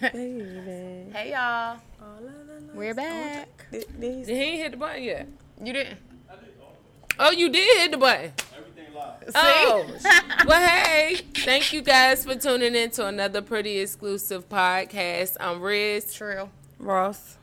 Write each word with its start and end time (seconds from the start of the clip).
Baby. 0.00 1.10
Hey 1.12 1.30
y'all, 1.32 1.78
All 2.00 2.16
of 2.18 2.46
the 2.46 2.62
we're 2.74 2.94
back. 2.94 3.48
Th- 3.72 3.84
These 3.98 4.28
He 4.28 4.32
ain't 4.34 4.62
hit 4.62 4.70
the 4.72 4.76
button 4.76 5.02
yet. 5.02 5.26
You 5.62 5.72
didn't. 5.72 5.98
Oh, 7.18 7.30
you 7.32 7.48
did 7.50 7.78
hit 7.78 7.90
the 7.90 7.98
button. 7.98 8.32
Everything 8.56 8.94
live. 8.94 9.30
Oh, 9.34 9.86
well, 10.46 10.68
hey, 10.68 11.16
thank 11.34 11.72
you 11.72 11.82
guys 11.82 12.24
for 12.24 12.36
tuning 12.36 12.74
in 12.74 12.90
to 12.92 13.06
another 13.06 13.42
pretty 13.42 13.78
exclusive 13.80 14.48
podcast. 14.48 15.36
I'm 15.40 15.60
Riz, 15.60 16.14
True. 16.14 16.48
Ross. 16.78 17.36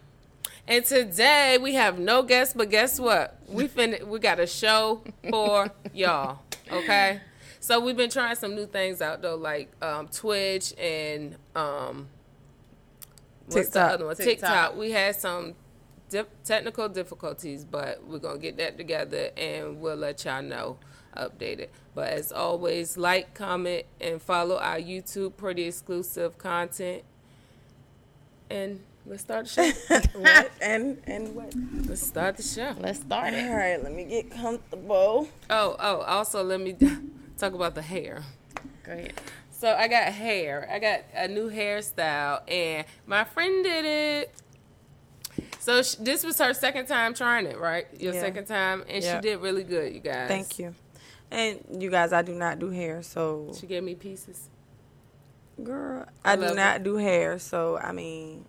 and 0.67 0.85
today 0.85 1.57
we 1.61 1.73
have 1.73 1.99
no 1.99 2.23
guests, 2.23 2.53
but 2.53 2.69
guess 2.69 2.99
what? 2.99 3.37
We 3.49 3.67
fin- 3.67 4.07
we 4.07 4.19
got 4.19 4.39
a 4.39 4.47
show 4.47 5.03
for 5.29 5.69
y'all. 5.93 6.39
Okay, 6.71 7.19
so 7.59 7.79
we've 7.79 7.97
been 7.97 8.09
trying 8.09 8.35
some 8.35 8.55
new 8.55 8.65
things 8.67 9.01
out 9.01 9.21
though, 9.21 9.35
like 9.35 9.69
um, 9.83 10.07
Twitch 10.07 10.73
and 10.79 11.35
um, 11.55 12.07
what's 13.47 13.69
the 13.69 13.79
TikTok. 13.79 13.91
other 13.91 14.05
one? 14.05 14.15
TikTok. 14.15 14.49
TikTok. 14.49 14.77
We 14.77 14.91
had 14.91 15.15
some 15.15 15.55
dif- 16.09 16.27
technical 16.43 16.89
difficulties, 16.89 17.65
but 17.65 18.03
we're 18.05 18.19
gonna 18.19 18.39
get 18.39 18.57
that 18.57 18.77
together 18.77 19.29
and 19.37 19.79
we'll 19.81 19.95
let 19.95 20.23
y'all 20.25 20.41
know 20.41 20.77
updated. 21.15 21.69
But 21.95 22.09
as 22.13 22.31
always, 22.31 22.97
like, 22.97 23.33
comment, 23.33 23.85
and 23.99 24.21
follow 24.21 24.57
our 24.57 24.77
YouTube 24.77 25.35
pretty 25.37 25.63
exclusive 25.63 26.37
content. 26.37 27.03
And 28.49 28.81
let's 29.05 29.23
start 29.23 29.47
the 29.47 29.73
show. 29.89 29.99
what? 30.19 30.51
And 30.61 31.01
and 31.05 31.35
what? 31.35 31.53
let's 31.87 32.05
start 32.05 32.37
the 32.37 32.43
show. 32.43 32.75
Let's 32.79 32.99
start 32.99 33.33
it. 33.33 33.49
right, 33.49 33.81
let 33.81 33.93
me 33.93 34.05
get 34.05 34.31
comfortable. 34.31 35.27
Oh, 35.49 35.75
oh, 35.79 36.01
also 36.01 36.43
let 36.43 36.61
me 36.61 36.75
talk 37.37 37.53
about 37.53 37.75
the 37.75 37.81
hair. 37.81 38.23
Great. 38.83 39.13
So 39.59 39.73
I 39.73 39.87
got 39.87 40.13
hair. 40.13 40.69
I 40.71 40.77
got 40.77 41.01
a 41.15 41.27
new 41.27 41.49
hairstyle, 41.49 42.41
and 42.47 42.85
my 43.07 43.23
friend 43.23 43.63
did 43.63 43.85
it. 43.85 44.31
So 45.57 45.81
sh- 45.81 45.95
this 45.95 46.23
was 46.23 46.37
her 46.37 46.53
second 46.53 46.85
time 46.85 47.15
trying 47.15 47.47
it, 47.47 47.57
right? 47.57 47.87
Your 47.99 48.13
Yeah. 48.13 48.21
second 48.21 48.45
time, 48.45 48.83
and 48.87 49.03
Yeah. 49.03 49.15
she 49.15 49.21
did 49.21 49.39
really 49.39 49.63
good, 49.63 49.93
you 49.95 49.99
guys. 49.99 50.27
Thank 50.27 50.59
you. 50.59 50.75
And 51.31 51.59
you 51.81 51.89
guys, 51.89 52.13
I 52.13 52.21
do 52.21 52.35
not 52.35 52.59
do 52.59 52.69
hair, 52.69 53.01
so 53.01 53.51
She 53.59 53.65
gave 53.65 53.83
me 53.83 53.95
pieces. 53.95 54.47
girl, 55.63 56.05
I, 56.23 56.35
do 56.35 56.43
love 56.43 56.55
not 56.55 56.83
do 56.83 56.97
hair, 56.97 57.39
so 57.39 57.77
I 57.79 57.91
mean, 57.93 58.45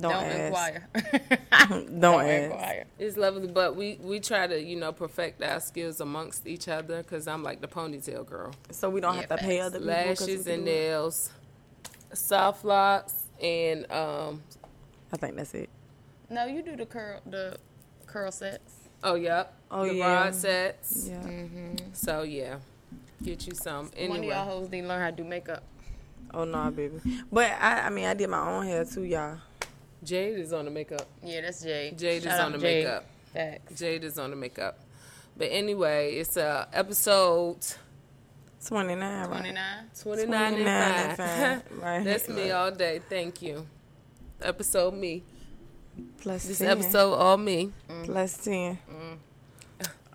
don't, 0.00 0.10
Don't, 0.12 0.24
ask. 0.24 0.44
inquire. 0.46 0.88
Don't, 1.68 2.00
Don't 2.00 2.24
ask. 2.24 2.42
inquire. 2.52 2.84
It's 2.98 3.16
lovely, 3.16 3.46
but 3.48 3.76
we 3.76 3.98
we 4.02 4.18
try 4.20 4.46
to 4.46 4.60
you 4.60 4.76
know 4.76 4.92
perfect 4.92 5.42
our 5.42 5.60
skills 5.60 6.00
amongst 6.00 6.46
each 6.46 6.66
other 6.68 6.98
because 7.02 7.28
I'm 7.28 7.42
like 7.42 7.60
the 7.60 7.68
ponytail 7.68 8.26
girl. 8.26 8.52
So 8.70 8.90
we 8.90 9.00
don't 9.00 9.14
Yeah, 9.14 9.20
have 9.20 9.30
to 9.30 9.36
pay 9.38 9.60
other 9.60 9.78
people. 9.78 9.94
'cause 9.94 10.20
Lashes 10.20 10.46
and 10.48 10.64
do 10.64 10.70
it. 10.70 10.74
nails, 10.74 11.30
soft 12.12 12.64
locks, 12.64 13.14
and 13.40 13.90
um. 13.90 14.42
I 15.12 15.16
think 15.16 15.36
that's 15.36 15.54
it. 15.54 15.68
No, 16.28 16.46
you 16.46 16.62
do 16.62 16.74
the 16.74 16.86
curl, 16.86 17.20
the 17.26 17.56
curl 18.06 18.32
sets. 18.32 18.72
Oh 19.04 19.14
yep. 19.14 19.54
Oh, 19.70 19.84
yeah. 19.84 19.92
the 19.92 19.98
yeah. 19.98 20.22
rod 20.24 20.34
sets. 20.34 21.08
Yeah. 21.08 21.30
So 21.92 22.22
yeah, 22.22 22.56
get 23.22 23.46
you 23.46 23.54
some 23.54 23.90
Anyway. 23.96 24.08
One 24.08 24.18
of 24.20 24.24
y'all 24.24 24.44
hoes 24.44 24.68
didn't 24.68 24.88
learn 24.88 25.00
how 25.00 25.10
to 25.10 25.16
do 25.16 25.24
makeup. 25.24 25.62
Oh 26.32 26.42
no, 26.44 26.68
baby. 26.72 27.00
But 27.30 27.52
I, 27.60 27.82
I 27.86 27.90
mean, 27.90 28.06
I 28.06 28.14
did 28.14 28.28
my 28.28 28.40
own 28.50 28.64
hair 28.66 28.84
too, 28.84 29.04
y'all. 29.04 29.38
Jade 30.04 30.38
is 30.38 30.52
on 30.52 30.64
the 30.66 30.70
makeup. 30.70 31.06
Yeah, 31.22 31.40
that's 31.42 31.62
Jade. 31.62 31.98
Jade 31.98 32.22
Shout 32.22 32.34
is 32.34 32.40
on 32.40 32.52
the 32.52 32.58
Jade. 32.58 32.84
makeup. 32.84 33.04
Facts. 33.32 33.78
Jade 33.78 34.04
is 34.04 34.18
on 34.18 34.30
the 34.30 34.36
makeup. 34.36 34.78
But 35.36 35.48
anyway, 35.50 36.14
it's 36.14 36.36
uh, 36.36 36.66
episode 36.72 37.58
Twenty 38.66 38.94
nine, 38.94 39.28
right? 39.28 39.40
29. 39.40 39.64
29 40.02 40.52
29 40.52 40.66
and 40.66 41.20
and 41.20 41.62
5. 41.62 41.62
Right. 41.82 42.04
That's 42.04 42.28
me 42.28 42.50
all 42.50 42.70
day. 42.70 43.00
Thank 43.08 43.42
you. 43.42 43.66
Episode 44.40 44.94
me. 44.94 45.22
Plus 46.18 46.44
This 46.44 46.58
10. 46.58 46.68
episode 46.70 47.14
all 47.14 47.36
me. 47.36 47.72
Plus 48.04 48.42
ten. 48.44 48.78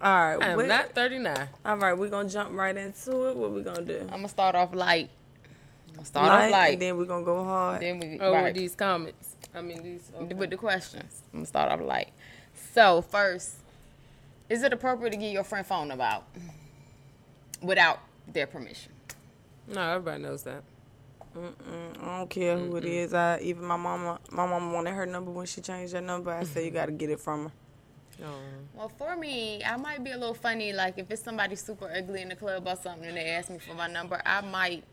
All 0.02 0.12
right. 0.38 0.42
I 0.42 0.52
am 0.54 0.68
not 0.68 0.94
39. 0.96 1.48
all 1.66 1.78
right, 1.78 1.94
we're 1.98 2.10
gonna 2.10 2.30
jump 2.30 2.54
right 2.54 2.76
into 2.76 3.28
it. 3.30 3.36
What 3.36 3.52
we 3.52 3.62
gonna 3.62 3.82
do? 3.84 4.00
I'm 4.04 4.08
going 4.08 4.24
to 4.24 4.30
start 4.30 4.56
off 4.56 4.74
light. 4.74 5.10
I'm 5.90 5.94
going 5.96 6.00
to 6.00 6.06
start 6.06 6.28
Light, 6.28 6.46
off 6.46 6.52
light. 6.52 6.74
and 6.74 6.82
then 6.82 6.98
we're 6.98 7.06
gonna 7.06 7.26
go 7.26 7.44
hard. 7.44 7.82
Then 7.82 8.00
we 8.00 8.18
Oh, 8.20 8.32
right. 8.32 8.54
these 8.54 8.76
comments. 8.76 9.29
I 9.54 9.62
mean, 9.62 9.84
these. 9.84 10.12
okay. 10.16 10.34
with 10.34 10.50
the 10.50 10.58
questions. 10.58 11.22
I'm 11.34 11.40
gonna 11.40 11.46
start 11.46 11.72
off 11.72 11.82
light. 11.82 12.10
So 12.74 13.02
first, 13.02 13.56
is 14.50 14.64
it 14.64 14.74
appropriate 14.74 15.12
to 15.12 15.18
give 15.18 15.32
your 15.32 15.44
friend 15.44 15.66
phone 15.66 15.88
number 15.88 16.04
out 16.04 16.26
without 17.62 18.00
their 18.32 18.48
permission? 18.48 18.92
No, 19.68 19.82
everybody 19.82 20.24
knows 20.24 20.44
that. 20.44 20.64
Mm, 21.36 21.54
I 22.02 22.18
don't 22.18 22.30
care 22.30 22.58
who 22.58 22.76
it 22.78 22.86
is. 22.86 23.14
I 23.14 23.40
even 23.40 23.66
my 23.66 23.78
mama, 23.78 24.20
my 24.32 24.48
mama 24.48 24.74
wanted 24.74 24.94
her 24.94 25.06
number 25.06 25.32
when 25.32 25.46
she 25.46 25.62
changed 25.62 25.94
her 25.94 26.02
number. 26.02 26.32
I 26.32 26.44
said 26.44 26.66
you 26.66 26.72
gotta 26.72 26.92
get 26.92 27.10
it 27.10 27.20
from 27.20 27.46
her. 27.46 27.52
No. 28.20 28.36
Well, 28.74 28.90
for 28.90 29.16
me, 29.16 29.64
I 29.64 29.78
might 29.78 30.04
be 30.04 30.12
a 30.12 30.18
little 30.18 30.34
funny. 30.34 30.74
Like 30.74 30.98
if 30.98 31.10
it's 31.12 31.24
somebody 31.24 31.56
super 31.56 31.90
ugly 31.96 32.22
in 32.22 32.30
the 32.30 32.36
club 32.36 32.68
or 32.68 32.76
something, 32.76 33.08
and 33.08 33.16
they 33.16 33.30
ask 33.30 33.50
me 33.50 33.60
for 33.60 33.76
my 33.76 33.88
number, 33.88 34.22
I 34.26 34.42
might 34.42 34.84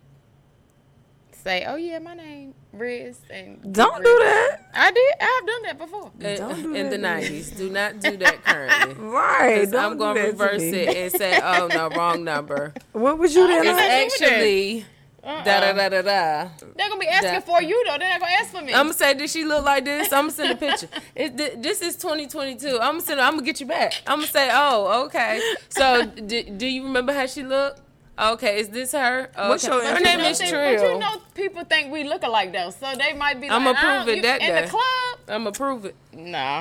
say, 1.47 1.65
"Oh 1.67 1.77
yeah, 1.77 1.99
my 2.01 2.15
name 2.15 2.55
Riz." 2.73 3.19
And 3.31 3.73
Don't 3.73 4.03
do 4.05 4.19
that. 4.25 4.69
I 4.75 4.91
did. 4.91 5.15
I've 5.21 5.47
done 5.47 5.63
that 5.63 5.79
before. 5.79 6.11
In, 6.21 6.37
Don't 6.39 6.63
do 6.63 6.75
in 6.75 6.91
the 6.91 6.99
90s. 6.99 7.57
Do 7.57 7.71
not 7.71 8.01
do 8.01 8.17
that 8.19 8.43
currently. 8.45 8.95
Right. 9.19 9.61
'Cause 9.61 9.71
Don't 9.71 9.93
I'm 9.93 9.99
going 9.99 10.17
to 10.17 10.21
that 10.23 10.27
to 10.27 10.33
reverse 10.33 10.61
me. 10.61 10.79
it 10.81 10.97
and 10.97 11.13
say, 11.13 11.41
oh, 11.43 11.69
no, 11.69 11.89
wrong 11.91 12.25
number. 12.25 12.75
What 12.93 13.19
was 13.19 13.35
you 13.35 13.47
then? 13.47 13.63
It's 13.67 13.79
Okay. 13.79 14.05
actually 14.07 14.87
Uh-uh. 15.25 15.43
da 15.45 15.61
da 15.61 15.73
da 15.73 15.89
da 15.89 16.03
da. 16.03 16.49
They're 16.77 16.89
gonna 16.89 17.01
be 17.01 17.09
asking 17.09 17.31
That- 17.33 17.47
for 17.47 17.61
you 17.63 17.77
though. 17.87 17.99
They're 17.99 18.11
not 18.11 18.21
gonna 18.21 18.33
ask 18.41 18.51
for 18.51 18.63
me. 18.63 18.73
I'm 18.75 18.87
gonna 18.87 18.95
say, 18.95 19.15
did 19.15 19.29
she 19.31 19.45
look 19.45 19.65
like 19.65 19.85
this? 19.85 20.13
I'm 20.13 20.25
gonna 20.25 20.33
send 20.33 20.53
a 20.53 20.57
picture. 20.57 20.89
It, 21.15 21.37
th- 21.39 21.55
this 21.59 21.81
is 21.83 21.97
2022. 21.97 22.69
I'm 22.69 22.79
gonna 22.79 23.01
send. 23.01 23.21
I'm 23.21 23.35
gonna 23.35 23.43
get 23.51 23.59
you 23.61 23.67
back. 23.67 23.93
I'm 24.07 24.19
gonna 24.19 24.27
say, 24.39 24.51
oh, 24.53 25.05
okay. 25.07 25.41
So, 25.71 26.07
d- 26.07 26.51
do 26.61 26.67
you 26.67 26.83
remember 26.85 27.13
how 27.13 27.27
she 27.27 27.43
looked? 27.43 27.81
Okay, 28.19 28.59
is 28.61 28.69
this 28.71 28.93
her? 28.93 29.31
Okay. 29.37 29.49
What's 29.49 29.67
your 29.67 29.85
her 29.85 30.01
name 30.01 30.19
know, 30.19 30.29
is 30.29 30.39
they- 30.39 30.49
Trill. 30.49 30.77
But 30.81 30.93
you 30.93 30.99
know, 30.99 31.23
people 31.35 31.65
think 31.65 31.93
we 31.93 32.05
look 32.05 32.23
alike 32.23 32.53
though, 32.53 32.71
so 32.71 32.95
they 32.97 33.13
might 33.13 33.41
be. 33.41 33.49
Like, 33.49 33.57
I'ma 33.61 33.71
I 33.71 33.73
don't- 33.75 34.05
prove 34.05 34.09
it 34.09 34.17
you- 34.17 34.23
that 34.23 34.41
in 34.41 34.49
day. 34.55 34.63
the 34.63 34.69
club. 34.69 34.83
I'm 35.29 35.45
gonna 35.45 35.53
prove 35.53 35.85
it. 35.85 35.95
Nah, 36.13 36.59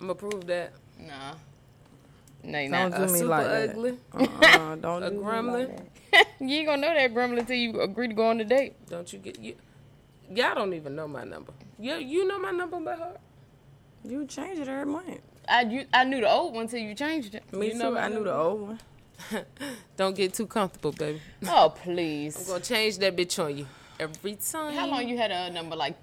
I'm 0.00 0.06
gonna 0.06 0.14
prove 0.14 0.46
that. 0.46 0.72
nah, 0.98 1.34
no, 2.42 2.58
you 2.58 2.70
Don't 2.70 2.90
not. 2.90 2.96
do 2.98 3.04
A 3.04 3.06
me 3.08 3.18
super 3.18 3.28
like 3.28 3.46
that. 3.46 3.70
ugly. 3.70 3.98
Uh-uh, 4.14 4.74
don't 4.76 5.02
A 5.02 5.10
do 5.10 5.16
me 5.16 5.22
gremlin? 5.22 5.68
like 5.68 6.10
that. 6.12 6.26
you 6.40 6.56
ain't 6.56 6.66
gonna 6.68 6.80
know 6.82 6.94
that 6.94 7.12
gremlin 7.12 7.46
till 7.46 7.56
you 7.56 7.80
agree 7.82 8.08
to 8.08 8.14
go 8.14 8.28
on 8.30 8.38
the 8.38 8.44
date. 8.44 8.74
Don't 8.88 9.12
you 9.12 9.18
get 9.18 9.38
you? 9.38 9.56
Y'all 10.34 10.54
don't 10.54 10.72
even 10.72 10.96
know 10.96 11.06
my 11.06 11.24
number. 11.24 11.52
You 11.78 11.96
you 11.96 12.26
know 12.26 12.38
my 12.38 12.50
number 12.50 12.80
by 12.80 12.94
heart. 12.96 13.20
You 14.04 14.24
change 14.24 14.58
it 14.58 14.68
every 14.68 14.86
month. 14.86 15.20
I 15.48 15.62
you, 15.62 15.84
I 15.92 16.04
knew 16.04 16.20
the 16.22 16.30
old 16.30 16.54
one 16.54 16.66
till 16.66 16.78
you 16.80 16.94
changed 16.94 17.34
it. 17.34 17.52
Me 17.52 17.66
You 17.66 17.72
too. 17.78 17.90
my 17.90 18.00
I 18.04 18.08
knew 18.08 18.24
the 18.24 18.34
old 18.34 18.60
one. 18.62 18.80
Don't 19.96 20.16
get 20.16 20.34
too 20.34 20.46
comfortable, 20.46 20.92
baby. 20.92 21.20
Oh 21.48 21.74
please. 21.82 22.36
I'm 22.38 22.46
gonna 22.46 22.60
change 22.64 22.98
that 22.98 23.16
bitch 23.16 23.42
on 23.42 23.56
you 23.56 23.66
every 23.98 24.36
time. 24.36 24.74
How 24.74 24.86
long 24.86 25.08
you 25.08 25.16
had 25.16 25.30
a 25.30 25.50
number? 25.50 25.76
Like 25.76 25.96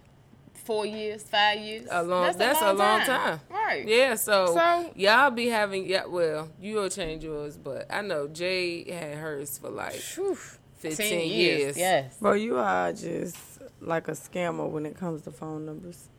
four 0.53 0.85
years, 0.85 1.24
five 1.24 1.59
years? 1.59 1.88
A 1.91 2.03
long. 2.03 2.35
That's, 2.38 2.62
a 2.62 2.74
long 2.74 3.01
time. 3.01 3.40
Right. 3.50 3.88
Yeah. 3.88 4.16
So, 4.16 4.47
So- 4.53 4.91
y'all 4.96 5.31
be 5.31 5.47
having 5.47 5.88
yeah. 5.88 6.06
Well, 6.06 6.50
you'll 6.62 6.90
change 6.90 7.24
yours, 7.24 7.57
but 7.57 7.85
I 7.94 8.01
know 8.01 8.28
Jay 8.28 8.90
had 8.91 9.18
hers 9.18 9.57
for 9.57 9.69
like 9.69 9.94
Phew. 9.94 10.38
15 10.80 11.09
Ten 11.09 11.28
years. 11.28 11.78
Yes. 11.78 12.18
Bro, 12.19 12.34
you 12.34 12.57
are 12.57 12.91
just 12.91 13.38
like 13.80 14.07
a 14.09 14.12
scammer 14.12 14.69
when 14.69 14.85
it 14.85 14.97
comes 14.97 15.22
to 15.24 15.31
phone 15.31 15.66
numbers. 15.66 16.09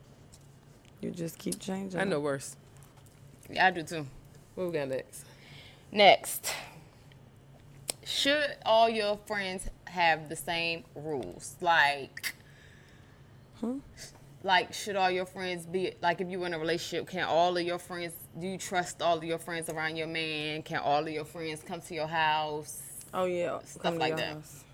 You 1.02 1.10
just 1.10 1.38
keep 1.38 1.58
changing. 1.60 2.00
I 2.00 2.04
know 2.04 2.16
them. 2.16 2.22
worse. 2.22 2.56
Yeah, 3.50 3.66
I 3.66 3.70
do 3.70 3.82
too. 3.82 4.06
What 4.54 4.68
we 4.68 4.72
got 4.72 4.88
next? 4.88 5.26
Next. 5.92 6.50
Should 8.04 8.56
all 8.64 8.88
your 8.88 9.18
friends 9.26 9.68
have 9.86 10.28
the 10.28 10.36
same 10.36 10.84
rules? 10.94 11.56
Like, 11.60 12.34
like 14.42 14.74
should 14.74 14.96
all 14.96 15.10
your 15.10 15.24
friends 15.26 15.64
be 15.64 15.94
like 16.02 16.20
if 16.20 16.28
you 16.28 16.38
were 16.40 16.46
in 16.46 16.54
a 16.54 16.58
relationship? 16.58 17.08
Can 17.08 17.24
all 17.24 17.56
of 17.56 17.62
your 17.62 17.78
friends? 17.78 18.12
Do 18.38 18.46
you 18.46 18.58
trust 18.58 19.00
all 19.00 19.16
of 19.16 19.24
your 19.24 19.38
friends 19.38 19.68
around 19.70 19.96
your 19.96 20.06
man? 20.06 20.62
Can 20.62 20.78
all 20.78 21.02
of 21.02 21.08
your 21.08 21.24
friends 21.24 21.62
come 21.64 21.80
to 21.80 21.94
your 21.94 22.06
house? 22.06 22.82
Oh 23.14 23.24
yeah, 23.24 23.58
Stuff 23.64 23.82
come 23.82 23.94
to 23.94 24.00
like 24.00 24.08
your 24.10 24.18
that. 24.18 24.34
house. 24.34 24.64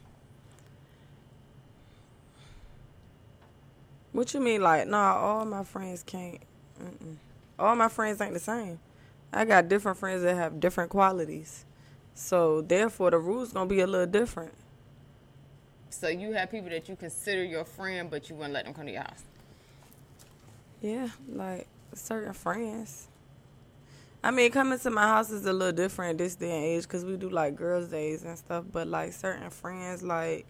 What 4.12 4.34
you 4.34 4.40
mean? 4.40 4.60
Like, 4.62 4.88
nah, 4.88 5.14
all 5.14 5.44
my 5.44 5.62
friends 5.62 6.02
can't. 6.02 6.40
Mm-mm. 6.82 7.16
All 7.58 7.76
my 7.76 7.88
friends 7.88 8.20
ain't 8.20 8.32
the 8.34 8.40
same. 8.40 8.80
I 9.32 9.44
got 9.44 9.68
different 9.68 9.98
friends 9.98 10.22
that 10.22 10.34
have 10.34 10.58
different 10.58 10.90
qualities, 10.90 11.64
so 12.14 12.60
therefore 12.60 13.10
the 13.10 13.18
rules 13.18 13.52
gonna 13.52 13.68
be 13.68 13.80
a 13.80 13.86
little 13.86 14.06
different. 14.06 14.52
So 15.90 16.08
you 16.08 16.32
have 16.32 16.50
people 16.50 16.70
that 16.70 16.88
you 16.88 16.96
consider 16.96 17.44
your 17.44 17.64
friend, 17.64 18.10
but 18.10 18.28
you 18.28 18.36
wouldn't 18.36 18.54
let 18.54 18.64
them 18.64 18.74
come 18.74 18.86
to 18.86 18.92
your 18.92 19.02
house. 19.02 19.24
Yeah, 20.80 21.08
like 21.28 21.66
certain 21.94 22.32
friends. 22.32 23.08
I 24.22 24.30
mean, 24.30 24.50
coming 24.50 24.78
to 24.78 24.90
my 24.90 25.02
house 25.02 25.30
is 25.30 25.46
a 25.46 25.52
little 25.52 25.72
different 25.72 26.18
this 26.18 26.34
day 26.34 26.54
and 26.54 26.64
age 26.64 26.82
because 26.82 27.04
we 27.04 27.16
do 27.16 27.30
like 27.30 27.56
girls' 27.56 27.88
days 27.88 28.22
and 28.22 28.36
stuff. 28.36 28.64
But 28.70 28.86
like 28.86 29.12
certain 29.12 29.50
friends, 29.50 30.02
like 30.02 30.46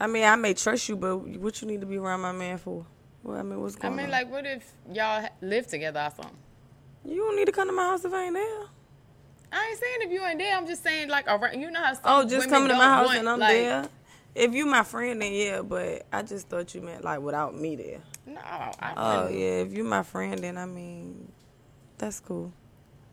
I 0.00 0.06
mean, 0.06 0.24
I 0.24 0.36
may 0.36 0.54
trust 0.54 0.88
you, 0.88 0.96
but 0.96 1.16
what 1.16 1.60
you 1.60 1.68
need 1.68 1.80
to 1.80 1.86
be 1.86 1.96
around 1.96 2.20
my 2.20 2.32
man 2.32 2.58
for? 2.58 2.84
Well, 3.22 3.38
I 3.38 3.42
mean, 3.42 3.60
what's 3.60 3.76
going 3.76 3.92
on? 3.92 3.98
I 3.98 4.02
mean, 4.02 4.06
on? 4.06 4.12
like, 4.12 4.30
what 4.30 4.46
if 4.46 4.72
y'all 4.92 5.28
live 5.40 5.66
together 5.66 6.00
or 6.00 6.10
something? 6.10 6.36
you 7.04 7.16
don't 7.18 7.36
need 7.36 7.46
to 7.46 7.52
come 7.52 7.68
to 7.68 7.72
my 7.72 7.84
house 7.84 8.04
if 8.04 8.12
I 8.12 8.24
ain't 8.24 8.34
there. 8.34 8.64
I 9.52 9.68
ain't 9.70 9.78
saying 9.80 9.96
if 10.02 10.10
you 10.10 10.24
ain't 10.24 10.38
there. 10.38 10.56
I'm 10.56 10.66
just 10.66 10.82
saying 10.82 11.08
like 11.08 11.26
around. 11.26 11.60
You 11.60 11.70
know 11.70 11.82
how 11.82 11.92
some 11.94 12.02
Oh, 12.04 12.28
just 12.28 12.48
coming 12.48 12.68
to 12.68 12.74
my 12.74 12.84
house 12.84 13.06
want, 13.06 13.18
and 13.20 13.28
I'm 13.28 13.38
like, 13.38 13.50
there. 13.50 13.88
If 14.34 14.54
you 14.54 14.66
my 14.66 14.82
friend, 14.82 15.22
then 15.22 15.32
yeah. 15.32 15.62
But 15.62 16.06
I 16.12 16.22
just 16.22 16.48
thought 16.48 16.74
you 16.74 16.82
meant 16.82 17.04
like 17.04 17.20
without 17.20 17.54
me 17.54 17.76
there. 17.76 18.00
No, 18.26 18.40
I 18.40 18.92
Oh 18.96 19.22
wouldn't. 19.24 19.38
yeah, 19.40 19.46
if 19.62 19.72
you 19.72 19.84
my 19.84 20.02
friend, 20.02 20.38
then 20.38 20.58
I 20.58 20.66
mean, 20.66 21.30
that's 21.98 22.20
cool. 22.20 22.52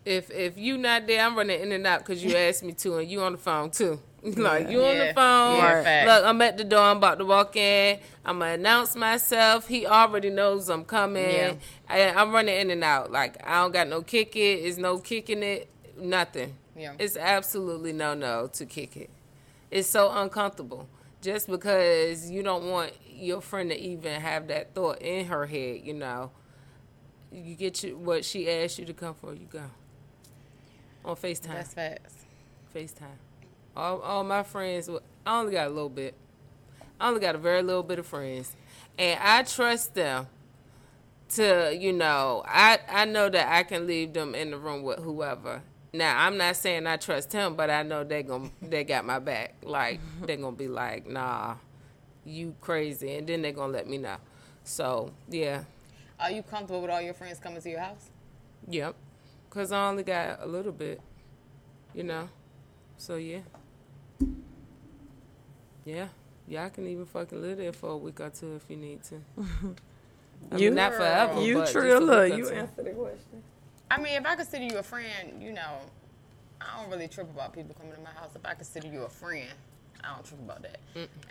If 0.05 0.29
if 0.31 0.57
you 0.57 0.77
not 0.77 1.07
there, 1.07 1.25
I'm 1.25 1.35
running 1.37 1.61
in 1.61 1.71
and 1.71 1.87
out 1.87 1.99
because 1.99 2.23
you 2.23 2.35
asked 2.35 2.63
me 2.63 2.73
to, 2.73 2.97
and 2.97 3.09
you 3.09 3.21
on 3.21 3.33
the 3.33 3.37
phone 3.37 3.69
too. 3.71 3.99
like 4.23 4.69
you 4.69 4.83
on 4.83 4.95
Yeah. 4.95 5.07
the 5.07 5.13
phone. 5.13 5.57
Yeah. 5.57 6.03
Look, 6.07 6.25
I'm 6.25 6.41
at 6.41 6.57
the 6.57 6.63
door. 6.63 6.79
I'm 6.79 6.97
about 6.97 7.19
to 7.19 7.25
walk 7.25 7.55
in. 7.55 7.99
I'm 8.25 8.39
gonna 8.39 8.53
announce 8.53 8.95
myself. 8.95 9.67
He 9.67 9.85
already 9.85 10.29
knows 10.29 10.69
I'm 10.69 10.83
coming. 10.85 11.23
Yeah. 11.23 11.53
I, 11.89 12.09
I'm 12.09 12.31
running 12.33 12.55
in 12.57 12.71
and 12.71 12.83
out. 12.83 13.11
Like 13.11 13.37
I 13.47 13.61
don't 13.61 13.71
got 13.71 13.87
no 13.87 14.01
kick 14.01 14.35
it. 14.35 14.39
It's 14.65 14.77
no 14.77 14.97
kicking 14.97 15.43
it. 15.43 15.69
Nothing. 15.97 16.55
Yeah. 16.75 16.93
It's 16.99 17.17
absolutely 17.17 17.93
no 17.93 18.13
no 18.13 18.47
to 18.53 18.65
kick 18.65 18.97
it. 18.97 19.09
It's 19.69 19.89
so 19.89 20.11
uncomfortable 20.11 20.87
just 21.21 21.47
because 21.47 22.29
you 22.29 22.43
don't 22.43 22.69
want 22.69 22.91
your 23.09 23.41
friend 23.41 23.69
to 23.69 23.79
even 23.79 24.19
have 24.21 24.47
that 24.47 24.73
thought 24.73 25.01
in 25.01 25.25
her 25.27 25.45
head. 25.45 25.81
You 25.83 25.93
know, 25.93 26.31
you 27.31 27.55
get 27.55 27.83
you 27.83 27.97
what 27.97 28.25
she 28.25 28.49
asked 28.49 28.79
you 28.79 28.85
to 28.85 28.93
come 28.93 29.13
for. 29.13 29.33
You 29.33 29.47
go 29.49 29.63
on 31.05 31.15
Facetime. 31.15 31.53
That's 31.53 31.73
facts. 31.73 32.13
FaceTime. 32.75 33.17
All, 33.75 33.99
all 34.01 34.23
my 34.23 34.43
friends, 34.43 34.89
I 35.25 35.39
only 35.39 35.53
got 35.53 35.67
a 35.67 35.69
little 35.69 35.89
bit. 35.89 36.15
I 36.99 37.07
only 37.07 37.19
got 37.19 37.35
a 37.35 37.39
very 37.39 37.63
little 37.63 37.83
bit 37.83 37.99
of 37.99 38.05
friends. 38.05 38.55
And 38.97 39.19
I 39.21 39.43
trust 39.43 39.95
them 39.95 40.27
to, 41.29 41.75
you 41.75 41.93
know, 41.93 42.43
I, 42.45 42.79
I 42.87 43.05
know 43.05 43.29
that 43.29 43.51
I 43.51 43.63
can 43.63 43.87
leave 43.87 44.13
them 44.13 44.35
in 44.35 44.51
the 44.51 44.57
room 44.57 44.83
with 44.83 44.99
whoever. 44.99 45.63
Now, 45.95 46.25
I'm 46.25 46.37
not 46.37 46.55
saying 46.55 46.87
I 46.87 46.97
trust 46.97 47.31
him, 47.31 47.55
but 47.55 47.69
I 47.69 47.83
know 47.83 48.03
they 48.03 48.23
gon' 48.23 48.51
they 48.61 48.83
got 48.83 49.05
my 49.05 49.19
back. 49.19 49.55
Like, 49.63 49.99
they're 50.25 50.37
going 50.37 50.55
to 50.55 50.57
be 50.57 50.67
like, 50.67 51.07
nah, 51.07 51.55
you 52.25 52.55
crazy. 52.61 53.15
And 53.15 53.27
then 53.27 53.43
they're 53.43 53.51
going 53.51 53.71
to 53.71 53.77
let 53.77 53.87
me 53.87 53.99
know. 53.99 54.17
So, 54.63 55.11
yeah. 55.29 55.63
Are 56.19 56.31
you 56.31 56.41
comfortable 56.41 56.81
with 56.81 56.89
all 56.89 57.01
your 57.01 57.13
friends 57.13 57.37
coming 57.39 57.61
to 57.61 57.69
your 57.69 57.81
house? 57.81 58.09
Yep. 58.69 58.95
Because 59.49 59.71
I 59.71 59.87
only 59.87 60.03
got 60.03 60.39
a 60.41 60.47
little 60.47 60.71
bit, 60.71 60.99
you 61.93 62.03
know? 62.03 62.27
So, 62.97 63.15
yeah. 63.17 63.39
Yeah. 65.85 66.07
Y'all 66.47 66.69
can 66.69 66.87
even 66.87 67.05
fucking 67.05 67.41
live 67.41 67.57
there 67.57 67.71
for 67.73 67.91
a 67.91 67.97
week 67.97 68.19
or 68.19 68.29
two 68.29 68.55
if 68.55 68.63
you 68.69 68.77
need 68.77 69.03
to. 69.03 69.15
I 70.51 70.57
You- 70.57 70.69
mean, 70.71 70.75
not 70.75 70.93
forever. 70.93 71.41
You 71.41 71.59
but 71.59 71.71
true, 71.71 71.81
just 71.89 71.95
a 71.97 71.99
week 71.99 72.09
look, 72.09 72.37
you 72.37 72.49
answer 72.49 72.83
the 72.83 72.89
question. 72.91 73.43
I 73.93 73.97
mean, 73.97 74.13
if 74.13 74.25
I 74.25 74.35
consider 74.35 74.63
you 74.63 74.79
a 74.79 74.83
friend, 74.83 75.39
you 75.39 75.53
know, 75.53 75.77
I 76.59 76.81
don't 76.81 76.89
really 76.89 77.07
trip 77.07 77.29
about 77.29 77.53
people 77.53 77.75
coming 77.75 77.93
to 77.93 78.01
my 78.01 78.09
house. 78.09 78.31
If 78.35 78.43
I 78.43 78.55
consider 78.55 78.87
you 78.87 79.03
a 79.03 79.09
friend, 79.09 79.51
I 80.03 80.15
don't 80.15 80.25
trip 80.25 80.39
about 80.39 80.63
that. 80.63 80.79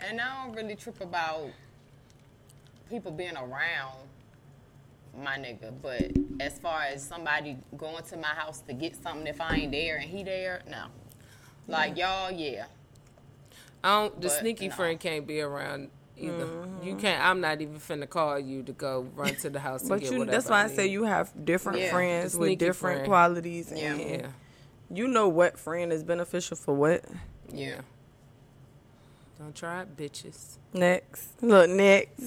And 0.07 0.21
I 0.21 0.45
don't 0.45 0.55
really 0.55 0.77
trip 0.77 1.01
about 1.01 1.49
people 2.89 3.11
being 3.11 3.35
around 3.35 3.97
my 5.21 5.35
nigga. 5.37 5.73
But 5.81 6.13
as 6.39 6.57
far 6.57 6.83
as 6.83 7.03
somebody 7.05 7.57
going 7.75 8.01
to 8.05 8.15
my 8.15 8.29
house 8.29 8.61
to 8.61 8.73
get 8.73 8.95
something 8.95 9.27
if 9.27 9.41
I 9.41 9.55
ain't 9.55 9.73
there 9.73 9.97
and 9.97 10.09
he 10.09 10.23
there, 10.23 10.61
no. 10.69 10.85
Like 11.67 11.95
mm. 11.95 11.97
y'all, 11.97 12.31
yeah. 12.31 12.67
I 13.83 14.03
don't, 14.03 14.21
the 14.21 14.29
But, 14.29 14.39
sneaky 14.39 14.69
no. 14.69 14.75
friend 14.75 14.97
can't 14.97 15.27
be 15.27 15.41
around 15.41 15.89
either. 16.17 16.45
Mm-hmm. 16.45 16.87
You 16.87 16.95
can't. 16.95 17.23
I'm 17.23 17.39
not 17.41 17.61
even 17.61 17.75
finna 17.79 18.09
call 18.09 18.39
you 18.39 18.63
to 18.63 18.71
go 18.73 19.07
run 19.15 19.35
to 19.37 19.49
the 19.49 19.59
house. 19.59 19.81
and 19.81 19.89
But 19.89 20.01
get 20.01 20.11
you, 20.11 20.25
that's 20.25 20.49
why 20.49 20.63
I 20.63 20.67
need. 20.67 20.75
say 20.75 20.87
you 20.87 21.03
have 21.03 21.31
different 21.45 21.79
Yeah, 21.79 21.91
friends 21.91 22.35
with 22.37 22.57
different 22.59 22.97
friend. 22.99 23.07
qualities, 23.09 23.71
and 23.71 23.79
Yeah. 23.79 23.95
Yeah, 23.95 24.27
you 24.91 25.07
know 25.07 25.27
what 25.27 25.57
friend 25.57 25.91
is 25.93 26.03
beneficial 26.03 26.57
for 26.57 26.73
what. 26.73 27.03
yeah. 27.51 27.81
Don't 29.39 29.55
try 29.55 29.81
it, 29.81 29.97
bitches. 29.97 30.57
Next, 30.73 31.41
look 31.41 31.69
next. 31.69 32.21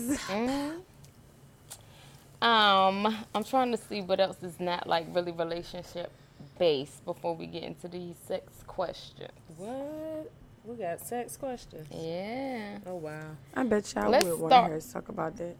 Um, 2.43 3.07
I'm 3.35 3.45
trying 3.45 3.71
to 3.73 3.79
see 3.79 4.03
what 4.03 4.21
else 4.21 4.37
is 4.43 4.61
not 4.61 4.87
like 4.87 5.07
really 5.15 5.33
relationship 5.33 6.11
based 6.59 7.05
before 7.05 7.35
we 7.35 7.47
get 7.47 7.63
into 7.63 7.89
these 7.89 8.17
sex 8.27 8.53
questions. 8.67 9.31
What? 9.57 10.31
We 10.67 10.75
got 10.77 11.01
sex 11.01 11.37
questions. 11.37 11.87
Yeah. 11.93 12.79
Oh 12.87 12.97
wow. 12.97 13.21
I 13.55 13.63
bet 13.63 13.95
y'all 13.95 14.11
Let's 14.11 14.25
would 14.25 14.41
want 14.41 14.51
to 14.51 14.57
start- 14.57 14.67
hear 14.69 14.77
us 14.77 14.93
talk 14.93 15.09
about 15.09 15.37
that. 15.37 15.57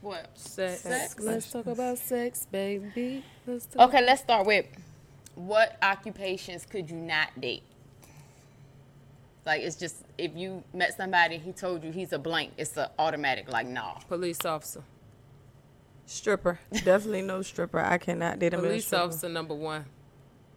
What? 0.00 0.30
Sex. 0.34 0.80
Sex 0.80 1.16
Let's 1.20 1.52
talk 1.52 1.66
about 1.66 1.98
sex, 1.98 2.46
baby. 2.50 3.22
Let's 3.46 3.66
talk. 3.66 3.88
Okay, 3.88 4.04
let's 4.04 4.22
start 4.22 4.46
with 4.46 4.66
what 5.36 5.76
occupations 5.82 6.66
could 6.66 6.90
you 6.90 6.96
not 6.96 7.38
date? 7.40 7.62
Like 9.46 9.62
it's 9.62 9.76
just 9.76 9.96
if 10.18 10.34
you 10.34 10.64
met 10.74 10.96
somebody, 10.96 11.38
he 11.38 11.52
told 11.52 11.84
you 11.84 11.92
he's 11.92 12.12
a 12.12 12.18
blank, 12.18 12.52
it's 12.58 12.76
a 12.76 12.90
automatic 12.98 13.50
like 13.52 13.66
nah. 13.68 13.94
Police 14.08 14.44
officer. 14.44 14.82
Stripper, 16.06 16.58
definitely 16.72 17.22
no 17.22 17.40
stripper. 17.42 17.78
I 17.78 17.98
cannot 17.98 18.40
date 18.40 18.52
a 18.52 18.56
male 18.56 18.66
Police 18.66 18.86
stripper. 18.86 19.04
officer 19.04 19.28
number 19.28 19.54
one. 19.54 19.84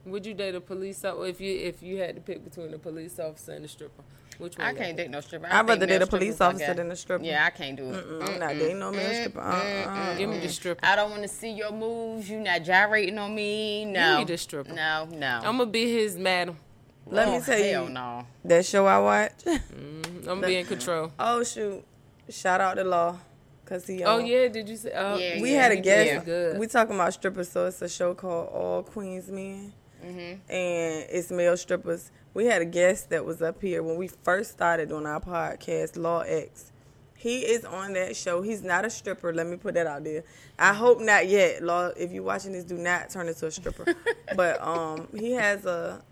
Would 0.06 0.26
you 0.26 0.34
date 0.34 0.56
a 0.56 0.62
police 0.62 1.04
officer 1.06 1.28
if 1.28 1.40
you 1.40 1.56
if 1.56 1.82
you 1.82 1.98
had 1.98 2.16
to 2.16 2.22
pick 2.22 2.44
between 2.44 2.74
a 2.74 2.78
police 2.78 3.20
officer 3.20 3.54
and 3.54 3.64
a 3.66 3.68
stripper? 3.68 4.04
Which 4.40 4.58
one? 4.58 4.68
I 4.68 4.74
can't 4.74 4.98
date 4.98 5.10
no 5.12 5.22
stripper. 5.22 5.48
I'd 5.50 5.68
rather 5.68 5.86
date 5.86 6.02
a 6.02 6.08
police 6.08 6.42
officer 6.42 6.74
than 6.74 6.92
a 6.92 6.96
stripper. 6.96 7.24
Yeah, 7.24 7.46
I 7.46 7.52
can't 7.52 7.78
do 7.78 7.92
it. 7.94 8.06
Mm, 8.06 8.28
I'm 8.30 8.40
not 8.40 8.50
dating 8.54 8.80
no 8.80 8.92
male 8.92 9.14
stripper. 9.14 9.40
Uh-uh. 9.40 10.16
Give 10.18 10.30
me 10.30 10.40
the 10.40 10.50
stripper. 10.50 10.80
I 10.84 10.96
don't 10.96 11.12
want 11.12 11.22
to 11.22 11.28
see 11.28 11.52
your 11.52 11.72
moves. 11.72 12.30
You 12.30 12.40
not 12.40 12.64
gyrating 12.64 13.18
on 13.20 13.34
me. 13.36 13.86
No. 13.86 14.18
Give 14.18 14.28
me 14.28 14.34
the 14.34 14.38
stripper. 14.38 14.74
No, 14.74 15.06
no. 15.12 15.38
I'm 15.44 15.58
gonna 15.58 15.68
be 15.68 15.94
his 15.94 16.18
madam. 16.18 16.58
Let 17.06 17.28
Oh, 17.28 17.32
me 17.38 17.42
tell 17.46 17.58
hell 17.64 17.84
you, 17.86 17.90
no. 17.90 18.26
that 18.46 18.66
show 18.66 18.86
I 18.88 18.98
watch. 19.00 19.32
I'm 19.46 20.24
gonna 20.26 20.48
be 20.48 20.56
in 20.58 20.66
control. 20.66 21.12
oh 21.20 21.44
shoot! 21.44 21.84
Shout 22.30 22.60
out 22.62 22.76
to 22.76 22.84
Law, 22.86 23.18
cause 23.66 23.86
he. 23.86 24.04
Oh 24.04 24.20
um, 24.20 24.26
yeah, 24.26 24.48
did 24.48 24.68
you 24.70 24.78
say? 24.78 24.92
Oh, 24.96 25.18
Yeah, 25.18 25.42
we 25.42 25.52
yeah, 25.54 25.62
had 25.64 25.72
a 25.74 25.76
guest. 25.76 26.10
did 26.10 26.26
good. 26.26 26.60
We 26.60 26.68
talking 26.68 26.96
about 26.96 27.14
strippers, 27.14 27.50
so 27.50 27.66
it's 27.68 27.82
a 27.82 27.90
show 27.90 28.14
called 28.16 28.50
All 28.54 28.84
Queens 28.84 29.30
Men, 29.30 29.74
Mm-hmm. 30.04 30.52
and 30.52 31.06
it's 31.10 31.32
male 31.32 31.56
strippers. 31.58 32.12
We 32.34 32.46
had 32.46 32.62
a 32.62 32.66
guest 32.66 33.10
that 33.12 33.24
was 33.26 33.42
up 33.42 33.62
here 33.62 33.84
when 33.84 33.96
we 33.96 34.08
first 34.08 34.52
started 34.52 34.92
on 34.92 35.06
our 35.06 35.20
podcast, 35.22 35.98
Law 35.98 36.22
X. 36.22 36.72
He 37.16 37.40
is 37.40 37.64
on 37.64 37.94
that 37.94 38.18
show. 38.18 38.42
He's 38.42 38.64
not 38.64 38.84
a 38.84 38.90
stripper. 38.90 39.34
Let 39.34 39.48
me 39.48 39.56
put 39.56 39.76
that 39.76 39.88
out 39.88 40.04
there. 40.04 40.24
I 40.60 40.74
hope 40.74 41.00
not 41.00 41.28
yet. 41.30 41.64
Law, 41.64 41.92
if 41.96 42.12
you're 42.12 42.24
watching 42.24 42.52
this, 42.52 42.66
do 42.66 42.78
not 42.78 43.10
turn 43.12 43.30
into 43.30 43.48
a 43.48 43.52
stripper. 43.52 43.86
but 44.36 44.62
um, 44.62 45.08
he 45.18 45.32
has 45.32 45.66
a 45.66 46.04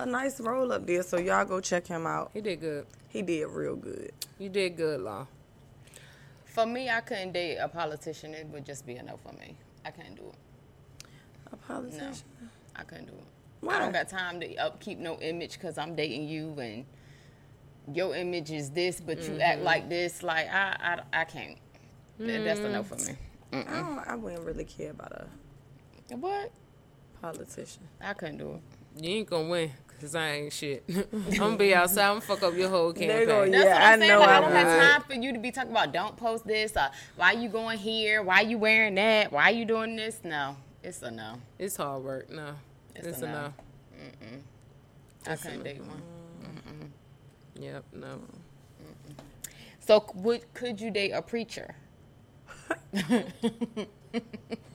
a 0.00 0.06
nice 0.06 0.40
role 0.40 0.72
up 0.72 0.86
there, 0.86 1.02
so 1.02 1.16
y'all 1.18 1.44
go 1.44 1.60
check 1.60 1.86
him 1.86 2.06
out. 2.06 2.30
he 2.32 2.40
did 2.40 2.60
good. 2.60 2.86
He 3.08 3.22
did 3.22 3.46
real 3.46 3.76
good. 3.76 4.12
You 4.38 4.48
did 4.48 4.76
good, 4.76 5.00
Law. 5.00 5.26
For 6.44 6.66
me, 6.66 6.88
I 6.88 7.00
couldn't 7.00 7.32
date 7.32 7.56
a 7.56 7.68
politician. 7.68 8.34
It 8.34 8.46
would 8.48 8.64
just 8.64 8.86
be 8.86 8.96
a 8.96 9.02
no 9.02 9.16
for 9.16 9.32
me. 9.34 9.56
I 9.84 9.90
can't 9.90 10.16
do 10.16 10.22
it. 10.28 11.06
A 11.52 11.56
politician. 11.56 12.14
No, 12.40 12.48
I 12.76 12.82
couldn't 12.82 13.06
do 13.06 13.12
it. 13.12 13.27
Why? 13.60 13.76
I 13.76 13.78
don't 13.80 13.92
got 13.92 14.08
time 14.08 14.40
to 14.40 14.54
upkeep 14.56 14.98
no 14.98 15.18
image 15.20 15.54
because 15.54 15.78
I'm 15.78 15.94
dating 15.94 16.28
you 16.28 16.54
and 16.60 16.84
your 17.92 18.14
image 18.14 18.50
is 18.50 18.70
this, 18.70 19.00
but 19.00 19.18
you 19.18 19.30
Mm-hmm. 19.30 19.40
act 19.40 19.62
like 19.62 19.88
this. 19.88 20.22
Like 20.22 20.48
I, 20.52 20.76
I, 21.12 21.20
I 21.20 21.24
can't. 21.24 21.58
That- 22.18 22.44
That's 22.44 22.60
a 22.60 22.68
no 22.68 22.82
for 22.82 22.96
me. 22.96 23.16
I 23.52 23.62
don't. 23.62 23.98
I 24.06 24.14
wouldn't 24.14 24.44
really 24.44 24.64
care 24.64 24.90
about 24.90 25.12
a 26.10 26.16
What? 26.16 26.50
politician. 27.22 27.82
I 28.00 28.12
couldn't 28.14 28.38
do 28.38 28.52
it. 28.96 29.02
You 29.04 29.16
ain't 29.18 29.30
gonna 29.30 29.48
win 29.48 29.70
because 29.88 30.14
I 30.14 30.28
ain't 30.32 30.52
shit. 30.52 30.84
I'm 31.12 31.32
gonna 31.38 31.56
be 31.56 31.74
outside. 31.74 32.04
I'm 32.08 32.14
gonna 32.16 32.20
fuck 32.20 32.42
up 32.42 32.54
your 32.56 32.68
whole 32.68 32.92
There 32.94 33.20
you 33.20 33.26
go, 33.26 33.44
campaign. 33.44 33.52
Yeah, 33.54 33.64
That's 33.64 33.72
what 33.74 33.82
I'm 33.82 33.92
I 33.94 33.98
saying. 33.98 34.08
know 34.12 34.20
Like, 34.20 34.28
I 34.28 34.36
I 34.36 34.40
don't 34.40 34.50
would. 34.50 34.56
have 34.58 34.92
time 34.92 35.02
for 35.08 35.14
you 35.14 35.32
to 35.32 35.38
be 35.38 35.50
talking 35.50 35.70
about 35.70 35.92
don't 35.92 36.16
post 36.16 36.46
this 36.46 36.76
or 36.76 36.90
why 37.16 37.32
you 37.32 37.48
going 37.48 37.78
here, 37.78 38.22
why 38.22 38.40
you 38.42 38.58
wearing 38.58 38.94
that, 38.96 39.32
why 39.32 39.50
you 39.50 39.64
doing 39.64 39.96
this. 39.96 40.20
No, 40.24 40.56
it's 40.82 41.02
a 41.02 41.10
no. 41.10 41.34
It's 41.58 41.76
hard 41.76 42.02
work. 42.04 42.30
No, 42.30 42.50
It's 42.98 43.06
it's, 43.06 43.22
a 43.22 43.26
a 43.26 43.28
no. 43.28 43.42
no. 43.42 43.52
I 45.32 45.36
couldn't 45.36 45.64
date 45.64 45.80
one. 45.80 46.02
Yep, 47.60 47.84
no. 47.92 48.20
So 49.80 50.04
would 50.14 50.52
could 50.54 50.80
you 50.80 50.90
date 50.90 51.12
a 51.12 51.22
preacher? 51.22 51.74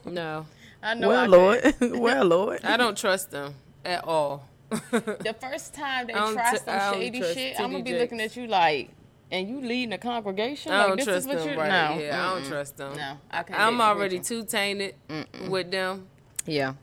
No, 0.06 0.46
I 0.82 0.94
know. 0.94 1.08
Well, 1.08 1.24
could. 1.24 1.80
Lord. 1.80 1.98
well, 2.00 2.24
Lord. 2.24 2.64
I 2.64 2.76
don't 2.76 2.96
trust 2.96 3.30
them 3.30 3.54
at 3.84 4.04
all. 4.04 4.48
The 4.70 5.34
first 5.40 5.74
time 5.74 6.06
they 6.08 6.12
try 6.12 6.50
tr- 6.50 6.56
some 6.56 6.78
I 6.78 6.92
shady 6.92 7.18
trust 7.20 7.34
shit, 7.34 7.60
I'm 7.60 7.72
gonna 7.72 7.84
be 7.84 7.90
Jakes. 7.90 8.00
looking 8.02 8.20
at 8.20 8.36
you 8.36 8.46
like, 8.46 8.90
and 9.30 9.48
you 9.48 9.60
leading 9.60 9.92
a 9.92 9.98
congregation. 9.98 10.72
I 10.72 10.78
like 10.78 10.88
don't 10.88 10.96
this 10.98 11.06
trust 11.06 11.18
is 11.20 11.26
what 11.26 11.38
them 11.38 11.48
you 11.50 11.58
right. 11.58 11.96
no. 11.96 12.02
Yeah, 12.02 12.26
I 12.26 12.34
don't 12.34 12.46
trust 12.46 12.76
them. 12.76 12.96
No, 12.96 13.18
I 13.30 13.42
can't. 13.42 13.60
I'm 13.60 13.80
already 13.80 14.20
too 14.20 14.44
tainted 14.44 14.94
with 15.48 15.70
them. 15.70 16.06
Yeah. 16.46 16.74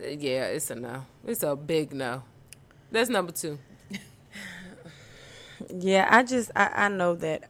Yeah, 0.00 0.46
it's 0.46 0.70
a 0.70 0.74
no. 0.74 1.06
It's 1.26 1.42
a 1.42 1.56
big 1.56 1.92
no. 1.92 2.22
That's 2.90 3.10
number 3.10 3.32
two. 3.32 3.58
Yeah, 5.70 6.06
I 6.10 6.22
just 6.22 6.50
I, 6.54 6.70
I 6.74 6.88
know 6.88 7.14
that 7.16 7.44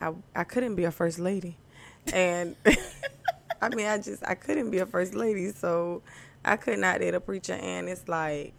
I 0.00 0.12
I 0.34 0.44
couldn't 0.44 0.76
be 0.76 0.84
a 0.84 0.90
first 0.90 1.18
lady, 1.18 1.56
and 2.12 2.56
I 3.62 3.68
mean 3.68 3.86
I 3.86 3.98
just 3.98 4.24
I 4.26 4.34
couldn't 4.34 4.70
be 4.70 4.78
a 4.78 4.86
first 4.86 5.14
lady, 5.14 5.52
so 5.52 6.02
I 6.44 6.56
could 6.56 6.78
not 6.78 7.00
date 7.00 7.14
a 7.14 7.20
preacher, 7.20 7.54
and 7.54 7.88
it's 7.88 8.08
like. 8.08 8.54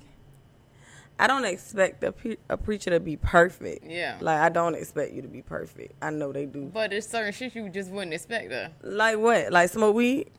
I 1.20 1.28
don't 1.28 1.46
expect 1.46 2.04
a, 2.04 2.12
pre- 2.12 2.40
a 2.50 2.58
preacher 2.58 2.90
to 2.90 3.00
be 3.00 3.16
perfect. 3.16 3.86
Yeah. 3.86 4.18
Like 4.22 4.40
I 4.40 4.50
don't 4.50 4.74
expect 4.74 5.14
you 5.14 5.22
to 5.22 5.28
be 5.28 5.44
perfect. 5.44 5.94
I 6.02 6.10
know 6.10 6.32
they 6.32 6.48
do. 6.48 6.72
But 6.74 6.90
there's 6.90 7.08
certain 7.08 7.32
shit 7.32 7.54
you 7.54 7.70
just 7.70 7.92
wouldn't 7.92 8.14
expect 8.14 8.52
her. 8.52 8.72
Like 8.82 9.20
what? 9.20 9.52
Like 9.52 9.70
smoke 9.70 9.94
weed? 9.96 10.32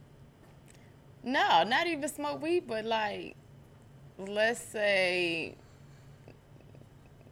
No, 1.25 1.63
not 1.65 1.87
even 1.87 2.09
smoke 2.09 2.43
weed, 2.43 2.65
but 2.67 2.85
like, 2.85 3.37
let's 4.19 4.61
say 4.61 5.55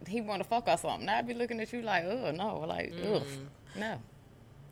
he 0.07 0.21
want 0.21 0.41
to 0.41 0.47
fuck 0.47 0.67
us 0.67 0.83
or 0.83 0.91
something. 0.91 1.09
I'd 1.09 1.27
be 1.27 1.33
looking 1.33 1.59
at 1.59 1.71
you 1.73 1.81
like, 1.81 2.05
oh 2.05 2.31
no, 2.31 2.59
like, 2.59 2.93
ugh, 3.03 3.21
mm. 3.23 3.79
no. 3.79 3.97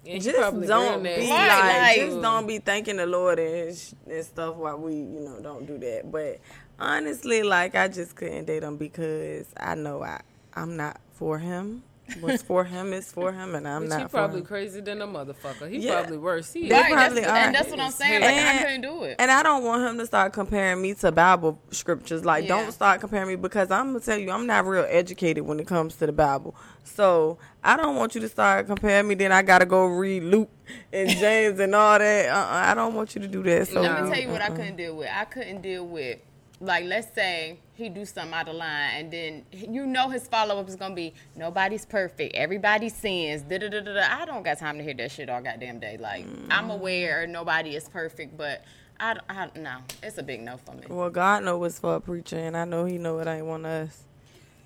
Yeah, 0.05 0.13
he 0.13 0.19
just 0.19 0.38
don't 0.38 1.03
be 1.03 1.09
nasty. 1.09 1.29
like, 1.29 1.63
like- 1.63 1.95
just 1.97 2.21
don't 2.21 2.47
be 2.47 2.59
thanking 2.59 2.97
the 2.97 3.05
Lord 3.05 3.38
and, 3.39 3.75
sh- 3.77 3.91
and 4.09 4.23
stuff 4.25 4.55
while 4.55 4.77
we, 4.77 4.95
you 4.95 5.19
know, 5.19 5.39
don't 5.41 5.65
do 5.67 5.77
that. 5.79 6.09
But 6.09 6.39
honestly, 6.79 7.43
like 7.43 7.75
I 7.75 7.89
just 7.89 8.15
couldn't 8.15 8.45
date 8.45 8.63
him 8.63 8.77
because 8.77 9.47
I 9.57 9.75
know 9.75 10.01
I 10.01 10.21
I'm 10.53 10.77
not 10.77 11.01
for 11.13 11.38
him. 11.38 11.83
What's 12.19 12.43
for 12.43 12.63
him 12.63 12.93
is 12.93 13.11
for 13.11 13.31
him, 13.31 13.55
and 13.55 13.67
I'm 13.67 13.81
Which 13.81 13.89
not 13.91 13.99
he 13.99 14.03
for 14.05 14.09
probably 14.09 14.39
him. 14.39 14.45
crazy 14.45 14.81
than 14.81 15.01
a 15.01 15.07
motherfucker. 15.07 15.69
He 15.69 15.79
Yeah. 15.79 15.99
probably 16.01 16.17
worse. 16.17 16.51
He 16.53 16.67
They 16.69 16.75
Right, 16.75 16.91
probably 16.91 17.21
that's, 17.21 17.31
are. 17.31 17.37
and 17.37 17.55
that's 17.55 17.69
what 17.69 17.79
I'm 17.79 17.91
saying. 17.91 18.21
Like, 18.21 18.29
I 18.29 18.33
And- 18.37 18.59
couldn't 18.59 18.81
do 18.81 19.03
it. 19.03 19.15
And 19.19 19.29
I 19.31 19.43
don't 19.43 19.63
want 19.63 19.83
him 19.87 19.97
to 19.99 20.05
start 20.05 20.33
comparing 20.33 20.81
me 20.81 20.93
to 20.95 21.11
Bible 21.11 21.59
scriptures. 21.71 22.25
Like, 22.25 22.43
Yeah. 22.43 22.49
don't 22.57 22.71
start 22.71 22.99
comparing 23.01 23.27
me 23.29 23.35
because 23.35 23.71
I'm 23.71 23.87
gonna 23.87 23.99
tell 23.99 24.17
you, 24.17 24.31
I'm 24.31 24.45
not 24.47 24.65
real 24.65 24.85
educated 24.89 25.45
when 25.45 25.59
it 25.59 25.67
comes 25.67 25.95
to 25.97 26.05
the 26.05 26.11
Bible. 26.11 26.55
So 26.83 27.37
I 27.63 27.77
don't 27.77 27.95
want 27.95 28.15
you 28.15 28.21
to 28.21 28.29
start 28.29 28.67
comparing 28.67 29.07
me. 29.07 29.15
Then 29.15 29.31
I 29.31 29.41
gotta 29.41 29.65
go 29.65 29.85
read 29.85 30.23
Luke 30.23 30.49
and 30.91 31.09
James 31.19 31.59
and 31.59 31.75
all 31.75 31.99
that. 31.99 32.29
Uh-uh, 32.29 32.47
I 32.71 32.73
don't 32.73 32.93
want 32.95 33.15
you 33.15 33.21
to 33.21 33.27
do 33.27 33.43
that. 33.43 33.67
So 33.67 33.81
Let 33.81 34.03
me 34.03 34.09
tell 34.11 34.19
you 34.21 34.29
what 34.29 34.41
I 34.41 34.47
uh-uh. 34.47 34.55
couldn't 34.55 34.75
deal 34.77 34.95
with. 34.95 35.09
I 35.13 35.25
couldn't 35.25 35.61
deal 35.61 35.85
with, 35.85 36.19
like, 36.61 36.85
let's 36.85 37.13
say 37.15 37.59
he 37.73 37.89
do 37.89 38.05
something 38.05 38.33
out 38.33 38.49
of 38.49 38.55
line, 38.55 38.91
and 38.95 39.11
then 39.11 39.45
you 39.51 39.85
know 39.85 40.09
his 40.09 40.27
follow 40.27 40.59
up 40.59 40.67
is 40.67 40.75
gonna 40.75 40.95
be 40.95 41.13
nobody's 41.35 41.85
perfect, 41.85 42.35
everybody 42.35 42.89
sins. 42.89 43.43
Da 43.43 43.57
da 43.57 43.69
da 43.69 43.79
da. 43.79 43.93
da. 43.93 44.21
I 44.21 44.25
don't 44.25 44.43
got 44.43 44.57
time 44.57 44.77
to 44.77 44.83
hear 44.83 44.93
that 44.95 45.11
shit 45.11 45.29
all 45.29 45.41
goddamn 45.41 45.79
day. 45.79 45.97
Like, 45.97 46.25
I'm 46.49 46.67
mm. 46.69 46.73
aware 46.73 47.25
nobody 47.27 47.75
is 47.75 47.87
perfect, 47.87 48.37
but 48.37 48.63
I, 48.99 49.15
I 49.29 49.49
no, 49.55 49.77
it's 50.03 50.17
a 50.17 50.23
big 50.23 50.41
no 50.41 50.57
for 50.57 50.75
me. 50.75 50.83
Well, 50.89 51.09
God 51.09 51.43
know 51.43 51.57
what's 51.57 51.79
for 51.79 51.95
a 51.95 52.01
preacher, 52.01 52.37
and 52.37 52.57
I 52.57 52.65
know 52.65 52.85
He 52.85 52.97
know 52.97 53.19
it 53.19 53.27
ain't 53.27 53.45
one 53.45 53.65
of 53.65 53.87
us. 53.87 54.03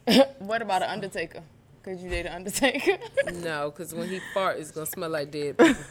what 0.39 0.61
about 0.61 0.81
an 0.81 0.89
Undertaker? 0.89 1.43
Could 1.83 1.99
you 1.99 2.09
date 2.09 2.25
an 2.25 2.33
Undertaker? 2.33 2.97
No, 3.35 3.69
because 3.69 3.93
when 3.93 4.09
he 4.09 4.19
fart, 4.33 4.57
it's 4.57 4.71
gonna 4.71 4.85
smell 4.85 5.09
like 5.09 5.29
dead 5.29 5.57
people. 5.59 5.83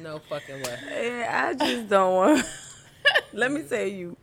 no 0.00 0.18
fucking 0.28 0.62
way. 0.62 0.78
Yeah, 0.90 1.50
I 1.50 1.54
just 1.54 1.88
don't 1.88 2.14
want. 2.14 2.46
Let 3.32 3.52
me 3.52 3.62
tell 3.62 3.86
you, 3.86 4.16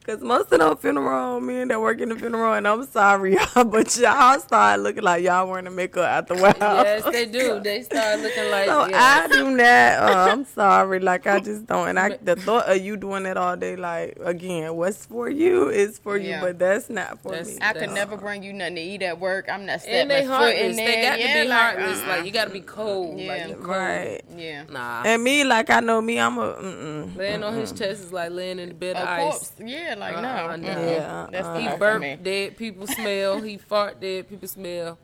because 0.00 0.22
most 0.22 0.50
of 0.52 0.58
them 0.58 0.76
funeral 0.76 1.40
men 1.40 1.68
that 1.68 1.80
work 1.80 2.00
in 2.00 2.08
the 2.08 2.16
funeral, 2.16 2.54
and 2.54 2.66
I'm 2.66 2.84
sorry, 2.86 3.34
y'all, 3.54 3.64
but 3.64 3.96
y'all 3.96 4.38
start 4.40 4.80
looking 4.80 5.02
like 5.02 5.22
y'all 5.22 5.46
wearing 5.48 5.66
the 5.66 5.70
makeup 5.70 6.04
after 6.04 6.34
a 6.34 6.40
while. 6.40 6.54
Yes, 6.84 7.04
they 7.04 7.26
do. 7.26 7.60
They 7.70 7.82
start 7.82 8.20
looking 8.20 8.50
like. 8.50 8.66
So 8.66 8.86
yeah. 8.88 9.24
I 9.24 9.28
do 9.28 9.50
not. 9.50 9.60
Uh, 9.66 10.28
I'm 10.32 10.44
sorry. 10.46 10.98
Like 11.00 11.26
I 11.26 11.38
just 11.40 11.66
don't. 11.66 11.88
And 11.88 11.98
I 11.98 12.16
the 12.16 12.34
thought 12.36 12.68
of 12.68 12.80
you 12.82 12.96
doing 12.96 13.22
that 13.24 13.36
all 13.36 13.56
day. 13.56 13.76
Like 13.76 14.18
again, 14.22 14.74
what's 14.74 15.04
for 15.06 15.28
you 15.28 15.68
is 15.68 15.98
for 15.98 16.16
Yeah. 16.16 16.36
you, 16.36 16.46
but 16.46 16.58
that's 16.58 16.88
not 16.90 17.20
for 17.22 17.32
That's- 17.32 17.48
me. 17.54 17.58
I 17.60 17.72
could 17.74 17.90
never 17.90 18.16
bring 18.16 18.42
you 18.42 18.52
nothing 18.52 18.76
to 18.76 18.80
eat 18.80 19.02
at 19.02 19.20
work. 19.20 19.48
I'm 19.50 19.66
not 19.66 19.80
stepping 19.82 20.00
and 20.00 20.10
they 20.10 20.26
my 20.26 20.38
foot 20.38 20.56
in 20.56 20.76
there. 20.76 20.86
They 20.86 21.02
got 21.02 21.18
yeah, 21.20 21.26
to 21.36 21.42
be 21.42 21.48
like, 21.48 21.58
heartless. 21.58 21.98
uh-uh. 22.00 22.08
Like 22.08 22.24
you 22.26 22.30
got 22.32 22.44
to 22.46 22.50
be 22.50 22.60
cold. 22.60 23.18
Yeah. 23.20 23.28
Like 23.46 23.54
cold. 23.56 23.66
Right. 23.68 24.20
yeah. 24.36 24.64
Nah. 24.70 25.02
And 25.04 25.22
me, 25.22 25.44
like 25.44 25.68
I 25.70 25.80
know 25.80 26.00
me, 26.00 26.18
I'm 26.18 26.38
a. 26.38 26.54
Mm-mm. 26.54 27.16
laying 27.16 27.42
on 27.42 27.54
his 27.54 27.72
chest 27.72 28.04
is 28.04 28.12
like 28.12 28.30
laying 28.32 28.58
in 28.58 28.68
the 28.70 28.74
bed 28.74 28.96
of 28.96 29.06
A 29.06 29.10
ice. 29.10 29.22
corpse. 29.30 29.52
Yeah, 29.90 29.96
like 29.96 30.16
Uh-uh, 30.16 30.56
no. 30.56 30.56
no. 30.56 30.68
Yeah, 30.68 31.26
That's 31.30 31.46
uh-uh. 31.46 31.58
He 31.58 31.66
no 31.66 31.76
burp 31.76 32.22
dead 32.22 32.56
people 32.56 32.86
smell. 32.86 33.40
He 33.40 33.56
fart 33.70 34.00
dead 34.00 34.28
people 34.28 34.48
smell. 34.48 34.98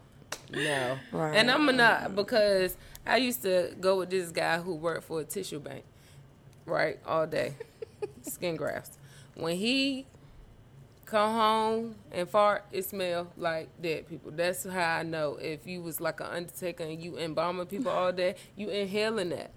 No. 0.53 0.99
Right. 1.13 1.37
And 1.37 1.51
I'm 1.51 1.67
not 1.77 2.15
because 2.15 2.77
I 3.07 3.17
used 3.17 3.43
to 3.43 3.75
go 3.81 3.99
with 3.99 4.11
this 4.11 4.31
guy 4.31 4.59
who 4.59 4.75
worked 4.75 5.05
for 5.05 5.21
a 5.21 5.25
tissue 5.25 5.59
bank, 5.59 5.85
right, 6.67 6.99
all 7.05 7.27
day, 7.27 7.55
skin 8.23 8.57
grafts. 8.57 8.97
When 9.35 9.57
he 9.57 10.07
come 11.05 11.33
home 11.33 11.95
and 12.13 12.29
fart, 12.29 12.65
it 12.71 12.85
smell 12.85 13.29
like 13.37 13.69
dead 13.83 14.09
people. 14.09 14.31
That's 14.31 14.65
how 14.65 14.99
I 14.99 15.03
know 15.03 15.37
if 15.41 15.67
you 15.67 15.83
was 15.83 16.01
like 16.01 16.21
an 16.21 16.27
undertaker 16.27 16.85
and 16.85 17.01
you 17.01 17.19
embalming 17.19 17.67
people 17.67 17.91
all 17.91 18.13
day, 18.13 18.37
you 18.57 18.69
inhaling 18.71 19.31
that. 19.31 19.51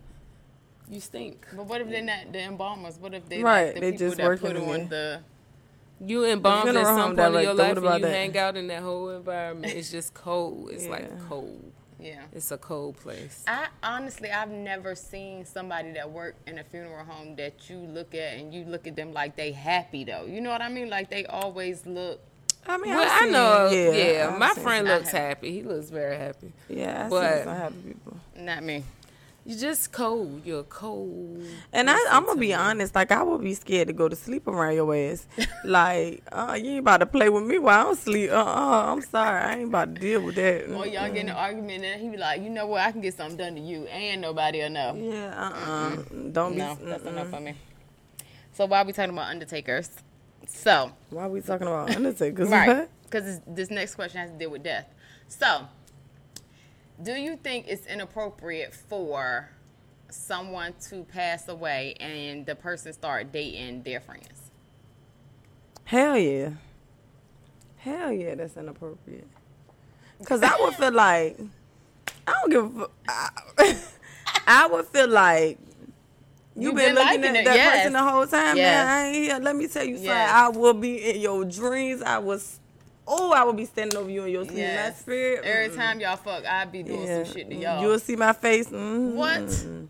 You 0.90 1.00
stink. 1.00 1.46
But 1.56 1.66
what 1.66 1.82
if 1.82 1.90
they're 1.90 2.02
not 2.02 2.32
the 2.34 2.40
embalmers? 2.40 2.98
What 2.98 3.14
if 3.14 3.28
they 3.30 3.44
Right, 3.44 3.66
like 3.66 3.74
the 3.76 3.80
they 3.82 3.92
people 3.92 4.08
just 4.08 4.18
that 4.18 4.26
working 4.26 4.48
put 4.48 4.56
in 4.58 4.64
on 4.64 4.88
there. 4.90 5.22
the 6.00 6.06
You 6.06 6.26
embalmed 6.26 6.70
at 6.70 6.72
funeral 6.74 6.86
some 6.86 6.96
home 6.96 7.16
point 7.16 7.20
in 7.20 7.32
director, 7.34 7.42
your 7.44 7.56
what 7.56 7.58
life 7.84 7.94
and 7.94 8.02
you 8.02 8.06
that? 8.08 8.12
hang 8.16 8.38
out 8.38 8.58
in 8.58 8.68
that 8.68 8.82
whole 8.82 9.10
environment. 9.10 9.74
It's 9.74 9.92
just 9.92 10.14
cold. 10.14 10.70
It's 10.72 10.86
Yeah. 10.86 10.90
like 10.92 11.28
cold. 11.30 11.72
yeah. 12.00 12.22
It's 12.34 12.52
a 12.52 12.58
cold 12.58 12.98
place. 12.98 13.44
I 13.48 13.68
honestly, 13.84 14.32
I've 14.32 14.50
never 14.50 14.96
seen 14.96 15.46
somebody 15.46 15.92
that 15.92 16.10
worked 16.10 16.48
in 16.50 16.58
a 16.58 16.64
funeral 16.64 17.04
home 17.06 17.36
that 17.36 17.70
you 17.70 17.78
look 17.78 18.16
at 18.16 18.38
and 18.40 18.52
you 18.54 18.64
look 18.66 18.88
at 18.88 18.96
them 18.96 19.14
like 19.14 19.36
they 19.36 19.52
happy 19.52 20.06
though. 20.06 20.26
You 20.26 20.42
know 20.42 20.50
what 20.50 20.62
I 20.62 20.70
mean? 20.70 20.90
Like 20.90 21.10
they 21.12 21.26
always 21.28 21.86
look. 21.86 22.20
I 22.66 22.78
mean, 22.78 22.94
Well, 22.96 23.08
I've 23.10 23.24
I 23.24 23.32
know. 23.32 23.70
Yeah, 23.72 23.92
Yeah, 24.30 24.38
my 24.38 24.54
friend 24.54 24.88
looks 24.88 25.12
happy. 25.12 25.52
He 25.52 25.62
looks 25.64 25.90
very 25.90 26.18
happy. 26.18 26.52
Yeah, 26.68 27.06
I 27.06 27.10
but- 27.10 27.38
see 27.38 27.44
some 27.44 27.56
happy 27.56 27.76
people. 27.86 28.18
Not 28.38 28.64
me. 28.64 28.84
You're 29.46 29.58
just 29.58 29.92
cold. 29.92 30.42
You're 30.46 30.64
cold. 30.64 31.44
And 31.74 31.90
I, 31.90 31.98
I'm 32.12 32.26
gonna 32.26 32.40
be 32.40 32.48
me. 32.50 32.54
honest. 32.54 32.94
Like 32.94 33.12
I 33.12 33.24
would 33.24 33.42
be 33.42 33.54
scared 33.54 33.88
to 33.88 33.94
go 33.94 34.08
to 34.08 34.16
sleep 34.16 34.48
around 34.48 34.76
your 34.76 34.94
ass. 34.96 35.26
like, 35.64 36.24
uh, 36.32 36.58
you 36.62 36.72
ain't 36.72 36.80
about 36.80 36.98
to 36.98 37.06
play 37.06 37.30
with 37.30 37.44
me 37.46 37.58
while 37.58 37.90
I'm 37.90 37.96
sleep. 37.96 38.32
Uh, 38.32 38.36
uh 38.36 38.92
I'm 38.92 39.02
sorry. 39.02 39.42
I 39.42 39.56
ain't 39.56 39.70
about 39.70 39.96
to 39.96 40.02
deal 40.02 40.22
with 40.22 40.36
that. 40.36 40.66
Or 40.74 40.86
y'all 40.86 41.08
get 41.08 41.18
in 41.18 41.30
an 41.30 41.36
argument 41.36 41.84
and 41.84 42.02
he 42.02 42.10
be 42.10 42.18
like, 42.18 42.42
you 42.42 42.50
know 42.50 42.68
what? 42.68 42.82
I 42.82 42.92
can 42.92 43.02
get 43.02 43.16
something 43.16 43.38
done 43.38 43.56
to 43.56 43.62
you 43.62 43.86
and 43.86 44.22
nobody 44.22 44.60
will 44.60 44.70
know. 44.70 44.96
Yeah, 44.96 45.34
uh, 45.36 45.70
uh 45.70 45.96
Don't 46.32 46.56
No, 46.56 46.76
be. 46.76 46.86
that's 46.86 47.04
mm-mm. 47.04 47.08
enough 47.08 47.30
for 47.30 47.40
me. 47.40 47.56
So 48.54 48.66
why 48.66 48.84
we 48.84 48.94
talking 48.94 49.14
about 49.14 49.30
undertakers? 49.30 49.90
So 50.48 50.92
Why 51.12 51.28
we 51.28 51.42
talking 51.42 51.68
about 51.68 51.96
Undertakers? 51.96 52.50
right, 52.50 52.90
because 53.04 53.40
this 53.48 53.70
next 53.70 53.96
question 53.96 54.20
has 54.20 54.32
to 54.32 54.38
deal 54.38 54.50
with 54.50 54.64
death. 54.64 54.88
So, 55.28 55.68
do 57.02 57.14
you 57.14 57.38
think 57.38 57.66
it's 57.68 57.86
inappropriate 57.86 58.74
for 58.74 59.50
someone 60.10 60.74
to 60.90 61.04
pass 61.04 61.48
away 61.48 61.94
and 62.00 62.46
the 62.46 62.56
person 62.56 62.94
start 62.94 63.32
dating 63.32 63.84
their 63.84 64.00
friends? 64.02 64.52
Hell 65.86 66.18
yeah. 66.18 66.52
Hell 67.78 68.12
yeah, 68.12 68.36
that's 68.36 68.58
inappropriate. 68.58 69.28
Cause 70.26 70.44
I 70.44 70.56
would 70.60 70.76
feel 70.76 70.92
like 70.92 71.40
I 72.28 72.34
don't 72.34 72.50
give 72.52 72.82
a. 72.82 72.88
I, 73.08 73.78
I 74.48 74.68
would 74.68 74.86
feel 74.88 75.08
like 75.08 75.58
you 76.56 76.64
You've 76.68 76.76
been, 76.76 76.96
been 76.96 77.06
looking 77.06 77.24
at 77.24 77.36
it, 77.38 77.46
that 77.46 77.56
yes. 77.56 77.78
person 77.78 77.94
the 77.94 78.04
whole 78.04 78.28
time, 78.28 78.58
Yes. 78.58 78.86
man. 78.86 78.88
I 78.88 79.06
ain't 79.08 79.16
here. 79.16 79.40
Let 79.40 79.56
me 79.56 79.68
tell 79.68 79.86
you 79.86 79.96
something. 79.96 80.12
I 80.12 80.50
will 80.50 80.74
be 80.74 80.98
in 81.12 81.22
your 81.22 81.46
dreams. 81.46 82.02
I 82.02 82.18
was 82.18 82.60
oh, 83.10 83.34
I 83.34 83.44
will 83.44 83.54
be 83.54 83.66
standing 83.66 83.98
over 83.98 84.10
you 84.10 84.24
in 84.24 84.32
your 84.32 84.46
sleep. 84.46 84.56
My 84.58 84.62
Yes. 84.62 85.02
spirit. 85.02 85.44
Every 85.44 85.70
mm-mm. 85.70 85.76
time 85.76 86.00
y'all 86.00 86.16
fuck, 86.16 86.46
I 86.46 86.64
be 86.66 86.84
doing 86.84 87.04
Yeah. 87.04 87.24
some 87.24 87.34
shit 87.34 87.50
to 87.50 87.56
y'all. 87.56 87.82
You'll 87.82 88.00
see 88.00 88.16
my 88.16 88.32
face. 88.34 88.68
mm 88.70 89.14
What? 89.16 89.90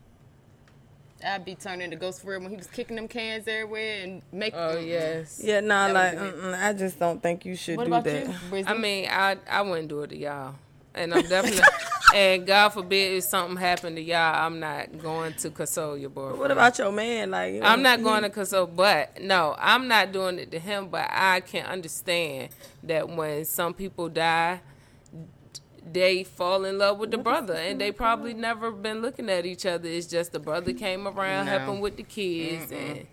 I'd 1.25 1.43
be 1.43 1.55
turning 1.55 1.89
to 1.91 1.97
Ghost 1.97 2.21
for 2.21 2.29
real 2.31 2.39
when 2.39 2.49
he 2.49 2.55
was 2.55 2.67
kicking 2.67 2.95
them 2.95 3.09
cans 3.09 3.45
everywhere 3.47 4.03
and 4.03 4.21
making. 4.31 4.57
Oh 4.59 4.77
yes. 4.77 5.41
Yeah, 5.43 5.59
nah, 5.59 5.88
That 5.91 5.93
like 6.15 6.19
would 6.33 6.41
be 6.41 6.47
I 6.53 6.71
just 6.73 6.97
don't 6.97 7.21
think 7.21 7.43
you 7.45 7.55
should 7.57 7.75
What 7.77 7.85
do 7.88 7.89
about 7.91 8.05
that. 8.05 8.27
you, 8.27 8.33
Brizzy? 8.49 8.63
I 8.67 8.73
mean, 8.73 9.07
I 9.11 9.35
I 9.49 9.61
wouldn't 9.61 9.89
do 9.89 10.01
it 10.03 10.07
to 10.11 10.17
y'all, 10.17 10.55
and 10.96 11.13
I'm 11.13 11.27
definitely. 11.27 11.62
and 12.15 12.48
God 12.48 12.69
forbid 12.69 13.17
if 13.17 13.24
something 13.24 13.58
happened 13.58 13.96
to 13.98 14.01
y'all, 14.01 14.46
I'm 14.46 14.60
not 14.60 14.98
going 14.98 15.34
to 15.36 15.50
console 15.51 15.98
your 15.98 16.10
boyfriend. 16.10 16.39
What 16.39 16.51
about 16.51 16.77
your 16.79 16.91
man? 16.91 17.31
Like 17.31 17.53
you 17.53 17.60
know, 17.62 17.67
I'm 17.67 17.81
not 17.81 18.00
he- 18.00 18.03
going 18.03 18.24
to 18.24 18.29
console, 18.29 18.65
but 18.67 19.22
no, 19.22 19.55
I'm 19.60 19.88
not 19.88 20.12
doing 20.12 20.39
it 20.39 20.51
to 20.51 20.60
him. 20.60 20.88
But 20.89 21.08
I 21.12 21.41
can 21.41 21.65
understand 21.65 22.50
that 22.84 23.08
when 23.10 23.46
some 23.46 23.74
people 23.74 24.10
die, 24.10 24.62
they 25.91 26.24
fall 26.24 26.65
in 26.65 26.77
love 26.77 27.00
with 27.00 27.12
the 27.12 27.17
brother, 27.17 27.53
and 27.55 27.79
they 27.79 27.91
probably 27.91 28.34
never 28.34 28.72
been 28.72 29.01
looking 29.01 29.29
at 29.29 29.46
each 29.46 29.65
other. 29.65 29.88
It's 29.88 30.08
just 30.08 30.31
the 30.31 30.39
brother 30.39 30.74
came 30.74 31.08
around 31.08 31.46
No. 31.46 31.58
helping 31.58 31.79
with 31.81 31.98
the 31.98 32.03
kids, 32.03 32.72
and 32.72 33.08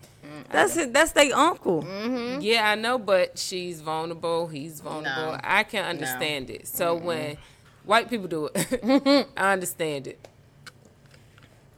That's 0.51 0.75
it. 0.77 0.93
That's 0.93 1.11
their 1.13 1.33
uncle. 1.35 1.83
Mm-hmm. 1.83 2.41
yeah, 2.41 2.69
I 2.69 2.75
know, 2.75 2.97
but 2.99 3.39
she's 3.39 3.81
vulnerable. 3.81 4.47
He's 4.47 4.79
vulnerable. 4.81 5.31
No. 5.33 5.39
I 5.43 5.63
can 5.63 5.85
understand 5.85 6.49
it. 6.49 6.67
So 6.67 6.95
when 6.95 7.37
white 7.87 8.09
people 8.09 8.27
do 8.27 8.49
it, 8.53 9.27
I 9.37 9.53
understand 9.53 10.07
it. 10.07 10.27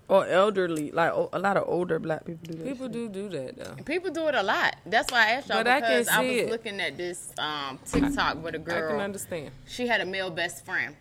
Or 0.07 0.25
elderly, 0.25 0.89
like 0.91 1.11
o- 1.11 1.29
a 1.31 1.37
lot 1.37 1.55
of 1.55 1.65
older 1.67 1.99
black 1.99 2.25
people 2.25 2.39
do 2.51 2.57
that. 2.57 2.63
People 2.65 2.85
shit. 2.87 2.93
do 2.93 3.09
do 3.09 3.29
that 3.29 3.57
though. 3.57 3.83
People 3.83 4.09
do 4.09 4.27
it 4.27 4.33
a 4.33 4.41
lot. 4.41 4.75
That's 4.83 5.11
why 5.11 5.19
I 5.27 5.29
asked 5.33 5.49
y'all 5.49 5.59
But 5.59 5.67
I 5.67 5.81
can 5.81 5.89
because 5.99 6.07
I, 6.07 6.21
see 6.23 6.29
was 6.35 6.41
it. 6.45 6.49
looking 6.49 6.79
at 6.81 6.97
this 6.97 7.31
um, 7.37 7.77
TikTok 7.85 8.43
with 8.43 8.55
a 8.55 8.59
I 8.59 8.63
can 8.89 8.99
understand. 8.99 9.51
She 9.67 9.85
had 9.85 10.01
a 10.01 10.05
male 10.07 10.31
best 10.31 10.65
friend, 10.65 10.95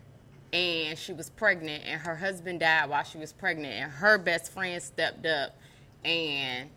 and 0.52 0.98
she 0.98 1.14
was 1.14 1.30
pregnant, 1.30 1.84
and 1.86 1.98
her 2.02 2.16
husband 2.16 2.60
died 2.60 2.90
while 2.90 3.02
she 3.02 3.16
was 3.16 3.32
pregnant, 3.32 3.72
and 3.72 3.90
her 3.90 4.18
best 4.18 4.52
friend 4.52 4.82
stepped 4.82 5.24
up 5.24 5.56
and, 6.04 6.68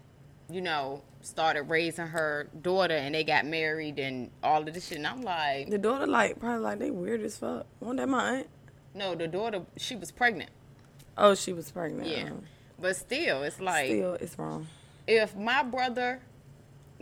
you 0.49 0.61
know, 0.61 1.01
started 1.25 1.63
raising 1.63 2.07
her 2.07 2.47
daughter, 2.61 2.95
and 2.95 3.13
they 3.15 3.23
got 3.23 3.45
married 3.45 3.99
and 3.99 4.29
all 4.43 4.65
of 4.67 4.73
this 4.73 4.87
shit. 4.87 4.97
And 4.97 5.07
I'm 5.07 5.21
like, 5.21 5.69
The 5.69 5.77
daughter 5.77 6.07
like 6.07 6.39
probably 6.39 6.59
like 6.63 6.79
they 6.79 6.91
weird 6.91 7.21
as 7.21 7.37
fuck. 7.37 7.65
Wasn't 7.79 7.97
that 7.97 8.09
my 8.09 8.37
aunt? 8.37 8.47
no, 8.93 9.15
the 9.15 9.27
daughter, 9.27 9.61
she 9.77 9.95
was 9.95 10.11
pregnant. 10.11 10.49
Oh, 11.17 11.33
she 11.35 11.53
was 11.53 11.71
pregnant. 11.71 12.07
Yeah. 12.09 12.29
But 12.79 12.95
still, 12.95 13.43
it's 13.43 13.59
like, 13.61 13.85
Still, 13.87 14.13
it's 14.15 14.37
wrong. 14.39 14.67
if 15.07 15.35
my 15.35 15.63
brother, 15.63 16.19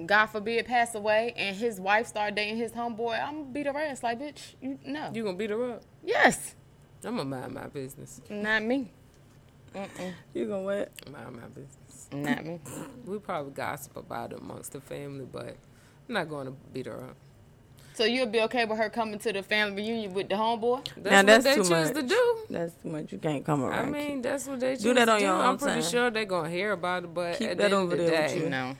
God 0.05 0.27
forbid, 0.27 0.65
pass 0.65 0.93
away 0.95 1.33
and 1.35 1.55
his 1.55 1.79
wife 1.79 2.07
start 2.07 2.35
dating 2.35 2.57
his 2.57 2.71
homeboy, 2.73 3.21
I'm 3.21 3.33
gonna 3.41 3.45
beat 3.51 3.65
her 3.65 3.77
ass. 3.77 4.03
Like, 4.03 4.19
bitch, 4.19 4.53
you 4.61 4.77
no. 4.85 5.11
You 5.13 5.23
gonna 5.23 5.37
beat 5.37 5.49
her 5.49 5.71
up? 5.73 5.81
yes, 6.03 6.55
I'm 7.03 7.17
gonna 7.17 7.25
mind 7.29 7.53
my 7.53 7.67
business. 7.67 8.21
not 8.29 8.63
me. 8.63 8.91
Mm-mm, 9.73 10.13
You 10.33 10.45
gonna 10.47 10.61
what? 10.63 10.91
Mind 11.11 11.35
my 11.35 11.47
business. 11.47 11.77
Not 12.11 12.45
me. 12.45 12.59
We 13.05 13.19
probably 13.19 13.51
gossip 13.51 13.95
about 13.97 14.31
it 14.33 14.39
amongst 14.39 14.71
the 14.73 14.81
family, 14.81 15.25
but 15.31 15.55
I'm 16.07 16.13
not 16.15 16.29
going 16.29 16.47
to 16.47 16.53
beat 16.73 16.85
her 16.87 17.03
up. 17.03 17.15
So 17.93 18.05
you'll 18.05 18.27
be 18.27 18.39
okay 18.43 18.63
with 18.63 18.77
her 18.77 18.89
coming 18.89 19.19
to 19.19 19.33
the 19.33 19.43
family 19.43 19.81
reunion 19.83 20.13
with 20.13 20.29
the 20.29 20.35
homeboy? 20.35 20.85
That's 20.95 21.03
Now, 21.11 21.17
what 21.17 21.25
that's 21.25 21.43
they 21.43 21.55
too 21.55 21.61
choose 21.61 21.69
much. 21.69 21.93
to 21.95 22.01
do. 22.03 22.37
That's 22.49 22.73
too 22.81 22.87
much. 22.89 23.11
You 23.11 23.17
can't 23.17 23.45
come 23.45 23.61
around. 23.63 23.73
I 23.73 23.81
around. 23.81 23.91
mean, 23.91 24.21
that's 24.21 24.47
what 24.47 24.59
they 24.61 24.75
choose 24.75 24.83
Do 24.83 24.93
that 24.93 25.05
to 25.05 25.11
on 25.13 25.19
your 25.21 25.29
do. 25.31 25.35
own 25.35 25.45
I'm 25.45 25.57
pretty 25.57 25.81
time. 25.81 25.91
sure 25.91 26.09
they're 26.09 26.23
gonna 26.25 26.49
hear 26.49 26.71
about 26.71 27.03
it, 27.03 27.13
but 27.13 27.37
Keep 27.37 27.49
at 27.49 27.57
that 27.57 27.69
the 27.71 27.75
end 27.75 27.83
over 27.83 27.93
of 27.93 27.99
the 27.99 28.05
there 28.05 28.21
with 28.23 28.37
you. 28.37 28.49
No, 28.49 28.75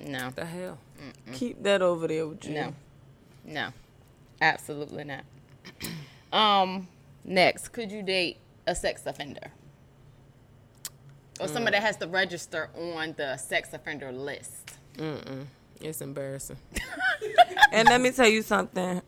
no, 0.00 0.30
the 0.30 0.44
hell. 0.44 0.78
Keep 1.32 1.62
that 1.62 1.80
over 1.80 2.06
there 2.06 2.26
with 2.26 2.44
you. 2.44 2.52
no, 2.54 2.74
no, 3.46 3.68
absolutely 4.42 5.04
not. 5.04 5.24
Um, 6.32 6.88
next, 7.24 7.68
could 7.68 7.92
you 7.92 8.02
date 8.02 8.38
a 8.66 8.74
sex 8.74 9.06
offender 9.06 9.52
or 11.40 11.48
somebody 11.48 11.76
that 11.76 11.82
has 11.82 11.96
to 11.98 12.06
register 12.06 12.70
on 12.76 13.14
the 13.16 13.36
sex 13.36 13.72
offender 13.72 14.12
list? 14.12 14.72
Mm-mm. 14.96 15.46
It's 15.80 16.00
embarrassing. 16.00 16.56
And 17.72 17.88
let 17.88 18.00
me 18.00 18.10
tell 18.12 18.28
you 18.28 18.42
something. 18.42 19.02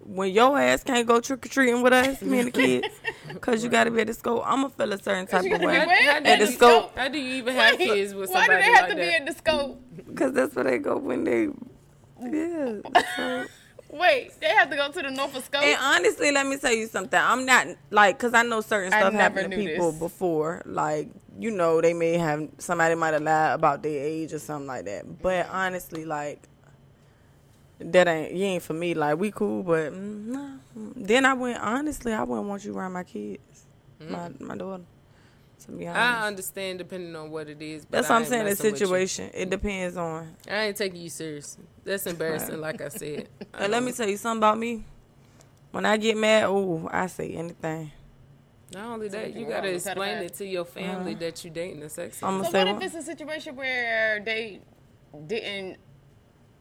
When 0.00 0.30
your 0.32 0.58
ass 0.60 0.84
can't 0.84 1.06
go 1.08 1.20
trick 1.20 1.44
or 1.46 1.48
treating 1.48 1.82
with 1.82 1.92
us, 1.92 2.20
me 2.22 2.38
and 2.40 2.48
the 2.48 2.52
kids, 2.52 2.88
cause 3.40 3.64
you 3.64 3.70
gotta 3.70 3.90
be 3.90 4.02
at 4.02 4.06
the 4.06 4.14
school, 4.14 4.42
I'ma 4.44 4.68
feel 4.68 4.92
a 4.92 4.98
certain 5.02 5.26
type 5.26 5.50
of 5.50 5.60
way. 5.62 5.78
How, 5.78 6.16
At 6.18 6.24
the 6.24 6.36
do 6.36 6.44
you- 6.44 6.56
scope. 6.56 6.96
How 6.96 7.08
do 7.08 7.18
you 7.18 7.34
even 7.36 7.54
have 7.54 7.78
kids 7.78 8.14
with 8.14 8.30
somebody 8.30 8.52
Why 8.54 8.56
do 8.60 8.62
they 8.66 8.72
have 8.72 8.82
like 8.82 8.90
to 8.90 8.96
be 8.96 9.02
that? 9.02 9.20
in 9.20 9.24
the 9.24 9.32
scope? 9.32 9.82
Cause 10.14 10.32
that's 10.34 10.54
where 10.54 10.64
they 10.64 10.78
go 10.78 10.98
when 10.98 11.24
they, 11.24 11.48
yeah. 12.22 12.80
So. 13.16 13.44
Wait, 13.90 14.32
they 14.40 14.48
have 14.48 14.70
to 14.70 14.76
go 14.76 14.90
to 14.92 15.02
the 15.02 15.10
Norfolk 15.10 15.44
scope. 15.44 15.62
And 15.62 15.78
honestly, 15.80 16.30
let 16.32 16.46
me 16.46 16.58
tell 16.58 16.72
you 16.72 16.86
something. 16.86 17.18
I'm 17.20 17.46
not 17.46 17.66
like, 17.90 18.18
cause 18.18 18.34
I 18.34 18.42
know 18.42 18.60
certain 18.60 18.90
stuff 18.92 19.12
happened 19.14 19.50
to 19.52 19.56
people 19.56 19.90
this. 19.92 19.98
before. 20.00 20.62
Like, 20.66 21.08
you 21.38 21.50
know, 21.50 21.80
they 21.80 21.94
may 21.94 22.16
have 22.16 22.48
somebody 22.58 22.94
might 22.94 23.14
have 23.14 23.22
lied 23.22 23.54
about 23.54 23.82
their 23.82 24.04
age 24.04 24.32
or 24.32 24.38
something 24.38 24.66
like 24.66 24.84
that. 24.84 25.22
But 25.22 25.48
honestly, 25.50 26.04
like, 26.04 26.48
that 27.78 28.06
ain't 28.08 28.32
you 28.32 28.44
ain't 28.44 28.62
for 28.62 28.74
me. 28.74 28.94
Like, 28.94 29.18
we 29.18 29.30
cool, 29.30 29.62
but 29.62 29.92
mm, 29.92 30.26
no. 30.26 30.58
Then 30.74 31.24
I 31.24 31.34
went. 31.34 31.58
Honestly, 31.58 32.12
I 32.12 32.22
wouldn't 32.22 32.48
want 32.48 32.64
you 32.64 32.76
around 32.76 32.92
my 32.92 33.04
kids, 33.04 33.66
my 34.00 34.30
my 34.40 34.56
daughter. 34.56 34.84
To 35.66 35.72
be 35.72 35.86
honest, 35.86 36.00
I 36.00 36.26
understand 36.26 36.78
depending 36.78 37.16
on 37.16 37.30
what 37.30 37.48
it 37.48 37.60
is. 37.62 37.84
But 37.84 37.98
that's 37.98 38.10
what 38.10 38.16
I'm 38.16 38.24
saying. 38.26 38.44
The 38.44 38.50
messing 38.50 38.72
with 38.72 38.80
you. 38.80 38.86
situation 38.86 39.30
it 39.32 39.50
depends 39.50 39.96
on. 39.96 40.34
I 40.48 40.64
ain't 40.64 40.76
taking 40.76 41.00
you 41.00 41.08
serious. 41.08 41.56
That's 41.84 42.06
embarrassing, 42.06 42.60
like 42.60 42.80
I 42.80 42.88
said. 42.88 43.28
And 43.54 43.72
let 43.72 43.82
me 43.82 43.92
tell 43.92 44.08
you 44.08 44.16
something 44.16 44.38
about 44.38 44.58
me. 44.58 44.84
When 45.70 45.86
I 45.86 45.96
get 45.96 46.16
mad, 46.16 46.44
oh, 46.44 46.88
I 46.92 47.06
say 47.06 47.30
anything. 47.30 47.92
Not 48.72 48.86
only 48.86 49.08
that, 49.08 49.34
you 49.34 49.42
wrong 49.42 49.50
gotta 49.50 49.72
with 49.72 49.86
explain 49.86 50.18
it 50.18 50.34
to 50.34 50.46
your 50.46 50.62
uh-huh. 50.62 50.80
family 50.80 51.14
that 51.14 51.44
you 51.44 51.50
dating 51.50 51.82
a 51.82 51.88
sex 51.88 52.22
I'm 52.22 52.40
offender. 52.40 52.44
So 52.44 52.52
say 52.52 52.64
what 52.64 52.74
what? 52.74 52.82
if 52.82 52.94
it's 52.94 53.02
a 53.02 53.06
situation 53.06 53.56
where 53.56 54.20
they 54.24 54.60
didn't, 55.26 55.76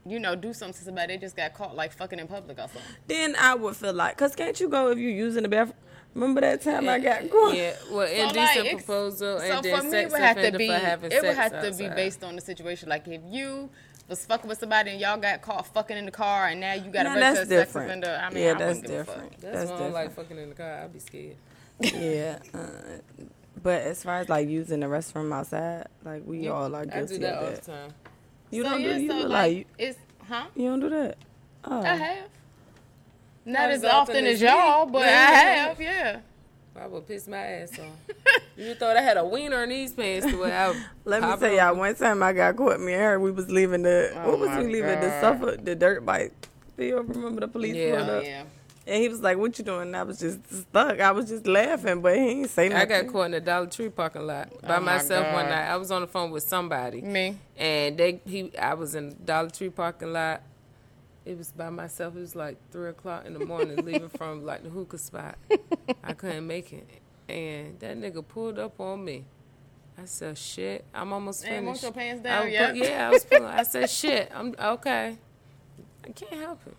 you 0.06 0.20
know, 0.20 0.36
do 0.36 0.54
something 0.54 0.78
to 0.78 0.84
somebody? 0.84 1.14
They 1.14 1.20
just 1.20 1.36
got 1.36 1.54
caught 1.54 1.76
like 1.76 1.94
fucking 1.94 2.20
in 2.20 2.28
public 2.28 2.58
or 2.58 2.62
something. 2.64 2.82
then 3.08 3.36
I 3.40 3.56
would 3.56 3.76
feel 3.76 3.94
like, 3.94 4.18
cause 4.18 4.36
can't 4.36 4.60
you 4.60 4.70
go 4.70 4.90
if 4.92 4.98
you 5.00 5.10
using 5.10 5.44
the 5.44 5.50
bathroom? 5.50 5.78
Remember 6.14 6.42
that 6.42 6.62
time 6.62 6.88
I 6.88 7.00
got 7.00 7.28
caught? 7.32 7.56
Yeah, 7.56 7.74
well, 7.92 8.06
So, 8.08 8.14
indecent 8.14 8.36
like, 8.36 8.58
it's- 8.60 8.86
proposal 8.86 9.40
So 9.40 9.46
and 9.46 9.64
then 9.66 9.78
for 9.78 9.84
me, 9.84 9.88
it 9.88 9.92
sex 9.92 10.12
would 10.12 10.22
have 10.22 10.36
to 10.36 10.42
offender 10.42 10.58
be 10.60 10.68
for 10.68 10.74
having 10.74 11.12
it 11.12 11.16
would 11.24 11.36
sex 11.36 11.38
have 11.38 11.64
to 11.64 11.78
be 11.78 11.90
based 11.90 12.24
on 12.24 12.36
the 12.36 12.42
situation. 12.42 12.90
Like 12.90 13.08
if 13.08 13.22
you 13.28 13.72
was 14.08 14.24
fucking 14.26 14.48
with 14.48 14.60
somebody 14.60 14.92
and 14.92 15.00
y'all 15.00 15.18
got 15.18 15.42
caught 15.42 15.66
fucking 15.74 15.98
in 15.98 16.06
the 16.06 16.12
car 16.12 16.48
and 16.50 16.60
now 16.60 16.74
you 16.74 16.92
got 16.92 17.04
Now, 17.04 17.16
to 17.16 17.20
that's 17.20 17.38
register 17.40 17.56
a 17.56 17.60
sex 17.60 17.76
offender. 17.76 18.22
I 18.22 18.30
mean, 18.32 18.44
Yeah, 18.44 18.52
I 18.52 18.54
that's 18.56 18.76
wouldn't 18.76 18.88
give 18.88 19.00
a 19.00 19.04
fuck. 19.06 19.16
different. 19.16 19.42
That's, 19.42 19.56
That's 19.56 19.72
why 19.72 19.76
I 19.76 19.80
don't 19.80 19.94
like 19.94 20.14
fucking 20.16 20.38
in 20.38 20.50
the 20.50 20.56
car. 20.56 20.82
I'd 20.84 20.94
be 20.94 21.00
scared. 21.00 21.38
Yeah. 21.80 22.40
Uh, 22.54 22.58
but 23.62 23.82
as 23.82 24.04
far 24.04 24.20
as 24.20 24.30
like 24.30 24.48
using 24.50 24.82
the 24.82 24.88
restroom 24.88 25.34
outside, 25.34 25.88
like 26.04 26.24
we 26.26 26.48
all 26.50 26.74
are 26.76 26.82
I 26.82 26.86
guilty 26.86 27.16
do 27.16 27.20
that 27.22 27.38
all 27.38 27.44
of 27.46 27.50
the 27.50 27.62
that. 27.62 27.66
time. 27.66 27.94
You 28.52 28.64
So, 28.64 28.70
don't 28.70 28.82
yeah, 28.82 28.94
do 28.94 29.02
you 29.02 29.10
so, 29.10 29.18
like, 29.20 29.30
like 29.30 29.68
it's 29.78 30.00
huh? 30.28 30.44
you 30.56 30.66
don't 30.70 30.80
do 30.80 30.90
that. 30.90 31.18
Oh. 31.66 31.82
I 31.82 31.96
have. 31.96 32.30
Not, 33.46 33.54
Not 33.64 33.72
as 33.72 33.84
as 33.84 33.92
often, 33.92 34.16
often 34.16 34.26
as 34.28 34.34
as 34.36 34.42
y'all, 34.42 34.86
me. 34.86 34.92
but 34.94 35.02
I 35.04 35.06
have. 35.08 35.82
Yeah. 35.82 36.20
I 36.76 36.88
would 36.88 37.08
piss 37.08 37.28
my 37.28 37.38
ass 37.38 37.78
off. 37.78 38.16
you 38.58 38.74
thought 38.74 38.98
I 38.98 39.02
had 39.02 39.18
a 39.18 39.26
wiener 39.26 39.62
in 39.64 39.70
these 39.70 39.94
pants 39.94 40.26
the 40.26 40.38
way 40.38 40.52
I 40.52 40.70
Let 41.06 41.22
me 41.22 41.36
tell 41.38 41.54
y'all, 41.54 41.76
one 41.76 41.94
time 41.96 42.24
I 42.24 42.34
got 42.34 42.56
caught. 42.56 42.80
Me 42.80 42.94
and 42.94 43.02
her, 43.04 43.20
we 43.20 43.32
was 43.32 43.50
leaving 43.52 43.84
the 43.84 44.12
Oh 44.16 44.32
what 44.32 44.40
was 44.40 44.58
we 44.58 44.72
leaving 44.74 45.00
the 45.00 45.08
God. 45.08 45.22
Suffolk, 45.22 45.64
the 45.66 45.76
dirt 45.76 46.06
bike. 46.06 46.34
Do 46.78 46.84
you 46.86 46.98
remember 47.02 47.42
the 47.42 47.48
police 47.48 47.76
Yeah. 47.76 47.98
pulled 47.98 48.10
up? 48.10 48.24
Yeah. 48.24 48.44
And 48.86 49.02
he 49.02 49.08
was 49.08 49.22
like, 49.22 49.38
"What 49.38 49.58
you 49.58 49.64
doing?" 49.64 49.84
And 49.84 49.96
I 49.96 50.04
was 50.04 50.20
just 50.20 50.40
stuck. 50.54 51.00
I 51.00 51.12
was 51.12 51.30
just 51.30 51.48
laughing, 51.48 52.02
but 52.02 52.16
he 52.18 52.22
ain't 52.22 52.50
say 52.50 52.68
nothing. 52.68 52.82
I 52.92 53.02
got 53.04 53.12
caught 53.12 53.24
in 53.28 53.32
the 53.32 53.40
Dollar 53.40 53.68
Tree 53.68 53.88
parking 53.90 54.28
lot 54.28 54.50
oh 54.52 54.68
by 54.68 54.76
Oh 54.76 54.80
my 54.82 54.94
myself 54.96 55.34
one 55.34 55.46
night. 55.46 55.70
I 55.70 55.78
was 55.78 55.90
on 55.90 56.02
the 56.02 56.08
phone 56.08 56.32
with 56.32 56.44
somebody, 56.44 57.02
Me. 57.02 57.38
and 57.58 57.98
they 57.98 58.20
he 58.26 58.52
I 58.58 58.74
was 58.74 58.94
in 58.96 59.10
the 59.10 59.16
Dollar 59.16 59.50
Tree 59.50 59.70
parking 59.70 60.12
lot. 60.12 60.42
It 61.26 61.38
was 61.38 61.54
by 61.54 61.70
myself. 61.70 62.18
It 62.18 62.20
was 62.20 62.36
like 62.36 62.58
three 62.72 62.90
o'clock 62.90 63.26
in 63.26 63.34
the 63.34 63.46
morning, 63.46 63.78
leaving 63.86 64.10
from 64.10 64.46
like 64.46 64.64
the 64.64 64.70
hookah 64.70 64.98
spot. 64.98 65.38
I 66.04 66.12
couldn't 66.12 66.46
make 66.46 66.74
it, 66.74 66.86
and 67.30 67.80
that 67.80 67.98
nigga 67.98 68.28
pulled 68.28 68.60
up 68.60 68.78
on 68.82 69.06
me. 69.06 69.24
I 69.98 70.04
said, 70.04 70.38
"Shit, 70.38 70.84
I'm 70.94 71.14
almost 71.14 71.46
Hey, 71.46 71.62
want 71.62 71.80
finished." 71.80 71.84
your 71.84 71.92
pants 71.94 72.20
I 72.26 72.30
down? 72.30 72.44
was 72.46 72.54
Yeah. 72.54 72.68
put- 72.68 72.76
yeah, 72.76 73.08
I 73.08 73.12
was. 73.12 73.24
Pulling, 73.24 73.46
I 73.46 73.64
said, 73.64 73.90
"Shit, 73.90 74.30
I'm 74.36 74.54
okay." 74.60 75.18
I 76.06 76.10
can't 76.12 76.42
help 76.42 76.60
it. 76.68 76.76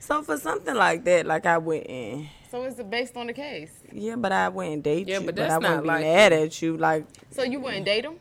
So 0.00 0.22
for 0.22 0.36
something 0.36 0.74
like 0.74 1.04
that, 1.04 1.26
like 1.26 1.46
I 1.46 1.58
went 1.58 1.86
in, 1.86 2.28
So 2.50 2.64
is 2.64 2.78
it 2.78 2.88
based 2.88 3.16
on 3.16 3.26
the 3.26 3.32
case? 3.32 3.72
yeah, 3.92 4.16
but 4.16 4.32
I 4.32 4.48
wouldn't 4.48 4.82
date 4.82 5.08
Yeah, 5.08 5.20
you. 5.20 5.26
but 5.26 5.34
But, 5.34 5.36
that's 5.36 5.54
I 5.54 5.58
wouldn't 5.58 5.86
not 5.86 5.98
be 5.98 6.04
mad 6.04 6.32
at 6.32 6.62
you. 6.62 6.76
Like 6.76 7.06
So 7.30 7.42
you 7.42 7.60
wouldn't 7.60 7.84
date 7.84 8.04
him? 8.04 8.18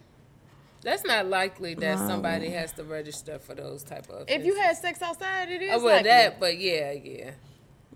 That's 0.86 1.04
not 1.04 1.26
likely 1.26 1.74
that 1.76 1.98
somebody 1.98 2.50
has 2.52 2.72
to 2.74 2.84
register 2.84 3.40
for 3.40 3.56
those 3.56 3.82
type 3.82 4.08
of. 4.08 4.30
If 4.30 4.46
you 4.46 4.56
had 4.56 4.78
sex 4.78 5.02
outside, 5.02 5.50
it 5.50 5.64
is. 5.64 5.72
Oh, 5.74 5.84
well, 5.84 5.96
likely. 5.96 6.10
that, 6.10 6.40
but 6.40 6.60
yeah, 6.60 6.92
yeah. 6.92 7.32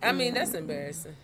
I 0.01 0.11
mean, 0.11 0.33
that's 0.33 0.49
mm-hmm. 0.49 0.59
embarrassing. 0.59 1.15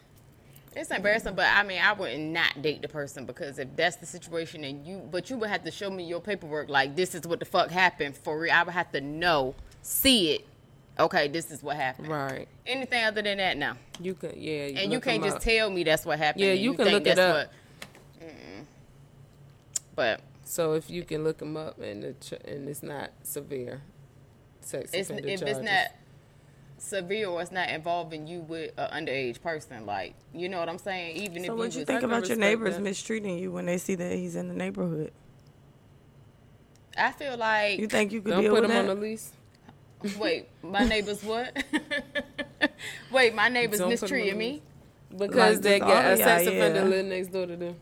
It's 0.75 0.91
embarrassing, 0.91 1.35
but 1.35 1.47
I 1.47 1.63
mean, 1.63 1.81
I 1.81 1.93
wouldn't 1.93 2.33
not 2.33 2.61
date 2.61 2.81
the 2.81 2.87
person 2.87 3.25
because 3.25 3.57
if 3.57 3.75
that's 3.75 3.95
the 3.95 4.05
situation 4.05 4.63
and 4.63 4.85
you, 4.85 5.07
but 5.09 5.29
you 5.29 5.37
would 5.37 5.49
have 5.49 5.63
to 5.63 5.71
show 5.71 5.89
me 5.89 6.03
your 6.03 6.19
paperwork. 6.19 6.69
Like 6.69 6.95
this 6.95 7.15
is 7.15 7.25
what 7.25 7.39
the 7.39 7.45
fuck 7.45 7.71
happened 7.71 8.15
for 8.15 8.37
real. 8.37 8.53
I 8.53 8.61
would 8.61 8.73
have 8.73 8.91
to 8.91 9.01
know, 9.01 9.55
see 9.81 10.33
it. 10.33 10.47
Okay, 10.97 11.27
this 11.27 11.51
is 11.51 11.61
what 11.61 11.75
happened. 11.75 12.07
Right. 12.07 12.47
Anything 12.65 13.03
other 13.03 13.21
than 13.21 13.37
that, 13.37 13.57
no. 13.57 13.73
You 13.99 14.13
can, 14.13 14.31
yeah. 14.35 14.67
And 14.81 14.91
you 14.93 14.99
can't 15.01 15.23
just 15.23 15.37
up. 15.37 15.41
tell 15.43 15.69
me 15.69 15.83
that's 15.83 16.05
what 16.05 16.17
happened. 16.19 16.43
Yeah, 16.45 16.51
and 16.51 16.59
you 16.61 16.73
can 16.73 16.87
look 16.87 17.05
it 17.05 17.19
up. 17.19 17.35
What, 17.35 17.51
Mm-mm. 18.29 18.65
but 19.95 20.21
So 20.45 20.73
if 20.73 20.89
you 20.89 21.03
can 21.03 21.23
look 21.25 21.39
them 21.39 21.57
up 21.57 21.79
and 21.81 22.03
the 22.03 22.39
and 22.49 22.69
it's 22.69 22.81
not 22.81 23.11
severe, 23.23 23.81
sex 24.61 24.91
it's, 24.93 25.09
offender 25.09 25.27
if 25.29 25.39
charges. 25.41 25.57
it's 25.57 25.65
not 25.65 25.87
severe 26.77 27.27
or 27.27 27.41
it's 27.41 27.51
not 27.51 27.69
involving 27.69 28.25
you 28.27 28.39
with 28.41 28.71
an 28.77 29.05
underage 29.05 29.41
person, 29.41 29.85
like 29.85 30.13
you 30.33 30.47
know 30.47 30.59
what 30.59 30.69
I'm 30.69 30.77
saying. 30.77 31.17
Even 31.17 31.37
if 31.39 31.45
So 31.47 31.53
you 31.53 31.57
what 31.59 31.73
you 31.73 31.79
was- 31.79 31.87
think 31.87 32.03
about 32.03 32.29
your 32.29 32.37
neighbors 32.37 32.75
that. 32.75 32.81
mistreating 32.81 33.37
you 33.37 33.51
when 33.51 33.65
they 33.65 33.77
see 33.77 33.95
that 33.95 34.13
he's 34.15 34.37
in 34.37 34.47
the 34.47 34.53
neighborhood? 34.55 35.11
I 36.97 37.11
feel 37.11 37.35
like 37.35 37.79
You 37.79 37.87
think 37.87 38.13
you 38.13 38.21
could 38.21 38.31
don't 38.31 38.41
deal 38.43 38.53
put 38.53 38.61
with 38.61 38.69
them 38.71 38.85
that? 38.85 38.91
on 38.91 38.95
the 38.99 39.01
lease. 39.01 39.31
Wait, 40.19 40.47
my 40.63 40.83
neighbors 40.83 41.23
what? 41.23 41.55
Wait, 43.11 43.33
my 43.35 43.49
neighbors 43.49 43.79
Don't 43.79 43.89
put 43.89 44.03
'em 44.03 44.03
mistreated 44.03 44.33
on 44.33 44.39
me. 44.39 44.61
Because 45.17 45.55
Like, 45.57 45.61
they 45.63 45.79
just 45.79 45.87
got 45.89 46.05
a 46.05 46.11
of 46.13 46.17
sex 46.19 46.47
offender 46.47 46.79
yeah. 46.79 46.85
living 46.85 47.09
next 47.09 47.27
door 47.31 47.45
to 47.47 47.55
them. 47.55 47.75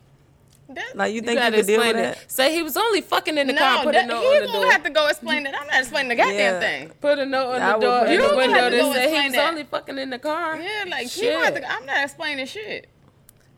That, 0.69 0.95
Like 0.95 1.09
you 1.11 1.15
You 1.15 1.21
think 1.21 1.31
you, 1.31 1.39
gotta 1.39 1.55
could 1.57 1.65
deal 1.67 1.79
with 1.79 1.87
explain 1.87 2.03
that? 2.03 2.17
it. 2.17 2.31
Say 2.31 2.53
he 2.53 2.63
was 2.63 2.77
only 2.77 3.01
fucking 3.01 3.37
in 3.37 3.47
the 3.47 3.53
no, 3.53 3.59
car. 3.59 3.83
Put 3.83 3.93
that, 3.93 4.05
a 4.05 4.07
note 4.07 4.21
he 4.21 4.27
on 4.27 4.33
the 4.41 4.47
gonna 4.47 4.59
door. 4.61 4.71
have 4.71 4.83
to 4.83 4.89
go 4.89 5.07
explain 5.07 5.45
it. 5.45 5.53
I'm 5.59 5.67
not 5.67 5.79
explaining 5.79 6.09
the 6.09 6.15
goddamn 6.15 6.37
Yeah. 6.37 6.59
thing. 6.59 6.89
Put 7.01 7.19
a 7.19 7.25
note 7.25 7.47
on 7.55 7.61
I 7.61 7.73
the 7.73 7.79
door 7.79 7.99
put 7.99 8.07
in 8.09 8.13
a 8.13 8.15
the 8.15 8.21
note 8.27 8.31
on 8.31 8.37
window 8.37 8.53
the 8.55 8.69
that 8.77 8.81
door. 8.81 8.93
said 8.93 9.09
he 9.09 9.25
was 9.27 9.33
that. 9.33 9.49
only 9.49 9.63
fucking 9.63 9.97
in 9.97 10.09
the 10.09 10.19
car. 10.19 10.59
Yeah, 10.61 10.83
like 10.87 11.01
he 11.03 11.07
Shit. 11.21 11.33
gonna 11.33 11.45
have 11.45 11.55
to, 11.55 11.71
I'm 11.71 11.85
not 11.85 12.03
explaining 12.03 12.45
shit. 12.45 12.87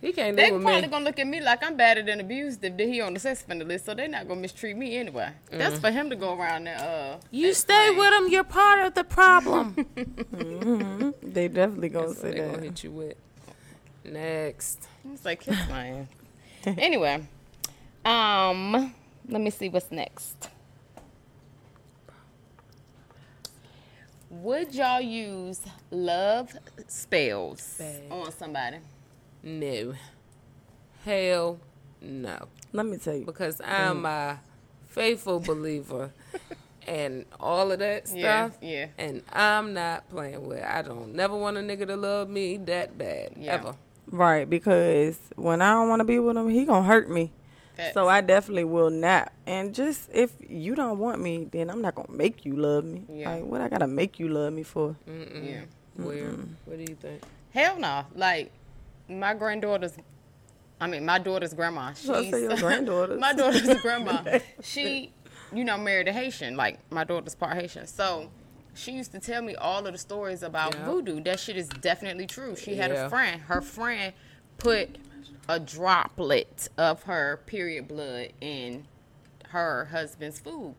He 0.05 0.13
can't 0.13 0.37
They 0.37 0.51
live 0.51 0.53
with 0.53 0.63
probably 0.63 0.87
gonna 0.87 1.03
look 1.03 1.17
at 1.17 1.25
me 1.25 1.41
like 1.41 1.63
I'm 1.63 1.75
battered 1.75 2.07
and 2.09 2.21
abused 2.21 2.63
if 2.63 2.77
he 2.77 3.01
on 3.01 3.15
the 3.15 3.19
sex 3.19 3.41
offender 3.41 3.65
list, 3.65 3.85
so 3.85 3.95
they're 3.95 4.07
not 4.07 4.27
gonna 4.27 4.39
mistreat 4.39 4.77
me 4.77 4.97
anyway. 4.97 5.31
That's 5.49 5.79
for 5.79 5.89
him 5.89 6.11
to 6.11 6.15
go 6.15 6.37
around 6.37 6.67
and 6.67 6.79
uh. 6.79 7.17
You 7.31 7.55
stay 7.55 7.89
with 7.89 8.13
him. 8.13 8.27
You're 8.27 8.43
part 8.43 8.85
of 8.85 8.93
the 8.93 9.03
problem. 9.03 9.75
They 11.23 11.47
definitely 11.47 11.89
gonna 11.89 12.07
That's 12.07 12.21
what 12.23 12.31
say 12.33 12.39
they 12.39 12.45
gonna 12.45 12.61
hit 12.61 12.83
you 12.83 12.91
with. 12.91 13.15
Next. 14.03 14.87
It's 15.11 15.25
like 15.25 15.41
kiss 15.41 15.57
my 15.69 16.05
anyway, 16.65 17.27
um, 18.05 18.93
let 19.27 19.41
me 19.41 19.49
see 19.49 19.69
what's 19.69 19.91
next. 19.91 20.49
Would 24.29 24.75
y'all 24.75 25.01
use 25.01 25.61
love 25.89 26.55
spells 26.87 27.75
Babe. 27.79 28.11
on 28.11 28.31
somebody? 28.31 28.77
No. 29.45 29.93
Hell 31.05 31.60
no. 32.01 32.47
Let 32.73 32.86
me 32.88 32.97
tell 32.97 33.15
you. 33.15 33.25
Because 33.25 33.62
I'm 33.63 34.05
a 34.05 34.41
faithful 34.88 35.39
believer 35.39 36.12
and 36.88 37.25
all 37.39 37.71
of 37.71 37.79
that 37.79 38.08
stuff. 38.08 38.58
Yeah, 38.60 38.69
yeah. 38.69 38.88
And 38.97 39.21
I'm 39.31 39.73
not 39.73 40.10
playing 40.10 40.45
with 40.47 40.58
it. 40.58 40.65
I 40.65 40.81
don't 40.81 41.13
never 41.13 41.38
want 41.38 41.58
a 41.58 41.60
nigga 41.60 41.86
to 41.88 41.95
love 41.95 42.27
me 42.27 42.58
that 42.58 42.97
bad. 42.97 43.34
Yeah. 43.38 43.53
Ever. 43.53 43.75
Right, 44.12 44.49
because 44.49 45.17
when 45.36 45.62
I 45.62 45.71
don't 45.73 45.89
want 45.89 45.99
to 45.99 46.05
be 46.05 46.19
with 46.19 46.38
him, 46.38 46.49
he 46.49 46.65
gonna 46.65 46.86
hurt 46.86 47.10
me. 47.10 47.31
Facts. 47.77 47.93
So 47.93 48.08
I 48.08 48.21
definitely 48.21 48.63
will 48.63 48.89
not. 48.89 49.31
And 49.45 49.75
just 49.75 50.10
if 50.13 50.31
you 50.47 50.75
don't 50.75 50.97
want 50.97 51.21
me, 51.21 51.47
then 51.51 51.69
I'm 51.69 51.81
not 51.81 51.93
gonna 51.93 52.12
make 52.12 52.45
you 52.45 52.55
love 52.55 52.84
me. 52.84 53.03
Yeah. 53.10 53.29
Like 53.31 53.45
what 53.45 53.62
I 53.62 53.69
gotta 53.69 53.88
make 53.88 54.19
you 54.19 54.27
love 54.27 54.53
me 54.53 54.63
for? 54.63 54.95
Mm-mm. 55.08 55.47
Yeah. 55.47 55.62
Weird. 55.97 56.47
What 56.65 56.77
do 56.77 56.86
you 56.89 56.95
think? 56.95 57.21
Hell 57.51 57.77
no. 57.79 58.05
Like 58.15 58.51
my 59.07 59.33
granddaughter's 59.33 59.93
I 60.79 60.87
mean 60.87 61.05
my 61.05 61.19
daughter's 61.19 61.53
grandma. 61.53 61.93
She's 61.93 62.05
So 62.05 62.15
I 62.15 62.31
say 62.31 62.41
your 62.43 62.57
granddaughter's. 62.57 63.19
my 63.19 63.33
daughter's 63.33 63.81
grandma. 63.81 64.39
She, 64.61 65.11
you 65.53 65.63
know, 65.63 65.77
married 65.77 66.07
a 66.07 66.13
Haitian. 66.13 66.55
Like 66.57 66.79
my 66.91 67.03
daughter's 67.03 67.35
part 67.35 67.55
Haitian. 67.55 67.87
So 67.87 68.29
she 68.73 68.91
used 68.91 69.11
to 69.13 69.19
tell 69.19 69.41
me 69.41 69.55
all 69.55 69.85
of 69.85 69.93
the 69.93 69.97
stories 69.97 70.43
about 70.43 70.75
Yeah. 70.75 70.85
voodoo. 70.85 71.21
That 71.21 71.39
shit 71.39 71.55
is 71.55 71.69
definitely 71.69 72.27
true. 72.27 72.55
She 72.55 72.75
had 72.75 72.91
Yeah. 72.91 73.05
a 73.05 73.09
friend. 73.09 73.41
Her 73.43 73.61
friend 73.61 74.13
put 74.57 74.97
a 75.47 75.59
droplet 75.59 76.67
of 76.77 77.03
her 77.03 77.39
period 77.45 77.87
blood 77.87 78.33
in 78.41 78.85
her 79.49 79.85
husband's 79.91 80.39
food. 80.39 80.75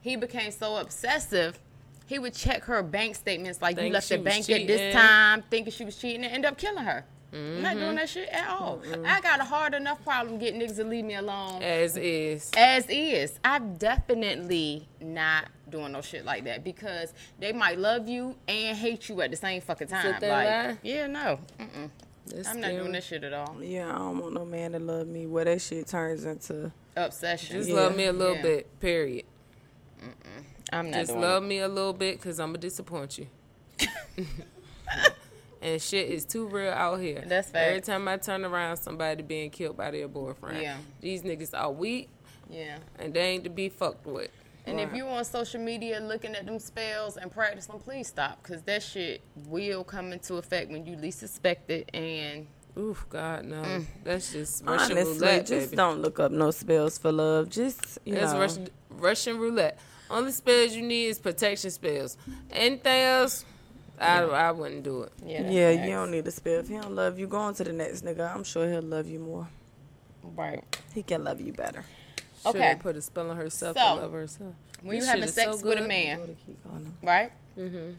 He 0.00 0.14
became 0.16 0.52
so 0.52 0.76
obsessive. 0.76 1.58
He 2.06 2.18
would 2.18 2.34
check 2.34 2.64
her 2.64 2.82
bank 2.82 3.14
statements 3.16 3.62
like 3.62 3.80
you 3.80 3.88
left 3.90 4.08
the 4.08 4.18
was 4.18 4.24
bank 4.24 4.50
at 4.50 4.66
this 4.66 4.94
time, 4.94 5.42
thinking 5.50 5.72
she 5.72 5.84
was 5.84 5.96
cheating, 5.96 6.24
and 6.24 6.32
end 6.34 6.44
up 6.44 6.58
killing 6.58 6.84
her. 6.84 7.04
I'm 7.32 7.38
Mm-hmm. 7.38 7.62
not 7.62 7.74
doing 7.78 7.94
that 7.96 8.08
shit 8.10 8.28
at 8.28 8.46
all. 8.48 8.82
I 9.06 9.20
got 9.22 9.40
a 9.40 9.44
hard 9.44 9.72
enough 9.72 10.02
problem 10.04 10.38
getting 10.38 10.60
niggas 10.60 10.76
to 10.76 10.84
leave 10.84 11.04
me 11.06 11.14
alone 11.14 11.62
As 11.62 11.96
is. 11.96 12.50
as 12.56 12.84
is. 12.90 13.38
I'm 13.42 13.76
definitely 13.76 14.86
not 15.00 15.46
doing 15.70 15.92
no 15.92 16.02
shit 16.02 16.26
like 16.26 16.44
that 16.44 16.62
because 16.62 17.14
they 17.38 17.52
might 17.54 17.78
love 17.78 18.06
you 18.06 18.36
and 18.46 18.76
hate 18.76 19.08
you 19.08 19.22
at 19.22 19.30
the 19.30 19.36
same 19.38 19.62
fucking 19.62 19.88
time. 19.88 20.12
Like, 20.12 20.22
lie? 20.22 20.78
yeah, 20.82 21.06
no, 21.06 21.38
Mm-mm. 21.58 21.90
That's 22.26 22.48
I'm 22.48 22.60
not 22.60 22.70
doing 22.70 22.92
that 22.92 23.02
shit 23.02 23.24
at 23.24 23.32
all. 23.32 23.56
Yeah, 23.62 23.88
I 23.90 23.98
don't 23.98 24.18
want 24.18 24.34
no 24.34 24.44
man 24.44 24.72
to 24.72 24.78
love 24.78 25.06
me. 25.08 25.26
Where 25.26 25.46
that 25.46 25.60
shit 25.62 25.86
turns 25.86 26.24
into 26.24 26.70
Obsession. 26.94 27.56
Just 27.56 27.70
Yeah. 27.70 27.76
love 27.76 27.96
me 27.96 28.04
a 28.04 28.12
little 28.12 28.36
Yeah. 28.36 28.42
bit, 28.42 28.78
period. 28.80 29.24
I'm 30.70 30.90
not 30.90 30.98
Just 30.98 31.08
doing 31.12 31.20
love 31.22 31.42
it. 31.42 31.46
me 31.46 31.58
a 31.60 31.68
little 31.68 31.92
bit 31.94 32.18
because 32.18 32.38
I'm 32.38 32.48
going 32.50 32.60
to 32.60 32.66
disappoint 32.66 33.18
you. 33.18 33.26
and 35.62 35.80
shit 35.80 36.08
is 36.10 36.24
too 36.24 36.46
real 36.46 36.72
out 36.72 37.00
here. 37.00 37.22
That's 37.26 37.50
Every 37.54 37.80
time 37.80 38.06
I 38.08 38.16
turn 38.18 38.44
around, 38.44 38.76
somebody 38.78 39.22
being 39.22 39.50
killed 39.50 39.76
by 39.76 39.90
their 39.92 40.08
boyfriend. 40.08 40.60
Yeah. 40.60 40.76
These 41.00 41.22
niggas 41.22 41.50
are 41.54 41.70
weak 41.70 42.08
Yeah. 42.50 42.78
and 42.98 43.14
they 43.14 43.20
ain't 43.20 43.44
to 43.44 43.50
be 43.50 43.68
fucked 43.68 44.06
with. 44.06 44.30
And 44.66 44.78
if 44.78 44.94
you 44.94 45.06
on 45.08 45.24
social 45.24 45.60
media 45.60 45.98
looking 46.00 46.36
at 46.36 46.46
them 46.46 46.58
spells 46.60 47.16
and 47.16 47.32
practicing, 47.32 47.72
them, 47.72 47.80
please 47.80 48.06
stop 48.06 48.40
because 48.42 48.62
that 48.62 48.82
shit 48.82 49.20
will 49.48 49.82
come 49.82 50.12
into 50.12 50.34
effect 50.36 50.70
when 50.70 50.86
you 50.86 50.94
least 50.96 51.22
expect 51.22 51.68
it. 51.70 51.90
And 51.94 52.46
Oof, 52.78 53.04
God, 53.10 53.44
no. 53.44 53.60
Mm. 53.62 53.86
That's 54.04 54.32
just 54.32 54.64
Russian 54.64 54.96
honestly, 54.96 55.14
roulette, 55.18 55.46
just 55.46 55.66
baby. 55.70 55.76
don't 55.76 56.00
look 56.00 56.18
up 56.20 56.30
no 56.32 56.50
spells 56.52 56.96
for 56.96 57.10
love. 57.12 57.50
Just 57.50 57.98
you 58.04 58.14
That's 58.14 58.32
know, 58.32 58.38
Russian, 58.40 58.68
Russian 58.90 59.38
roulette. 59.38 59.78
Only 60.08 60.30
spells 60.32 60.72
you 60.74 60.82
need 60.82 61.06
is 61.06 61.18
protection 61.18 61.70
spells. 61.70 62.16
Anything 62.50 63.02
else, 63.02 63.44
I, 64.00 64.22
I 64.22 64.50
wouldn't 64.52 64.82
do 64.82 65.02
it. 65.02 65.12
yeah, 65.24 65.48
yeah, 65.50 65.70
you 65.70 65.90
don't 65.92 66.10
need 66.10 66.26
a 66.26 66.30
spell. 66.30 66.58
If 66.60 66.68
he 66.68 66.74
don't 66.74 66.94
love 66.94 67.18
you, 67.18 67.26
go 67.26 67.38
on 67.38 67.54
to 67.54 67.64
the 67.64 67.72
next 67.72 68.04
nigga. 68.04 68.34
I'm 68.34 68.42
sure 68.44 68.68
he'll 68.68 68.82
love 68.82 69.06
you 69.06 69.18
more. 69.20 69.48
right. 70.36 70.64
He 70.94 71.02
can 71.02 71.22
love 71.24 71.40
you 71.40 71.52
better. 71.52 71.84
Should 72.42 72.56
Okay. 72.56 72.76
put 72.80 72.96
a 72.96 73.02
spell 73.02 73.30
on 73.30 73.36
herself 73.36 73.76
So, 73.76 73.82
to 73.96 74.02
love 74.02 74.12
herself. 74.12 74.54
When 74.82 74.96
you 74.96 75.02
This 75.02 75.10
having 75.10 75.28
sex 75.28 75.60
so 75.60 75.68
with 75.68 75.78
a 75.78 75.86
man, 75.86 76.18
Go 76.18 76.26
to 76.26 76.32
keep 76.34 76.62
calling 76.64 76.84
him. 76.86 76.96
right? 77.02 77.32
Mm-hmm. 77.56 77.90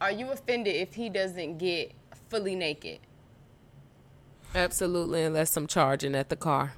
Are 0.00 0.12
you 0.12 0.30
offended 0.30 0.76
if 0.76 0.94
he 0.94 1.08
doesn't 1.08 1.58
get 1.58 1.92
fully 2.30 2.54
naked? 2.54 3.00
Absolutely, 4.54 5.22
unless 5.24 5.56
I'm 5.56 5.66
charging 5.66 6.14
at 6.14 6.28
the 6.28 6.36
car. 6.36 6.74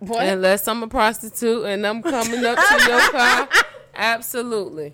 What? 0.00 0.26
Unless 0.26 0.66
I'm 0.66 0.82
a 0.82 0.88
prostitute 0.88 1.64
and 1.64 1.86
I'm 1.86 2.02
coming 2.02 2.44
up 2.44 2.58
to 2.58 2.88
your 2.90 3.10
car. 3.12 3.48
Absolutely. 3.94 4.92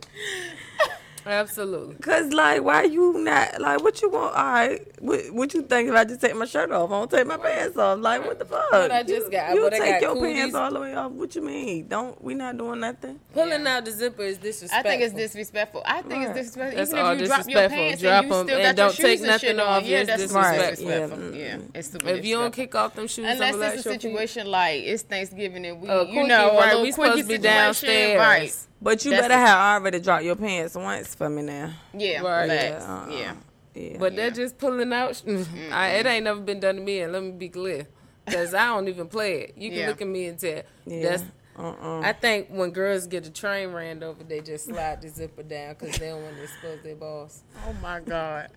Absolutely. 1.27 1.97
Cause 1.97 2.33
like, 2.33 2.63
why 2.63 2.85
you 2.85 3.15
not 3.19 3.61
like? 3.61 3.83
What 3.83 4.01
you 4.01 4.09
want? 4.11 4.35
All 4.37 4.45
right, 4.45 4.81
what, 5.03 5.21
what 5.33 5.55
you 5.55 5.63
think 5.63 5.89
if 5.89 5.95
I 5.95 6.05
just 6.05 6.21
take 6.21 6.37
my 6.37 6.45
shirt 6.45 6.71
off? 6.71 6.91
I 6.91 6.93
don't 7.01 7.11
take 7.11 7.27
my 7.27 7.37
pants 7.37 7.77
off. 7.77 7.99
Like, 7.99 8.25
what 8.25 8.39
the 8.39 8.45
fuck? 8.45 8.71
What 8.71 8.93
I 8.93 9.03
just 9.03 9.27
you, 9.27 9.31
got- 9.33 9.55
You 9.55 9.63
what 9.65 9.75
I 9.75 9.79
take 9.79 9.91
got, 9.95 10.03
your 10.03 10.15
cooties? 10.15 10.37
pants 10.37 10.55
all 10.55 10.73
the 10.73 10.81
way 10.81 10.95
off. 10.95 11.11
What 11.13 11.35
you 11.35 11.43
mean? 11.43 11.89
Don't 11.89 12.23
we 12.23 12.35
not 12.35 12.57
doing 12.57 12.81
nothing? 12.81 13.19
Pulling 13.35 13.67
out 13.67 13.85
the 13.85 13.91
zipper 13.91 14.23
is 14.23 14.39
disrespectful. 14.39 14.79
I 14.79 14.83
think 14.93 15.03
it's 15.03 15.15
disrespectful. 15.15 15.83
I 15.85 16.03
think 16.03 16.15
Right. 16.15 16.23
it's 16.29 16.39
disrespectful. 16.39 16.77
That's 16.79 16.91
Even 16.93 17.05
all 17.05 17.13
if 17.13 17.21
you 17.21 17.27
drop 17.27 17.49
your 17.49 17.69
pants 17.69 18.01
Drop 18.03 18.23
and 18.25 18.31
you 18.33 18.37
'em 18.39 18.47
still 18.47 18.57
and 18.59 18.65
got 18.65 18.77
don't 18.77 18.99
your 18.99 19.07
take 19.09 19.19
shoes 19.19 19.29
and 19.29 19.41
shit 19.41 19.57
nothing 19.57 19.61
on. 19.69 19.83
off. 19.83 19.89
Yeah, 19.89 19.99
It's 19.99 20.07
that's 20.07 20.23
disrespectful. 20.23 20.71
disrespectful. 20.87 21.19
Right. 21.31 21.35
Yeah, 21.41 21.57
Mm-mm. 21.57 21.71
it's 21.75 21.91
super 21.91 22.09
If 22.09 22.25
you 22.25 22.35
don't 22.37 22.53
kick 22.55 22.75
off 22.75 22.95
them 22.95 23.07
shoes, 23.09 23.25
Unless 23.27 23.41
it's 23.41 23.51
a 23.51 23.59
relax 23.59 23.75
your 23.75 23.83
feet. 23.95 24.01
situation 24.03 24.47
like 24.47 24.83
it's 24.85 25.03
Thanksgiving 25.03 25.67
and 25.67 25.81
we, 25.81 25.89
you 25.89 26.27
know, 26.27 26.57
right, 26.57 26.77
we 26.81 26.93
quickie 26.93 26.93
supposed 26.93 27.13
to 27.13 27.17
be 27.17 27.35
situation, 27.35 27.43
downstairs. 27.43 28.19
right? 28.19 28.57
But 28.81 29.05
you 29.05 29.11
That's 29.13 29.23
better 29.23 29.35
have 29.35 29.81
already 29.83 30.01
dropped 30.01 30.25
your 30.25 30.37
pants 30.37 30.75
once 30.75 31.15
for 31.15 31.29
me 31.31 31.43
now. 31.43 31.73
Yeah, 31.95 32.21
Right. 32.21 32.49
facts. 32.49 32.85
Yeah, 32.87 32.95
uh-uh. 32.95 33.11
yeah. 33.11 33.35
Yeah. 33.75 33.97
But 33.99 34.13
Yeah. 34.13 34.17
they're 34.17 34.31
just 34.31 34.59
pulling 34.59 34.93
out. 34.93 35.23
I, 35.73 35.89
it 35.91 36.07
ain't 36.07 36.25
never 36.25 36.41
been 36.41 36.61
done 36.61 36.77
to 36.77 36.81
me, 36.83 37.01
and 37.01 37.13
let 37.13 37.23
me 37.23 37.31
be 37.33 37.49
clear, 37.49 37.87
because 38.25 38.55
I 38.55 38.67
don't 38.67 38.89
even 38.89 39.09
play 39.09 39.41
it. 39.43 39.55
You 39.57 39.71
can 39.71 39.79
Yeah. 39.81 39.87
look 39.89 40.01
at 40.03 40.09
me 40.09 40.27
and 40.27 40.39
tell. 40.39 40.63
yeah. 40.87 41.03
That's. 41.03 41.25
uh-uh. 41.59 42.01
I 42.01 42.13
think 42.13 42.49
when 42.49 42.71
girls 42.71 43.07
get 43.07 43.27
a 43.27 43.31
train 43.31 43.73
ran 43.73 44.03
over, 44.03 44.23
they 44.23 44.41
just 44.41 44.67
slide 44.67 45.01
the 45.03 45.09
zipper 45.09 45.43
down 45.43 45.75
because 45.79 45.97
they 45.99 46.09
don't 46.11 46.23
want 46.23 46.37
to 46.37 46.43
expose 46.43 46.81
their 46.83 46.97
balls. 46.97 47.43
Oh 47.67 47.73
my 47.83 48.01
god. 48.01 48.51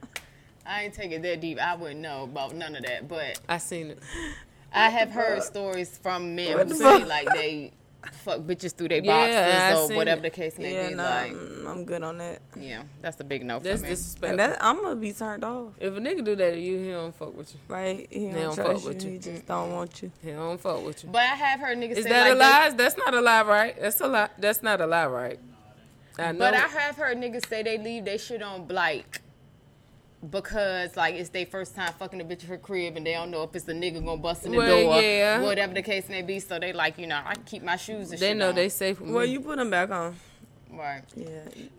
I 0.65 0.83
ain't 0.83 0.93
taking 0.93 1.21
that 1.23 1.39
deep. 1.41 1.59
I 1.59 1.75
wouldn't 1.75 2.01
know 2.01 2.23
about 2.23 2.53
none 2.53 2.75
of 2.75 2.83
that, 2.85 3.07
but 3.07 3.39
I 3.47 3.57
seen 3.57 3.87
it. 3.91 3.99
I 4.71 4.89
have 4.89 5.09
heard 5.11 5.41
stories 5.43 5.97
from 5.97 6.35
men 6.35 6.67
who 6.67 6.75
say 6.75 7.03
like 7.05 7.27
they 7.33 7.71
fuck 8.11 8.39
bitches 8.41 8.73
through 8.73 8.87
their 8.89 9.03
Yeah, 9.03 9.71
boxes 9.71 9.83
or 9.83 9.87
seen 9.89 9.97
whatever 9.97 10.19
it. 10.19 10.23
the 10.23 10.29
case 10.29 10.57
may 10.57 10.73
yeah, 10.73 10.89
be. 10.89 10.95
nah, 10.95 11.03
Like, 11.03 11.31
I'm 11.67 11.85
good 11.85 12.01
on 12.03 12.17
that. 12.19 12.41
yeah, 12.57 12.83
that's 13.01 13.19
a 13.19 13.23
big 13.23 13.43
no 13.45 13.59
for 13.59 13.63
That's 13.65 13.81
me. 13.81 13.89
disrespectful. 13.89 14.29
And 14.29 14.39
that 14.39 14.63
I'm 14.63 14.77
gonna 14.81 14.95
be 14.95 15.11
turned 15.11 15.43
off, 15.43 15.73
if 15.79 15.93
a 15.95 15.99
nigga 15.99 16.23
do 16.23 16.35
that 16.35 16.51
to 16.51 16.59
you, 16.59 16.77
he 16.79 16.91
don't 16.91 17.13
fuck 17.15 17.35
with 17.35 17.53
you. 17.53 17.59
right? 17.67 18.07
He 18.09 18.27
They 18.27 18.31
don't 18.41 18.41
don't 18.41 18.55
fuck 18.55 18.65
trust 18.67 18.83
you. 18.83 18.87
with 18.89 19.03
you. 19.05 19.11
He 19.11 19.17
just 19.19 19.45
don't 19.45 19.71
want 19.73 20.01
you. 20.01 20.11
He 20.23 20.31
don't 20.31 20.59
fuck 20.59 20.85
with 20.85 21.03
you. 21.03 21.09
But 21.09 21.21
I 21.21 21.35
have 21.35 21.59
heard 21.59 21.77
niggas 21.77 21.97
Is 21.97 22.03
say 22.05 22.09
that 22.09 22.23
like 22.23 22.33
a 22.33 22.35
lie? 22.35 22.69
That's 22.75 22.97
not 22.97 23.13
a 23.13 23.21
lie, 23.21 23.43
right? 23.43 23.75
That's 23.81 23.99
a 24.01 24.07
lie. 24.07 24.29
That's 24.37 24.63
not 24.63 24.79
a 24.81 24.87
lie, 24.87 25.05
right? 25.07 25.39
I 26.17 26.31
know. 26.31 26.39
But 26.39 26.53
I 26.53 26.67
have 26.67 26.95
heard 26.95 27.17
niggas 27.17 27.47
say 27.47 27.63
they 27.63 27.77
leave 27.77 28.05
their 28.05 28.17
shit 28.17 28.41
on 28.41 28.67
like 28.69 29.21
because 30.29 30.97
like 30.97 31.15
it's 31.15 31.29
their 31.29 31.45
first 31.45 31.75
time 31.75 31.93
fucking 31.97 32.19
a 32.19 32.23
bitch 32.25 32.43
at 32.43 32.49
her 32.49 32.57
crib 32.57 32.97
and 32.97 33.05
they 33.05 33.13
don't 33.13 33.31
know 33.31 33.43
if 33.43 33.55
it's 33.55 33.67
a 33.67 33.73
nigga 33.73 34.03
gonna 34.03 34.17
bust 34.21 34.45
in 34.45 34.51
the 34.51 34.57
Well, 34.57 34.83
door, 34.91 35.01
yeah. 35.01 35.41
whatever 35.41 35.73
the 35.73 35.81
case 35.81 36.09
may 36.09 36.21
be. 36.21 36.39
So 36.39 36.59
they 36.59 36.73
like, 36.73 36.97
you 36.97 37.07
know, 37.07 37.21
I 37.23 37.35
can 37.35 37.43
keep 37.43 37.63
my 37.63 37.75
shoes 37.77 38.11
and 38.11 38.19
they 38.19 38.29
shit 38.29 38.37
know 38.37 38.49
on. 38.49 38.55
they 38.55 38.69
safe 38.69 38.99
with 38.99 39.09
me. 39.09 39.15
Well, 39.15 39.25
me. 39.25 39.31
you 39.31 39.39
put 39.39 39.57
them 39.57 39.69
back 39.69 39.89
on. 39.91 40.15
right. 40.73 41.03
Yeah. 41.15 41.27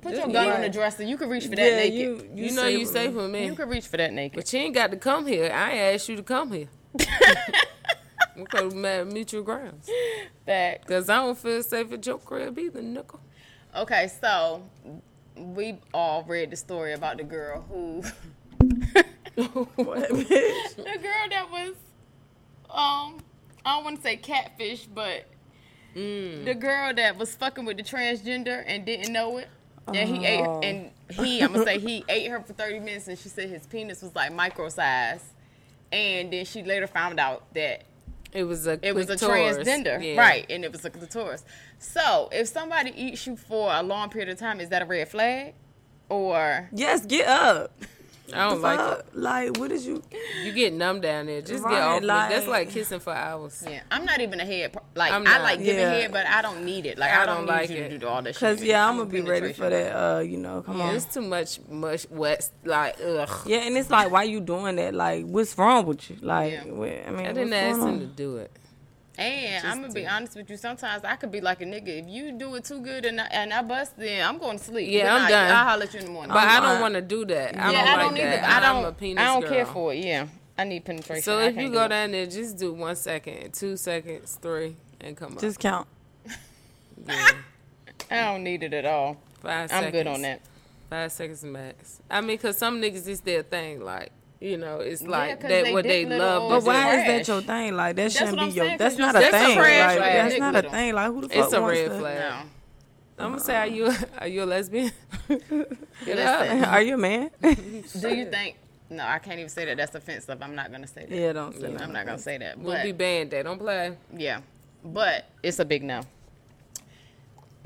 Put 0.01 0.13
This 0.13 0.19
your 0.21 0.29
gun 0.29 0.51
on 0.53 0.61
the 0.63 0.69
dresser. 0.71 1.03
You 1.03 1.17
can 1.19 1.29
reach 1.29 1.45
for 1.49 1.57
that 1.57 1.59
yeah, 1.71 1.77
naked. 1.77 2.31
you 2.35 2.45
You, 2.47 2.53
know 2.53 2.67
you 2.67 2.85
safe 2.87 2.95
safe 2.95 3.15
with 3.15 3.17
me. 3.17 3.23
with 3.25 3.33
me. 3.33 3.47
You 3.47 3.55
can 3.55 3.69
reach 3.69 3.87
for 3.89 3.97
that 3.99 4.13
naked. 4.13 4.37
But 4.37 4.53
you 4.53 4.61
ain't 4.61 4.75
got 4.75 4.91
to 4.91 4.97
come 4.97 5.27
here. 5.27 5.53
I 5.53 5.77
asked 5.77 6.09
you 6.09 6.17
to 6.17 6.23
come 6.23 6.53
here. 6.53 6.69
we 8.37 8.45
go 8.45 8.71
to 8.71 9.05
mutual 9.05 9.43
grounds. 9.43 9.89
Fact. 10.47 10.87
Because 10.87 11.09
I 11.11 11.17
don't 11.17 11.37
feel 11.39 11.63
safe 11.63 11.93
at 11.93 12.07
your 12.07 12.19
crib 12.19 12.59
either, 12.59 12.81
nickel. 12.83 13.21
Okay, 13.77 14.11
so 14.21 14.63
we 15.41 15.79
all 15.95 16.23
read 16.25 16.51
the 16.51 16.57
story 16.57 16.93
about 16.93 17.17
the 17.19 17.25
girl 17.25 17.65
who 17.69 18.03
What, 19.77 20.09
bitch? 20.11 20.77
the 20.77 20.99
girl 20.99 21.29
that 21.31 21.47
was 21.51 21.75
um 22.69 23.19
I 23.65 23.75
don't 23.77 23.85
want 23.85 23.97
to 23.97 24.03
say 24.03 24.17
catfish, 24.17 24.87
but 24.87 25.27
Mm. 25.97 26.45
the 26.45 26.55
girl 26.55 26.95
that 26.95 27.19
was 27.19 27.35
fucking 27.35 27.65
with 27.65 27.77
the 27.77 27.83
transgender 27.83 28.63
and 28.65 28.85
didn't 28.87 29.13
know 29.13 29.39
it. 29.39 29.49
And 29.93 30.09
he 30.09 30.25
ate 30.25 30.41
Oh. 30.47 30.61
and 30.63 30.91
he 31.11 31.41
I'm 31.43 31.53
gonna 31.53 31.65
say 31.65 31.81
he 31.81 32.05
ate 32.09 32.31
her 32.31 32.41
for 32.41 32.53
30 32.53 32.79
minutes 32.79 33.09
and 33.09 33.19
she 33.19 33.29
said 33.29 33.49
his 33.49 33.67
penis 33.67 34.01
was 34.01 34.15
like 34.15 34.33
micro 34.33 34.69
size. 34.69 35.25
And 35.91 36.33
then 36.33 36.45
she 36.45 36.63
later 36.63 36.87
found 36.87 37.19
out 37.19 37.53
that 37.55 37.83
It 38.33 38.45
was 38.45 38.67
a 38.67 38.79
it 38.83 38.95
was 38.95 39.11
a 39.11 39.17
clitoris. 39.17 39.59
transgender, 39.59 40.03
Yeah. 40.03 40.21
right? 40.21 40.47
And 40.49 40.65
it 40.65 40.73
was 40.73 40.85
a 40.85 40.91
clitoris. 40.91 41.45
So 41.79 42.29
if 42.33 42.49
somebody 42.49 42.93
eats 42.97 43.27
you 43.27 43.37
for 43.37 43.73
a 43.73 43.83
long 43.83 44.09
period 44.11 44.29
of 44.31 44.39
time, 44.39 44.61
is 44.61 44.69
that 44.69 44.83
a 44.83 44.85
red 44.85 45.09
flag? 45.09 45.55
Or 46.09 46.69
Yes, 46.73 47.07
get 47.07 47.27
up. 47.29 47.77
I 48.35 48.49
don't 48.51 48.61
like 48.61 48.79
fuck? 48.79 48.99
it. 49.01 49.17
Like, 49.17 49.57
what 49.59 49.71
did 49.71 49.83
you? 49.83 50.03
You 50.45 50.53
get 50.53 50.73
numb 50.73 51.01
down 51.01 51.27
there. 51.27 51.41
Just 51.43 51.65
Right, 51.65 51.73
get 51.73 51.83
off. 51.83 52.03
it. 52.03 52.07
That's 52.07 52.47
like- 52.47 52.67
like 52.67 52.71
kissing 52.71 53.01
for 53.01 53.13
hours. 53.15 53.65
Yeah, 53.69 53.81
I'm 53.91 54.05
not 54.05 54.21
even 54.21 54.41
a 54.41 54.45
head. 54.45 54.73
per- 54.73 54.81
Like 54.95 55.13
I'm 55.13 55.27
I 55.27 55.39
like 55.41 55.59
giving 55.59 55.81
Yeah. 55.81 55.91
head, 55.91 56.13
but 56.13 56.27
I 56.27 56.43
don't 56.43 56.65
need 56.65 56.87
it. 56.87 56.99
Like 56.99 57.11
I 57.11 57.23
I, 57.23 57.27
don't 57.27 57.39
don't, 57.39 57.47
like 57.47 57.69
need 57.71 57.79
you 57.79 57.85
it. 57.85 57.89
to 57.91 57.99
do 57.99 58.07
all 58.09 58.23
that 58.23 58.35
shit. 58.35 58.41
Cause 58.41 58.63
yeah, 58.63 58.87
I'm 58.89 58.97
gonna 58.99 59.09
be 59.09 59.21
ready 59.21 59.53
for 59.53 59.69
that. 59.71 59.97
Uh, 59.97 60.19
you 60.21 60.37
know, 60.37 60.63
come 60.63 60.81
on. 60.81 60.95
It's 60.95 61.07
too 61.07 61.23
much 61.23 61.61
much 61.69 62.07
wet. 62.11 62.49
Like 62.65 62.97
ugh. 63.05 63.29
Yeah, 63.47 63.59
and 63.59 63.77
it's 63.77 63.91
like, 63.91 64.11
why 64.11 64.25
you 64.25 64.41
doing 64.41 64.77
that? 64.77 64.95
Like, 64.95 65.25
what's 65.27 65.57
wrong 65.57 65.87
with 65.87 66.11
you? 66.11 66.17
Like, 66.21 66.53
Yeah. 66.53 66.65
what, 66.67 66.89
I 67.07 67.11
mean, 67.11 67.27
I 67.27 67.33
didn't 67.33 67.51
what's 67.51 67.55
ask 67.55 67.79
going 67.81 67.95
him 67.95 68.01
to 68.01 68.07
do 68.07 68.37
it. 68.39 68.51
And 69.21 69.67
I'm 69.67 69.81
gonna 69.83 69.93
be 69.93 70.07
honest 70.07 70.35
with 70.37 70.49
you. 70.51 70.57
Sometimes 70.57 71.05
I 71.05 71.17
could 71.17 71.31
be 71.31 71.41
like 71.41 71.61
a 71.61 71.65
nigga. 71.65 71.89
If 71.89 72.09
you 72.09 72.33
do 72.33 72.55
it 72.55 72.65
too 72.65 72.81
good 72.81 73.05
and 73.05 73.21
I, 73.21 73.27
and 73.27 73.53
I 73.53 73.63
bust, 73.63 73.97
then 73.99 74.27
I'm 74.27 74.39
going 74.39 74.59
to 74.59 74.65
sleep. 74.65 74.89
Yeah, 74.91 75.03
Good 75.03 75.09
I'm 75.11 75.23
night. 75.23 75.29
done. 75.31 75.51
I'll 75.57 75.65
holler 75.69 75.83
at 75.85 75.93
you 75.95 76.01
in 76.01 76.07
the 76.07 76.13
morning. 76.13 76.33
But 76.33 76.39
I 76.45 76.57
I'm 76.57 76.63
don't 76.63 76.79
uh, 76.79 76.81
want 76.81 76.95
to 76.95 77.03
do 77.03 77.25
that. 77.27 77.57
I 77.59 77.73
yeah, 77.73 77.85
don't 77.85 77.89
I 77.99 78.03
don't 78.03 78.17
either. 78.17 78.31
that. 78.31 78.45
I 78.45 78.61
don't. 78.67 78.77
I'm 78.79 78.85
a 78.87 78.93
penis 78.93 79.23
I 79.23 79.27
don't 79.27 79.41
girl. 79.43 79.51
care 79.51 79.67
for 79.67 79.93
it. 79.95 80.05
Yeah, 80.05 80.27
I 80.59 80.65
need 80.65 80.85
penetration. 80.85 81.23
So 81.23 81.39
if 81.41 81.57
you 81.57 81.69
do 81.69 81.73
go 81.75 81.85
it. 81.85 81.89
down 81.89 82.13
there, 82.13 82.27
just 82.27 82.57
do 82.57 82.73
one 82.73 82.97
second, 82.97 83.53
two 83.53 83.77
seconds, 83.77 84.39
three, 84.41 84.77
and 85.01 85.17
come 85.17 85.35
up. 85.35 85.41
Just 85.41 85.59
count. 85.59 85.87
yeah, 87.07 87.31
I 88.11 88.33
don't 88.33 88.43
need 88.45 88.63
it 88.63 88.73
at 88.73 88.85
all. 88.87 89.17
five 89.43 89.71
I'm 89.73 89.85
seconds. 89.85 89.93
good 89.93 90.07
on 90.07 90.23
that. 90.23 90.41
Five 90.89 91.13
seconds 91.13 91.45
max. 91.45 92.01
I 92.11 92.21
mean, 92.21 92.39
cause 92.39 92.59
some 92.59 92.81
niggas 92.81 93.07
it's 93.07 93.21
their 93.21 93.43
thing. 93.43 93.81
Like 93.85 94.11
you 94.41 94.57
know, 94.57 94.81
it's 94.81 95.03
like 95.03 95.41
'cause 95.41 95.49
that 95.51 95.65
they 95.65 95.73
what 95.73 95.85
they 95.85 96.07
love. 96.07 96.49
But 96.51 96.65
why 96.65 96.99
is 97.01 97.07
that 97.07 97.29
your 97.29 97.43
thing? 97.43 97.75
Like, 97.77 97.97
that 97.97 98.11
shouldn't 98.13 98.39
be 98.39 98.47
your. 98.47 98.65
saying, 98.67 98.79
That's 98.79 98.97
'cause 98.97 99.13
not 99.13 99.17
a 99.17 99.31
thing. 99.31 99.59
Like, 99.59 99.99
that's 99.99 100.39
not 100.39 100.57
a 100.57 100.63
thing. 100.71 100.95
Like, 100.95 101.07
who 101.09 101.21
the 101.23 101.29
fuck 101.29 101.37
It's 101.45 101.53
a 101.53 101.61
wants 101.61 101.79
red 101.81 101.89
to- 101.91 101.99
flag. 101.99 102.33
I'm 103.19 103.31
gonna 103.33 103.41
say, 103.41 103.55
are 103.57 103.67
you 103.67 103.93
are 104.19 104.27
you 104.27 104.43
a 104.43 104.47
lesbian? 104.47 104.91
Get 106.07 106.19
up. 106.19 106.69
Are 106.73 106.81
you 106.81 106.95
a 106.95 106.97
man? 106.99 107.31
Do 107.43 108.15
you 108.15 108.25
think? 108.31 108.57
No, 108.89 109.05
I 109.07 109.19
can't 109.19 109.39
even 109.39 109.51
say 109.51 109.67
that. 109.67 109.77
That's 109.77 109.95
offensive. 109.95 110.43
I'm 110.43 110.55
not 110.55 110.73
gonna 110.73 110.87
say 110.87 111.05
that. 111.07 111.15
yeah, 111.15 111.33
don't 111.35 111.55
say 111.55 111.71
that. 111.71 111.83
I'm 111.83 111.93
not 111.93 112.07
gonna 112.07 112.19
say 112.19 112.39
that. 112.39 112.59
We'll 112.59 112.73
But 112.77 112.83
be 112.83 112.93
banned. 112.93 113.31
There, 113.31 113.43
don't 113.43 113.59
play. 113.59 113.95
yeah, 114.17 114.41
but 114.83 115.27
it's 115.43 115.59
a 115.59 115.65
big 115.67 115.83
no. 115.85 116.01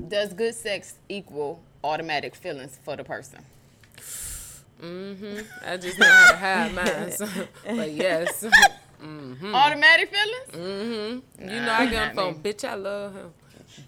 Does 0.05 0.33
good 0.33 0.53
sex 0.53 0.95
equal 1.07 1.61
automatic 1.83 2.35
feelings 2.35 2.77
for 2.83 2.95
the 2.97 3.03
person? 3.05 3.39
Hmm 4.81 5.39
I 5.65 5.77
just 5.77 5.97
know 5.99 6.05
how 6.05 6.31
to 6.31 6.37
hide 6.37 6.73
mine. 6.73 7.11
so- 7.11 7.27
but 7.65 7.91
yes. 7.91 8.45
Automatic 9.53 10.11
feelings? 10.13 10.49
hmm 11.39 11.43
You 11.53 11.61
know, 11.61 11.71
I 11.73 11.85
get 11.85 12.09
on 12.09 12.15
not 12.15 12.15
the 12.15 12.21
phone, 12.21 12.35
bitch. 12.43 12.63
I 12.67 12.73
love 12.75 13.13
him. 13.15 13.33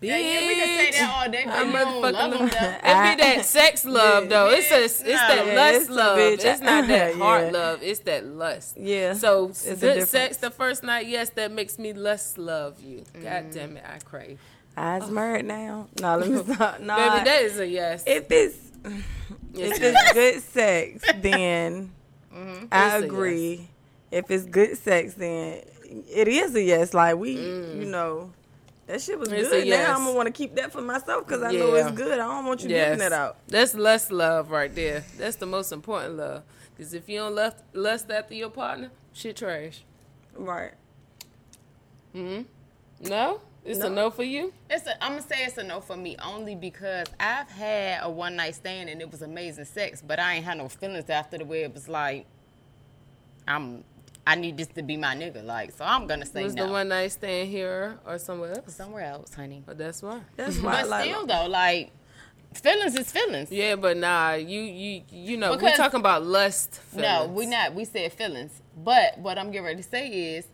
Bitch. 0.02 0.10
Yeah, 0.10 0.18
yeah, 0.18 0.48
we 0.48 0.56
can 0.56 0.68
say 0.92 1.00
that 1.00 1.10
all 1.16 1.32
day, 1.32 1.44
but 1.46 1.54
I 1.54 1.64
you 1.64 1.72
motherfucking 1.72 2.12
love 2.14 2.32
them 2.32 2.40
love- 2.42 2.52
though. 2.52 2.58
It 2.84 3.18
be 3.18 3.24
that 3.24 3.46
sex 3.46 3.86
love 3.86 4.30
though. 4.30 4.50
It's 4.50 4.70
a, 4.72 4.84
it's 4.84 5.00
that 5.02 5.48
Yeah, 5.48 5.54
lust 5.56 5.76
it's 5.82 5.90
love. 5.90 6.18
bitch. 6.20 6.46
It's 6.46 6.62
not 6.62 6.88
that 6.88 7.12
Yeah. 7.18 7.24
heart 7.24 7.54
love. 7.54 7.80
It's 7.82 8.00
that 8.02 8.26
lust. 8.26 8.78
Yeah. 8.78 9.14
So 9.14 9.48
It's 9.48 9.64
good 9.80 10.08
sex 10.08 10.38
the 10.38 10.52
first 10.52 10.84
night, 10.84 11.08
yes, 11.08 11.30
that 11.32 11.52
makes 11.52 11.80
me 11.80 11.94
lust 11.94 12.38
love 12.38 12.82
you. 12.82 12.98
Mm-hmm. 13.14 13.24
God 13.24 13.52
damn 13.52 13.78
it, 13.78 13.84
I 13.88 14.00
crave. 14.00 14.40
Eyes 14.76 15.10
married 15.10 15.46
now. 15.46 15.88
No, 16.02 16.18
let 16.18 16.30
me 16.30 16.44
stop. 16.54 16.80
No, 16.82 16.96
Baby, 16.96 17.24
that 17.26 17.42
is 17.44 17.58
a 17.60 17.68
yes. 17.68 18.04
if 18.06 18.30
it's 18.32 18.58
Yes, 18.84 19.02
if 19.54 19.82
it's 19.82 20.14
good 20.14 20.42
sex, 20.44 21.04
then 21.22 21.92
Mm-hmm. 22.34 22.64
It's 22.66 22.68
I 22.72 22.98
a 22.98 23.02
agree. 23.02 23.68
If 24.12 24.30
it's 24.30 24.46
good 24.46 24.78
sex, 24.78 25.16
then 25.16 25.62
it 25.86 26.28
is 26.28 26.54
a 26.56 26.62
yes. 26.62 26.94
Like 26.94 27.18
we, 27.18 27.32
you 27.32 27.86
know, 27.86 28.32
that 28.86 29.02
shit 29.02 29.18
was 29.18 29.30
Mm. 29.30 29.40
It's 29.40 29.50
good. 29.50 29.66
yes. 29.66 29.88
Now 29.88 29.96
I'm 29.96 30.04
gonna 30.06 30.16
want 30.16 30.28
to 30.28 30.32
keep 30.32 30.54
that 30.56 30.72
for 30.72 30.82
myself 30.82 31.26
because 31.26 31.42
I 31.42 31.52
know 31.52 31.74
it's 31.74 31.92
good. 31.92 32.14
I 32.14 32.28
don't 32.28 32.46
want 32.46 32.62
you 32.64 32.70
Yes. 32.70 32.92
giving 32.92 33.06
it 33.08 33.12
out. 33.14 33.38
That's 33.48 33.74
lust 33.74 34.12
love 34.12 34.52
right 34.52 34.74
there. 34.74 35.04
That's 35.18 35.38
the 35.38 35.46
most 35.48 35.72
important 35.72 36.18
love. 36.18 36.44
Because 36.76 36.94
if 36.94 37.10
you 37.10 37.18
don't 37.20 37.34
lust, 37.34 37.58
lust 37.74 38.12
after 38.12 38.36
your 38.36 38.50
partner, 38.52 38.92
shit 39.14 39.38
trash. 39.38 39.82
Right. 40.36 40.74
hmm 42.14 42.42
No? 43.02 43.42
It's 43.68 43.80
a 43.82 43.90
No. 43.90 43.96
no 44.06 44.10
for 44.12 44.24
you? 44.24 44.54
It's 44.70 44.88
a, 44.88 45.04
I'm 45.04 45.12
gonna 45.12 45.22
say 45.24 45.44
it's 45.46 45.58
a 45.58 45.64
no 45.64 45.82
for 45.82 45.98
me 45.98 46.16
only 46.24 46.56
because 46.56 47.08
I've 47.20 47.50
had 47.50 48.00
a 48.04 48.10
one 48.10 48.36
night 48.38 48.56
stand 48.56 48.90
and 48.90 49.02
it 49.02 49.12
was 49.12 49.22
amazing 49.22 49.66
sex, 49.66 50.02
but 50.06 50.20
I 50.20 50.36
ain't 50.36 50.46
had 50.46 50.58
no 50.58 50.70
feelings 50.70 51.10
after 51.10 51.38
the 51.38 51.46
way 51.46 51.64
it 51.64 51.74
was 51.74 51.90
like, 51.90 52.26
I'm, 53.48 53.84
I 54.26 54.36
need 54.36 54.58
this 54.58 54.68
to 54.68 54.82
be 54.84 54.98
my 54.98 55.16
nigga, 55.16 55.44
like, 55.44 55.72
so 55.72 55.86
I'm 55.86 56.08
gonna 56.08 56.26
say 56.26 56.44
Was 56.44 56.56
no. 56.56 56.66
the 56.68 56.72
one 56.72 56.88
night 56.90 57.12
stand 57.12 57.50
here 57.50 57.98
or 58.06 58.18
somewhere 58.18 58.52
else? 58.58 58.74
Somewhere 58.76 59.06
else, 59.06 59.34
honey. 59.34 59.64
But 59.66 59.78
that's 59.78 60.02
why. 60.02 60.22
That's 60.36 60.58
why. 60.60 60.82
But 60.82 60.90
like, 60.90 61.06
still 61.10 61.26
though, 61.26 61.48
like, 61.48 61.92
feelings 62.54 62.96
is 62.96 63.12
feelings. 63.12 63.52
Yeah, 63.52 63.76
but 63.76 63.98
nah, 63.98 64.34
you 64.34 64.62
you 64.62 65.04
you 65.12 65.38
know, 65.38 65.52
we 65.52 65.58
Because- 65.58 65.78
talking 65.78 66.00
about 66.00 66.24
lust. 66.26 66.80
No, 66.94 67.28
we 67.28 67.46
not. 67.46 67.74
We 67.74 67.86
said 67.86 68.12
feelings. 68.14 68.52
But 68.78 69.18
what 69.20 69.38
I'm 69.38 69.48
getting 69.52 69.66
ready 69.66 69.82
to 69.82 69.88
say 69.90 70.08
is, 70.08 70.46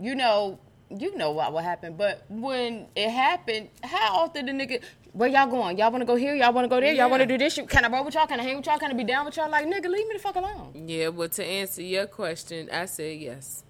you 0.00 0.14
know, 0.14 0.58
you 0.90 1.16
know 1.16 1.32
what 1.32 1.52
what 1.52 1.64
happened. 1.64 1.98
But 1.98 2.24
when 2.28 2.86
it 2.94 3.10
happened, 3.10 3.68
how 3.82 4.16
often 4.16 4.46
the 4.46 4.52
nigga, 4.52 4.82
where 5.12 5.28
y'all 5.28 5.46
going? 5.46 5.78
Y'all 5.78 5.90
want 5.90 6.02
to 6.02 6.06
go 6.06 6.16
here? 6.16 6.34
Y'all 6.34 6.52
want 6.52 6.64
to 6.64 6.68
go 6.68 6.80
there? 6.80 6.92
Y'all 6.92 7.10
want 7.10 7.22
to 7.22 7.26
do 7.26 7.38
this? 7.38 7.54
shit? 7.54 7.68
Can 7.68 7.84
I 7.84 7.88
roll 7.88 8.04
with 8.04 8.14
y'all? 8.14 8.26
Can 8.26 8.40
I 8.40 8.42
hang 8.42 8.56
with 8.56 8.66
y'all? 8.66 8.78
Can 8.78 8.90
I 8.90 8.94
be 8.94 9.04
down 9.04 9.24
with 9.24 9.36
y'all? 9.36 9.50
Like, 9.50 9.66
nigga, 9.66 9.88
leave 9.88 10.06
me 10.06 10.14
the 10.14 10.18
fuck 10.18 10.36
alone. 10.36 10.72
Yeah, 10.86 11.10
but 11.10 11.32
to 11.32 11.44
answer 11.44 11.82
your 11.82 12.06
question, 12.06 12.68
I 12.72 12.86
said 12.86 13.18
yes. 13.18 13.64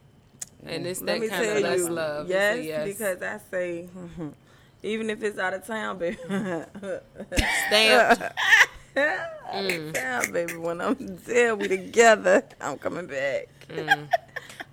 And 0.64 0.86
it's 0.86 1.00
that 1.00 1.20
kind 1.28 1.44
of 1.44 1.62
lust 1.62 1.78
you, 1.78 1.88
love. 1.90 2.26
It's 2.26 2.30
yes, 2.30 2.64
yes. 2.64 2.86
because 2.86 3.22
I 3.22 3.38
say, 3.50 3.88
even 4.82 5.10
if 5.10 5.22
it's 5.22 5.38
out 5.38 5.54
of 5.54 5.66
town, 5.66 5.98
baby. 5.98 6.16
Stamped. 6.26 8.22
out 8.96 9.64
of 9.64 9.70
mm. 9.70 9.94
town, 9.94 10.32
baby. 10.32 10.56
When 10.56 10.80
I'm 10.80 10.96
there, 10.98 11.54
we 11.54 11.68
together. 11.68 12.42
I'm 12.60 12.78
coming 12.78 13.06
back. 13.06 13.48
Mm. 13.68 14.08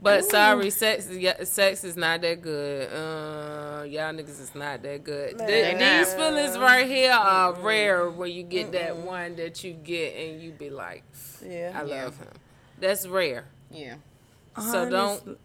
But 0.04 0.26
sorry, 0.26 0.70
sex 0.70 1.08
is 1.08 1.50
sex 1.50 1.84
is 1.86 1.96
not 1.96 2.22
that 2.22 2.42
good. 2.42 2.90
Uh, 2.92 3.84
y'all 3.84 4.14
niggas 4.14 4.42
is 4.42 4.52
not 4.54 4.84
that 4.84 5.04
good. 5.04 5.40
Th- 5.40 5.78
these 5.78 6.14
feelings 6.14 6.58
right 6.58 6.86
here 6.86 7.14
are 7.14 7.54
rare 7.54 8.10
when 8.10 8.32
you 8.32 8.44
get 8.44 8.74
that 8.74 8.98
one 8.98 9.36
that 9.38 9.64
you 9.64 9.72
get 9.74 10.14
and 10.16 10.42
you 10.42 10.52
be 10.52 10.70
like, 10.70 11.04
Yeah. 11.42 11.72
I 11.74 11.86
Yeah. 11.86 12.04
love 12.04 12.18
him. 12.18 12.28
That's 12.80 13.08
rare. 13.08 13.46
Yeah. 13.72 13.96
So 14.62 14.90
don't. 14.90 15.40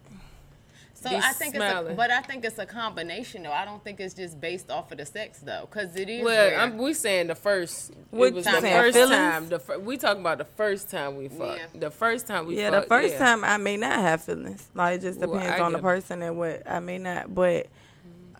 Honestly- 1.04 1.10
So 1.10 1.16
Be 1.16 1.16
I 1.16 1.32
think 1.32 1.54
it's, 1.54 1.90
a, 1.90 1.94
but 1.96 2.10
I 2.10 2.20
think 2.22 2.44
it's 2.44 2.58
a 2.58 2.66
combination 2.66 3.42
though. 3.42 3.52
I 3.52 3.64
don't 3.64 3.82
think 3.82 4.00
it's 4.00 4.14
just 4.14 4.40
based 4.40 4.70
off 4.70 4.90
of 4.92 4.98
the 4.98 5.06
sex 5.06 5.38
though, 5.38 5.68
because 5.70 5.94
it 5.96 6.08
is. 6.08 6.24
Well, 6.24 6.50
rare. 6.50 6.60
I'm, 6.60 6.78
we 6.78 6.92
saying 6.94 7.28
the 7.28 7.34
first. 7.34 7.92
What 8.10 8.28
it 8.28 8.34
was 8.34 8.46
you 8.46 8.60
the 8.60 8.60
first 8.60 8.96
feelings? 8.96 9.10
time. 9.10 9.48
The 9.48 9.58
fir- 9.58 9.78
we 9.78 9.96
talking 9.96 10.20
about 10.20 10.38
the 10.38 10.44
first 10.44 10.90
time 10.90 11.16
we 11.16 11.28
fucked. 11.28 11.60
Yeah. 11.74 11.80
The 11.80 11.90
first 11.90 12.26
time 12.26 12.46
we. 12.46 12.58
Yeah, 12.58 12.70
the 12.70 12.82
first 12.82 13.14
yeah. 13.14 13.18
time 13.18 13.44
I 13.44 13.56
may 13.56 13.76
not 13.76 13.98
have 13.98 14.22
feelings. 14.22 14.68
Like 14.74 14.98
it 14.98 15.02
just 15.02 15.20
depends 15.20 15.46
I 15.46 15.60
on 15.60 15.72
the 15.72 15.78
person 15.78 16.22
and 16.22 16.36
what 16.38 16.62
I 16.68 16.80
may 16.80 16.98
not. 16.98 17.34
But 17.34 17.68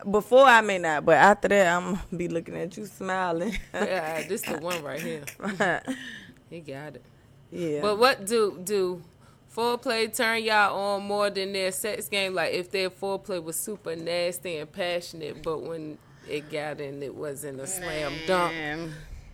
before 0.09 0.45
I 0.45 0.61
may 0.61 0.77
not. 0.77 1.05
But 1.05 1.15
after 1.15 1.47
that, 1.47 1.67
I'm 1.77 1.99
be 2.15 2.27
looking 2.27 2.55
at 2.55 2.75
you 2.77 2.85
smiling. 2.85 3.57
Yeah, 3.73 4.27
this 4.27 4.41
the 4.41 4.57
one 4.59 4.83
right 4.83 5.01
here. 5.01 5.23
He 6.49 6.61
got 6.61 6.95
it. 6.95 7.03
Yeah. 7.51 7.81
But 7.81 7.99
what 7.99 8.25
do 8.25 8.59
do 8.63 9.03
foreplay 9.55 10.15
turn 10.15 10.43
y'all 10.43 10.77
on 10.77 11.03
more 11.03 11.29
than 11.29 11.53
their 11.53 11.71
sex 11.71 12.07
game? 12.07 12.33
Like 12.33 12.53
if 12.53 12.71
their 12.71 12.89
foreplay 12.89 13.43
was 13.43 13.55
super 13.55 13.95
nasty 13.95 14.57
and 14.57 14.71
passionate, 14.71 15.43
but 15.43 15.61
when 15.61 15.97
it 16.27 16.51
got 16.51 16.79
in, 16.79 17.01
it 17.01 17.13
wasn't 17.13 17.59
a 17.59 17.67
slam 17.67 18.13
dunk. 18.27 18.91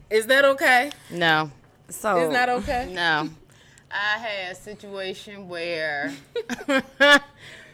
Is 0.10 0.28
that 0.28 0.45
okay? 0.45 0.91
no. 1.12 1.51
so 1.89 2.17
Is 2.17 2.32
that 2.32 2.49
okay? 2.49 2.91
No. 2.93 3.30
I 3.91 4.17
had 4.17 4.51
a 4.51 4.56
situation 4.56 5.47
where 5.47 6.13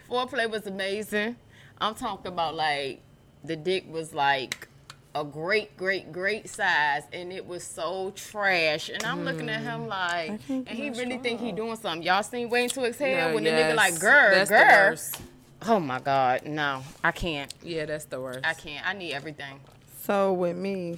foreplay 0.09 0.49
was 0.49 0.67
amazing. 0.67 1.35
I'm 1.79 1.95
talking 1.95 2.31
about 2.31 2.53
like 2.55 3.01
the 3.43 3.55
dick 3.55 3.85
was 3.91 4.13
like 4.13 4.67
a 5.13 5.23
great, 5.23 5.75
great, 5.77 6.11
great 6.11 6.49
size, 6.49 7.03
and 7.11 7.33
it 7.33 7.45
was 7.45 7.63
so 7.63 8.11
trash. 8.15 8.89
And 8.89 9.03
I'm 9.03 9.25
looking 9.25 9.49
at 9.49 9.61
him 9.61 9.87
like, 9.87 10.39
and 10.49 10.67
he 10.69 10.89
no 10.89 10.99
really 10.99 11.17
think 11.17 11.41
he 11.41 11.51
doing 11.51 11.75
something. 11.75 12.03
Y'all 12.03 12.23
seen 12.23 12.49
Waiting 12.49 12.69
to 12.69 12.85
Exhale 12.85 13.29
No, 13.29 13.35
when 13.35 13.43
the 13.43 13.49
nigga 13.49 13.75
like, 13.75 13.99
girl, 13.99 14.31
That's 14.31 14.49
the 14.49 14.57
girl. 14.57 14.89
worst. 14.91 15.21
Oh 15.67 15.79
my 15.79 15.99
God, 15.99 16.45
no, 16.45 16.81
I 17.03 17.11
can't. 17.11 17.53
Yeah, 17.61 17.85
that's 17.85 18.05
the 18.05 18.19
worst. 18.19 18.39
I 18.43 18.53
can't. 18.53 18.87
I 18.87 18.93
need 18.93 19.13
everything. 19.13 19.59
so 20.01 20.33
with 20.33 20.55
me, 20.57 20.97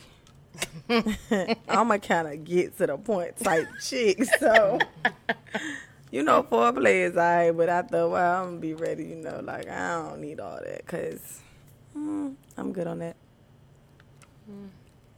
I'm 1.68 1.92
a 1.92 2.00
kind 2.00 2.28
of 2.28 2.44
get 2.44 2.78
to 2.78 2.88
the 2.88 2.98
point 2.98 3.38
type 3.38 3.68
chick. 3.84 4.24
So 4.40 4.80
you 6.12 6.22
know, 6.24 6.44
foreplay 6.44 7.10
is 7.10 7.18
alright, 7.18 7.58
but 7.58 7.68
after 7.70 7.98
a 7.98 8.08
while, 8.08 8.44
I'm 8.44 8.50
gonna 8.52 8.62
be 8.62 8.74
ready. 8.76 9.06
You 9.06 9.16
know, 9.16 9.42
like 9.44 9.68
I 9.68 10.04
don't 10.04 10.22
need 10.22 10.40
all 10.40 10.60
that 10.64 10.86
because 10.86 11.42
mm, 11.98 12.36
I'm 12.56 12.72
good 12.72 12.88
on 12.88 13.00
that. 13.00 13.18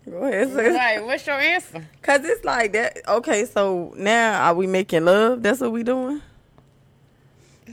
Go 0.09 0.23
ahead, 0.23 0.49
sis. 0.49 0.73
Right, 0.75 1.03
what's 1.03 1.25
your 1.25 1.39
answer? 1.39 1.88
Cause 2.01 2.23
it's 2.23 2.45
like 2.45 2.73
that. 2.73 2.99
Okay, 3.07 3.45
so 3.45 3.93
now 3.97 4.43
are 4.43 4.53
we 4.53 4.67
making 4.67 5.05
love? 5.05 5.41
That's 5.41 5.61
what 5.61 5.71
we 5.71 5.83
doing. 5.83 6.21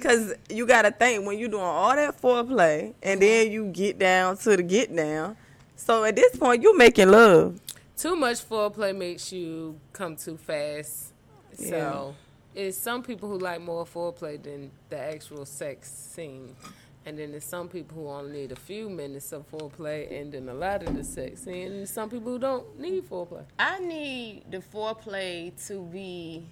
Cause 0.01 0.33
you 0.49 0.67
gotta 0.67 0.91
think 0.91 1.27
when 1.27 1.39
you 1.39 1.49
doing 1.49 1.63
all 1.63 1.95
that 1.95 2.21
foreplay 2.21 2.95
and 3.03 3.21
then 3.21 3.47
mm-hmm. 3.47 3.53
you 3.53 3.67
get 3.67 3.99
down 3.99 4.39
to 4.39 4.57
the 4.57 4.63
get 4.63 4.95
down. 4.95 5.37
So 5.77 6.05
at 6.05 6.17
this 6.17 6.35
point, 6.37 6.63
you 6.63 6.77
making 6.77 7.11
love. 7.11 7.61
Too 7.97 8.17
much 8.17 8.49
foreplay 8.49 8.97
makes 8.97 9.33
you 9.33 9.79
come 9.93 10.17
too 10.17 10.37
fast. 10.37 11.13
So 11.55 12.15
it's 12.55 12.79
some 12.79 13.03
people 13.03 13.29
who 13.29 13.39
like 13.39 13.61
more 13.61 13.85
foreplay 13.85 14.43
than 14.43 14.71
the 14.89 14.99
actual 14.99 15.45
sex 15.45 15.91
scene. 15.91 16.55
And 17.05 17.19
then 17.19 17.33
there's 17.33 17.45
some 17.45 17.69
people 17.69 17.97
who 17.97 18.09
only 18.09 18.33
need 18.43 18.53
a 18.53 18.57
few 18.57 18.89
minutes 18.89 19.33
of 19.33 19.51
foreplay 19.51 20.21
and 20.21 20.33
then 20.33 20.49
a 20.49 20.55
lot 20.55 20.83
of 20.85 20.95
the 20.97 21.03
sex. 21.03 21.47
And 21.47 21.89
some 21.89 22.09
people 22.09 22.33
who 22.33 22.39
don't 22.39 22.79
need 22.79 23.09
foreplay. 23.09 23.45
I 23.59 23.79
need 23.81 24.45
the 24.51 24.59
foreplay 24.59 25.53
to 25.67 25.81
be 25.83 26.45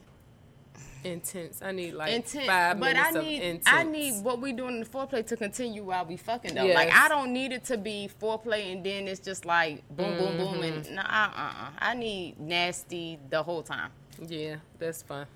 Intense. 1.03 1.63
I 1.63 1.73
need 1.73 1.95
like 1.95 2.13
intense, 2.13 2.47
five 2.47 2.79
but 2.79 2.91
I 2.95 3.11
minutes 3.11 3.17
of 3.17 3.25
need 3.25 3.43
intense. 3.43 3.65
I 3.67 3.85
need 3.85 4.23
what 4.23 4.39
we 4.41 4.53
doing 4.53 4.75
in 4.75 4.81
the 4.81 4.87
foreplay 4.87 5.27
to 5.29 5.37
continue 5.37 5.83
while 5.83 6.05
we 6.05 6.19
fucking 6.19 6.55
though. 6.55 6.65
Yes. 6.65 6.75
Like 6.75 6.93
I 6.93 7.09
don't 7.09 7.33
need 7.33 7.53
it 7.53 7.65
to 7.65 7.79
be 7.79 8.11
foreplay 8.21 8.71
and 8.73 8.85
then 8.85 9.09
it's 9.09 9.21
just 9.21 9.47
like 9.47 9.83
boom, 9.89 10.19
boom, 10.19 10.37
boom, 10.37 10.55
Mm-hmm. 10.61 10.63
and 10.63 10.95
nah, 10.97 11.03
uh, 11.03 11.31
uh, 11.35 11.41
uh. 11.41 11.71
I 11.79 11.95
need 11.95 12.39
nasty 12.39 13.19
the 13.31 13.43
whole 13.43 13.63
time. 13.63 13.91
Yeah, 14.27 14.57
that's 14.79 15.03
fun. 15.03 15.27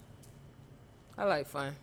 I 1.16 1.24
like 1.24 1.46
fun. 1.46 1.74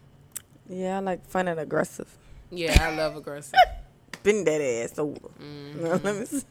Yeah, 0.69 0.97
I 0.97 0.99
like 0.99 1.25
fun 1.25 1.47
and 1.47 1.59
aggressive. 1.59 2.07
Yeah, 2.51 2.77
I 2.81 2.95
love 2.95 3.15
aggressive. 3.15 3.53
Bend 4.23 4.45
that 4.45 4.61
ass 4.61 4.99
over. 4.99 5.19
Mm-hmm. 5.41 6.05
Let 6.05 6.15
me 6.17 6.25
see. 6.25 6.41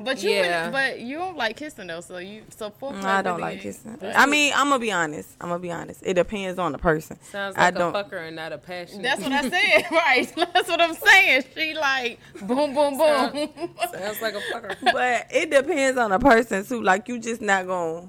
But 0.00 0.22
you, 0.22 0.30
Yeah. 0.30 0.70
but 0.70 1.00
you 1.00 1.18
don't 1.18 1.36
like 1.36 1.56
kissing 1.56 1.88
though, 1.88 2.00
so 2.00 2.18
you 2.18 2.42
so 2.56 2.70
foreplay. 2.70 3.02
No, 3.02 3.08
I 3.08 3.20
don't 3.20 3.40
like 3.40 3.54
ain't- 3.54 3.62
kissing. 3.62 3.98
I 4.14 4.26
mean, 4.26 4.52
I'm 4.54 4.68
gonna 4.68 4.78
be 4.78 4.92
honest. 4.92 5.28
I'm 5.40 5.48
gonna 5.48 5.58
be 5.60 5.72
honest. 5.72 6.02
It 6.04 6.14
depends 6.14 6.56
on 6.56 6.70
the 6.70 6.78
person. 6.78 7.18
Sounds 7.24 7.56
I 7.58 7.64
like 7.66 7.74
don't. 7.74 7.94
a 7.96 8.04
fucker 8.04 8.24
and 8.28 8.36
not 8.36 8.52
a 8.52 8.58
passion. 8.58 9.02
That's 9.02 9.20
what 9.20 9.32
I 9.32 9.42
said, 9.50 9.86
right? 9.90 10.32
That's 10.54 10.68
what 10.68 10.80
I'm 10.80 10.94
saying. 10.94 11.44
She 11.52 11.74
like 11.74 12.20
boom, 12.42 12.74
boom, 12.74 12.96
boom. 12.96 13.50
Sounds 13.92 14.22
like 14.22 14.34
a 14.36 14.40
fucker. 14.54 14.76
but 14.92 15.26
it 15.32 15.50
depends 15.50 15.98
on 15.98 16.10
the 16.10 16.20
person 16.20 16.64
too. 16.64 16.80
Like 16.80 17.08
you 17.08 17.18
just 17.18 17.40
not 17.40 17.66
gonna 17.66 18.08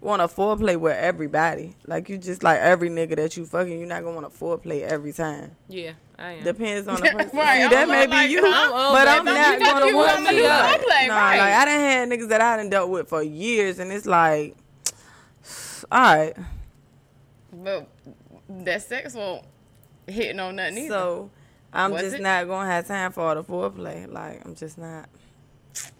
want 0.00 0.20
to 0.22 0.28
foreplay 0.28 0.76
with 0.78 0.96
everybody. 0.96 1.74
Like 1.86 2.08
you 2.08 2.18
just 2.18 2.42
like 2.42 2.58
every 2.60 2.88
nigga 2.90 3.16
that 3.16 3.36
you 3.36 3.44
fucking, 3.46 3.78
you're 3.78 3.88
not 3.88 4.02
gonna 4.04 4.16
want 4.20 4.32
to 4.32 4.38
foreplay 4.38 4.82
every 4.82 5.12
time. 5.12 5.56
Yeah, 5.68 5.92
I 6.18 6.32
am. 6.32 6.44
Depends 6.44 6.86
on 6.88 6.96
the 7.00 7.08
person. 7.10 7.36
Right, 7.38 7.62
See, 7.62 7.68
that 7.68 7.88
may 7.88 8.06
like, 8.06 8.28
be 8.28 8.32
you. 8.32 8.42
I'm 8.44 8.70
but 8.70 9.08
I'm 9.08 9.24
not 9.24 9.58
gonna 9.58 9.96
want 9.96 10.26
to 10.26 10.32
do 10.32 10.42
foreplay, 10.42 11.08
Nah, 11.08 11.14
right. 11.16 11.38
like 11.38 11.52
I 11.52 11.64
done 11.64 11.80
had 11.80 12.08
niggas 12.10 12.28
that 12.28 12.40
I 12.40 12.56
done 12.58 12.70
dealt 12.70 12.90
with 12.90 13.08
for 13.08 13.22
years, 13.22 13.78
and 13.78 13.90
it's 13.90 14.06
like, 14.06 14.56
all 15.90 16.00
right. 16.16 16.34
but 17.52 17.88
that 18.48 18.82
sex 18.82 19.14
won't 19.14 19.44
hitting 20.06 20.38
on 20.40 20.56
nothing 20.56 20.78
either. 20.78 20.88
So 20.94 21.30
I'm 21.72 21.90
Was 21.90 22.02
just 22.02 22.14
it? 22.16 22.22
not 22.22 22.46
gonna 22.46 22.70
have 22.70 22.86
time 22.86 23.12
for 23.12 23.22
all 23.22 23.34
the 23.34 23.44
foreplay. 23.44 24.10
Like 24.10 24.44
I'm 24.44 24.54
just 24.54 24.78
not. 24.78 25.08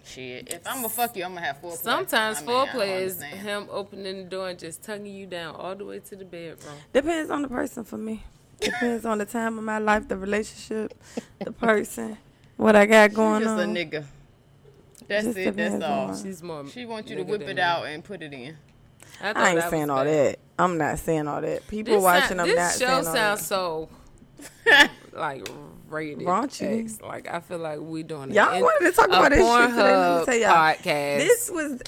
Shit, 0.04 0.48
if 0.52 0.66
I'm 0.66 0.76
gonna 0.76 0.88
fuck 0.88 1.16
you, 1.16 1.24
I'm 1.24 1.34
gonna 1.34 1.44
have 1.46 1.60
foreplay. 1.60 1.76
Sometimes 1.78 2.38
I 2.38 2.40
mean, 2.42 2.48
foreplay 2.50 3.00
is 3.02 3.22
him 3.22 3.66
opening 3.70 4.16
the 4.18 4.24
door 4.24 4.48
and 4.48 4.58
just 4.58 4.82
tugging 4.82 5.06
you 5.14 5.26
down 5.26 5.54
all 5.56 5.74
the 5.74 5.84
way 5.84 5.98
to 5.98 6.16
the 6.16 6.24
bedroom. 6.24 6.74
Depends 6.92 7.30
on 7.30 7.42
the 7.42 7.48
person 7.48 7.84
for 7.84 7.98
me. 7.98 8.22
Depends 8.60 9.04
on 9.04 9.18
the 9.18 9.26
time 9.26 9.58
of 9.58 9.64
my 9.64 9.78
life, 9.78 10.08
the 10.08 10.16
relationship, 10.16 10.94
the 11.44 11.52
person, 11.52 12.16
what 12.56 12.74
I 12.74 12.86
got 12.86 13.12
going 13.12 13.42
Just 13.42 13.58
a 13.58 13.62
on. 13.64 13.74
nigga. 13.74 14.04
That's 15.08 15.26
Just 15.26 15.38
it. 15.38 15.56
That's 15.56 15.84
all. 15.84 16.08
on- 16.10 16.22
She's 16.22 16.42
more. 16.42 16.66
She 16.68 16.86
wants 16.86 17.10
you 17.10 17.16
to 17.16 17.22
whip 17.22 17.40
than 17.40 17.50
it 17.50 17.56
me. 17.56 17.60
out 17.62 17.84
and 17.86 18.02
put 18.02 18.22
it 18.22 18.32
in. 18.32 18.56
thought 19.20 19.36
I 19.36 19.50
ain't 19.50 19.60
that 19.60 19.70
saying 19.70 19.90
all 19.90 20.04
bad. 20.04 20.34
that. 20.34 20.38
I'm 20.58 20.78
not 20.78 20.98
saying 20.98 21.28
all 21.28 21.40
that. 21.42 21.66
People 21.68 21.94
This, 21.96 22.02
watching, 22.02 22.28
sound- 22.38 22.40
I'm 22.40 22.46
this 22.48 22.56
not 22.56 22.72
show 22.72 22.78
saying 22.78 23.06
all 23.06 23.14
sounds 23.14 23.40
that. 23.40 23.44
so 23.46 23.88
like 25.16 25.48
rated 25.88 26.26
Raunchy. 26.26 26.84
X. 26.84 27.00
Like 27.00 27.28
I 27.32 27.40
feel 27.40 27.58
like 27.58 27.80
we 27.80 28.02
doing 28.02 28.32
Y'all 28.32 28.50
an- 28.52 28.62
wanted 28.62 28.90
to 28.90 28.92
talk 28.96 29.06
a 29.06 29.10
about 29.10 29.30
this 29.30 29.38
shit 29.38 29.70
today. 29.70 29.96
Let 29.96 30.18
me 30.18 30.22
Pornhub 30.22 30.24
tell 30.26 30.36
y'all. 30.36 30.50
podcast. 30.74 31.18
This 31.18 31.50
was 31.50 31.80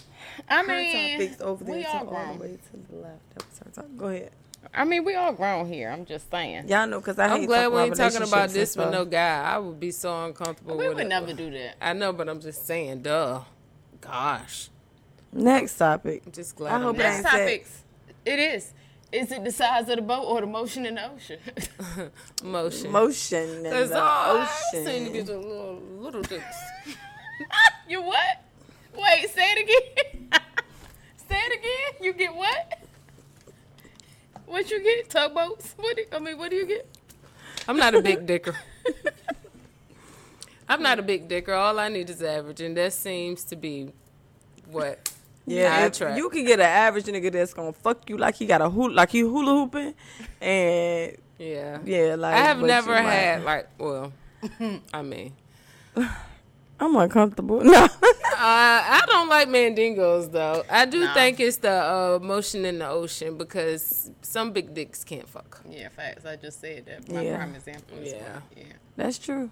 I 0.49 0.63
mean, 0.63 1.19
topics 1.19 1.41
over 1.43 1.65
there 1.65 1.75
we 1.77 1.83
to 1.83 1.89
all 1.91 2.09
all 2.17 2.35
the 2.35 2.41
way 2.41 2.49
to 2.73 2.93
the 2.93 2.97
left. 2.99 3.35
That 3.35 3.45
was 3.67 3.77
her. 3.77 3.83
Go 3.97 4.07
ahead. 4.09 4.31
I 4.75 4.85
mean, 4.85 5.05
we 5.05 5.15
all 5.15 5.33
grown 5.33 5.67
here. 5.73 5.89
I'm 5.91 6.05
just 6.05 6.31
saying. 6.31 6.69
Y'all 6.69 6.87
know 6.87 7.01
because 7.01 7.19
I 7.19 7.27
I'm 7.27 7.41
hate 7.41 7.47
glad 7.47 7.73
we 7.73 7.81
ain't 7.81 7.97
talking 7.97 8.23
about 8.23 8.51
this 8.51 8.77
with 8.77 8.91
no 8.91 9.05
guy. 9.05 9.43
I 9.43 9.59
would 9.59 9.81
be 9.81 9.91
so 9.91 10.25
uncomfortable 10.27 10.77
We 10.77 10.89
with 10.89 10.97
would 10.99 11.07
it. 11.07 11.09
never 11.09 11.33
do 11.33 11.51
that. 11.51 11.77
I 11.81 11.93
know, 11.95 12.13
but 12.13 12.29
I'm 12.29 12.41
just 12.41 12.67
saying, 12.67 13.03
duh. 13.03 13.41
Gosh, 14.01 14.69
Next 15.33 15.77
topic. 15.77 16.23
I'm 16.27 16.33
just 16.33 16.57
glad. 16.57 16.73
I 16.73 16.77
I'm 16.77 16.83
hope 16.83 16.97
not- 16.97 17.03
Next 17.03 17.23
topic. 17.23 17.67
It 18.25 18.39
is. 18.39 18.73
Is 19.11 19.33
it 19.33 19.43
the 19.43 19.51
size 19.51 19.89
of 19.89 19.97
the 19.97 20.03
boat 20.03 20.25
or 20.25 20.41
the 20.43 20.47
motion 20.47 20.85
in 20.85 20.97
the 20.97 21.11
ocean? 21.11 21.39
motion. 22.45 22.93
Motion 22.93 23.49
in 23.49 23.63
That's 23.63 23.91
the 23.91 23.99
all. 24.03 24.39
I 24.39 24.47
seem 24.73 25.07
to 25.07 25.13
get 25.13 25.29
a 25.31 25.39
little, 25.39 25.83
little 25.99 26.23
dicks. 26.23 26.57
you 27.89 28.03
what? 28.03 28.45
Wait, 28.95 29.31
say 29.31 29.53
it 29.53 29.63
again. 29.63 30.29
say 31.29 31.37
it 31.39 31.59
again. 31.59 32.05
You 32.05 32.13
get 32.13 32.35
what? 32.35 32.81
What 34.45 34.71
you 34.71 34.83
get? 34.83 35.09
Tugboats? 35.09 35.75
What? 35.79 35.97
Do, 35.97 36.05
I 36.13 36.19
mean, 36.19 36.37
what 36.37 36.51
do 36.51 36.57
you 36.57 36.67
get? 36.67 36.87
I'm 37.67 37.79
not 37.79 37.95
a 37.95 38.03
big 38.03 38.27
dicker. 38.27 38.57
I'm 40.69 40.83
not 40.83 40.99
a 40.99 41.03
big 41.03 41.29
dicker. 41.29 41.55
All 41.55 41.79
I 41.79 41.89
need 41.89 42.11
is 42.11 42.23
average, 42.23 42.61
and 42.61 42.77
that 42.77 42.93
seems 42.93 43.43
to 43.45 43.57
be 43.57 43.91
what 44.67 45.13
Yeah, 45.51 45.75
I 45.77 45.81
if 45.87 45.93
attract. 45.95 46.17
you 46.19 46.29
can 46.31 46.45
get 46.45 46.61
an 46.61 46.67
average 46.67 47.05
nigga 47.07 47.33
that's 47.33 47.55
gonna 47.55 47.73
fuck 47.73 48.09
you 48.11 48.17
like 48.19 48.35
he 48.37 48.47
got 48.47 48.61
a 48.61 48.69
hoop, 48.71 48.93
like 48.95 49.11
he 49.11 49.21
hula 49.21 49.53
hooping, 49.53 49.95
and 50.41 51.17
Yeah. 51.39 51.79
yeah, 51.85 52.15
like 52.17 52.35
I 52.35 52.39
have 52.41 52.61
never 52.61 52.97
you 52.97 53.03
might- 53.03 53.13
had 53.13 53.45
like 53.45 53.69
well, 53.79 54.13
I 54.93 55.03
mean, 55.03 55.33
I'm 56.81 56.95
uncomfortable. 56.97 57.63
No, 58.39 58.45
uh, 58.45 58.81
I 59.01 59.03
don't 59.09 59.29
like 59.29 59.49
mandingos 59.49 60.31
though. 60.31 60.63
I 60.71 60.85
do 60.87 61.01
Nah. 61.01 61.13
think 61.15 61.41
it's 61.41 61.57
the 61.57 61.73
uh, 61.73 62.19
motion 62.23 62.65
in 62.65 62.79
the 62.79 62.89
ocean 62.89 63.37
because 63.37 64.13
some 64.23 64.53
big 64.53 64.73
dicks 64.75 65.03
can't 65.03 65.29
fuck. 65.29 65.61
Yeah, 65.69 65.89
facts. 65.89 66.25
I 66.25 66.37
just 66.37 66.61
said 66.61 66.87
that. 66.87 67.11
My 67.13 67.23
Yeah. 67.23 67.37
prime 67.39 67.57
example. 67.57 67.99
Is 67.99 68.13
Yeah. 68.13 68.19
yeah. 68.57 68.63
Yeah. 68.63 68.73
that's 68.97 69.19
true. 69.19 69.51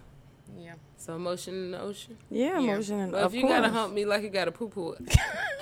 Yeah. 0.55 0.73
So 0.97 1.17
motion 1.17 1.53
in 1.55 1.71
the 1.71 1.79
ocean. 1.81 2.17
Yeah, 2.29 2.59
Yeah. 2.59 2.75
motion. 2.75 2.99
and 2.99 3.11
But 3.11 3.23
of 3.23 3.33
if 3.35 3.41
you 3.41 3.47
gotta 3.47 3.69
course. 3.69 3.73
hump 3.81 3.93
me 3.93 4.05
like 4.05 4.23
you 4.23 4.29
gotta 4.29 4.51
poo 4.51 4.69
poo, 4.69 4.95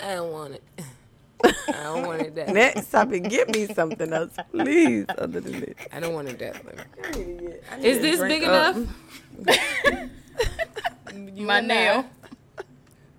I 0.03 0.15
don't 0.15 0.31
want 0.31 0.55
it. 0.55 0.63
I 1.43 1.83
don't 1.83 2.05
want 2.07 2.21
it 2.21 2.35
that. 2.35 2.49
Next 2.53 2.89
topic, 2.89 3.23
get 3.29 3.49
me 3.53 3.67
something 3.67 4.11
else, 4.13 4.35
please, 4.51 5.05
other 5.09 5.39
than 5.41 5.59
this. 5.59 5.75
I 5.91 5.99
don't 5.99 6.13
want 6.13 6.29
it 6.29 6.39
that. 6.39 6.65
way. 6.65 6.73
I 7.71 7.75
need 7.77 7.85
Is 7.85 7.99
this 8.01 8.19
big 8.21 8.43
up. 8.45 8.75
enough? 8.75 8.89
You 11.13 11.45
My 11.45 11.59
nail. 11.61 12.05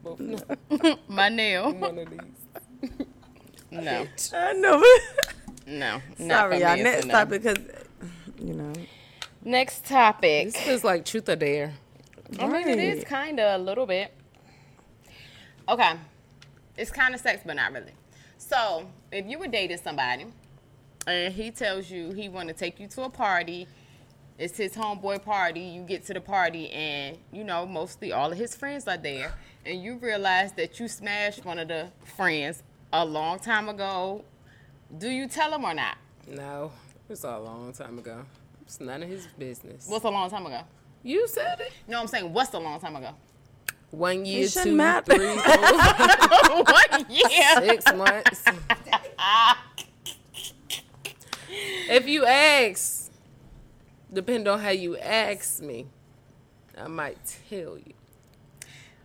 both 0.03 0.21
My 1.09 1.29
nail. 1.29 1.73
one 1.73 1.99
of 1.99 2.11
these. 2.11 2.91
No. 3.71 4.07
I 4.33 4.53
know. 4.55 4.83
No. 5.67 6.01
Sorry, 6.19 6.57
for 6.57 6.63
y'all. 6.63 6.77
me, 6.77 6.83
Next 6.83 7.03
so 7.05 7.09
topic, 7.11 7.43
because 7.43 7.65
you 8.41 8.55
know. 8.55 8.73
Next 9.47 9.85
topic. 9.85 10.55
This 10.55 10.67
is 10.67 10.83
like 10.83 11.05
truth 11.05 11.29
or 11.29 11.37
dare. 11.37 11.73
I 12.41 12.49
mean, 12.49 12.67
it 12.67 12.81
is 12.81 13.05
kind 13.05 13.39
of 13.39 13.61
a 13.61 13.63
little 13.63 13.87
bit. 13.87 14.13
Okay. 15.69 15.93
It's 16.77 16.91
kind 16.91 17.15
of 17.15 17.21
sex, 17.21 17.43
but 17.47 17.55
not 17.55 17.73
really. 17.73 17.93
So, 18.39 18.89
if 19.13 19.25
you 19.25 19.39
were 19.39 19.47
dating 19.47 19.79
somebody 19.79 20.27
and 21.07 21.33
he 21.33 21.53
tells 21.53 21.89
you 21.89 22.11
he 22.11 22.29
want 22.29 22.49
to 22.49 22.55
take 22.55 22.81
you 22.81 22.89
to 22.89 23.03
a 23.03 23.09
party, 23.09 23.69
it's 24.37 24.57
his 24.57 24.75
homeboy 24.75 25.25
party, 25.25 25.61
you 25.61 25.83
get 25.83 26.05
to 26.07 26.15
the 26.15 26.21
party 26.21 26.69
and, 26.73 27.17
you 27.33 27.45
know, 27.45 27.65
mostly 27.67 28.11
all 28.11 28.33
of 28.33 28.37
his 28.37 28.57
friends 28.57 28.89
are 28.89 28.97
there, 28.97 29.33
and 29.65 29.81
you 29.81 29.95
realize 29.99 30.55
that 30.55 30.81
you 30.81 30.89
smashed 30.89 31.45
one 31.45 31.61
of 31.61 31.69
the 31.69 31.87
friends 32.17 32.65
a 32.93 33.05
long 33.05 33.39
time 33.39 33.69
ago, 33.69 34.25
do 34.99 35.09
you 35.09 35.29
tell 35.29 35.55
him 35.55 35.65
or 35.65 35.73
not? 35.73 35.99
No, 36.27 36.73
it 37.09 37.11
was 37.11 37.23
a 37.23 37.39
long 37.39 37.73
time 37.73 38.01
ago. 38.01 38.25
It's 38.67 38.81
none 38.81 39.03
of 39.03 39.09
his 39.09 39.27
business. 39.39 39.87
What's 39.89 40.05
a 40.05 40.11
long 40.11 40.29
time 40.29 40.45
ago? 40.47 40.61
you 41.03 41.29
said 41.29 41.61
it. 41.61 41.73
No, 41.87 42.01
I'm 42.01 42.09
saying, 42.09 42.33
what's 42.33 42.53
a 42.53 42.59
long 42.59 42.81
time 42.81 42.97
ago? 42.97 43.11
One 43.93 44.25
year, 44.25 44.49
shouldn't 44.49 44.71
two, 44.73 44.77
matter. 44.77 45.15
three, 45.15 45.37
four, 45.37 46.65
what 46.65 47.09
year? 47.11 47.57
six 47.61 47.95
months. 47.95 48.45
if 51.89 52.09
you 52.09 52.25
ask, 52.27 53.11
depend 54.13 54.49
on 54.49 54.59
how 54.59 54.71
you 54.71 54.97
ask 54.97 55.63
me, 55.63 55.87
I 56.77 56.89
might 56.89 57.19
tell 57.49 57.79
you. 57.79 57.95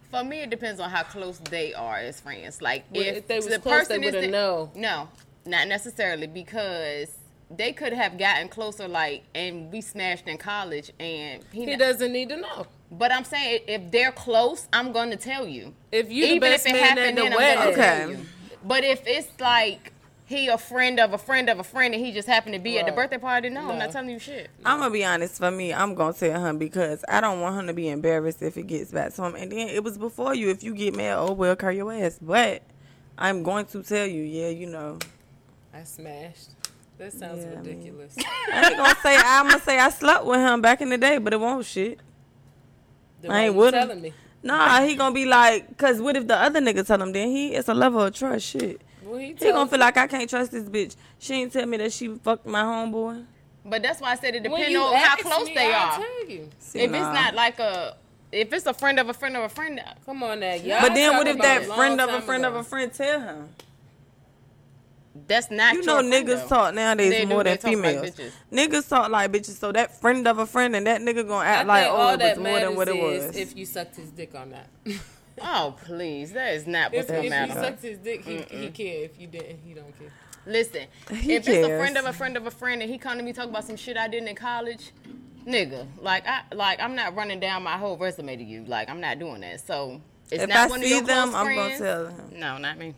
For 0.09 0.23
me, 0.23 0.41
it 0.41 0.49
depends 0.49 0.79
on 0.81 0.89
how 0.89 1.03
close 1.03 1.37
they 1.37 1.73
are 1.73 1.97
as 1.97 2.19
friends. 2.19 2.61
Like 2.61 2.85
Well, 2.91 3.03
if, 3.03 3.17
if 3.17 3.27
they 3.27 3.35
was 3.37 3.45
the 3.47 3.59
close, 3.59 3.81
person 3.87 4.01
they 4.01 4.07
would've 4.07 4.21
the- 4.23 4.27
know. 4.27 4.71
No, 4.75 5.07
not 5.45 5.67
necessarily 5.67 6.27
because 6.27 7.09
they 7.57 7.73
could 7.73 7.93
have 7.93 8.17
gotten 8.17 8.47
closer. 8.49 8.87
Like, 8.87 9.23
and 9.35 9.71
we 9.71 9.81
smashed 9.81 10.27
in 10.27 10.37
college, 10.37 10.91
and 10.99 11.43
he. 11.51 11.65
He 11.65 11.75
doesn't 11.75 12.11
need 12.11 12.29
to 12.29 12.37
know. 12.37 12.67
But 12.91 13.11
I'm 13.11 13.23
saying 13.23 13.61
if 13.67 13.91
they're 13.91 14.11
close, 14.11 14.67
I'm 14.73 14.91
going 14.91 15.11
to 15.11 15.17
tell 15.17 15.47
you. 15.47 15.73
If 15.91 16.11
you 16.11 16.25
the 16.25 16.31
Even 16.31 16.39
best 16.41 16.65
if 16.65 16.73
it 16.73 16.75
man 16.75 16.83
happened 16.83 17.07
in 17.07 17.15
the 17.15 17.21
then, 17.21 17.31
I'm 17.31 17.37
going 17.37 17.57
wedding, 17.57 17.75
to 17.75 17.81
tell 17.81 18.09
Okay. 18.09 18.19
But 18.63 18.83
if 18.83 19.03
it's 19.07 19.39
like 19.39 19.93
he 20.25 20.47
a 20.47 20.57
friend 20.57 20.99
of 20.99 21.13
a 21.13 21.17
friend 21.17 21.49
of 21.49 21.59
a 21.59 21.63
friend, 21.63 21.93
and 21.93 22.05
he 22.05 22.11
just 22.11 22.27
happened 22.27 22.53
to 22.53 22.59
be 22.59 22.79
at 22.79 22.85
the 22.85 22.91
birthday 22.91 23.17
party, 23.17 23.49
no, 23.49 23.71
I'm 23.71 23.79
not 23.79 23.91
telling 23.91 24.09
you 24.09 24.19
shit. 24.19 24.49
I'm 24.65 24.79
gonna 24.79 24.91
be 24.91 25.03
honest. 25.03 25.37
For 25.37 25.51
me, 25.51 25.73
I'm 25.73 25.95
gonna 25.95 26.13
tell 26.13 26.45
him 26.45 26.57
because 26.57 27.03
I 27.09 27.21
don't 27.21 27.41
want 27.41 27.57
him 27.59 27.67
to 27.67 27.73
be 27.73 27.89
embarrassed 27.89 28.41
if 28.41 28.57
it 28.57 28.67
gets 28.67 28.91
back 28.91 29.13
to 29.15 29.23
him. 29.23 29.35
And 29.35 29.51
then 29.51 29.67
it 29.69 29.83
was 29.83 29.97
before 29.97 30.33
you. 30.33 30.49
If 30.49 30.63
you 30.63 30.73
get 30.73 30.95
mad, 30.95 31.17
oh 31.17 31.33
well, 31.33 31.55
curl 31.55 31.71
your 31.71 31.91
ass. 31.91 32.19
But 32.21 32.61
I'm 33.17 33.43
going 33.43 33.65
to 33.67 33.83
tell 33.83 34.07
you, 34.07 34.21
yeah, 34.23 34.49
you 34.49 34.67
know, 34.67 34.99
I 35.73 35.83
smashed. 35.83 36.49
That 37.01 37.13
sounds 37.13 37.43
Yeah, 37.43 37.53
I 37.53 37.55
mean- 37.55 37.77
ridiculous. 37.77 38.15
I 38.53 38.67
ain't 38.67 38.77
gonna 38.77 38.95
say 39.01 39.17
I'm 39.17 39.47
gonna 39.47 39.59
say 39.59 39.79
I 39.79 39.89
slept 39.89 40.23
with 40.25 40.39
him 40.39 40.61
back 40.61 40.81
in 40.81 40.89
the 40.89 40.99
day, 40.99 41.17
but 41.17 41.33
it 41.33 41.39
won't 41.39 41.65
shit. 41.65 41.99
Then 43.21 43.31
I 43.31 43.45
ain't 43.45 43.53
you 43.55 43.59
with 43.59 43.73
him. 43.73 43.87
telling 43.87 44.01
me. 44.03 44.13
Nah, 44.43 44.81
he 44.81 44.95
gonna 44.95 45.13
be 45.15 45.25
like, 45.25 45.75
cause 45.79 45.99
what 45.99 46.15
if 46.15 46.27
the 46.27 46.35
other 46.37 46.61
nigga 46.61 46.85
tell 46.85 47.01
him? 47.01 47.11
Then 47.11 47.29
he 47.29 47.55
it's 47.55 47.69
a 47.69 47.73
level 47.73 48.01
of 48.01 48.13
trust 48.13 48.45
shit. 48.45 48.81
Well, 49.03 49.17
he, 49.17 49.29
He 49.33 49.51
gonna 49.51 49.67
feel 49.67 49.79
like 49.79 49.97
I 49.97 50.05
can't 50.05 50.29
trust 50.29 50.51
this 50.51 50.65
bitch. 50.69 50.95
She 51.17 51.33
ain't 51.33 51.51
tell 51.51 51.65
me 51.65 51.77
that 51.77 51.91
she 51.91 52.07
fucked 52.09 52.45
my 52.45 52.61
homeboy. 52.61 53.25
But 53.65 53.81
that's 53.81 53.99
why 53.99 54.11
I 54.11 54.15
said 54.15 54.35
it 54.35 54.43
depends 54.43 54.75
on 54.77 54.95
how 54.95 55.15
close 55.17 55.47
me, 55.47 55.55
they 55.55 55.73
I'll 55.73 55.93
are. 55.93 55.97
tell 56.05 56.29
you. 56.29 56.49
See, 56.59 56.79
If 56.81 56.91
nah. 56.91 56.97
it's 56.97 57.13
not 57.19 57.33
like 57.33 57.57
a, 57.59 57.95
if 58.31 58.53
it's 58.53 58.67
a 58.67 58.73
friend 58.75 58.99
of 58.99 59.09
a 59.09 59.13
friend 59.13 59.35
of 59.37 59.43
a 59.43 59.49
friend, 59.49 59.81
Come 60.05 60.21
on 60.21 60.39
now, 60.39 60.53
y'all. 60.53 60.81
But 60.81 60.93
then 60.93 61.17
what 61.17 61.27
if 61.27 61.39
that 61.39 61.65
friend 61.65 61.99
of 61.99 62.09
a 62.11 62.21
friend 62.21 62.45
ago. 62.45 62.55
of 62.59 62.61
a 62.61 62.63
friend 62.67 62.93
tell 62.93 63.19
him? 63.21 63.49
That's 65.27 65.51
not 65.51 65.73
You 65.73 65.83
know 65.83 66.01
niggas 66.01 66.43
though. 66.43 66.47
talk 66.47 66.73
nowadays 66.73 67.11
They 67.11 67.25
more 67.25 67.43
they 67.43 67.55
than 67.55 67.57
talk 67.59 67.83
like 67.83 68.13
females. 68.15 68.31
niggas 68.51 68.89
talk 68.89 69.09
like 69.09 69.31
bitches, 69.31 69.57
so 69.59 69.71
that 69.71 69.99
friend 69.99 70.27
of 70.27 70.37
a 70.39 70.45
friend 70.45 70.75
and 70.75 70.87
that 70.87 71.01
nigga 71.01 71.27
gonna 71.27 71.47
I 71.47 71.47
act 71.47 71.67
like 71.67 71.87
oh 71.87 71.91
all 71.95 72.09
it 72.09 72.11
was 72.11 72.19
that 72.19 72.37
more 72.39 72.59
than 72.59 72.75
what 72.75 72.87
it 72.87 72.97
was. 72.97 73.35
if 73.35 73.55
you 73.57 73.65
sucked 73.65 73.95
his 73.97 74.09
dick 74.11 74.35
on 74.35 74.51
that. 74.51 74.67
Oh 75.43 75.75
please, 75.85 76.33
that 76.33 76.53
is 76.53 76.67
not 76.67 76.93
if, 76.93 77.07
what's 77.07 77.09
if 77.09 77.31
gonna 77.31 77.47
you 77.47 77.53
sucked 77.53 77.81
his 77.81 77.97
dick, 77.97 78.23
he, 78.23 78.37
he 78.49 78.69
care. 78.69 79.05
If 79.05 79.19
you 79.19 79.27
didn't, 79.27 79.59
he 79.65 79.73
don't 79.73 79.97
care. 79.97 80.09
Listen, 80.45 80.87
He 81.09 81.35
if 81.35 81.47
it's 81.47 81.65
a 81.67 81.77
friend 81.77 81.97
of 81.97 82.05
a 82.05 82.13
friend 82.13 82.37
of 82.37 82.45
a 82.45 82.51
friend 82.51 82.81
and 82.81 82.91
he 82.91 82.97
come 82.97 83.17
to 83.17 83.23
me 83.23 83.33
talk 83.33 83.45
about 83.49 83.63
some 83.63 83.75
shit 83.75 83.97
I 83.97 84.07
did 84.07 84.23
in 84.23 84.35
college, 84.35 84.91
nigga, 85.47 85.87
like 85.99 86.27
I 86.27 86.41
like 86.53 86.79
I'm 86.79 86.95
not 86.95 87.15
running 87.15 87.39
down 87.39 87.63
my 87.63 87.77
whole 87.77 87.97
resume 87.97 88.35
to 88.37 88.43
you. 88.43 88.65
Like 88.65 88.89
I'm 88.89 88.99
not 89.01 89.19
doing 89.19 89.41
that. 89.41 89.65
So 89.65 90.01
it's 90.29 90.43
if 90.43 90.49
not 90.49 90.57
I 90.57 90.67
one 90.67 90.79
of 90.79 90.85
see 90.85 90.89
your 90.95 91.01
them, 91.03 91.29
close 91.31 91.35
I'm 91.47 91.55
gonna 91.55 91.77
tell 91.77 92.07
him. 92.07 92.39
No, 92.39 92.57
not 92.57 92.77
me. 92.77 92.93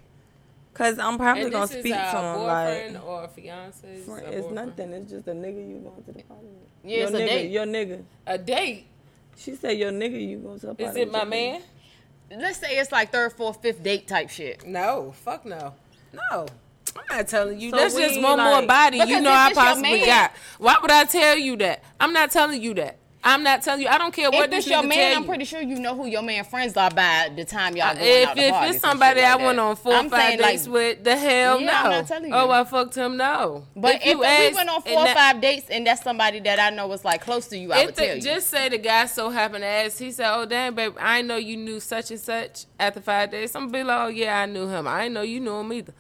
Cause 0.74 0.98
I'm 0.98 1.18
probably 1.18 1.44
And 1.44 1.52
gonna 1.52 1.68
this 1.68 1.80
speak 1.82 1.94
is 1.94 2.00
to 2.00 2.18
a 2.18 2.34
him 2.34 2.40
boyfriend 2.40 2.94
like. 2.96 3.06
or 3.06 3.24
a 3.26 3.28
fiance. 3.28 3.88
It's, 3.88 4.00
It's 4.00 4.08
boyfriend. 4.08 4.52
nothing. 4.56 4.94
It's 4.94 5.12
just 5.12 5.28
a 5.28 5.32
nigga 5.32 5.70
you 5.70 5.78
going 5.80 6.04
to 6.04 6.12
the 6.12 6.24
party 6.24 6.46
with. 6.48 6.70
Yeah, 6.84 6.98
your 6.98 7.06
it's 7.08 7.14
a 7.14 7.20
nigga, 7.20 7.28
date. 7.28 7.52
Your 7.52 7.66
nigga. 7.66 8.04
A 8.26 8.38
date? 8.40 8.88
She 9.38 9.56
said 9.56 9.78
your 9.78 9.92
nigga 9.92 10.28
you 10.30 10.38
go 10.40 10.58
to 10.58 10.72
a 10.72 10.76
party 10.76 10.84
Is 10.86 10.96
it 10.96 11.12
my 11.12 11.20
your 11.20 11.26
nigga. 11.28 11.30
man? 11.30 11.62
Let's 12.42 12.58
say 12.58 12.78
it's 12.80 12.92
like 12.92 13.12
third, 13.12 13.34
fourth, 13.34 13.62
fifth 13.62 13.84
date 13.84 14.08
type 14.08 14.30
shit. 14.32 14.66
No, 14.66 15.14
fuck 15.24 15.46
no, 15.46 15.76
no. 16.32 16.48
I'm 16.96 17.18
not 17.18 17.28
telling 17.28 17.60
you. 17.60 17.70
So 17.72 17.78
That's 17.78 17.96
we 17.96 18.02
just 18.02 18.16
ain't 18.16 18.24
one 18.24 18.40
more 18.40 18.62
body 18.68 18.98
you 18.98 19.20
know 19.22 19.32
I 19.32 19.52
possibly 19.54 20.06
got. 20.06 20.32
Why 20.60 20.76
would 20.82 20.92
I 20.92 21.06
tell 21.06 21.38
you 21.38 21.56
that? 21.58 21.84
I'm 22.00 22.14
not 22.14 22.32
telling 22.32 22.62
you 22.62 22.74
that. 22.76 22.98
I'm 23.26 23.42
not 23.42 23.62
telling 23.62 23.82
you. 23.82 23.88
I 23.88 23.98
don't 23.98 24.14
care 24.14 24.30
what 24.30 24.46
if 24.46 24.52
this 24.52 24.68
your 24.68 24.84
man, 24.84 25.16
I'm 25.18 25.24
pretty 25.26 25.46
sure 25.46 25.62
you 25.62 25.80
know 25.80 25.96
who 25.96 26.08
your 26.08 26.22
man 26.22 26.44
friends 26.44 26.76
are 26.76 26.92
by 26.92 27.32
the 27.34 27.46
time 27.46 27.78
y'all 27.78 27.88
Uh, 27.92 27.94
going 27.96 28.06
if 28.06 28.28
out 28.30 28.38
if 28.38 28.52
parties 28.54 28.76
it's 28.76 28.82
somebody 28.84 29.20
shit 29.22 29.30
I 29.30 29.36
went 29.38 29.60
on 29.60 29.76
four 29.78 29.94
I'm 29.94 30.10
five 30.10 30.38
dates 30.38 30.66
like, 30.68 30.74
with, 30.74 31.04
the 31.06 31.16
hell 31.16 31.60
Yeah, 31.62 31.66
no. 31.66 31.74
I'm 31.74 31.90
not 31.92 32.08
telling 32.08 32.30
you. 32.30 32.36
Oh, 32.36 32.52
I 32.52 32.64
fucked 32.66 32.96
him. 32.96 33.16
No. 33.16 33.66
But 33.78 33.96
if, 33.96 34.06
you 34.06 34.20
we 34.20 34.26
ask- 34.26 34.56
went 34.56 34.70
on 34.70 34.82
four 34.82 35.00
or 35.08 35.14
five 35.14 35.40
dates 35.40 35.70
and 35.70 35.88
that's 35.88 36.04
somebody 36.04 36.42
that 36.42 36.60
I 36.60 36.70
know 36.76 36.88
was 36.88 37.06
like 37.06 37.22
close 37.22 37.48
to 37.48 37.58
you, 37.58 37.72
I 37.72 37.80
if 37.80 37.86
would 37.86 37.96
the- 37.96 38.06
tell 38.06 38.16
you. 38.18 38.22
Just 38.22 38.48
say 38.50 38.68
the 38.68 38.78
guy 38.78 39.06
so 39.06 39.30
happened 39.30 39.62
to 39.64 39.68
ask. 39.68 40.00
He 40.00 40.12
said, 40.12 40.30
"Oh 40.36 40.46
damn, 40.46 40.76
babe, 40.76 40.96
I 41.00 41.22
know 41.22 41.38
you 41.38 41.56
knew 41.56 41.80
such 41.80 42.12
and 42.12 42.20
such 42.20 42.66
after 42.78 43.00
five 43.00 43.32
days." 43.32 43.56
I'm 43.56 43.70
be 43.70 43.84
like, 43.84 44.02
"Oh 44.02 44.08
yeah, 44.10 44.42
I 44.42 44.46
knew 44.48 44.68
him. 44.68 44.86
I 44.86 45.08
know 45.08 45.22
you 45.22 45.40
knew 45.40 45.56
him 45.60 45.72
either." 45.72 45.94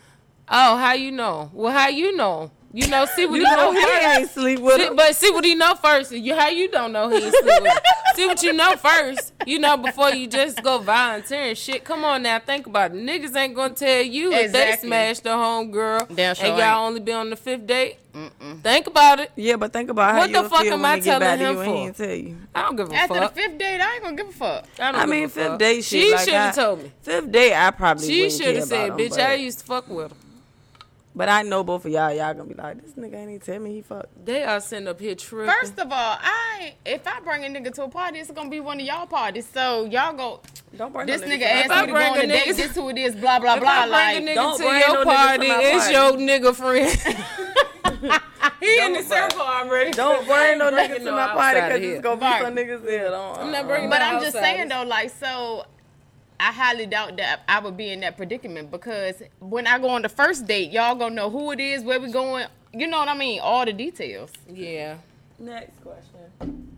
Oh, 0.50 0.76
how 0.76 0.92
you 0.92 1.10
know? 1.12 1.50
Well, 1.54 1.72
how 1.72 1.88
you 1.88 2.16
know? 2.18 2.52
You 2.76 2.88
know, 2.88 3.06
see 3.06 3.28
what 3.28 3.36
You 3.40 3.46
he 3.46 3.52
know 3.52 3.72
know 3.72 3.72
he 3.72 3.82
first. 3.86 4.04
ain't 4.04 4.30
sleep 4.32 4.60
with 4.60 4.76
See, 4.78 4.88
him. 4.88 4.96
but 4.96 5.16
see 5.16 5.30
what 5.30 5.46
he 5.46 5.54
know 5.54 5.76
first. 5.76 6.12
You 6.12 6.34
how 6.36 6.48
you 6.50 6.70
don't 6.72 6.92
know 6.92 7.08
he 7.08 7.18
ain't 7.24 7.32
sleep 7.36 7.46
with 7.46 7.66
him. 7.68 7.78
See 8.16 8.26
what 8.28 8.42
you 8.44 8.54
know 8.54 8.76
first. 8.76 9.34
You 9.48 9.58
know 9.60 9.76
before 9.78 10.12
you 10.12 10.28
just 10.28 10.62
go 10.64 10.78
volunteering 10.80 11.56
shit. 11.56 11.84
Come 11.84 12.04
on 12.04 12.22
now, 12.24 12.38
think 12.40 12.68
about 12.68 12.92
it. 12.92 12.98
Niggas 12.98 13.36
ain't 13.36 13.56
gonna 13.56 13.74
tell 13.74 14.02
you 14.04 14.32
if 14.32 14.52
they 14.52 14.70
Exactly. 14.70 14.88
smashed 14.90 15.24
the 15.24 15.34
home 15.34 15.72
girl 15.72 16.08
Damn 16.14 16.36
sure 16.36 16.46
and 16.46 16.58
y'all 16.58 16.68
ain't. 16.68 16.78
only 16.78 17.00
be 17.00 17.12
on 17.12 17.30
the 17.32 17.36
fifth 17.36 17.66
date. 17.68 17.98
Think 18.62 18.86
about 18.88 19.20
it. 19.20 19.32
Yeah, 19.36 19.56
but 19.56 19.74
think 19.74 19.90
about 19.90 20.12
how 20.14 20.20
What 20.20 20.30
you 20.30 20.44
the 20.44 20.50
fuck 20.50 20.62
feel 20.62 20.74
am 20.74 20.82
when 20.84 20.92
I 20.92 21.00
get 21.00 21.20
back 21.20 21.40
telling 21.40 21.40
to 21.40 21.46
him 21.46 21.58
you 21.58 21.64
for? 21.64 21.78
he 21.78 21.82
ain't 21.86 21.98
tell 21.98 22.16
you. 22.16 22.38
I 22.54 22.62
don't 22.62 22.76
give 22.76 22.92
a 22.92 22.96
After 22.96 23.14
fuck. 23.16 23.34
the 23.36 23.42
fifth 23.42 23.58
date, 23.58 23.82
I 23.82 23.94
ain't 23.96 24.04
gonna 24.04 24.16
give 24.16 24.30
a 24.30 24.32
fuck. 24.32 24.66
I 24.80 24.92
don't 24.92 25.02
I 25.02 25.06
mean, 25.08 25.30
fifth 25.30 25.48
fuck. 25.48 25.60
date 25.60 25.84
shit. 25.84 26.04
She 26.04 26.12
like 26.12 26.20
should 26.26 26.34
have 26.34 26.56
told 26.56 26.84
me. 26.84 26.92
Fifth 27.02 27.32
date, 27.32 27.56
I 27.56 27.72
probably 27.72 28.08
She 28.08 28.30
should 28.30 28.56
have 28.56 28.66
said, 28.66 28.90
about 28.90 29.00
him, 29.00 29.10
"Bitch, 29.10 29.18
I 29.20 29.34
used 29.36 29.60
to 29.60 29.66
fuck 29.66 29.88
with 29.90 30.12
him." 30.12 30.18
But 31.16 31.30
I 31.30 31.44
know 31.44 31.64
both 31.64 31.86
of 31.86 31.92
y'all. 31.92 32.12
Y'all 32.12 32.34
gonna 32.34 32.46
be 32.46 32.56
like, 32.56 32.82
this 32.82 32.94
nigga 32.94 33.14
ain't 33.16 33.30
even 33.30 33.40
tell 33.40 33.60
me 33.60 33.72
he 33.74 33.82
fucked. 33.84 34.26
They 34.26 34.44
are 34.44 34.60
sitting 34.60 34.88
up 34.88 35.00
here 35.00 35.14
tripping. 35.14 35.54
First 35.62 35.78
of 35.78 35.92
all, 35.92 36.18
I 36.20 36.74
if 36.86 37.06
I 37.08 37.20
bring 37.20 37.46
a 37.46 37.48
nigga 37.50 37.72
to 37.76 37.84
a 37.84 37.88
party, 37.90 38.18
it's 38.20 38.32
gonna 38.32 38.50
be 38.50 38.60
one 38.60 38.80
of 38.80 38.86
y'all 38.86 39.06
parties. 39.06 39.48
So 39.48 39.86
y'all 39.86 40.14
go. 40.14 40.42
Don't 40.76 40.92
bring 40.92 41.06
This 41.06 41.22
no 41.22 41.28
nigga 41.28 41.40
to 41.40 41.52
asked 41.52 41.72
I 41.72 41.82
me 41.82 41.88
to 41.88 41.88
go 41.88 41.94
bring 41.94 42.12
on 42.14 42.18
a 42.18 42.22
a 42.24 42.28
date. 42.28 42.48
nigga- 42.48 42.56
This 42.58 42.76
who 42.76 42.90
it 42.90 42.98
is. 42.98 43.16
Blah 43.16 43.40
blah 43.40 43.54
if 43.56 43.60
blah. 43.62 43.70
I 43.72 43.86
Like 43.86 44.18
a 44.18 44.22
nigga 44.22 44.34
don't 44.36 44.58
to 44.58 44.64
bring 44.64 44.80
your 44.80 44.88
no 44.90 44.96
niggas 44.96 45.04
to 45.04 45.06
party, 45.06 45.48
it's 45.48 45.84
party. 45.84 45.94
your 45.94 46.12
nigga 46.42 46.56
friend. 46.56 47.00
he 48.60 48.80
in 48.82 48.94
the 48.94 49.00
Don't 49.00 49.08
circle 49.08 49.42
already. 49.42 49.92
Don't 49.92 50.26
bring 50.26 50.58
no 50.58 50.72
bringing 50.72 50.92
niggas 50.96 50.98
to 51.00 51.04
no 51.06 51.12
my 51.16 51.28
party 51.28 51.62
because 51.62 51.82
it's 51.82 52.02
gonna 52.02 52.18
be 52.20 52.44
some 52.44 52.56
niggas 52.56 52.84
there. 52.86 53.10
Don't, 53.12 53.38
I'm 53.38 53.52
not 53.52 53.68
bringing 53.68 53.90
But 53.92 54.00
no 54.00 54.06
I'm 54.06 54.20
just 54.24 54.34
saying 54.36 54.68
though, 54.68 54.84
like 54.84 55.12
so. 55.12 55.66
I 56.40 56.52
highly 56.52 56.86
doubt 56.86 57.18
that 57.18 57.42
I 57.48 57.60
would 57.60 57.78
be 57.78 57.90
in 57.90 58.02
that 58.02 58.18
predicament 58.18 58.72
because 58.72 59.22
when 59.40 59.68
I 59.68 59.80
go 59.80 59.90
on 59.90 60.02
the 60.02 60.10
first 60.10 60.46
date, 60.46 60.72
y'all 60.72 60.96
gonna 60.96 61.16
know 61.16 61.30
who 61.30 61.52
it 61.52 61.60
is, 61.60 61.84
where 61.84 62.00
we 62.00 62.12
going. 62.12 62.48
You 62.74 62.88
know 62.88 63.00
what 63.00 63.08
I 63.08 63.16
mean? 63.18 63.40
All 63.40 63.66
the 63.66 63.74
details. 63.74 64.32
Yeah. 64.50 64.98
Next 65.40 65.82
question. 65.84 66.70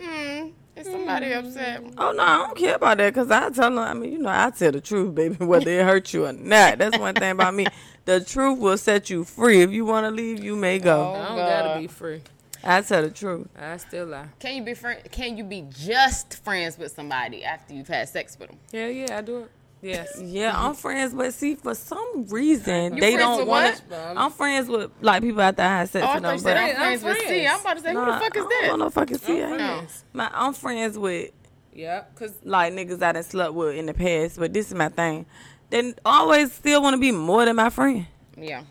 Mm, 0.00 0.52
is 0.76 0.86
somebody 0.86 1.32
upset? 1.32 1.82
Oh 1.96 2.12
no, 2.12 2.22
I 2.22 2.36
don't 2.38 2.56
care 2.56 2.74
about 2.76 2.98
that 2.98 3.14
because 3.14 3.30
I 3.30 3.50
tell 3.50 3.70
them. 3.70 3.78
I 3.78 3.94
mean, 3.94 4.12
you 4.12 4.18
know, 4.18 4.30
I 4.30 4.50
tell 4.50 4.72
the 4.72 4.80
truth, 4.80 5.14
baby, 5.14 5.36
whether 5.44 5.70
it 5.70 5.84
hurt 5.84 6.12
you 6.12 6.26
or 6.26 6.32
not. 6.32 6.78
That's 6.78 6.98
one 6.98 7.14
thing 7.14 7.30
about 7.30 7.54
me. 7.54 7.66
The 8.04 8.20
truth 8.20 8.58
will 8.58 8.76
set 8.76 9.08
you 9.08 9.24
free. 9.24 9.62
If 9.62 9.70
you 9.70 9.84
want 9.86 10.04
to 10.06 10.10
leave, 10.10 10.42
you 10.42 10.56
may 10.56 10.78
go. 10.78 11.14
I 11.14 11.28
don't 11.28 11.36
God. 11.36 11.64
gotta 11.64 11.80
be 11.80 11.86
free. 11.86 12.22
I 12.66 12.80
tell 12.82 13.02
the 13.02 13.10
truth. 13.10 13.48
I 13.58 13.76
still 13.76 14.06
lie. 14.06 14.26
Can 14.38 14.56
you 14.56 14.62
be 14.62 14.74
friend? 14.74 15.00
Can 15.10 15.36
you 15.36 15.44
be 15.44 15.64
just 15.70 16.42
friends 16.42 16.78
with 16.78 16.92
somebody 16.92 17.44
after 17.44 17.74
you've 17.74 17.88
had 17.88 18.08
sex 18.08 18.36
with 18.38 18.48
them? 18.50 18.58
Yeah, 18.72 18.86
yeah, 18.88 19.18
I 19.18 19.20
do 19.20 19.38
it. 19.40 19.50
Yes. 19.82 20.18
Yeah, 20.24 20.52
I'm 20.56 20.74
friends, 20.74 21.12
but 21.12 21.34
see, 21.34 21.56
for 21.56 21.74
some 21.74 22.26
reason 22.28 22.94
You 22.94 23.00
they 23.00 23.16
don't 23.16 23.40
with 23.40 23.48
want. 23.48 23.82
I'm 23.92 24.30
friends 24.30 24.68
with 24.68 24.90
like 25.02 25.22
people 25.22 25.42
after 25.42 25.60
I 25.62 25.78
had 25.80 25.88
sex 25.90 26.04
Oh, 26.06 26.08
I 26.08 26.14
with 26.14 26.22
them, 26.22 26.40
but 26.42 26.56
I'm 26.56 26.70
I'm 26.70 26.76
friends 26.76 27.02
with 27.04 27.18
C. 27.18 27.24
friends. 27.26 27.50
I'm 27.52 27.60
about 27.60 27.76
to 27.76 27.82
say, 27.82 27.92
who 27.92 28.04
the 28.06 28.12
fuck 28.12 28.36
is 28.36 28.44
I 28.44 28.48
don't 28.48 28.70
that? 28.70 28.78
know 28.84 28.90
fucking 28.90 29.18
see. 29.18 29.42
I'm 29.42 29.52
I- 29.52 29.56
friends. 29.56 30.04
My, 30.14 30.30
I'm 30.32 30.54
friends 30.54 30.98
with 30.98 31.30
Yeah, 31.74 32.04
cause 32.14 32.32
like 32.44 32.72
niggas 32.72 33.02
I 33.02 33.12
done 33.12 33.22
slept 33.24 33.52
with 33.52 33.76
in 33.76 33.84
the 33.86 33.94
past, 33.94 34.38
but 34.38 34.52
this 34.54 34.68
is 34.68 34.74
my 34.74 34.88
thing. 34.88 35.26
They 35.70 35.92
always 36.04 36.52
still 36.52 36.80
want 36.82 36.94
to 36.94 37.00
be 37.00 37.10
more 37.12 37.44
than 37.44 37.56
my 37.56 37.68
friend. 37.68 38.06
Yeah, 38.38 38.62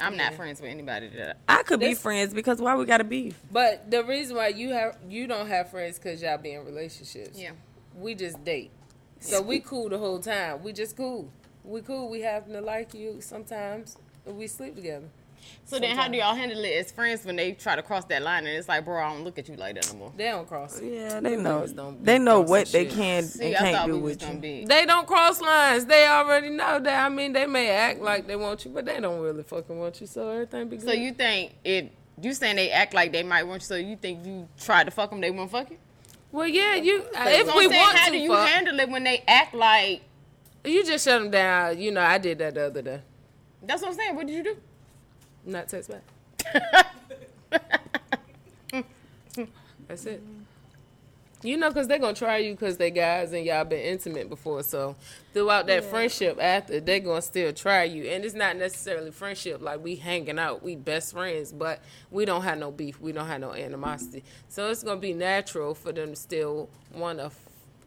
I'm 0.00 0.16
not 0.16 0.34
friends 0.34 0.60
with 0.60 0.70
anybody 0.70 1.08
that. 1.16 1.38
I 1.48 1.62
could 1.62 1.80
be 1.80 1.94
friends 1.94 2.34
because 2.34 2.60
why 2.60 2.74
we 2.76 2.84
gotta 2.84 3.04
beef? 3.04 3.38
but 3.50 3.90
the 3.90 4.04
reason 4.04 4.36
why 4.36 4.48
you 4.48 4.70
have 4.72 4.96
you 5.08 5.26
don't 5.26 5.46
have 5.48 5.70
friends 5.70 5.98
because 5.98 6.22
y'all 6.22 6.38
be 6.38 6.52
in 6.52 6.64
relationships. 6.64 7.38
Yeah. 7.38 7.52
We 7.96 8.14
just 8.14 8.44
date, 8.44 8.70
so 9.20 9.40
we 9.40 9.60
cool 9.60 9.88
the 9.88 9.98
whole 9.98 10.18
time. 10.18 10.62
We 10.62 10.72
just 10.72 10.96
cool. 10.96 11.30
We 11.64 11.80
cool. 11.80 12.08
We 12.10 12.20
happen 12.20 12.52
to 12.52 12.60
like 12.60 12.92
you 12.94 13.20
sometimes. 13.20 13.96
We 14.26 14.46
sleep 14.48 14.74
together. 14.76 15.06
So 15.64 15.78
then, 15.80 15.96
how 15.96 16.06
do 16.08 16.16
y'all 16.16 16.34
handle 16.34 16.62
it 16.64 16.68
as 16.76 16.92
friends 16.92 17.24
when 17.24 17.34
they 17.36 17.52
try 17.52 17.74
to 17.74 17.82
cross 17.82 18.04
that 18.04 18.22
line 18.22 18.46
and 18.46 18.56
it's 18.56 18.68
like, 18.68 18.84
bro, 18.84 19.02
I 19.02 19.12
don't 19.12 19.24
look 19.24 19.38
at 19.38 19.48
you 19.48 19.56
like 19.56 19.74
that 19.74 19.92
no 19.92 19.98
more. 19.98 20.12
They 20.16 20.24
don't 20.26 20.46
cross. 20.46 20.78
it. 20.78 20.92
Yeah, 20.92 21.18
they 21.20 21.36
know. 21.36 21.62
niggas 21.62 21.74
don't 21.74 21.98
be 21.98 22.04
They 22.04 22.18
know 22.20 22.40
what 22.40 22.68
they 22.68 22.84
shit. 22.84 22.94
can 22.94 23.22
See, 23.24 23.46
and 23.46 23.56
can't 23.56 23.86
do 23.90 23.98
with 23.98 24.22
you. 24.22 24.34
be. 24.34 24.64
They 24.64 24.86
don't 24.86 25.06
cross 25.06 25.40
lines. 25.40 25.84
They 25.86 26.06
already 26.06 26.50
know 26.50 26.78
that. 26.78 27.04
I 27.04 27.08
mean, 27.08 27.32
they 27.32 27.46
may 27.46 27.70
act 27.70 28.00
like 28.00 28.26
they 28.28 28.36
want 28.36 28.64
you, 28.64 28.70
but 28.70 28.84
they 28.84 29.00
don't 29.00 29.20
really 29.20 29.42
fucking 29.42 29.76
want 29.78 30.00
you. 30.00 30.06
So 30.06 30.28
everything 30.30 30.68
be 30.68 30.76
good. 30.76 30.86
So 30.86 30.92
you 30.92 31.12
think 31.12 31.54
it? 31.64 31.92
You 32.22 32.32
saying 32.32 32.56
they 32.56 32.70
act 32.70 32.94
like 32.94 33.12
they 33.12 33.22
might 33.24 33.42
want 33.42 33.62
you? 33.62 33.66
So 33.66 33.74
you 33.76 33.96
think 33.96 34.24
you 34.24 34.48
try 34.60 34.84
to 34.84 34.90
fuck 34.90 35.10
them, 35.10 35.20
they 35.20 35.30
won't 35.30 35.50
fuck 35.50 35.68
you? 35.70 35.78
well, 36.32 36.46
yeah, 36.46 36.74
you. 36.76 37.02
So 37.12 37.20
uh, 37.20 37.24
if 37.28 37.48
I'm 37.48 37.56
we 37.56 37.68
saying, 37.68 37.80
want 37.80 37.96
how 37.98 38.06
to 38.06 38.12
do 38.12 38.18
you 38.18 38.30
fuck, 38.30 38.48
handle 38.48 38.78
it 38.78 38.88
when 38.88 39.04
they 39.04 39.22
act 39.26 39.52
like? 39.54 40.02
you 40.64 40.84
just 40.84 41.04
shut 41.04 41.20
them 41.22 41.30
down. 41.30 41.78
You 41.78 41.92
know, 41.92 42.00
I 42.02 42.18
did 42.18 42.38
that 42.38 42.54
the 42.54 42.66
other 42.66 42.82
day. 42.82 43.00
That's 43.62 43.82
what 43.82 43.90
I'm 43.90 43.96
saying. 43.96 44.14
What 44.16 44.26
did 44.26 44.34
you 44.36 44.44
do? 44.44 44.56
Not 45.46 45.68
text 45.68 45.90
back. 45.90 46.02
That's 49.88 50.04
it. 50.06 50.22
You 51.42 51.56
know, 51.56 51.68
because 51.68 51.86
they're 51.86 52.00
going 52.00 52.14
to 52.14 52.18
try 52.18 52.38
you 52.38 52.54
because 52.54 52.76
they 52.76 52.90
guys 52.90 53.32
and 53.32 53.44
y'all 53.44 53.64
been 53.64 53.78
intimate 53.78 54.28
before. 54.28 54.64
So 54.64 54.96
throughout 55.32 55.68
that 55.68 55.84
friendship 55.84 56.38
after, 56.40 56.80
they're 56.80 56.98
going 56.98 57.20
to 57.20 57.26
still 57.26 57.52
try 57.52 57.84
you. 57.84 58.04
And 58.04 58.24
it's 58.24 58.34
not 58.34 58.56
necessarily 58.56 59.12
friendship 59.12 59.60
like 59.62 59.84
we 59.84 59.94
hanging 59.94 60.40
out, 60.40 60.64
we 60.64 60.74
best 60.74 61.12
friends, 61.12 61.52
but 61.52 61.80
we 62.10 62.24
don't 62.24 62.42
have 62.42 62.58
no 62.58 62.72
beef. 62.72 63.00
We 63.00 63.12
don't 63.12 63.28
have 63.28 63.40
no 63.40 63.52
animosity. 63.52 64.24
So 64.48 64.70
it's 64.70 64.82
going 64.82 64.96
to 64.96 65.00
be 65.00 65.12
natural 65.12 65.74
for 65.74 65.92
them 65.92 66.10
to 66.10 66.16
still 66.16 66.68
want 66.92 67.18
to, 67.18 67.30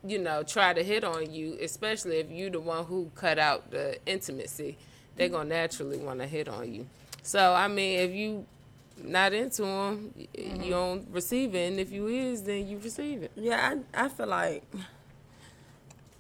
you 0.05 0.19
know, 0.19 0.43
try 0.43 0.73
to 0.73 0.83
hit 0.83 1.03
on 1.03 1.33
you, 1.33 1.57
especially 1.61 2.19
if 2.19 2.31
you 2.31 2.49
the 2.49 2.61
one 2.61 2.85
who 2.85 3.11
cut 3.15 3.37
out 3.39 3.71
the 3.71 3.97
intimacy. 4.05 4.77
They're 5.17 5.27
going 5.27 5.49
to 5.49 5.55
naturally 5.55 5.97
want 5.97 6.19
to 6.19 6.27
hit 6.27 6.47
on 6.47 6.71
you. 6.73 6.85
So, 7.21 7.53
I 7.53 7.67
mean, 7.67 7.99
if 7.99 8.11
you 8.11 8.45
not 9.03 9.33
into 9.33 9.61
them, 9.63 10.13
mm-hmm. 10.17 10.61
you 10.63 10.69
don't 10.71 11.07
receive 11.11 11.55
it. 11.55 11.71
And 11.71 11.79
if 11.79 11.91
you 11.91 12.07
is, 12.07 12.43
then 12.43 12.67
you 12.67 12.79
receive 12.79 13.23
it. 13.23 13.31
Yeah, 13.35 13.75
I, 13.93 14.05
I 14.05 14.09
feel 14.09 14.27
like 14.27 14.63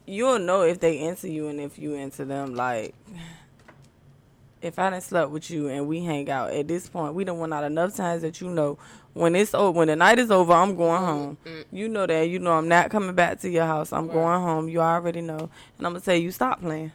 you'll 0.05 0.39
know 0.39 0.63
if 0.63 0.79
they 0.79 0.99
into 0.99 1.29
you 1.29 1.47
and 1.47 1.59
if 1.59 1.77
you 1.77 1.93
into 1.93 2.25
them. 2.25 2.55
Like 2.55 2.95
if 4.61 4.77
I 4.79 4.89
didn't 4.89 5.03
slept 5.03 5.31
with 5.31 5.49
you 5.49 5.67
and 5.67 5.87
we 5.87 6.03
hang 6.03 6.29
out 6.29 6.51
at 6.51 6.67
this 6.67 6.89
point, 6.89 7.13
we 7.13 7.23
done 7.23 7.39
went 7.39 7.53
out 7.53 7.63
enough 7.63 7.95
times 7.95 8.21
that 8.23 8.41
you 8.41 8.49
know 8.49 8.77
when 9.13 9.35
it's 9.35 9.53
over, 9.53 9.77
when 9.77 9.87
the 9.87 9.95
night 9.95 10.19
is 10.19 10.31
over, 10.31 10.53
I'm 10.53 10.75
going 10.75 11.01
mm-hmm. 11.01 11.05
home. 11.05 11.37
You 11.71 11.87
know 11.87 12.05
that. 12.05 12.29
You 12.29 12.39
know 12.39 12.51
I'm 12.53 12.67
not 12.67 12.89
coming 12.89 13.15
back 13.15 13.39
to 13.41 13.49
your 13.49 13.65
house. 13.65 13.93
I'm 13.93 14.07
Right. 14.07 14.13
going 14.13 14.41
home. 14.41 14.69
You 14.69 14.81
already 14.81 15.21
know, 15.21 15.49
and 15.77 15.87
I'm 15.87 15.93
gonna 15.93 16.01
tell 16.01 16.15
you 16.15 16.31
stop 16.31 16.61
playing. 16.61 16.91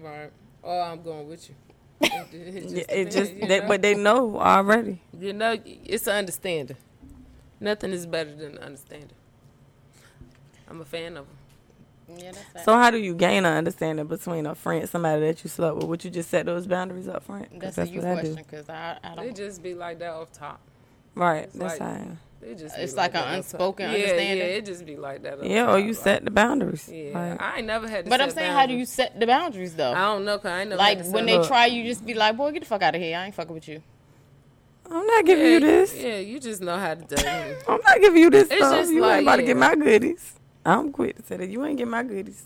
Right. 0.00 0.30
Or 0.62 0.82
I'm 0.82 1.02
going 1.02 1.28
with 1.28 1.48
you. 1.48 1.54
It, 2.00 2.12
it 2.32 2.70
Yeah, 2.70 2.84
it 2.88 3.10
just, 3.10 3.32
you 3.34 3.46
they, 3.46 3.60
but 3.60 3.82
they 3.82 3.94
know 3.94 4.38
already. 4.38 5.00
You 5.18 5.32
know, 5.32 5.56
it's 5.64 6.06
an 6.06 6.14
understanding. 6.16 6.76
Nothing 7.60 7.92
is 7.92 8.06
better 8.06 8.34
than 8.34 8.58
understanding. 8.58 9.10
I'm 10.68 10.80
a 10.80 10.84
fan 10.84 11.16
of 11.16 11.26
them. 11.26 12.18
Yeah, 12.18 12.32
that's 12.32 12.52
that. 12.54 12.64
So 12.64 12.74
how 12.74 12.90
do 12.90 12.98
you 12.98 13.14
gain 13.14 13.44
an 13.44 13.56
understanding 13.56 14.06
between 14.06 14.46
a 14.46 14.54
friend, 14.54 14.88
somebody 14.88 15.20
that 15.22 15.42
you 15.44 15.50
slept 15.50 15.76
with? 15.76 15.84
Would 15.86 16.04
you 16.04 16.10
just 16.10 16.30
set 16.30 16.46
those 16.46 16.66
boundaries 16.66 17.08
up 17.08 17.22
front? 17.24 17.50
'Cause 17.60 17.74
that's, 17.76 17.90
a 17.90 17.92
you 17.92 18.00
what 18.00 18.08
I 18.08 18.14
do. 18.14 18.20
question 18.34 18.44
because 18.48 18.68
I, 18.70 18.98
I 19.02 19.14
don't. 19.14 19.36
just 19.36 19.62
be 19.62 19.74
like 19.74 19.98
that 19.98 20.12
off 20.12 20.32
top. 20.32 20.60
Right. 21.14 21.44
It's 21.44 21.54
That's 21.56 21.80
like- 21.80 21.98
how. 22.06 22.06
I 22.40 22.44
am. 22.46 22.50
They 22.56 22.62
just 22.62 22.78
it's 22.78 22.94
like 22.94 23.10
an 23.10 23.14
that 23.14 23.20
off 23.22 23.28
top. 23.28 23.36
unspoken 23.36 23.88
yeah, 23.90 23.94
understanding? 23.96 24.38
Yeah, 24.38 24.44
it 24.44 24.64
just 24.66 24.86
be 24.86 24.96
like 24.96 25.22
that. 25.22 25.38
off 25.40 25.44
Yeah, 25.44 25.72
or 25.72 25.78
you 25.78 25.88
like- 25.92 25.96
set 25.96 26.24
the 26.24 26.30
boundaries. 26.30 26.88
Yeah, 26.92 27.10
Like, 27.30 27.40
I 27.42 27.58
ain't 27.58 27.66
never 27.66 27.88
had 27.88 28.04
to 28.04 28.10
But 28.10 28.20
I'm 28.20 28.30
set 28.30 28.38
saying, 28.38 28.52
how 28.52 28.66
do 28.66 28.74
you 28.74 28.84
set 28.86 29.18
the 29.18 29.26
boundaries 29.26 29.74
though? 29.74 29.92
I 29.92 30.00
don't 30.02 30.24
know, 30.24 30.38
cause 30.38 30.46
I 30.50 30.60
ain't 30.60 30.70
never 30.70 30.78
like 30.78 30.98
had 30.98 31.06
to 31.06 31.12
when 31.12 31.24
set 31.24 31.32
they 31.32 31.38
Look. 31.38 31.48
try 31.48 31.66
you, 31.66 31.84
just 31.84 32.04
be 32.06 32.14
like, 32.14 32.36
"Boy, 32.36 32.52
get 32.52 32.60
the 32.60 32.66
fuck 32.66 32.82
out 32.82 32.94
of 32.94 33.00
here! 33.00 33.16
I 33.18 33.26
ain't 33.26 33.34
fucking 33.34 33.54
with 33.54 33.68
you." 33.68 33.82
I'm 34.90 35.06
not 35.06 35.24
giving 35.26 35.44
yeah, 35.44 35.50
you 35.52 35.60
this. 35.60 35.94
Yeah, 35.94 36.18
you 36.18 36.40
just 36.40 36.62
know 36.62 36.76
how 36.78 36.94
to 36.94 37.00
do 37.02 37.14
it. 37.18 37.64
I'm 37.68 37.80
not 37.84 38.00
giving 38.00 38.22
you 38.22 38.30
this 38.30 38.48
It's 38.50 38.56
stuff. 38.56 38.74
just 38.74 38.92
You 38.92 39.02
like, 39.02 39.18
ain't 39.18 39.22
about 39.24 39.36
to 39.36 39.42
get 39.42 39.56
my 39.56 39.74
goodies. 39.74 40.34
I'm 40.64 40.92
quick 40.92 41.16
to 41.16 41.22
say 41.24 41.36
that 41.36 41.48
you 41.50 41.64
ain't 41.66 41.76
get 41.76 41.88
my 41.88 42.02
goodies. 42.02 42.42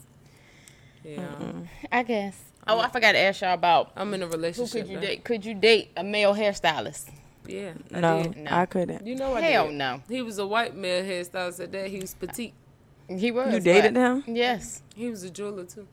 Yeah, 1.05 1.27
I 1.91 2.03
guess. 2.03 2.37
Oh, 2.67 2.79
I 2.81 2.89
forgot 2.89 3.13
to 3.13 3.19
ask 3.19 3.41
y'all 3.43 3.55
about 3.55 3.91
I'm 3.97 4.13
in 4.15 4.23
a 4.23 4.27
who 4.27 4.33
relationship. 4.33 4.83
could 4.83 4.89
you 4.89 4.95
now. 4.97 5.01
date? 5.03 5.25
Could 5.25 5.45
you 5.45 5.55
date 5.55 5.91
a 5.97 6.03
male 6.05 6.35
hairstylist? 6.35 7.11
Yeah, 7.53 7.73
I 7.95 8.01
No, 8.01 8.23
did. 8.23 8.37
No. 8.39 8.51
I 8.51 8.67
couldn't. 8.67 9.07
You 9.07 9.15
know 9.15 9.35
I 9.35 9.41
Hell 9.43 9.69
did. 9.69 9.77
no. 9.77 10.03
He 10.09 10.23
was 10.23 10.39
a 10.39 10.47
white 10.47 10.75
male 10.75 11.05
hairstylist 11.05 11.63
at 11.63 11.73
that. 11.73 11.89
He 11.89 12.01
was 12.01 12.15
petite. 12.15 12.55
He 13.09 13.31
was. 13.31 13.53
You 13.53 13.61
dated 13.61 13.95
him? 13.97 14.25
Yes. 14.27 14.83
He 14.97 15.09
was 15.11 15.23
a 15.23 15.31
jeweler 15.31 15.65
too. 15.65 15.87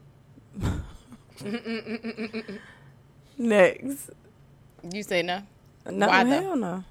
Next. 3.37 4.09
You 4.93 5.03
say 5.03 5.21
no. 5.21 5.41
No, 5.89 6.07
Why 6.07 6.23
though? 6.23 6.29
hell 6.29 6.55
no. 6.55 6.83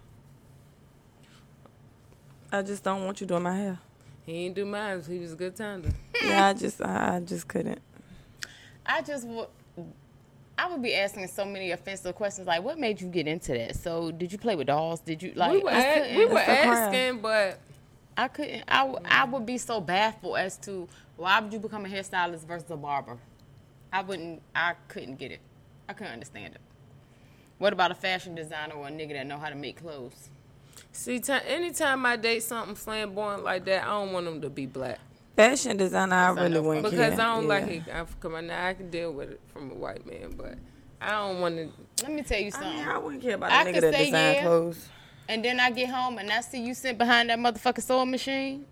I 2.50 2.62
just 2.62 2.82
don't 2.82 3.04
want 3.04 3.20
you 3.20 3.26
doing 3.26 3.42
my 3.42 3.56
hair. 3.56 3.78
He 4.24 4.46
ain't 4.46 4.54
do 4.54 4.64
mine. 4.66 5.02
He 5.06 5.18
was 5.18 5.32
a 5.32 5.36
good 5.36 5.56
timer. 5.56 5.90
Yeah, 6.24 6.48
I 6.48 6.52
just, 6.52 6.82
I, 6.82 7.16
I 7.16 7.20
just 7.20 7.46
couldn't. 7.46 7.80
I 8.84 9.02
just 9.02 9.24
would. 9.28 9.46
I 10.59 10.68
would 10.70 10.82
be 10.82 10.94
asking 10.94 11.28
so 11.28 11.44
many 11.44 11.70
offensive 11.70 12.14
questions 12.16 12.46
like, 12.48 12.62
"What 12.62 12.78
made 12.78 13.00
you 13.00 13.06
get 13.09 13.28
into 13.28 13.52
that?" 13.52 13.76
So, 13.76 14.11
did 14.11 14.32
you 14.32 14.38
play 14.38 14.56
with 14.56 14.66
dolls? 14.66 15.00
Did 15.00 15.22
you 15.22 15.32
like? 15.36 15.52
we 15.52 15.62
were, 15.62 15.70
I 15.70 15.80
a- 15.84 16.16
we 16.18 16.26
were 16.26 16.38
It's 16.40 16.46
crime. 16.46 16.68
asking, 16.68 17.20
but 17.20 17.61
I 18.16 18.26
couldn't. 18.28 18.64
I, 18.66 18.78
w- 18.78 18.98
I 19.04 19.24
would 19.24 19.46
be 19.46 19.56
so 19.56 19.80
baffled 19.80 20.36
as 20.36 20.56
to 20.59 20.88
why 21.16 21.38
would 21.40 21.52
you 21.52 21.61
become 21.61 21.86
a 21.86 21.88
hairstylist 21.88 22.44
versus 22.44 22.68
a 22.70 22.76
barber. 22.76 23.16
I 23.92 24.02
wouldn't. 24.02 24.42
I 24.54 24.74
couldn't 24.88 25.16
get 25.16 25.30
it. 25.30 25.40
I 25.88 25.92
couldn't 25.92 26.12
understand 26.12 26.54
it. 26.56 26.61
What 27.59 27.72
about 27.72 27.90
a 27.90 27.94
fashion 27.94 28.34
designer 28.34 28.74
or 28.74 28.88
a 28.88 28.90
nigga 28.90 29.12
that 29.14 29.26
know 29.26 29.38
how 29.38 29.48
to 29.50 29.56
make 29.56 29.80
clothes? 29.80 30.28
see, 30.92 31.20
ti 31.20 31.32
anytime 31.46 32.04
I 32.06 32.16
date 32.16 32.42
something 32.42 32.74
flamboyant 32.74 33.44
like 33.44 33.64
that, 33.66 33.82
I 33.84 33.86
don't 33.90 34.12
want 34.12 34.26
them 34.26 34.40
to 34.42 34.50
be 34.50 34.66
black 34.66 34.98
Fashion 35.39 35.76
designer, 35.76 36.16
I 36.16 36.34
That's 36.34 36.36
not 36.36 36.43
really 36.43 36.55
no 36.55 36.62
wouldn't 36.62 36.84
because 36.91 36.99
care. 36.99 37.12
I 37.12 37.34
don't 37.34 37.43
yeah. 37.45 37.49
like 37.49 37.66
it. 37.68 37.82
I, 37.95 38.05
come 38.18 38.34
on, 38.34 38.47
now 38.49 38.66
I 38.66 38.74
can 38.74 38.91
deal 38.91 39.12
with 39.12 39.30
it 39.30 39.41
from 39.53 39.70
a 39.70 39.74
white 39.74 40.05
man, 40.05 40.34
but 40.36 40.55
I 41.01 41.11
don't 41.12 41.41
want 41.41 41.57
to. 41.57 41.70
Let 42.03 42.12
me 42.12 42.22
tell 42.22 42.41
you 42.41 42.47
I 42.47 42.51
something. 42.51 42.70
mean, 42.76 42.89
I 42.89 42.99
wouldn't 42.99 43.22
care 43.22 43.34
about 43.36 43.53
I 43.53 43.62
a 43.62 43.64
nigga 43.66 43.80
that 43.82 43.95
say 43.95 44.05
design 44.07 44.34
yeah. 44.34 44.43
clothes. 44.43 44.89
and 45.28 45.45
then 45.45 45.61
I 45.61 45.70
get 45.70 45.91
home 45.91 46.18
and 46.18 46.28
I 46.32 46.41
see 46.41 46.61
you 46.61 46.74
sit 46.74 46.99
behind 46.99 47.30
that 47.30 47.39
motherfucking 47.39 47.82
sewing 47.84 48.11
machine. 48.11 48.64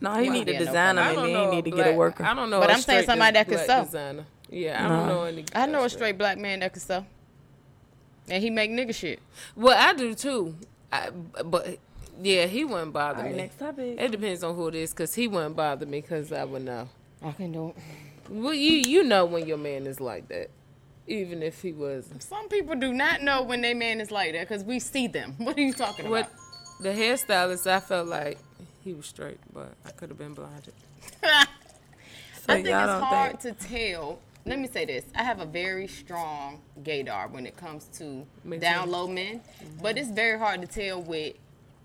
No, 0.00 0.14
he 0.14 0.28
Well, 0.28 0.30
need 0.30 0.48
a 0.48 0.52
yeah, 0.52 0.58
no 0.60 0.64
design 0.66 0.94
them 0.96 1.04
I 1.04 1.08
and 1.08 1.16
don't 1.16 1.24
then 1.24 1.32
know 1.32 1.50
he 1.50 1.56
need 1.56 1.64
to 1.64 1.70
black, 1.72 1.84
get 1.86 1.94
a 1.94 1.96
worker. 1.96 2.24
I 2.24 2.34
don't 2.34 2.50
know. 2.50 2.60
But 2.60 2.70
a 2.70 2.74
I'm 2.74 2.80
saying 2.80 3.06
somebody 3.06 3.32
that 3.34 3.48
could 3.48 3.58
sew. 3.66 3.84
Designer. 3.84 4.26
Yeah, 4.48 4.84
I 4.84 4.88
No. 4.88 4.96
don't 4.96 5.08
know 5.08 5.22
any. 5.24 5.44
I 5.54 5.66
know 5.66 5.84
a 5.84 5.90
straight 5.90 6.18
black 6.18 6.38
man 6.38 6.60
that 6.60 6.72
can 6.72 6.80
sew, 6.80 7.04
and 8.28 8.42
he 8.42 8.50
make 8.50 8.70
nigga 8.70 8.94
shit. 8.94 9.18
Well, 9.56 9.76
I 9.76 9.92
do 9.94 10.14
too. 10.14 10.54
I, 10.92 11.10
but 11.10 11.78
yeah, 12.20 12.46
he 12.46 12.64
wouldn't 12.64 12.92
bother 12.92 13.22
right, 13.22 13.30
me. 13.32 13.36
next 13.38 13.58
topic. 13.58 13.96
It 13.98 14.10
depends 14.10 14.42
on 14.42 14.54
who 14.54 14.68
it 14.68 14.74
is, 14.74 14.92
cause 14.92 15.14
he 15.14 15.28
wouldn't 15.28 15.56
bother 15.56 15.86
me, 15.86 16.02
cause 16.02 16.32
I 16.32 16.44
would 16.44 16.62
know. 16.64 16.88
I 17.22 17.32
can 17.32 17.52
do 17.52 17.68
it. 17.70 17.76
Well, 18.30 18.54
you 18.54 18.72
you 18.72 19.02
know 19.04 19.24
when 19.24 19.46
your 19.46 19.56
man 19.58 19.86
is 19.86 20.00
like 20.00 20.28
that, 20.28 20.50
even 21.06 21.42
if 21.42 21.62
he 21.62 21.72
was. 21.72 22.08
Some 22.20 22.48
people 22.48 22.74
do 22.74 22.92
not 22.92 23.22
know 23.22 23.42
when 23.42 23.60
their 23.62 23.74
man 23.74 24.00
is 24.00 24.10
like 24.10 24.32
that 24.32 24.48
because 24.48 24.64
we 24.64 24.78
see 24.80 25.06
them. 25.06 25.34
What 25.38 25.56
are 25.56 25.60
you 25.62 25.72
talking 25.72 26.08
What 26.10 26.26
about? 26.26 26.82
the 26.82 26.90
hairstylist, 26.90 27.66
I 27.66 27.80
felt 27.80 28.06
like 28.08 28.38
he 28.84 28.92
was 28.94 29.06
straight, 29.06 29.38
but 29.52 29.72
I 29.86 29.90
could 29.90 30.10
have 30.10 30.18
been 30.18 30.34
blinded. 30.34 30.74
So 32.46 32.54
I 32.54 32.62
think 32.62 32.68
it's 32.68 33.04
hard 33.04 33.40
think- 33.40 33.58
to 33.58 33.68
tell. 33.68 34.18
Let 34.46 34.58
me 34.58 34.68
say 34.68 34.86
this: 34.86 35.04
I 35.14 35.22
have 35.22 35.40
a 35.40 35.44
very 35.44 35.86
strong 35.86 36.60
gaydar 36.82 37.30
when 37.30 37.44
it 37.44 37.56
comes 37.58 37.84
to 37.98 38.24
Me 38.44 38.56
too. 38.56 38.60
down 38.60 38.90
low 38.90 39.06
men, 39.06 39.42
but 39.82 39.98
it's 39.98 40.08
very 40.10 40.38
hard 40.38 40.62
to 40.62 40.66
tell 40.66 41.02
with 41.02 41.34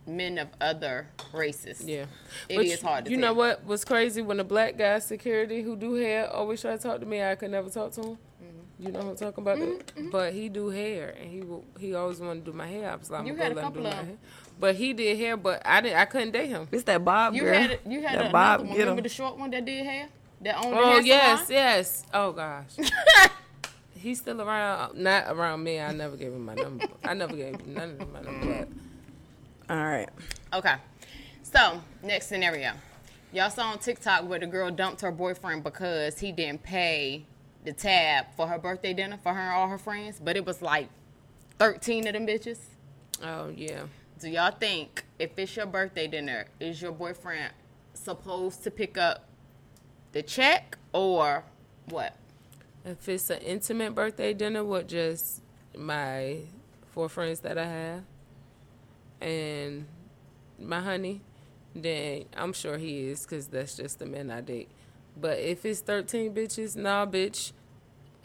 men 0.05 0.37
of 0.37 0.49
other 0.59 1.07
races. 1.33 1.83
Yeah, 1.83 2.05
It 2.49 2.55
But 2.57 2.65
is 2.65 2.81
hard 2.81 3.05
to 3.05 3.11
You 3.11 3.17
tell. 3.17 3.27
know 3.27 3.33
what 3.33 3.65
was 3.65 3.85
crazy 3.85 4.21
when 4.21 4.37
the 4.37 4.43
black 4.43 4.77
guy 4.77 4.99
security 4.99 5.61
who 5.61 5.75
do 5.75 5.93
hair 5.95 6.29
always 6.29 6.61
try 6.61 6.75
to 6.75 6.81
talk 6.81 6.99
to 6.99 7.05
me, 7.05 7.23
I 7.23 7.35
could 7.35 7.51
never 7.51 7.69
talk 7.69 7.91
to 7.93 8.01
him. 8.01 8.07
Mm-hmm. 8.09 8.85
You 8.85 8.91
know 8.91 8.99
what 8.99 9.07
I'm 9.09 9.15
talking 9.15 9.41
about? 9.43 9.59
that? 9.59 10.11
But 10.11 10.33
he 10.33 10.49
do 10.49 10.69
hair, 10.69 11.15
and 11.19 11.31
he 11.31 11.41
will, 11.41 11.63
he 11.79 11.93
always 11.95 12.19
wanted 12.19 12.43
to 12.45 12.51
do 12.51 12.57
my 12.57 12.67
hair. 12.67 12.91
I 12.91 12.95
was 12.95 13.09
like, 13.09 13.21
I'm 13.21 13.27
You 13.27 13.35
had 13.35 13.51
a 13.53 13.55
let 13.55 13.65
him 13.65 13.73
do 13.73 13.79
couple 13.83 13.87
of- 13.99 14.05
hair. 14.07 14.17
But 14.59 14.75
he 14.75 14.93
did 14.93 15.17
hair, 15.17 15.35
but 15.35 15.61
I 15.65 15.81
didn't. 15.81 15.97
I 15.97 16.05
couldn't 16.05 16.31
date 16.31 16.47
him. 16.47 16.67
It's 16.71 16.83
that 16.83 17.03
Bob 17.03 17.33
You 17.33 17.41
girl. 17.41 17.53
had 17.55 17.79
you 17.87 18.01
had 18.03 18.09
that 18.11 18.15
another 18.15 18.31
Bob 18.31 18.59
one. 18.59 18.67
get 18.69 18.77
Remember 18.79 18.99
him. 18.99 19.03
the 19.03 19.09
short 19.09 19.37
one 19.37 19.49
that 19.49 19.65
did 19.65 19.83
hair? 19.83 20.09
That 20.41 20.57
owned 20.57 20.73
the 20.73 20.77
Oh 20.79 20.89
hair 20.91 21.01
yes, 21.01 21.47
salon? 21.47 21.53
yes. 21.63 22.05
Oh 22.13 22.31
gosh. 22.33 22.65
He's 23.97 24.19
still 24.19 24.41
around. 24.41 24.97
Not 24.97 25.25
around 25.29 25.63
me. 25.63 25.79
I 25.79 25.91
never 25.91 26.15
gave 26.17 26.33
him 26.33 26.45
my 26.45 26.53
number. 26.53 26.85
I 27.03 27.13
never 27.15 27.35
gave 27.35 27.59
him 27.61 27.73
none 27.73 27.97
of 27.99 28.11
my 28.13 28.21
number. 28.21 28.67
All 29.73 29.83
right. 29.83 30.09
Okay. 30.53 30.75
So, 31.41 31.81
next 32.03 32.27
scenario. 32.27 32.73
Y'all 33.31 33.49
saw 33.49 33.71
on 33.71 33.79
TikTok 33.79 34.29
where 34.29 34.37
the 34.37 34.45
girl 34.45 34.69
dumped 34.69 35.01
her 35.01 35.11
boyfriend 35.11 35.63
because 35.63 36.19
he 36.19 36.31
didn't 36.31 36.61
pay 36.61 37.25
the 37.63 37.73
tab 37.73 38.27
for 38.37 38.45
her 38.45 38.59
birthday 38.59 38.93
dinner 38.93 39.17
for 39.23 39.33
her 39.33 39.39
and 39.39 39.51
all 39.51 39.67
her 39.67 39.79
friends, 39.79 40.21
but 40.23 40.37
it 40.37 40.45
was 40.45 40.61
like 40.61 40.89
13 41.57 42.05
of 42.05 42.13
them 42.13 42.27
bitches. 42.27 42.59
Oh 43.23 43.49
yeah. 43.49 43.85
Do 44.19 44.29
y'all 44.29 44.51
think 44.51 45.05
if 45.17 45.31
it's 45.39 45.55
your 45.55 45.65
birthday 45.65 46.05
dinner, 46.05 46.45
is 46.59 46.79
your 46.79 46.91
boyfriend 46.91 47.51
supposed 47.95 48.63
to 48.65 48.69
pick 48.69 48.95
up 48.95 49.27
the 50.11 50.21
check 50.21 50.77
or 50.93 51.45
what? 51.89 52.15
If 52.85 53.09
it's 53.09 53.31
an 53.31 53.39
intimate 53.39 53.95
birthday 53.95 54.35
dinner 54.35 54.63
with 54.63 54.87
just 54.87 55.41
my 55.75 56.41
four 56.91 57.09
friends 57.09 57.39
that 57.39 57.57
I 57.57 57.65
have 57.65 58.03
and 59.23 59.85
my 60.59 60.79
honey, 60.81 61.21
then 61.75 62.25
I'm 62.35 62.53
sure 62.53 62.77
he 62.77 63.07
is 63.07 63.23
because 63.23 63.47
that's 63.47 63.75
just 63.77 63.99
the 63.99 64.05
men 64.05 64.29
I 64.29 64.41
date. 64.41 64.69
But 65.19 65.39
if 65.39 65.65
it's 65.65 65.79
13 65.81 66.33
bitches, 66.33 66.75
nah, 66.75 67.05
bitch, 67.05 67.51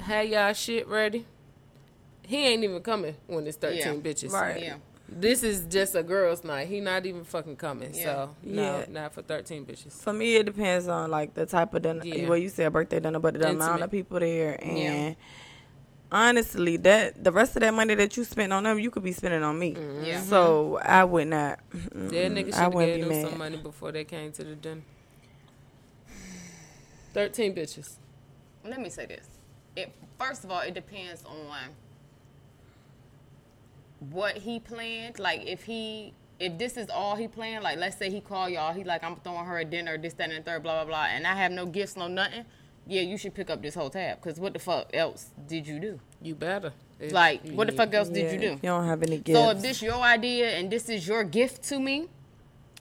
have 0.00 0.26
y'all 0.26 0.52
shit 0.52 0.86
ready. 0.88 1.26
He 2.22 2.46
ain't 2.46 2.62
even 2.64 2.82
coming 2.82 3.16
when 3.26 3.46
it's 3.46 3.56
13 3.56 3.78
Yeah. 3.78 3.92
bitches. 3.94 4.32
Right. 4.32 4.62
Yeah. 4.62 4.76
This 5.08 5.42
is 5.42 5.64
just 5.66 5.94
a 5.94 6.02
girl's 6.02 6.44
night. 6.44 6.68
He 6.68 6.80
not 6.80 7.06
even 7.06 7.24
fucking 7.24 7.56
coming. 7.56 7.92
Yeah. 7.94 8.02
So, 8.04 8.30
no, 8.42 8.78
Yeah. 8.80 8.84
not 8.90 9.14
for 9.14 9.22
13 9.22 9.64
bitches. 9.64 9.92
For 10.02 10.12
me, 10.12 10.36
it 10.36 10.44
depends 10.44 10.86
on 10.88 11.10
like 11.10 11.32
the 11.32 11.46
type 11.46 11.72
of 11.72 11.82
dinner. 11.82 12.04
Yeah. 12.04 12.28
Well, 12.28 12.36
you 12.36 12.50
say 12.50 12.64
a 12.64 12.70
birthday 12.70 13.00
dinner, 13.00 13.18
but 13.18 13.34
the 13.34 13.48
amount 13.48 13.82
of 13.82 13.90
people 13.90 14.20
there, 14.20 14.58
and 14.62 14.78
Yeah. 14.78 15.14
Honestly, 16.12 16.76
that 16.78 17.22
the 17.22 17.32
rest 17.32 17.56
of 17.56 17.60
that 17.62 17.74
money 17.74 17.94
that 17.94 18.16
you 18.16 18.24
spent 18.24 18.52
on 18.52 18.64
them, 18.64 18.78
you 18.78 18.90
could 18.90 19.02
be 19.02 19.12
spending 19.12 19.42
on 19.42 19.58
me. 19.58 19.74
Mm-hmm. 19.74 20.04
Yeah. 20.04 20.20
So 20.22 20.78
I 20.82 21.04
would 21.04 21.28
not. 21.28 21.60
mm-mm, 21.74 22.10
That 22.10 22.32
nigga 22.32 22.46
should 22.46 22.54
I 22.54 22.60
have 22.62 22.74
wouldn't 22.74 22.94
gave 22.96 23.08
be 23.08 23.14
them 23.14 23.22
mad. 23.22 23.30
some 23.30 23.38
money 23.38 23.56
before 23.58 23.92
they 23.92 24.04
came 24.04 24.32
to 24.32 24.44
the 24.44 24.54
dinner. 24.54 24.82
13 27.14 27.54
bitches. 27.54 27.96
Let 28.64 28.80
me 28.80 28.90
say 28.90 29.06
this. 29.06 29.26
It 29.76 29.92
first 30.18 30.44
of 30.44 30.50
all, 30.50 30.60
it 30.60 30.74
depends 30.74 31.24
on 31.24 31.46
what 34.10 34.36
he 34.38 34.60
planned. 34.60 35.18
Like 35.18 35.46
if 35.46 35.64
he 35.64 36.14
if 36.38 36.58
this 36.58 36.76
is 36.76 36.88
all 36.90 37.16
he 37.16 37.26
planned, 37.28 37.64
like 37.64 37.78
let's 37.78 37.96
say 37.96 38.10
he 38.10 38.20
call 38.20 38.48
y'all, 38.48 38.72
he 38.72 38.84
like 38.84 39.02
I'm 39.02 39.16
throwing 39.16 39.44
her 39.46 39.58
a 39.58 39.64
dinner, 39.64 39.98
this, 39.98 40.14
that, 40.14 40.30
and 40.30 40.38
the 40.38 40.42
third, 40.42 40.62
blah 40.62 40.84
blah 40.84 40.84
blah, 40.84 41.06
and 41.06 41.26
I 41.26 41.34
have 41.34 41.50
no 41.52 41.66
gifts, 41.66 41.96
no 41.96 42.08
nothing. 42.08 42.44
Yeah, 42.88 43.02
you 43.02 43.18
should 43.18 43.34
pick 43.34 43.50
up 43.50 43.60
this 43.62 43.74
whole 43.74 43.90
tab 43.90 44.20
because 44.20 44.40
what 44.40 44.54
the 44.54 44.58
fuck 44.58 44.90
else 44.94 45.26
did 45.46 45.66
you 45.66 45.78
do? 45.78 46.00
You 46.22 46.34
better. 46.34 46.72
If 46.98 47.12
Like 47.12 47.44
you 47.44 47.52
what 47.52 47.66
the 47.68 47.74
fuck 47.74 47.92
else 47.92 48.08
did 48.08 48.32
you 48.32 48.38
do? 48.38 48.52
You 48.54 48.58
don't 48.62 48.86
have 48.86 49.02
any 49.02 49.18
gifts. 49.18 49.38
So 49.38 49.50
if 49.50 49.60
this 49.60 49.82
your 49.82 50.00
idea 50.00 50.48
and 50.56 50.70
this 50.70 50.88
is 50.88 51.06
your 51.06 51.22
gift 51.22 51.62
to 51.64 51.78
me, 51.78 52.08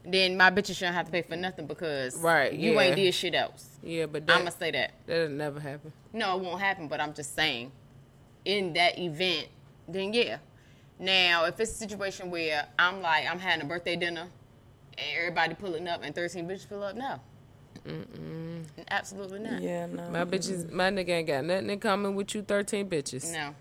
then 0.05 0.37
my 0.37 0.49
bitches 0.49 0.77
shouldn't 0.77 0.95
have 0.95 1.07
to 1.07 1.11
pay 1.11 1.21
for 1.21 1.35
nothing 1.35 1.67
because 1.67 2.17
Right, 2.17 2.53
you 2.53 2.73
yeah. 2.73 2.79
ain't 2.79 2.95
did 2.95 3.13
shit 3.13 3.35
else. 3.35 3.67
Yeah, 3.83 4.05
but 4.05 4.23
I'ma 4.29 4.49
say 4.51 4.71
that. 4.71 4.91
that'll 5.05 5.29
never 5.29 5.59
happen. 5.59 5.91
No, 6.13 6.37
it 6.37 6.43
won't 6.43 6.61
happen, 6.61 6.87
but 6.87 7.01
I'm 7.01 7.13
just 7.13 7.35
saying, 7.35 7.71
in 8.45 8.73
that 8.73 8.97
event, 8.97 9.47
then 9.87 10.13
yeah. 10.13 10.37
Now, 10.99 11.45
if 11.45 11.59
it's 11.59 11.71
a 11.71 11.75
situation 11.75 12.31
where 12.31 12.65
I'm 12.79 13.01
like, 13.01 13.29
I'm 13.29 13.39
having 13.39 13.65
a 13.65 13.67
birthday 13.67 13.97
dinner 13.97 14.27
and 14.97 15.07
everybody 15.17 15.53
pulling 15.53 15.87
up 15.87 16.01
and 16.03 16.15
13 16.15 16.47
bitches 16.47 16.67
pull 16.67 16.81
up, 16.83 16.95
no. 16.95 17.19
Absolutely 18.89 19.39
not. 19.39 19.61
Yeah, 19.61 19.85
no. 19.87 20.09
My 20.09 20.25
bitches, 20.25 20.71
my 20.71 20.89
nigga 20.89 21.09
ain't 21.09 21.27
got 21.27 21.43
nothing 21.43 21.69
in 21.69 21.79
common 21.79 22.15
with 22.15 22.33
you. 22.35 22.41
Thirteen 22.41 22.89
bitches. 22.89 23.31
No. 23.31 23.53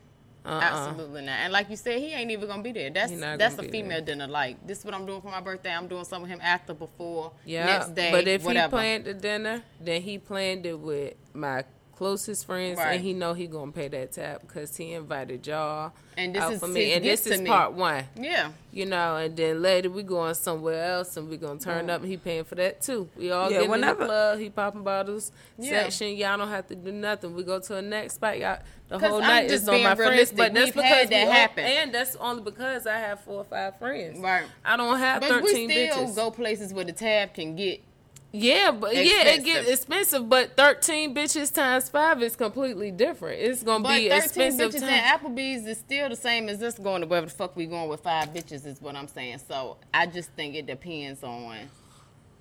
Uh-uh. 0.45 0.61
Absolutely 0.63 1.23
not. 1.23 1.41
And 1.41 1.53
like 1.53 1.69
you 1.71 1.77
said, 1.77 1.99
he 1.99 2.13
ain't 2.13 2.31
even 2.31 2.47
gonna 2.49 2.63
be 2.63 2.71
there. 2.71 2.89
That's 2.91 3.11
He 3.11 3.17
that's 3.19 3.55
a 3.55 3.57
gonna 3.57 3.69
be 3.69 3.83
female 3.83 4.01
dinner. 4.01 4.29
Like 4.29 4.65
this 4.65 4.79
is 4.79 4.85
what 4.85 4.95
I'm 4.95 5.05
doing 5.05 5.21
for 5.21 5.29
my 5.31 5.41
birthday. 5.41 5.73
I'm 5.75 5.89
doing 5.89 6.05
some 6.05 6.23
with 6.23 6.31
him 6.31 6.41
after, 6.41 6.73
before, 6.73 7.33
Yeah, 7.45 7.67
next 7.67 7.95
day, 7.97 8.13
but 8.13 8.29
if 8.29 8.45
whatever. 8.45 8.77
he 8.77 8.81
planned 8.81 9.05
the 9.07 9.15
dinner, 9.15 9.63
then 9.81 10.03
he 10.03 10.19
planned 10.19 10.65
it 10.67 10.79
with 10.79 11.15
my 11.35 11.65
closest 11.97 12.47
friends, 12.47 12.79
Right. 12.79 12.95
and 12.97 13.03
he 13.03 13.13
know 13.15 13.33
he 13.35 13.47
gonna 13.47 13.73
pay 13.73 13.89
that 13.89 14.13
tab 14.13 14.43
because 14.43 14.77
he 14.77 14.93
invited 14.93 15.47
y'all 15.47 15.93
And 16.17 16.35
this 16.35 16.43
out 16.43 16.53
is 16.53 16.61
for 16.61 16.69
me, 16.69 16.93
and 16.93 17.05
this 17.05 17.27
is 17.27 17.37
to 17.39 17.43
me. 17.43 17.49
part 17.49 17.73
one. 17.73 18.05
yeah, 18.15 18.51
You 18.73 18.85
know, 18.87 19.17
and 19.17 19.35
then 19.37 19.63
later 19.63 19.89
we 19.91 20.03
going 20.03 20.35
somewhere 20.35 20.85
else, 20.85 21.17
and 21.17 21.29
we 21.31 21.37
gonna 21.39 21.59
turn 21.59 21.89
up, 21.89 22.03
and 22.03 22.11
he 22.11 22.17
paying 22.19 22.45
for 22.45 22.55
that 22.57 22.83
too. 22.83 23.09
We 23.17 23.31
all 23.31 23.51
Yeah, 23.51 23.63
get 23.65 23.71
in 23.75 23.81
the 23.81 23.95
club, 23.95 24.39
he 24.39 24.51
popping 24.51 24.83
bottles 24.83 25.33
Yeah. 25.59 25.85
section. 25.85 26.17
Y'all 26.17 26.37
don't 26.37 26.49
have 26.51 26.67
to 26.69 26.75
do 26.75 26.93
nothing. 26.93 27.35
We 27.35 27.43
go 27.43 27.59
to 27.61 27.69
the 27.75 27.83
next 27.83 28.15
spot. 28.17 28.39
Y'all, 28.39 28.59
the 28.89 28.99
whole 28.99 29.17
I'm 29.17 29.23
night 29.23 29.51
is 29.51 29.67
on 29.69 29.83
my 29.83 29.95
friends, 29.95 30.33
but 30.33 30.53
that's 30.53 30.67
We've 30.67 30.75
because 30.75 30.85
had 30.91 31.09
we 31.09 31.15
that 31.17 31.27
all- 31.27 31.33
happen. 31.33 31.65
and 31.65 31.95
that's 31.95 32.15
only 32.17 32.43
because 32.43 32.87
I 32.87 32.99
have 32.99 33.21
four 33.21 33.37
or 33.41 33.45
five 33.45 33.79
friends. 33.79 34.19
Right. 34.19 34.45
I 34.65 34.77
don't 34.77 34.99
have 34.99 35.23
but 35.23 35.43
we 35.43 35.49
thirteen 35.51 35.71
still 35.71 36.07
bitches. 36.09 36.15
go 36.15 36.31
places 36.31 36.73
where 36.75 36.85
the 36.85 36.93
tab 36.93 37.33
can 37.35 37.57
get. 37.57 37.81
Yeah, 38.33 38.71
but 38.71 38.95
yeah, 38.95 39.03
it 39.29 39.45
gets 39.45 39.69
Expensive. 39.69 39.73
expensive. 39.73 40.29
But 40.29 40.57
thirteen 40.57 41.15
bitches 41.15 41.53
times 41.55 41.89
five 41.89 42.23
is 42.23 42.37
completely 42.37 42.91
different. 42.91 43.41
It's 43.41 43.63
gonna 43.63 43.83
But 43.85 43.97
be 43.99 44.09
13 44.11 44.13
expensive. 44.23 44.73
bitches 44.73 44.81
time. 44.81 44.91
at 44.91 45.21
Applebee's 45.23 45.67
is 45.67 45.79
still 45.79 46.09
the 46.11 46.17
same 46.17 46.49
as 46.49 46.63
us 46.63 46.79
going 46.79 47.01
to 47.01 47.07
wherever 47.07 47.27
the 47.27 47.33
fuck 47.33 47.57
we 47.57 47.67
going 47.67 47.89
with 47.89 48.01
five 48.01 48.31
bitches. 48.35 48.67
Is 48.67 48.81
what 48.83 48.95
I'm 48.97 49.09
saying. 49.09 49.39
So 49.49 49.79
I 49.95 50.07
just 50.07 50.31
think 50.33 50.55
it 50.55 50.67
depends 50.67 51.23
on 51.23 51.67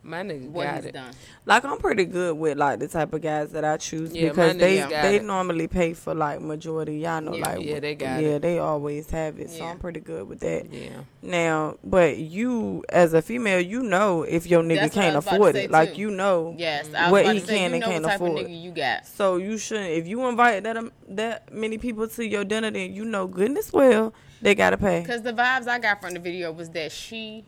My 0.05 0.21
nigga 0.21 0.47
what 0.49 0.65
got 0.65 0.75
he's 0.75 0.85
it. 0.85 0.93
done. 0.93 1.11
Like 1.47 1.65
I'm 1.65 1.79
pretty 1.79 2.05
good 2.05 2.37
with 2.37 2.59
like 2.59 2.77
the 2.79 2.87
type 2.87 3.11
of 3.11 3.21
guys 3.23 3.51
that 3.53 3.65
I 3.65 3.77
choose 3.77 4.13
Yeah, 4.13 4.29
because 4.29 4.55
they 4.55 4.77
they 4.81 5.15
it. 5.15 5.23
normally 5.23 5.67
pay 5.67 5.93
for 5.93 6.13
like 6.13 6.41
majority. 6.41 6.99
Y'all 6.99 7.21
know 7.21 7.33
Yeah. 7.35 7.45
like 7.49 7.65
Yeah, 7.65 7.79
they 7.79 7.95
got 7.95 8.21
yeah 8.21 8.29
it. 8.35 8.43
they 8.43 8.59
always 8.59 9.09
have 9.09 9.39
it. 9.39 9.49
So 9.49 9.65
I'm 9.65 9.79
pretty 9.79 10.01
good 10.01 10.27
with 10.27 10.41
that. 10.41 10.71
Yeah, 10.71 10.89
Now, 11.23 11.77
but 11.83 12.17
you 12.17 12.83
as 12.89 13.15
a 13.15 13.21
female, 13.23 13.59
you 13.59 13.81
know 13.81 14.21
if 14.21 14.45
your 14.45 14.61
nigga 14.61 14.75
That's 14.81 14.93
can't 14.93 15.15
was 15.15 15.25
about 15.25 15.31
to 15.31 15.35
afford 15.37 15.55
say, 15.55 15.63
it. 15.63 15.71
Like 15.71 15.97
you 15.97 16.11
know 16.11 16.53
Yes, 16.55 16.87
I 16.95 17.09
what 17.11 17.25
he 17.33 17.39
say, 17.39 17.57
can 17.57 17.69
you 17.71 17.75
and 17.77 17.83
can't 17.83 18.03
what 18.03 18.09
type 18.11 18.21
afford. 18.21 18.41
of 18.41 18.47
nigga 18.47 18.61
you 18.61 18.71
got. 18.71 19.07
So 19.07 19.37
you 19.37 19.57
shouldn't. 19.57 19.89
If 19.89 20.07
you 20.07 20.27
invite 20.27 20.63
that 20.65 20.77
um, 20.77 20.91
that 21.09 21.51
many 21.51 21.79
people 21.79 22.07
to 22.09 22.23
your 22.23 22.45
dinner, 22.45 22.69
then 22.69 22.93
you 22.93 23.05
know 23.05 23.25
goodness 23.25 23.73
well 23.73 24.13
they 24.41 24.53
gotta 24.53 24.77
pay. 24.77 25.01
Because 25.01 25.23
the 25.23 25.33
vibes 25.33 25.67
I 25.67 25.79
got 25.79 25.99
from 25.99 26.13
the 26.13 26.19
video 26.19 26.51
was 26.51 26.69
that 26.71 26.91
she 26.91 27.43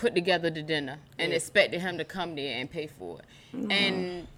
put 0.00 0.14
together 0.14 0.50
the 0.50 0.62
dinner 0.62 0.98
and 1.18 1.32
expected 1.32 1.80
him 1.80 1.98
to 1.98 2.04
come 2.04 2.34
there 2.34 2.58
and 2.58 2.70
pay 2.70 2.86
for 2.86 3.18
it. 3.18 3.24
Mm-hmm. 3.54 3.70
And 3.70 4.28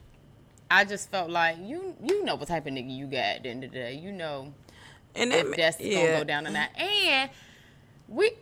I 0.71 0.85
just 0.85 1.11
felt 1.11 1.31
like 1.31 1.57
you 1.61 1.95
you 2.03 2.25
know 2.25 2.35
what 2.35 2.49
type 2.49 2.67
of 2.67 2.73
nigga 2.73 2.95
you 2.95 3.07
got 3.07 3.19
at 3.19 3.43
the 3.45 3.51
end 3.51 3.65
of 3.65 3.71
the 3.71 3.79
day. 3.79 3.95
You 3.95 4.11
know 4.11 4.53
And 5.15 5.33
if 5.33 5.51
that, 5.51 5.57
that's 5.57 5.77
gonna 5.79 6.19
go 6.19 6.25
down 6.25 6.47
or 6.47 6.51
not. 6.51 6.69
And 6.79 7.31
we 8.09 8.33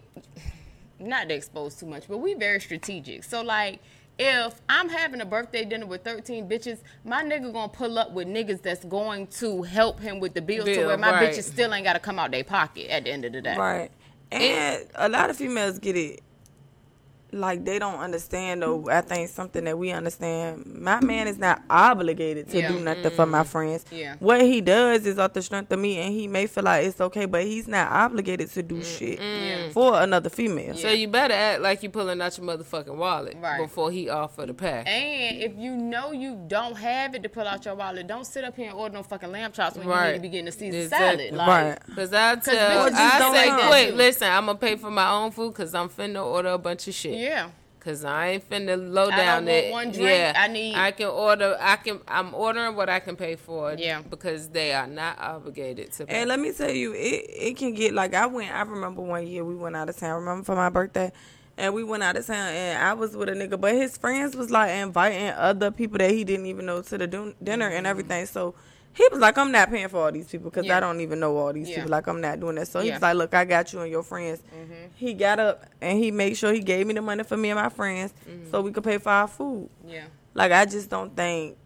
not 0.99 1.29
to 1.29 1.35
expose 1.35 1.75
too 1.75 1.87
much, 1.87 2.09
but 2.09 2.19
we 2.19 2.35
very 2.35 2.61
strategic. 2.61 3.25
So 3.25 3.43
like 3.43 3.81
if 4.19 4.61
I'm 4.69 4.89
having 4.89 5.21
a 5.21 5.27
birthday 5.27 5.65
dinner 5.65 5.87
with 5.87 6.03
13 6.05 6.49
bitches, 6.49 6.79
my 7.05 7.23
nigga 7.23 7.53
gonna 7.53 7.69
pull 7.69 7.99
up 7.99 8.13
with 8.13 8.29
niggas 8.29 8.63
that's 8.63 8.85
going 8.85 9.27
to 9.39 9.63
help 9.63 10.01
him 10.01 10.21
with 10.21 10.33
the 10.33 10.43
bill, 10.43 10.65
to 10.65 10.87
where 10.87 10.97
my 10.97 11.13
right. 11.13 11.31
bitches 11.31 11.45
still 11.45 11.75
ain't 11.75 11.85
gotta 11.85 12.01
come 12.01 12.19
out 12.19 12.31
their 12.31 12.45
pocket 12.45 12.91
at 12.91 13.05
the 13.05 13.11
end 13.11 13.27
of 13.27 13.33
the 13.33 13.43
day. 13.43 13.57
Right. 13.57 13.91
And 14.33 14.87
a 14.95 15.09
lot 15.09 15.29
of 15.29 15.37
females 15.37 15.79
get 15.79 15.97
it 15.97 16.23
like 17.33 17.65
they 17.65 17.79
don't 17.79 17.99
understand 18.01 18.63
though. 18.63 18.89
I 18.91 19.01
think 19.01 19.29
something 19.29 19.65
that 19.65 19.79
we 19.79 19.91
understand. 19.91 20.67
My 20.67 21.01
man 21.01 21.27
is 21.27 21.39
not 21.39 21.63
obligated 21.69 22.49
to 22.51 22.59
Yeah. 22.59 22.69
do 22.73 22.81
nothing 22.81 23.11
for 23.11 23.27
my 23.27 23.41
mm-hmm. 23.41 23.49
friends. 23.49 23.85
Yeah. 23.91 24.17
What 24.19 24.43
he 24.43 24.61
does 24.61 25.07
is 25.07 25.19
off 25.19 25.33
the 25.33 25.43
strength 25.43 25.71
of 25.73 25.79
me 25.79 25.99
and 25.99 26.13
he 26.13 26.29
may 26.29 26.47
feel 26.47 26.65
like 26.65 26.85
it's 26.87 27.01
okay, 27.01 27.27
but 27.27 27.45
he's 27.45 27.69
not 27.69 27.91
obligated 27.91 28.51
to 28.53 28.63
do 28.63 28.83
shit 28.83 29.21
for 29.73 30.01
another 30.01 30.29
female. 30.31 30.75
so 30.77 30.89
you 30.91 31.09
better 31.09 31.35
act 31.35 31.61
like 31.63 31.83
you 31.83 31.91
pulling 31.91 32.21
out 32.21 32.37
your 32.37 32.47
motherfucking 32.47 32.95
wallet 32.97 33.37
Right. 33.41 33.59
before 33.61 33.91
he 33.91 34.09
offer 34.09 34.47
the 34.47 34.55
pack 34.55 34.87
And 34.89 35.43
if 35.43 35.57
you 35.57 35.77
know 35.77 36.13
you 36.13 36.43
don't 36.49 36.77
have 36.77 37.15
it 37.15 37.23
to 37.23 37.29
pull 37.29 37.47
out 37.47 37.65
your 37.65 37.75
wallet, 37.75 38.07
don't 38.07 38.27
sit 38.27 38.45
up 38.45 38.57
here 38.57 38.71
and 38.71 38.79
order 38.79 38.95
no 38.95 39.03
fucking 39.03 39.31
lamb 39.31 39.53
chops 39.53 39.77
when 39.77 39.87
you 39.87 39.93
Right. 39.93 40.11
need 40.13 40.17
to 40.17 40.23
be 40.23 40.29
getting 40.29 40.49
a 40.49 40.53
Caesar 40.53 40.79
Exactly. 40.79 41.29
salad. 41.29 41.37
Like, 41.37 41.49
right. 41.49 41.97
Cause 41.97 42.13
I 42.13 42.37
tell, 42.37 42.91
bitches 42.91 42.95
I 42.95 43.19
say, 43.19 43.51
like 43.51 43.61
that 43.61 43.71
wait, 43.71 43.95
listen, 43.95 44.29
I'm 44.29 44.47
gonna 44.47 44.59
pay 44.59 44.77
for 44.77 44.91
my 44.91 45.11
own 45.11 45.31
food 45.31 45.53
because 45.53 45.75
I'm 45.75 45.89
finna 45.89 46.25
order 46.25 46.51
a 46.51 46.59
bunch 46.59 46.89
of 46.89 46.95
shit. 46.95 47.20
Yeah. 47.21 47.51
Cause 47.81 48.05
I 48.05 48.29
ain't 48.33 48.51
finna 48.51 48.77
low 48.93 49.09
down 49.11 49.47
don't 49.47 49.55
it. 49.55 49.73
one 49.73 49.91
drink. 49.91 50.11
Yeah, 50.11 50.35
I 50.37 50.49
need- 50.49 50.75
I 50.77 50.91
can 50.91 51.07
order. 51.07 51.57
I 51.59 51.77
can. 51.77 52.01
I'm 52.07 52.35
ordering 52.35 52.77
what 52.77 52.91
I 52.91 53.01
can 53.01 53.17
pay 53.17 53.37
for. 53.37 53.75
Yeah. 53.79 54.03
Because 54.03 54.51
they 54.51 54.75
are 54.75 54.87
not 54.87 55.19
obligated 55.19 55.91
to. 55.93 56.05
Pay. 56.05 56.15
And 56.21 56.29
let 56.29 56.39
me 56.41 56.53
tell 56.53 56.71
you, 56.71 56.93
it 56.93 57.25
it 57.49 57.57
can 57.57 57.73
get 57.73 57.95
like 57.95 58.13
I 58.13 58.27
went. 58.27 58.53
I 58.55 58.61
remember 58.63 59.01
one 59.01 59.27
year 59.27 59.45
we 59.47 59.55
went 59.55 59.77
out 59.77 59.89
of 59.89 59.97
town. 59.97 60.21
Remember 60.21 60.45
for 60.45 60.57
my 60.57 60.69
birthday, 60.69 61.11
and 61.57 61.73
we 61.73 61.83
went 61.83 62.03
out 62.03 62.19
of 62.19 62.27
town, 62.27 62.53
and 62.53 62.83
I 62.83 62.93
was 62.93 63.17
with 63.17 63.31
a 63.31 63.33
nigga, 63.33 63.59
but 63.59 63.73
his 63.73 63.97
friends 63.97 64.37
was 64.37 64.51
like 64.51 64.73
inviting 64.73 65.31
other 65.31 65.71
people 65.71 65.97
that 65.99 66.11
he 66.11 66.23
didn't 66.23 66.47
even 66.47 66.67
know 66.67 66.83
to 66.83 66.99
the 66.99 67.07
din- 67.07 67.35
dinner 67.43 67.69
and 67.69 67.87
everything. 67.87 68.27
So 68.27 68.55
he 68.93 69.07
was 69.11 69.21
like, 69.21 69.39
"I'm 69.39 69.53
not 69.53 69.71
paying 69.71 69.89
for 69.89 69.99
all 70.05 70.13
these 70.13 70.29
people 70.29 70.51
because 70.51 70.67
Yeah. 70.67 70.77
I 70.77 70.81
don't 70.81 71.01
even 71.01 71.21
know 71.21 71.37
all 71.37 71.53
these 71.53 71.69
Yeah. 71.69 71.77
people. 71.77 71.91
Like 71.91 72.07
I'm 72.07 72.21
not 72.21 72.41
doing 72.41 72.57
that." 72.57 72.69
So 72.69 72.81
he 72.81 72.89
Yeah. 72.89 72.95
was 72.95 73.03
like, 73.03 73.17
"Look, 73.17 73.35
I 73.35 73.45
got 73.45 73.73
you 73.73 73.81
and 73.81 73.91
your 73.91 74.03
friends." 74.03 74.41
Mm-hmm. 74.41 74.75
He 74.97 75.15
got 75.15 75.39
up 75.39 75.65
and 75.81 75.99
he 75.99 76.11
made 76.11 76.37
sure 76.37 76.53
he 76.53 76.61
gave 76.61 76.87
me 76.87 76.95
the 76.95 77.03
money 77.03 77.23
for 77.23 77.37
me 77.37 77.51
and 77.51 77.59
my 77.61 77.69
friends 77.69 78.13
mm-hmm. 78.29 78.51
so 78.51 78.61
we 78.61 78.73
could 78.73 78.85
pay 78.85 78.99
for 78.99 79.11
our 79.11 79.29
food. 79.29 79.69
Yeah. 79.87 80.05
Like 80.35 80.53
I 80.53 80.65
just 80.65 80.91
don't 80.91 81.17
think 81.17 81.57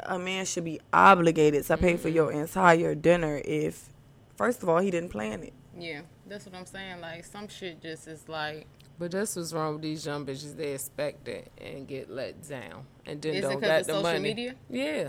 a 0.00 0.18
man 0.18 0.44
should 0.44 0.64
be 0.64 0.80
obligated 0.92 1.64
to 1.64 1.76
pay 1.76 1.96
for 1.96 2.08
mm-hmm. 2.08 2.16
your 2.16 2.32
entire 2.32 2.94
dinner 2.94 3.40
if 3.44 3.88
first 4.36 4.62
of 4.62 4.68
all 4.68 4.78
he 4.78 4.90
didn't 4.90 5.10
plan 5.10 5.42
it. 5.42 5.52
Yeah. 5.78 6.02
That's 6.26 6.46
what 6.46 6.54
I'm 6.54 6.66
saying. 6.66 7.00
Like 7.00 7.24
some 7.24 7.48
shit 7.48 7.80
just 7.82 8.08
is 8.08 8.28
like 8.28 8.66
But 8.98 9.10
that's 9.10 9.34
what's 9.36 9.52
wrong 9.52 9.74
with 9.74 9.82
these 9.82 10.06
young 10.06 10.24
bitches. 10.24 10.56
They 10.56 10.72
expect 10.72 11.26
it 11.28 11.50
and 11.60 11.86
get 11.86 12.08
let 12.10 12.48
down, 12.48 12.86
and 13.06 13.20
then 13.20 13.34
Is 13.34 13.38
it 13.38 13.42
don't 13.42 13.52
'cause 13.54 13.60
got 13.60 13.80
of 13.80 13.86
the 13.86 13.92
social 13.92 14.02
money. 14.04 14.20
media? 14.20 14.54
Yeah. 14.70 15.08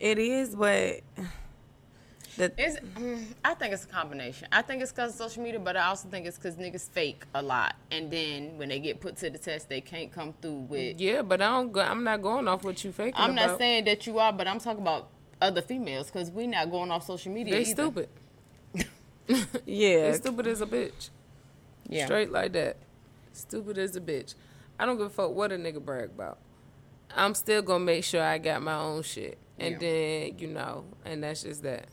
It 0.00 0.18
is, 0.18 0.56
but 0.56 1.02
the, 2.38 2.50
It's, 2.56 2.80
mm, 2.80 3.22
I 3.44 3.52
think 3.52 3.74
it's 3.74 3.84
a 3.84 3.88
combination. 3.88 4.48
I 4.50 4.62
think 4.62 4.82
it's 4.82 4.92
because 4.92 5.12
of 5.12 5.18
social 5.18 5.42
media, 5.42 5.60
but 5.60 5.76
I 5.76 5.88
also 5.88 6.08
think 6.08 6.26
it's 6.26 6.38
because 6.38 6.56
niggas 6.56 6.88
fake 6.88 7.24
a 7.34 7.42
lot, 7.42 7.76
and 7.90 8.10
then 8.10 8.56
when 8.56 8.70
they 8.70 8.80
get 8.80 9.00
put 9.00 9.18
to 9.18 9.28
the 9.28 9.36
test, 9.36 9.68
they 9.68 9.82
can't 9.82 10.10
come 10.10 10.32
through 10.40 10.66
with. 10.70 10.98
Yeah, 10.98 11.20
but 11.20 11.42
I 11.42 11.48
don't. 11.50 11.70
Go, 11.70 11.82
I'm 11.82 12.02
not 12.02 12.22
going 12.22 12.48
off 12.48 12.64
what 12.64 12.82
you 12.82 12.92
faking. 12.92 13.14
I'm 13.16 13.34
not 13.34 13.46
about. 13.46 13.58
saying 13.58 13.84
that 13.84 14.06
you 14.06 14.18
are, 14.18 14.32
but 14.32 14.48
I'm 14.48 14.58
talking 14.58 14.80
about 14.80 15.08
other 15.40 15.60
females 15.60 16.06
because 16.06 16.30
we're 16.30 16.48
not 16.48 16.70
going 16.70 16.90
off 16.90 17.04
social 17.04 17.30
media. 17.30 17.54
they 17.54 17.60
either. 17.60 17.70
stupid. 17.70 18.08
yeah, 19.66 20.10
They 20.10 20.12
stupid 20.14 20.46
as 20.46 20.62
a 20.62 20.66
bitch. 20.66 21.10
Yeah. 21.88 22.06
Straight 22.06 22.32
like 22.32 22.52
that. 22.52 22.78
Stupid 23.32 23.76
as 23.76 23.96
a 23.96 24.00
bitch. 24.00 24.34
I 24.78 24.86
don't 24.86 24.96
give 24.96 25.06
a 25.06 25.10
fuck 25.10 25.32
what 25.32 25.52
a 25.52 25.56
nigga 25.56 25.84
brag 25.84 26.10
about. 26.10 26.38
I'm 27.14 27.34
still 27.34 27.60
gonna 27.60 27.84
make 27.84 28.04
sure 28.04 28.22
I 28.22 28.38
got 28.38 28.62
my 28.62 28.76
own 28.76 29.02
shit. 29.02 29.36
And 29.60 29.72
Yeah. 29.72 29.78
then, 29.78 30.38
you 30.38 30.48
know, 30.48 30.84
and 31.04 31.22
that's 31.22 31.42
just 31.42 31.62
that. 31.62 31.86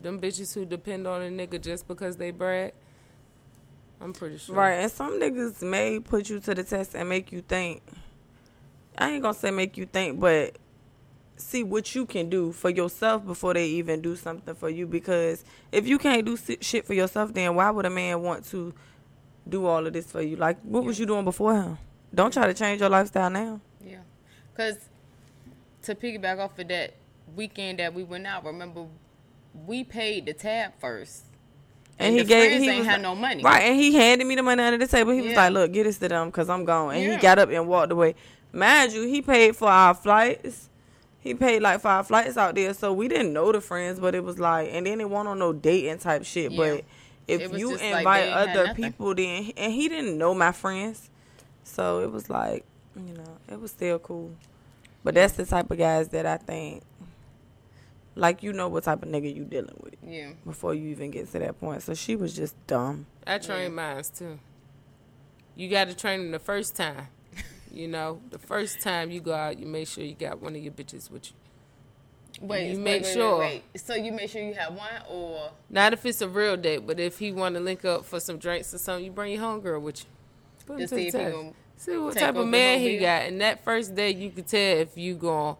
Them 0.00 0.20
bitches 0.20 0.54
who 0.54 0.64
depend 0.64 1.06
on 1.06 1.22
a 1.22 1.28
nigga 1.28 1.60
just 1.60 1.88
because 1.88 2.16
they 2.16 2.30
brag, 2.30 2.72
I'm 4.00 4.12
pretty 4.12 4.38
sure. 4.38 4.54
right. 4.54 4.74
And 4.74 4.90
some 4.92 5.20
niggas 5.20 5.62
may 5.62 5.98
put 6.00 6.28
you 6.28 6.40
to 6.40 6.54
the 6.54 6.62
test 6.62 6.94
and 6.94 7.08
make 7.08 7.32
you 7.32 7.40
think. 7.42 7.82
I 8.96 9.10
ain't 9.10 9.22
gonna 9.22 9.34
say 9.34 9.50
make 9.50 9.76
you 9.76 9.86
think, 9.86 10.20
but 10.20 10.56
see 11.36 11.64
what 11.64 11.94
you 11.94 12.06
can 12.06 12.28
do 12.30 12.52
for 12.52 12.70
yourself 12.70 13.24
before 13.26 13.54
they 13.54 13.66
even 13.66 14.00
do 14.00 14.14
something 14.14 14.54
for 14.54 14.68
you. 14.70 14.86
Because 14.86 15.44
if 15.72 15.86
you 15.86 15.98
can't 15.98 16.24
do 16.24 16.36
shit 16.60 16.86
for 16.86 16.94
yourself, 16.94 17.34
then 17.34 17.54
why 17.56 17.70
would 17.70 17.86
a 17.86 17.90
man 17.90 18.22
want 18.22 18.44
to 18.50 18.72
do 19.48 19.66
all 19.66 19.84
of 19.86 19.92
this 19.92 20.10
for 20.12 20.20
you? 20.22 20.36
Like, 20.36 20.60
what 20.62 20.84
was 20.84 20.98
you 20.98 21.06
doing 21.06 21.24
before 21.24 21.54
him? 21.54 21.78
Don't 22.14 22.32
try 22.32 22.46
to 22.46 22.54
change 22.54 22.80
your 22.80 22.90
lifestyle 22.90 23.30
now. 23.30 23.60
Yeah, 23.84 23.98
because 24.52 24.76
to 25.84 25.94
piggyback 25.94 26.38
off 26.38 26.58
of 26.58 26.68
that 26.68 26.94
weekend 27.36 27.78
that 27.78 27.94
we 27.94 28.04
went 28.04 28.26
out, 28.26 28.44
remember 28.44 28.86
we 29.66 29.84
paid 29.84 30.26
the 30.26 30.32
tab 30.32 30.72
first, 30.80 31.24
And, 31.98 32.14
he 32.14 32.22
the 32.22 32.26
gave 32.28 32.50
friends 32.50 32.64
he 32.64 32.70
ain't 32.70 32.84
had 32.86 32.92
like- 32.94 33.02
no 33.02 33.14
money. 33.14 33.42
Right, 33.42 33.62
and 33.62 33.76
he 33.76 33.94
handed 33.94 34.26
me 34.26 34.34
the 34.34 34.42
money 34.42 34.62
under 34.62 34.78
the 34.78 34.90
table. 34.90 35.12
He 35.12 35.22
was 35.22 35.34
like, 35.34 35.52
"Look, 35.52 35.72
get 35.72 35.84
this 35.84 35.98
to 35.98 36.08
them 36.08 36.28
because 36.28 36.48
I'm 36.48 36.64
gone." 36.64 36.94
And 36.94 37.12
he 37.12 37.18
got 37.18 37.38
up 37.38 37.50
and 37.50 37.68
walked 37.68 37.92
away. 37.92 38.14
Mind 38.52 38.92
you, 38.92 39.06
he 39.06 39.22
paid 39.22 39.56
for 39.56 39.68
our 39.68 39.94
flights. 39.94 40.68
He 41.20 41.34
paid 41.34 41.60
like 41.62 41.80
five 41.80 42.06
flights 42.06 42.36
out 42.36 42.54
there, 42.54 42.74
so 42.74 42.92
we 42.92 43.08
didn't 43.08 43.32
know 43.32 43.50
the 43.50 43.60
friends, 43.60 43.98
but 43.98 44.14
it 44.14 44.22
was 44.22 44.38
like, 44.38 44.68
and 44.72 44.86
then 44.86 45.00
it 45.00 45.08
wasn't 45.08 45.28
on 45.30 45.38
no 45.38 45.52
dating 45.52 45.98
type 45.98 46.24
shit. 46.24 46.52
Yeah. 46.52 46.58
But 46.76 46.84
if 47.26 47.52
you 47.56 47.72
like 47.72 47.82
invite 47.82 48.28
had 48.28 48.56
other 48.56 48.74
people, 48.74 49.14
then 49.14 49.52
and 49.56 49.72
he 49.72 49.88
didn't 49.88 50.18
know 50.18 50.34
my 50.34 50.52
friends, 50.52 51.10
so 51.62 52.00
it 52.00 52.10
was 52.12 52.28
like, 52.28 52.64
you 52.94 53.14
know, 53.14 53.38
it 53.50 53.60
was 53.60 53.70
still 53.70 53.98
cool. 54.00 54.32
But 55.04 55.14
that's 55.14 55.34
the 55.34 55.44
type 55.46 55.70
of 55.70 55.78
guys 55.78 56.08
that 56.08 56.26
I 56.26 56.38
think, 56.38 56.82
like 58.16 58.42
you 58.42 58.52
know 58.52 58.68
what 58.68 58.84
type 58.84 59.02
of 59.02 59.08
nigga 59.08 59.34
you 59.34 59.44
dealing 59.44 59.76
with 59.82 59.94
Yeah. 60.06 60.30
before 60.46 60.74
you 60.74 60.88
even 60.88 61.10
get 61.10 61.30
to 61.32 61.38
that 61.40 61.60
point. 61.60 61.82
So 61.82 61.94
she 61.94 62.16
was 62.16 62.34
just 62.34 62.54
dumb. 62.66 63.06
I 63.26 63.38
train 63.38 63.74
mines 63.74 64.08
too. 64.08 64.38
You 65.56 65.68
got 65.68 65.88
to 65.88 65.94
train 65.94 66.20
them 66.20 66.30
the 66.32 66.38
first 66.38 66.74
time. 66.74 67.08
You 67.72 67.88
know, 67.88 68.20
the 68.30 68.38
first 68.38 68.80
time 68.80 69.10
you 69.10 69.20
go 69.20 69.32
out, 69.34 69.58
you 69.58 69.66
make 69.66 69.88
sure 69.88 70.04
you 70.04 70.14
got 70.14 70.40
one 70.40 70.54
of 70.54 70.62
your 70.62 70.72
bitches 70.72 71.10
with 71.10 71.26
you. 71.32 72.46
Wait, 72.46 72.70
You 72.70 72.76
wait, 72.76 72.84
make 72.84 73.02
wait, 73.02 73.12
sure. 73.12 73.38
Wait, 73.40 73.64
wait. 73.74 73.80
So 73.80 73.96
you 73.96 74.12
make 74.12 74.30
sure 74.30 74.40
you 74.42 74.54
have 74.54 74.74
one, 74.74 74.92
or 75.10 75.50
Not 75.70 75.92
if 75.92 76.06
it's 76.06 76.20
a 76.20 76.28
real 76.28 76.56
date, 76.56 76.86
but 76.86 77.00
if 77.00 77.18
he 77.18 77.32
want 77.32 77.56
to 77.56 77.60
link 77.60 77.84
up 77.84 78.04
for 78.04 78.20
some 78.20 78.38
drinks 78.38 78.72
or 78.72 78.78
something, 78.78 79.04
you 79.04 79.10
bring 79.10 79.32
your 79.32 79.42
homegirl 79.42 79.80
with 79.82 80.04
you. 80.04 80.06
Put 80.66 80.74
him 80.74 80.78
to 80.78 80.86
to 80.86 80.94
the 80.94 81.02
see 81.02 81.08
if 81.08 81.14
he 81.14 81.18
test. 81.20 81.36
Gonna 81.76 81.96
See 81.96 81.96
what 81.98 82.16
type 82.16 82.36
of 82.36 82.46
man 82.46 82.80
he 82.80 82.98
got. 82.98 83.22
And 83.22 83.40
that 83.40 83.64
first 83.64 83.94
day, 83.94 84.10
you 84.12 84.30
could 84.30 84.46
tell 84.46 84.78
if 84.78 84.96
you 84.96 85.14
gonna 85.14 85.56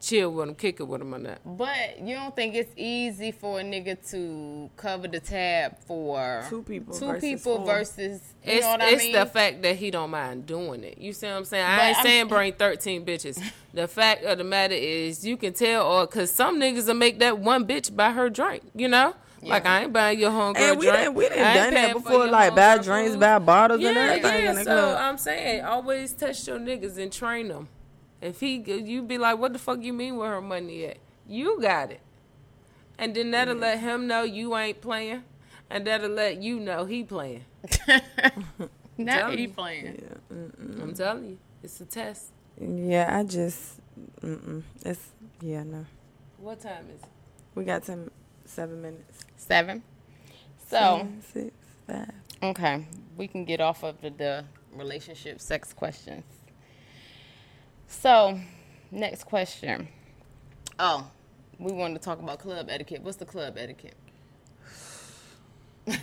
chill 0.00 0.30
with 0.32 0.48
him, 0.50 0.54
kick 0.54 0.80
it 0.80 0.82
with 0.82 1.00
him 1.00 1.14
or 1.14 1.18
not. 1.18 1.38
But 1.46 1.98
you 2.00 2.14
don't 2.14 2.36
think 2.36 2.54
it's 2.54 2.72
easy 2.76 3.32
for 3.32 3.60
a 3.60 3.62
nigga 3.62 3.96
to 4.10 4.68
cover 4.76 5.08
the 5.08 5.18
tab 5.20 5.78
for 5.86 6.44
Two 6.50 6.62
people 6.62 6.92
two 6.94 7.06
versus 7.06 7.20
people 7.22 7.56
four. 7.56 7.64
versus 7.66 8.20
you 8.44 8.52
It's 8.52 8.66
know 8.66 8.72
what 8.72 8.82
I 8.82 8.90
it's 8.90 9.02
mean? 9.04 9.12
the 9.12 9.24
fact 9.24 9.62
that 9.62 9.76
he 9.76 9.90
don't 9.90 10.10
mind 10.10 10.44
doing 10.44 10.84
it. 10.84 10.98
You 10.98 11.14
see 11.14 11.26
what 11.26 11.36
I'm 11.36 11.44
saying? 11.46 11.64
But 11.64 11.80
I 11.80 11.88
ain't 11.88 11.96
I'm- 11.96 12.04
saying 12.06 12.28
bring 12.28 12.52
13 12.52 13.04
bitches. 13.06 13.42
The 13.72 13.88
fact 13.88 14.24
of 14.24 14.36
the 14.38 14.44
matter 14.44 14.74
is, 14.74 15.26
you 15.26 15.36
can 15.38 15.52
tell, 15.54 15.86
or 15.86 16.06
because 16.06 16.30
some 16.30 16.60
niggas 16.60 16.86
will 16.86 16.94
make 16.94 17.18
that 17.20 17.38
one 17.38 17.66
bitch 17.66 17.94
buy 17.96 18.12
her 18.12 18.28
drink. 18.28 18.62
You 18.74 18.88
know, 18.88 19.14
like 19.50 19.66
I 19.66 19.82
ain't 19.82 19.92
buying 19.92 20.18
your 20.18 20.30
homegirl 20.30 20.56
And 20.58 20.78
we 20.78 20.86
drink. 20.86 20.98
didn't 20.98 21.14
we 21.14 21.28
didn't 21.28 21.38
ain't 21.38 21.54
done 21.54 21.74
that 21.74 21.92
before, 21.94 22.26
like 22.26 22.54
buy 22.54 22.78
homegirl 22.78 22.84
drinks, 22.84 23.10
food. 23.12 23.20
buy 23.20 23.38
bottles 23.38 23.84
and 23.84 23.96
everything 23.96 24.42
yeah. 24.44 24.50
in 24.50 24.56
So 24.56 24.64
club. 24.64 24.98
I'm 25.00 25.18
saying, 25.18 25.64
always 25.64 26.12
test 26.12 26.46
your 26.46 26.58
niggas 26.58 26.98
and 26.98 27.12
train 27.12 27.48
them. 27.48 27.68
If 28.20 28.40
he, 28.40 28.56
you 28.56 29.02
be 29.02 29.18
like, 29.18 29.38
what 29.38 29.52
the 29.52 29.58
fuck 29.58 29.82
you 29.82 29.92
mean 29.92 30.16
where 30.16 30.30
her 30.30 30.40
money 30.40 30.86
at? 30.86 30.96
You 31.28 31.60
got 31.60 31.90
it, 31.90 32.00
and 32.98 33.14
then 33.14 33.30
that'll 33.32 33.56
let 33.56 33.80
him 33.80 34.06
know 34.06 34.22
you 34.22 34.56
ain't 34.56 34.80
playing, 34.80 35.24
and 35.70 35.86
that'll 35.86 36.10
let 36.10 36.42
you 36.42 36.58
know 36.60 36.84
he 36.86 37.02
playing. 37.04 37.44
Not 38.98 39.30
he 39.32 39.36
me. 39.36 39.46
playing. 39.48 40.02
I'm 40.30 40.94
telling 40.94 41.24
you, 41.30 41.38
it's 41.62 41.80
a 41.80 41.84
test. 41.86 42.26
yeah, 42.60 43.18
I 43.18 43.24
just, 43.24 43.80
mm-mm. 44.22 44.62
it's 44.84 45.08
yeah 45.40 45.62
no. 45.64 45.84
What 46.38 46.60
time 46.60 46.86
is 46.94 47.02
it? 47.02 47.08
We 47.54 47.64
got 47.64 47.84
ten, 47.84 48.10
seven 48.54 48.82
minutes. 48.82 49.24
Seven. 49.36 49.82
So 50.70 50.98
Seven, 50.98 51.22
six, 51.22 51.50
five. 51.86 52.10
okay, 52.42 52.86
we 53.16 53.28
can 53.28 53.44
get 53.44 53.60
off 53.60 53.82
of 53.84 54.00
the, 54.00 54.10
the 54.10 54.44
relationship 54.72 55.40
sex 55.40 55.72
questions. 55.72 56.24
So, 57.86 58.38
next 58.90 59.24
question. 59.24 59.88
Oh, 60.78 61.08
we 61.58 61.72
wanted 61.72 61.94
to 61.94 62.00
talk 62.00 62.18
about 62.20 62.38
club 62.40 62.68
etiquette. 62.70 63.02
What's 63.02 63.18
the 63.18 63.26
club 63.26 63.56
etiquette? 63.58 63.96
if 65.86 66.00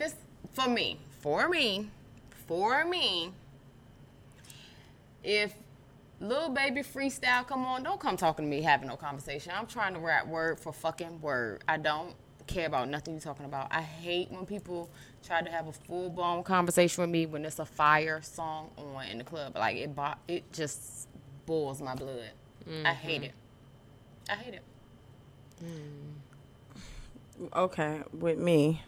it's 0.00 0.14
for 0.52 0.68
me, 0.68 0.98
for 1.20 1.48
me, 1.48 1.90
for 2.46 2.84
me, 2.84 3.32
if 5.22 5.54
little 6.24 6.48
baby 6.48 6.82
freestyle 6.82 7.46
come 7.46 7.64
on, 7.64 7.82
don't 7.82 8.00
come 8.00 8.16
talking 8.16 8.44
to 8.44 8.50
me 8.50 8.62
having 8.62 8.88
no 8.88 8.96
conversation. 8.96 9.52
I'm 9.54 9.66
trying 9.66 9.94
to 9.94 10.00
rap 10.00 10.26
word 10.26 10.58
for 10.60 10.72
fucking 10.72 11.20
word. 11.20 11.62
I 11.68 11.76
don't 11.76 12.14
care 12.46 12.66
about 12.66 12.88
nothing 12.88 13.14
you're 13.14 13.20
talking 13.20 13.46
about. 13.46 13.68
I 13.70 13.82
hate 13.82 14.30
when 14.30 14.46
people 14.46 14.90
try 15.26 15.42
to 15.42 15.50
have 15.50 15.66
a 15.66 15.72
full 15.72 16.10
blown 16.10 16.42
conversation 16.42 17.02
with 17.02 17.10
me 17.10 17.26
when 17.26 17.44
it's 17.44 17.58
a 17.58 17.64
fire 17.64 18.20
song 18.22 18.70
on 18.76 19.06
in 19.06 19.18
the 19.18 19.24
club. 19.24 19.56
Like 19.56 19.76
it, 19.76 19.94
bo- 19.94 20.14
it 20.28 20.52
just 20.52 21.08
boils 21.46 21.80
my 21.80 21.94
blood. 21.94 22.30
I 22.84 22.92
hate 22.92 23.16
mm-hmm. 23.16 23.24
it. 23.24 23.34
I 24.30 24.34
hate 24.34 24.54
it. 24.54 24.62
Okay, 27.54 28.02
with 28.12 28.38
me, 28.38 28.82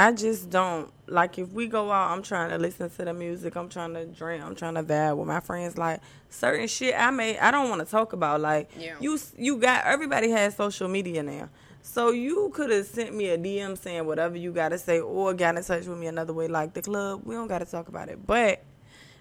I 0.00 0.12
just 0.12 0.48
don't 0.48 0.90
like 1.08 1.38
if 1.38 1.52
we 1.52 1.66
go 1.66 1.92
out. 1.92 2.10
I'm 2.12 2.22
trying 2.22 2.48
to 2.48 2.56
listen 2.56 2.88
to 2.88 3.04
the 3.04 3.12
music. 3.12 3.54
I'm 3.54 3.68
trying 3.68 3.92
to 3.92 4.06
drink. 4.06 4.42
I'm 4.42 4.54
trying 4.54 4.72
to 4.76 4.82
vibe 4.82 5.18
with 5.18 5.28
my 5.28 5.40
friends. 5.40 5.76
Like 5.76 6.00
certain 6.30 6.68
shit, 6.68 6.94
I 6.96 7.10
may 7.10 7.38
I 7.38 7.50
don't 7.50 7.68
want 7.68 7.84
to 7.84 7.86
talk 7.90 8.14
about. 8.14 8.40
Like 8.40 8.70
Yeah. 8.78 8.94
you, 8.98 9.18
you 9.36 9.58
got 9.58 9.84
everybody 9.84 10.30
has 10.30 10.56
social 10.56 10.88
media 10.88 11.22
now. 11.22 11.50
So 11.82 12.12
you 12.12 12.50
could 12.54 12.70
have 12.70 12.86
sent 12.86 13.14
me 13.14 13.28
a 13.28 13.36
DM 13.36 13.76
saying 13.76 14.06
whatever 14.06 14.38
you 14.38 14.52
gotta 14.52 14.78
say, 14.78 15.00
or 15.00 15.34
got 15.34 15.56
in 15.58 15.62
touch 15.62 15.84
with 15.84 15.98
me 15.98 16.06
another 16.06 16.32
way. 16.32 16.48
Like 16.48 16.72
the 16.72 16.80
club, 16.80 17.20
we 17.24 17.34
don't 17.34 17.48
gotta 17.48 17.66
talk 17.66 17.88
about 17.88 18.08
it. 18.08 18.26
But 18.26 18.62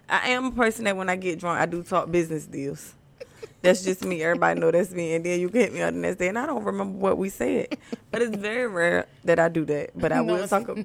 I 0.07 0.30
am 0.30 0.45
a 0.45 0.51
person 0.51 0.86
that 0.86 0.95
when 0.95 1.09
I 1.09 1.17
get 1.17 1.39
drunk, 1.39 1.59
I 1.59 1.65
do 1.65 1.84
talk 1.84 2.09
business 2.09 2.45
deals. 2.45 2.95
That's 3.62 3.84
just 3.84 4.05
me. 4.05 4.24
Everybody 4.24 4.60
know 4.60 4.72
that's 4.72 4.91
me. 4.91 5.16
And 5.16 5.26
then 5.26 5.39
you 5.39 5.49
can 5.49 5.62
hit 5.62 5.74
me 5.74 5.82
on 5.82 5.93
the 5.95 5.99
next 5.99 6.18
day, 6.18 6.30
and 6.30 6.39
I 6.39 6.45
don't 6.45 6.64
remember 6.64 6.97
what 6.97 7.18
we 7.18 7.30
said. 7.30 7.78
But 8.12 8.22
it's 8.22 8.36
very 8.38 8.68
rare 8.68 9.05
that 9.26 9.39
I 9.39 9.49
do 9.49 9.66
that. 9.66 9.91
But 9.95 10.12
I 10.14 10.22
No, 10.22 10.34
will 10.34 10.41
it's 10.43 10.49
talk. 10.49 10.68
A, 10.70 10.76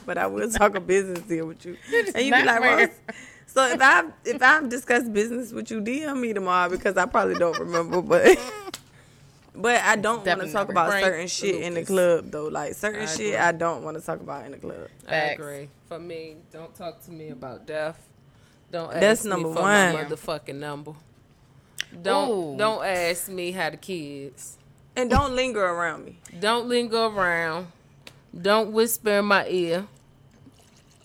but 0.06 0.18
I 0.18 0.26
will 0.26 0.50
talk 0.50 0.74
a 0.74 0.80
business 0.80 1.20
deal 1.20 1.46
with 1.46 1.64
you. 1.64 1.76
And 2.14 2.26
you 2.26 2.32
be 2.34 2.42
like, 2.42 2.60
rare. 2.60 2.78
Rose. 2.88 2.96
So 3.46 3.66
if 3.68 3.80
I 3.80 4.04
if 4.24 4.42
I've 4.42 4.68
discussed 4.68 5.12
business 5.12 5.52
with 5.52 5.70
you, 5.70 5.80
DM 5.80 6.20
me 6.20 6.32
tomorrow 6.32 6.68
because 6.68 6.96
I 6.96 7.06
probably 7.06 7.36
don't 7.36 7.58
remember. 7.58 8.02
But 8.02 8.36
but 9.54 9.80
I 9.82 9.96
don't 9.96 10.26
want 10.26 10.40
to 10.42 10.52
talk 10.52 10.68
about 10.68 10.90
Frank 10.90 11.04
certain 11.06 11.28
shit 11.28 11.62
in 11.62 11.74
the 11.74 11.84
club 11.84 12.30
though. 12.30 12.48
Like 12.48 12.74
certain 12.74 13.02
I 13.02 13.06
shit. 13.06 13.40
I 13.40 13.52
don't 13.52 13.82
want 13.84 13.96
to 13.98 14.04
talk 14.04 14.20
about 14.20 14.44
in 14.44 14.52
the 14.52 14.58
club. 14.58 14.88
I 15.08 15.16
agree. 15.16 15.68
For 15.88 15.98
me, 15.98 16.36
don't 16.52 16.74
talk 16.74 17.02
to 17.04 17.10
me 17.12 17.30
about 17.30 17.66
death. 17.66 17.98
Don't 18.70 18.90
ask 18.90 19.00
That's 19.00 19.24
me 19.24 19.30
number 19.30 19.54
for 19.54 19.60
one. 19.62 19.94
my 19.94 20.04
motherfucking 20.04 20.56
number. 20.56 20.92
Don't 22.02 22.30
Ooh. 22.30 22.56
don't 22.56 22.84
ask 22.84 23.28
me 23.28 23.52
how 23.52 23.70
the 23.70 23.76
kids. 23.76 24.58
And 24.94 25.10
don't 25.10 25.34
linger 25.34 25.64
around 25.64 26.04
me. 26.04 26.18
Don't 26.40 26.68
linger 26.68 27.04
around. 27.04 27.68
Don't 28.38 28.72
whisper 28.72 29.18
in 29.18 29.26
my 29.26 29.46
ear. 29.48 29.86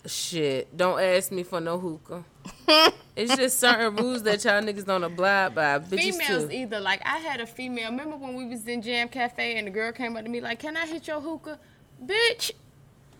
Shit. 0.06 0.76
Don't 0.76 1.00
ask 1.00 1.30
me 1.30 1.42
for 1.42 1.60
no 1.60 1.78
hookah. 1.78 2.24
it's 3.16 3.36
just 3.36 3.60
certain 3.60 3.94
rules 3.96 4.22
that 4.24 4.44
y'all 4.44 4.62
niggas 4.62 4.84
don't 4.86 5.04
abide 5.04 5.54
by. 5.54 5.78
Bitches 5.78 6.16
Females 6.16 6.44
too. 6.44 6.50
either 6.50 6.80
like 6.80 7.00
I 7.04 7.18
had 7.18 7.40
a 7.40 7.46
female. 7.46 7.90
Remember 7.90 8.16
when 8.16 8.34
we 8.34 8.46
was 8.46 8.66
in 8.66 8.82
Jam 8.82 9.08
Cafe 9.08 9.56
and 9.56 9.66
the 9.66 9.70
girl 9.70 9.92
came 9.92 10.16
up 10.16 10.24
to 10.24 10.30
me 10.30 10.40
like, 10.40 10.58
"Can 10.58 10.76
I 10.76 10.86
hit 10.86 11.06
your 11.06 11.20
hookah, 11.20 11.58
bitch?" 12.04 12.52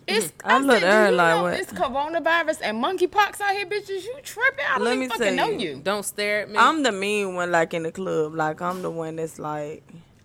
Mm-hmm. 0.06 0.18
It's 0.18 0.32
I 0.44 0.58
looked 0.58 0.80
said, 0.80 0.88
at 0.90 1.04
her 1.04 1.10
you 1.10 1.16
like, 1.16 1.36
know 1.36 1.42
what?" 1.44 1.54
It's 1.60 1.72
coronavirus 1.72 2.58
and 2.62 2.82
monkeypox 2.82 3.40
out 3.40 3.52
here, 3.52 3.66
bitches. 3.66 4.04
You 4.04 4.16
tripping? 4.22 4.64
I 4.68 4.78
don't 4.78 4.84
Let 4.84 4.92
even 4.96 5.00
me 5.00 5.08
fucking 5.08 5.36
know 5.36 5.48
you. 5.50 5.58
you. 5.76 5.80
Don't 5.82 6.02
stare 6.04 6.42
at 6.42 6.50
me. 6.50 6.56
I'm 6.58 6.82
the 6.82 6.92
mean 6.92 7.34
one, 7.34 7.50
like 7.52 7.72
in 7.74 7.84
the 7.84 7.92
club. 7.92 8.34
Like 8.34 8.60
I'm 8.60 8.82
the 8.82 8.90
one 8.90 9.16
that's 9.16 9.38
like, 9.38 9.84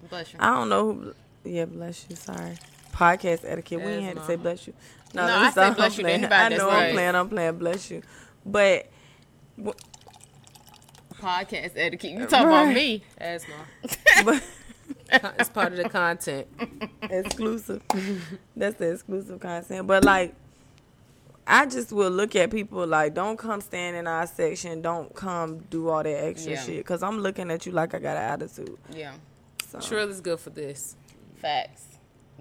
Bless 0.09 0.33
you. 0.33 0.39
I 0.41 0.47
don't 0.55 0.69
know. 0.69 0.93
Who, 0.93 1.13
yeah, 1.43 1.65
bless 1.65 2.05
you. 2.09 2.15
Sorry. 2.15 2.55
Podcast 2.93 3.41
etiquette. 3.45 3.79
We 3.79 3.91
ain't 3.91 4.03
had 4.03 4.15
to 4.17 4.25
say 4.25 4.35
bless 4.35 4.65
you. 4.67 4.73
No, 5.13 5.23
let 5.25 5.35
I 5.37 5.49
say 5.51 5.73
bless 5.75 5.93
I'm 5.93 5.99
you 5.99 6.07
to 6.07 6.13
anybody 6.13 6.55
I 6.55 6.57
know. 6.57 6.69
I'm 6.69 6.93
playing. 6.93 7.15
I'm 7.15 7.29
playing. 7.29 7.57
Bless 7.57 7.91
you. 7.91 8.01
But 8.45 8.87
Podcast 11.13 11.71
etiquette. 11.75 12.11
You 12.11 12.25
talking 12.25 12.47
Right. 12.47 12.61
about 12.63 12.73
me? 12.75 13.03
Asthma. 13.17 13.53
but 14.25 14.43
it's 15.11 15.49
part 15.49 15.71
of 15.73 15.77
the 15.77 15.89
content. 15.89 16.47
exclusive. 17.01 17.81
That's 18.55 18.75
the 18.77 18.91
exclusive 18.93 19.39
content. 19.39 19.87
But 19.87 20.03
like, 20.05 20.33
I 21.45 21.65
just 21.65 21.91
will 21.93 22.09
look 22.11 22.35
at 22.35 22.51
people 22.51 22.85
like, 22.85 23.13
don't 23.13 23.37
come 23.37 23.61
stand 23.61 23.95
in 23.95 24.05
our 24.07 24.27
section. 24.27 24.81
Don't 24.81 25.13
come 25.15 25.59
do 25.69 25.89
all 25.89 26.03
that 26.03 26.09
extra 26.25 26.53
Yeah. 26.53 26.61
shit. 26.63 26.85
Cause 26.85 27.01
I'm 27.03 27.19
looking 27.19 27.49
at 27.51 27.65
you 27.65 27.71
like 27.71 27.93
I 27.93 27.99
got 27.99 28.17
an 28.17 28.23
attitude. 28.41 28.77
Yeah. 28.93 29.13
So. 29.69 29.79
Trill 29.79 30.09
is 30.09 30.19
good 30.21 30.39
for 30.39 30.49
this. 30.49 30.95
Facts. 31.35 31.85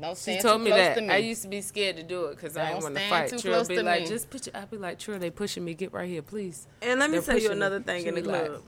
Don't 0.01 0.15
She 0.17 0.23
stand 0.23 0.41
told 0.43 0.59
too 0.61 0.65
me 0.65 0.71
close 0.73 0.81
that. 0.81 0.95
to 0.97 1.01
me. 1.03 1.09
I 1.11 1.17
used 1.19 1.43
to 1.43 1.49
be 1.49 1.61
scared 1.63 1.97
to 1.97 2.03
do 2.03 2.27
it 2.27 2.37
because 2.37 2.57
I 2.57 2.65
Don't 2.73 2.81
didn't 2.81 2.83
want 2.83 2.95
to 2.97 3.09
fight. 3.09 3.29
too 3.31 3.39
Trill 3.39 3.65
be 3.65 3.77
to 3.77 3.83
like, 3.83 4.03
me. 4.03 4.09
just 4.09 4.29
picture. 4.29 4.51
I'd 4.55 4.71
be 4.71 4.77
like, 4.77 4.99
Trill, 4.99 5.19
they 5.19 5.31
pushing 5.31 5.65
me. 5.65 5.73
Get 5.75 5.93
right 5.93 6.09
here, 6.09 6.23
please. 6.23 6.67
And 6.83 7.01
let 7.01 7.09
me 7.11 7.17
They're 7.19 7.23
tell 7.27 7.35
you 7.37 7.41
pushing 7.49 7.59
me. 7.61 7.65
another 7.65 7.81
thing 7.81 8.03
She 8.03 8.09
in 8.09 8.15
the 8.17 8.21
be 8.23 8.27
like, 8.29 8.47
club. 8.47 8.63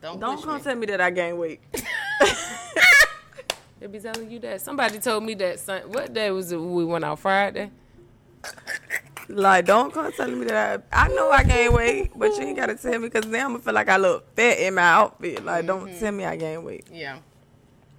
don't 0.00 0.20
Don't 0.20 0.42
come 0.42 0.56
me. 0.56 0.62
tell 0.62 0.76
me 0.76 0.86
that 0.86 1.00
I 1.00 1.10
gain 1.10 1.36
weight. 1.38 1.60
They 3.82 3.88
be 3.88 3.98
telling 3.98 4.30
you 4.30 4.38
that. 4.38 4.60
Somebody 4.60 5.00
told 5.00 5.24
me 5.24 5.34
that. 5.34 5.58
Sun- 5.58 5.90
what 5.90 6.12
day 6.14 6.30
was 6.30 6.52
it? 6.52 6.56
We 6.56 6.84
went 6.84 7.04
out 7.04 7.18
Friday. 7.18 7.68
Like, 9.28 9.64
don't 9.64 9.92
come 9.92 10.12
telling 10.12 10.38
me 10.38 10.46
that 10.46 10.84
I, 10.92 11.06
I 11.06 11.08
know 11.08 11.30
I 11.30 11.42
gained 11.42 11.74
weight, 11.74 12.12
but 12.14 12.30
you 12.36 12.42
ain't 12.42 12.56
gotta 12.56 12.76
tell 12.76 12.92
me 12.92 13.08
because 13.08 13.26
now 13.26 13.46
I'm 13.46 13.52
gonna 13.52 13.58
feel 13.64 13.74
like 13.74 13.88
I 13.88 13.96
look 13.96 14.36
fat 14.36 14.58
in 14.58 14.74
my 14.74 14.82
outfit. 14.82 15.44
Like, 15.44 15.66
don't 15.66 15.88
Mm-hmm. 15.88 15.98
tell 15.98 16.12
me 16.12 16.24
I 16.24 16.36
gain 16.36 16.62
weight. 16.62 16.86
Yeah. 16.92 17.18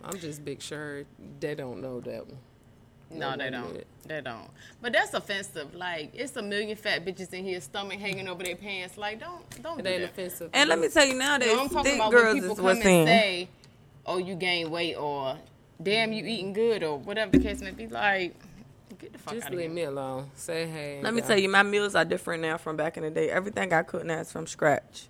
I'm 0.06 0.18
just 0.20 0.46
big 0.46 0.62
sure 0.62 1.04
they 1.42 1.54
don't 1.54 1.82
know 1.82 2.00
that 2.00 2.28
one. 2.28 2.38
No, 3.12 3.36
they 3.36 3.50
don't. 3.50 3.84
They 4.08 4.22
don't. 4.22 4.50
But 4.82 4.94
that's 4.94 5.14
offensive. 5.14 5.76
Like 5.76 6.12
it's 6.14 6.36
a 6.38 6.42
million 6.42 6.78
fat 6.78 7.04
bitches 7.06 7.34
in 7.34 7.44
here, 7.44 7.60
stomach 7.60 8.00
hanging 8.00 8.30
over 8.30 8.42
their 8.42 8.56
pants. 8.56 8.98
Like 8.98 9.20
don't 9.20 9.44
don't 9.62 9.80
It 9.80 9.84
do 9.84 9.90
ain't 9.90 10.02
that. 10.02 10.12
offensive. 10.12 10.50
And 10.54 10.70
let 10.70 10.80
me 10.80 10.88
tell 10.88 11.06
you 11.06 11.16
nowadays, 11.16 11.50
You 11.50 11.56
know, 11.58 11.62
I'm 11.64 11.70
talking 11.70 11.84
thick 11.92 11.96
about 11.96 12.14
when 12.14 12.22
girls 12.22 12.36
people 12.36 12.52
is 12.52 12.58
come 12.58 12.68
and 12.70 12.78
in. 12.80 13.08
say, 13.08 13.50
"Oh, 14.06 14.18
you 14.18 14.36
gain 14.36 14.70
weight," 14.72 14.96
or 14.96 15.38
damn, 15.84 16.14
you 16.14 16.26
eating 16.26 16.54
good 16.54 16.84
or 16.84 16.98
whatever 16.98 17.32
the 17.32 17.40
case 17.40 17.62
may 17.62 17.72
be. 17.72 17.88
Like, 17.88 18.36
get 19.00 19.14
the 19.14 19.20
fuck 19.20 19.34
Just 19.36 19.48
out 19.48 19.54
of 19.54 19.58
leave 19.60 19.68
here. 19.68 19.76
me 19.76 19.84
alone. 19.84 20.30
Say 20.36 20.68
hey. 20.68 20.96
and 20.96 21.04
Let 21.04 21.14
me 21.14 21.22
go. 21.22 21.28
tell 21.28 21.38
you, 21.38 21.50
my 21.50 21.64
meals 21.64 21.96
are 21.96 22.06
different 22.06 22.42
now 22.42 22.58
from 22.58 22.76
back 22.78 22.98
in 22.98 23.04
the 23.04 23.12
day. 23.12 23.30
Everything 23.30 23.74
I 23.74 23.84
cook 23.84 24.06
now 24.06 24.20
is 24.20 24.32
from 24.32 24.48
scratch. 24.48 25.08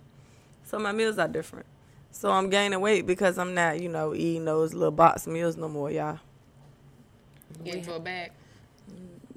So 0.64 0.78
my 0.78 0.92
meals 0.92 1.18
are 1.18 1.28
different. 1.28 1.66
So 2.10 2.30
I'm 2.30 2.48
gaining 2.50 2.80
weight 2.80 3.06
because 3.06 3.38
I'm 3.38 3.54
not, 3.54 3.80
you 3.80 3.88
know, 3.88 4.14
eating 4.14 4.44
those 4.44 4.72
little 4.74 4.90
box 4.92 5.26
meals 5.26 5.56
no 5.56 5.68
more, 5.68 5.90
y'all. 5.90 6.20
Get 7.64 7.76
into 7.76 7.94
a 7.94 8.00
bag. 8.00 8.32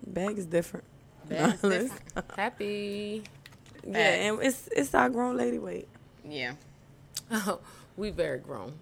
Bag 0.05 0.37
is 0.37 0.45
different. 0.45 0.85
Bag 1.27 1.53
is 1.55 1.61
different. 1.61 2.31
Happy. 2.35 3.23
Yeah, 3.85 3.97
and 3.97 4.41
it's 4.41 4.67
it's 4.75 4.93
our 4.95 5.09
grown 5.09 5.37
lady 5.37 5.59
weight. 5.59 5.87
Yeah. 6.27 6.53
Oh, 7.31 7.59
we 7.97 8.09
very 8.09 8.39
grown. 8.39 8.73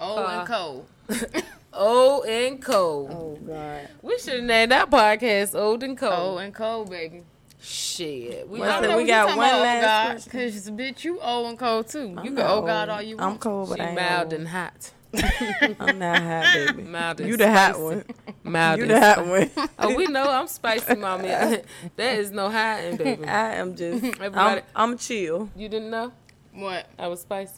Old 0.00 0.18
Uh, 0.18 0.26
and 0.38 0.48
cold. 0.48 0.86
Old 1.72 2.24
and 2.26 2.62
cold. 2.62 3.10
Oh 3.12 3.38
God. 3.46 3.88
We 4.02 4.18
should 4.18 4.34
have 4.34 4.42
named 4.44 4.72
that 4.72 4.90
podcast 4.90 5.58
Old 5.58 5.82
and 5.82 5.96
Cold. 5.96 6.12
Old 6.12 6.40
and 6.40 6.54
cold, 6.54 6.90
baby. 6.90 7.22
Shit. 7.60 8.48
We 8.48 8.58
Well, 8.60 8.70
I 8.70 8.80
don't 8.80 8.90
know 8.90 8.96
we 8.96 9.02
what 9.02 9.08
got 9.08 9.36
one 9.36 9.48
about, 9.48 9.60
last 9.60 9.82
oh 9.82 9.86
God, 9.86 10.10
question. 10.32 10.32
Cause 10.32 10.70
bitch, 10.70 11.04
you 11.04 11.20
old 11.20 11.48
and 11.50 11.58
cold 11.58 11.88
too. 11.88 11.98
You 12.08 12.16
I'm 12.18 12.24
can 12.24 12.34
not 12.34 12.50
old 12.50 12.66
God 12.66 12.88
all 12.88 13.02
you 13.02 13.16
I'm 13.18 13.38
cold, 13.38 13.68
but 13.68 13.76
she 13.78 13.82
I 13.82 13.86
ain't 13.88 13.94
mild 14.00 14.22
old. 14.24 14.32
and 14.32 14.48
hot. 14.48 14.90
I'm 15.80 15.98
not 15.98 16.22
hot, 16.22 16.54
baby. 16.54 16.82
Mild 16.88 17.20
and 17.20 17.28
You 17.28 17.36
the 17.36 17.50
hot 17.50 17.74
spicy. 17.74 17.82
one. 17.82 18.04
Mild 18.44 18.78
You 18.78 18.82
and 18.84 18.90
the 18.92 19.00
hot 19.00 19.26
one. 19.26 19.50
Oh, 19.80 19.94
we 19.96 20.06
know 20.06 20.22
I'm 20.30 20.46
spicy, 20.46 20.94
mommy. 20.94 21.28
there 21.96 22.20
is 22.20 22.30
no 22.30 22.48
hiding, 22.48 22.96
baby. 22.96 23.24
I 23.24 23.56
am 23.56 23.74
just. 23.74 24.04
I'm, 24.04 24.14
Everybody- 24.22 24.62
I'm 24.74 24.96
chill, 24.96 25.50
You 25.56 25.68
didn't 25.68 25.90
know 25.90 26.12
What? 26.54 26.86
I 26.98 27.08
was 27.08 27.20
spicy. 27.22 27.54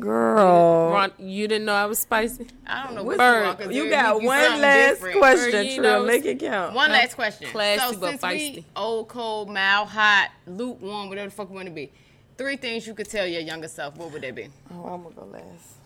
Girl. 0.00 0.90
Ron, 0.92 1.12
you 1.18 1.46
didn't 1.48 1.64
know 1.66 1.74
I 1.74 1.86
was 1.86 1.98
spicy. 1.98 2.46
I 2.66 2.84
don't 2.84 2.94
know 2.94 3.02
What- 3.04 3.18
what 3.18 3.58
you, 3.60 3.66
Bird, 3.66 3.74
You 3.74 3.90
got 3.90 4.22
one 4.22 4.60
last 4.60 4.90
different. 4.94 5.18
question, 5.18 5.50
Girl, 5.50 5.62
you 5.62 5.76
Trill. 5.76 6.00
know 6.00 6.06
Make 6.06 6.24
it 6.24 6.38
count. 6.40 6.74
One 6.74 6.90
last 6.90 7.14
question. 7.14 7.48
Classy 7.50 7.94
so 7.94 8.00
but 8.00 8.10
since 8.10 8.22
feisty. 8.22 8.54
we 8.56 8.64
old, 8.76 9.08
cold, 9.08 9.48
mild, 9.50 9.88
hot, 9.88 10.30
lukewarm, 10.46 11.08
whatever 11.08 11.28
the 11.28 11.34
fuck 11.34 11.48
we 11.50 11.56
want 11.56 11.66
to 11.68 11.74
be, 11.74 11.90
three 12.36 12.56
things 12.56 12.86
you 12.86 12.94
could 12.94 13.08
tell 13.08 13.26
your 13.26 13.40
younger 13.42 13.68
self. 13.68 13.96
What 13.96 14.12
would 14.12 14.22
they 14.22 14.30
be? 14.30 14.48
Oh, 14.72 14.84
I'm 14.84 15.02
gonna 15.02 15.14
go 15.14 15.24
last. 15.24 15.76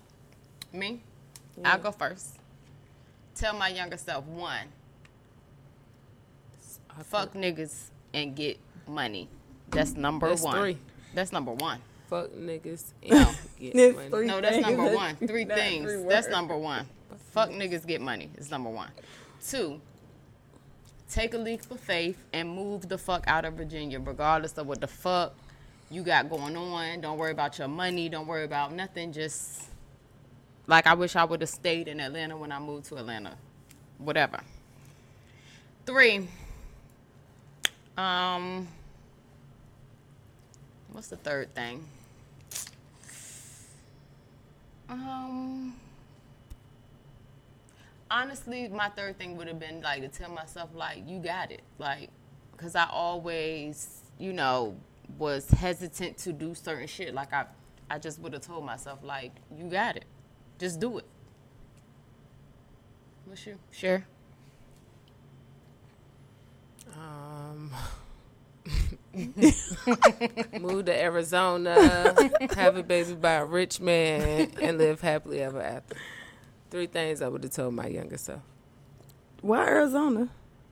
Me? 0.73 1.01
I'll 1.65 1.79
go 1.79 1.93
first. 1.93 2.37
Tell 3.35 3.55
my 3.55 3.69
younger 3.69 3.97
self 3.97 4.25
one. 4.27 4.67
I 6.99 7.03
Fuck 7.03 7.33
niggas 7.35 7.85
and 8.13 8.37
get 8.37 8.59
money. 8.87 9.29
That's 9.71 9.95
number 9.95 10.29
That's 10.29 10.43
one. 10.43 10.59
three. 10.59 10.79
That's 11.15 11.33
number 11.33 11.53
one. 11.53 11.81
Fuck 12.13 12.33
niggas. 12.33 12.93
And 13.03 13.11
No. 13.11 13.33
get 13.59 14.11
money. 14.11 14.27
No, 14.27 14.41
that's 14.43 14.59
number 14.59 14.95
one. 14.95 15.17
Three 15.17 15.47
Not 15.47 15.57
things. 15.57 15.91
three 15.91 16.05
that's 16.07 16.29
number 16.29 16.55
one. 16.59 16.87
Fuck 17.31 17.49
niggas 17.49 17.87
get 17.87 18.03
money. 18.03 18.29
It's 18.37 18.51
number 18.51 18.69
one. 18.69 18.91
Two. 19.49 19.81
Take 21.11 21.33
a 21.33 21.39
leap 21.39 21.63
of 21.71 21.81
faith 21.81 22.19
and 22.35 22.51
move 22.51 22.91
the 22.91 22.99
fuck 22.99 23.25
out 23.27 23.47
of 23.47 23.55
Virginia, 23.55 23.99
regardless 23.99 24.59
of 24.59 24.67
what 24.67 24.83
the 24.83 24.87
fuck 24.89 25.33
you 25.91 26.03
got 26.03 26.29
going 26.29 26.55
on. 26.55 27.01
Don't 27.01 27.17
worry 27.17 27.33
about 27.33 27.59
your 27.59 27.69
money. 27.69 28.11
Don't 28.11 28.27
worry 28.27 28.45
about 28.45 28.75
nothing. 28.75 29.11
Just 29.11 29.63
like 30.67 30.87
I 30.87 30.93
wish 30.93 31.17
I 31.17 31.25
would 31.25 31.41
have 31.41 31.49
stayed 31.49 31.89
in 31.89 31.99
Atlanta 31.99 32.37
when 32.37 32.53
I 32.53 32.59
moved 32.59 32.85
to 32.89 32.97
Atlanta. 32.97 33.37
Whatever. 33.97 34.41
Three. 35.87 36.29
Um. 37.97 38.69
What's 40.93 41.09
the 41.09 41.17
third 41.17 41.55
thing? 41.55 41.87
Um. 44.93 45.75
Honestly, 48.11 48.69
my 48.69 48.91
third 48.91 49.19
thing 49.19 49.39
would 49.39 49.49
have 49.49 49.59
been 49.59 49.81
like 49.81 50.03
to 50.03 50.09
tell 50.09 50.31
myself 50.31 50.69
like 50.75 51.03
you 51.07 51.19
got 51.19 51.51
it, 51.51 51.63
like, 51.79 52.11
cause 52.59 52.75
I 52.75 52.87
always, 52.91 54.03
you 54.19 54.35
know, 54.35 54.77
was 55.19 55.49
hesitant 55.49 56.19
to 56.19 56.33
do 56.35 56.55
certain 56.55 56.87
shit. 56.87 57.15
Like 57.15 57.33
I, 57.33 57.47
I 57.89 57.99
just 57.99 58.21
would 58.21 58.35
have 58.35 58.43
told 58.43 58.67
myself 58.67 58.99
like 59.03 59.33
you 59.57 59.65
got 59.65 59.97
it, 59.97 60.05
just 60.59 60.79
do 60.79 60.99
it. 60.99 61.07
What's 63.25 63.47
you? 63.47 63.59
Sure. 63.71 64.05
Um, 66.95 67.71
move 70.61 70.87
to 70.87 71.03
Arizona, 71.03 72.31
have 72.55 72.77
a 72.77 72.83
baby 72.83 73.15
by 73.15 73.33
a 73.35 73.45
rich 73.45 73.81
man, 73.81 74.51
and 74.61 74.79
live 74.79 75.01
happily 75.01 75.41
ever 75.41 75.61
after. 75.61 75.97
Three 76.71 76.87
things 76.87 77.21
I 77.21 77.29
would 77.29 77.43
have 77.45 77.53
told 77.53 77.75
my 77.75 77.87
younger 77.87 78.17
self. 78.17 78.41
Why 79.43 79.67
Arizona? 79.67 80.29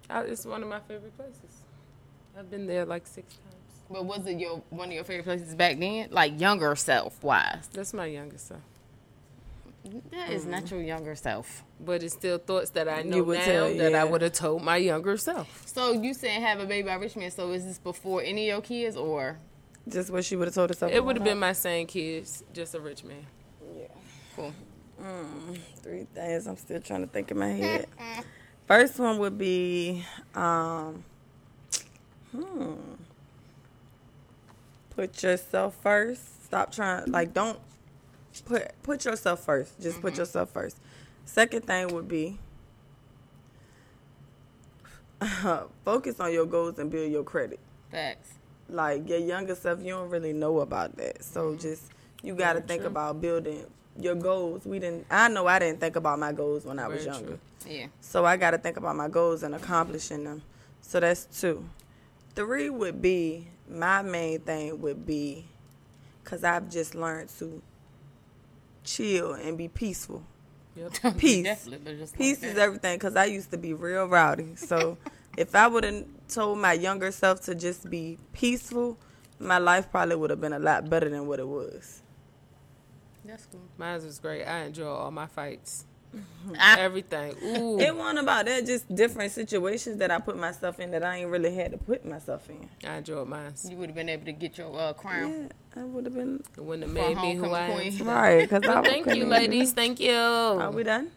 I, 0.09 0.23
it's 0.23 0.47
one 0.47 0.63
of 0.63 0.69
my 0.69 0.81
favorite 0.81 1.17
places. 1.17 1.63
I've 2.39 2.51
been 2.51 2.67
there 2.67 2.87
like 2.87 3.07
six 3.07 3.35
times. 3.35 3.55
But 3.91 4.05
was 4.05 4.27
it 4.27 4.39
your 4.39 4.63
one 4.71 4.89
of 4.89 4.95
your 4.95 5.05
favorite 5.05 5.25
places 5.25 5.55
back 5.55 5.79
then? 5.79 6.09
Like 6.11 6.41
younger 6.41 6.75
self 6.77 7.23
wise? 7.23 7.69
That's 7.73 7.93
my 7.93 8.07
younger 8.07 8.39
self. 8.39 8.61
That 10.11 10.31
is 10.31 10.45
not 10.45 10.71
your 10.71 10.83
younger 10.83 11.15
self. 11.15 11.65
But 11.81 12.03
it's 12.03 12.15
still 12.15 12.39
thoughts 12.39 12.71
that 12.71 12.89
I 12.89 13.03
know 13.03 13.17
You 13.17 13.25
would 13.25 13.39
now 13.39 13.45
tell, 13.45 13.75
that 13.75 13.93
yeah. 13.93 14.01
I 14.01 14.05
would 14.05 14.21
have 14.23 14.33
told 14.33 14.63
my 14.63 14.77
younger 14.77 15.17
self. 15.17 15.67
So 15.67 15.93
you 15.93 16.13
saying 16.13 16.43
have 16.43 16.61
a 16.61 16.67
baby 16.67 16.87
by 16.87 16.95
rich 16.95 17.17
man? 17.17 17.31
So 17.31 17.51
is 17.53 17.65
this 17.65 17.79
before 17.79 18.23
any 18.23 18.51
of 18.51 18.55
your 18.55 18.63
kids 18.63 18.97
or? 18.97 19.39
Just 19.89 20.11
what 20.11 20.25
she 20.25 20.37
would 20.37 20.49
have 20.49 20.55
told 20.55 20.71
herself. 20.71 20.93
It 20.93 21.03
would 21.03 21.17
have 21.17 21.25
been 21.25 21.39
my 21.39 21.55
same 21.55 21.87
kids, 21.87 22.45
just 22.53 22.75
a 22.75 22.81
rich 22.81 23.05
man. 23.05 23.27
Yeah. 23.77 23.87
Cool. 24.37 24.53
up. 25.03 25.57
three 25.77 26.07
things. 26.15 26.47
I'm 26.47 26.57
still 26.57 26.81
trying 26.81 27.01
to 27.01 27.07
think 27.07 27.31
in 27.31 27.39
my 27.39 27.49
head. 27.49 27.87
First 28.67 28.99
one 28.99 29.19
would 29.19 29.39
be, 29.39 30.05
um, 30.35 31.03
hmm, 32.31 32.75
put 34.91 35.23
yourself 35.23 35.75
first. 35.83 36.45
Stop 36.45 36.73
trying. 36.73 37.11
Like, 37.11 37.33
don't 37.33 37.59
put 38.45 38.83
put 38.83 39.05
yourself 39.05 39.45
first. 39.45 39.81
Just 39.81 40.01
put 40.01 40.13
mm-hmm. 40.13 40.21
yourself 40.21 40.51
first. 40.51 40.79
Second 41.25 41.67
thing 41.67 41.89
would 41.95 42.09
be. 42.09 42.39
focus 45.85 46.19
on 46.19 46.33
your 46.33 46.47
goals 46.47 46.79
and 46.79 46.91
build 46.91 47.13
your 47.13 47.23
credit. 47.25 47.61
Facts. 47.91 48.31
like 48.69 49.09
your 49.09 49.19
younger 49.19 49.55
self, 49.55 49.81
you 49.81 49.91
don't 49.91 50.09
really 50.09 50.33
know 50.33 50.61
about 50.61 50.97
that. 50.97 51.23
So 51.25 51.51
mm-hmm. 51.51 51.61
just 51.61 51.91
you 52.23 52.35
got 52.35 52.55
to 52.55 52.61
think 52.61 52.83
true. 52.83 52.91
about 52.91 53.21
building 53.21 53.67
your 53.99 54.15
goals. 54.15 54.65
We 54.65 54.79
didn't. 54.79 55.07
I 55.11 55.29
know 55.29 55.47
I 55.47 55.59
didn't 55.59 55.81
think 55.81 55.97
about 55.97 56.19
my 56.19 56.33
goals 56.33 56.65
when 56.65 56.79
I 56.79 56.89
was 56.89 57.05
younger. 57.05 57.27
true. 57.27 57.39
Yeah. 57.67 57.87
So 58.01 58.25
I 58.25 58.37
got 58.37 58.53
to 58.53 58.59
think 58.59 58.77
about 58.77 58.97
my 58.97 59.09
goals 59.09 59.43
and 59.43 59.55
accomplishing 59.55 60.25
them. 60.25 60.43
So 60.81 61.01
that's 61.01 61.25
two. 61.41 61.65
Three 62.35 62.71
would 62.71 63.03
be 63.03 63.49
my 63.69 64.03
main 64.03 64.41
thing 64.41 64.81
would 64.81 65.05
be 65.07 65.47
because 66.23 66.45
I've 66.45 66.71
just 66.71 66.95
learned 66.95 67.29
to 67.39 67.63
chill 68.85 69.33
and 69.33 69.57
be 69.57 69.69
peaceful. 69.69 70.23
Yep. 70.77 71.17
Peace. 71.19 71.45
Just 71.45 72.17
Peace 72.17 72.43
like 72.43 72.53
is 72.53 72.59
everything 72.59 72.97
because 72.97 73.17
I 73.17 73.27
used 73.27 73.51
to 73.51 73.59
be 73.59 73.75
real 73.75 74.07
rowdy. 74.07 74.57
So 74.57 74.97
if 75.37 75.55
I 75.55 75.67
would 75.67 75.85
have 75.85 76.05
told 76.29 76.59
my 76.59 76.73
younger 76.73 77.11
self 77.11 77.41
to 77.43 77.55
just 77.55 77.91
be 77.91 78.19
peaceful, 78.33 78.97
my 79.39 79.59
life 79.59 79.91
probably 79.91 80.17
would 80.17 80.31
have 80.31 80.41
been 80.41 80.53
a 80.53 80.59
lot 80.59 80.89
better 80.89 81.09
than 81.09 81.27
what 81.27 81.41
it 81.41 81.49
was. 81.49 82.03
That's 83.25 83.47
cool. 83.47 83.61
Mine 83.77 84.03
was 84.03 84.19
great. 84.19 84.45
I 84.45 84.65
enjoy 84.65 84.89
all 84.89 85.11
my 85.11 85.27
fights. 85.27 85.85
Ah, 86.59 86.77
Everything. 86.79 87.35
Ooh. 87.45 87.79
It 87.79 87.95
wasn't 87.95 88.21
about 88.21 88.47
that, 88.47 88.67
just 88.67 88.93
different 88.93 89.31
situations 89.33 89.99
that 89.99 90.11
I 90.11 90.19
put 90.19 90.37
myself 90.37 90.81
in 90.81 90.91
that 90.91 91.05
I 91.05 91.19
ain't 91.19 91.31
really 91.31 91.55
had 91.55 91.71
to 91.73 91.79
put 91.79 92.05
myself 92.05 92.49
in. 92.51 92.69
I 92.89 92.97
enjoyed 92.97 93.29
mine. 93.29 93.53
you 93.69 93.77
would 93.77 93.91
have 93.91 93.95
been 93.97 94.09
able 94.09 94.25
to 94.25 94.33
get 94.33 94.59
your 94.59 94.77
uh, 94.79 94.93
crown. 94.95 95.51
Yeah, 95.77 95.83
I 95.83 95.85
would 95.85 96.05
have 96.07 96.15
been 96.15 96.43
It 96.57 96.63
wouldn't 96.65 96.85
have 96.85 96.93
made 96.95 97.17
me 97.17 97.35
who 97.37 97.45
homecoming 97.45 97.55
I 97.55 97.67
am. 97.69 97.73
queen. 97.77 97.93
today. 97.93 98.05
right. 98.05 98.51
Cause 98.51 98.63
I 98.65 98.83
Thank 98.83 99.15
you, 99.15 99.27
ladies. 99.27 99.73
Thank 99.73 100.01
you. 100.01 100.15
Are 100.15 100.71
we 100.73 100.83
done? 100.83 101.11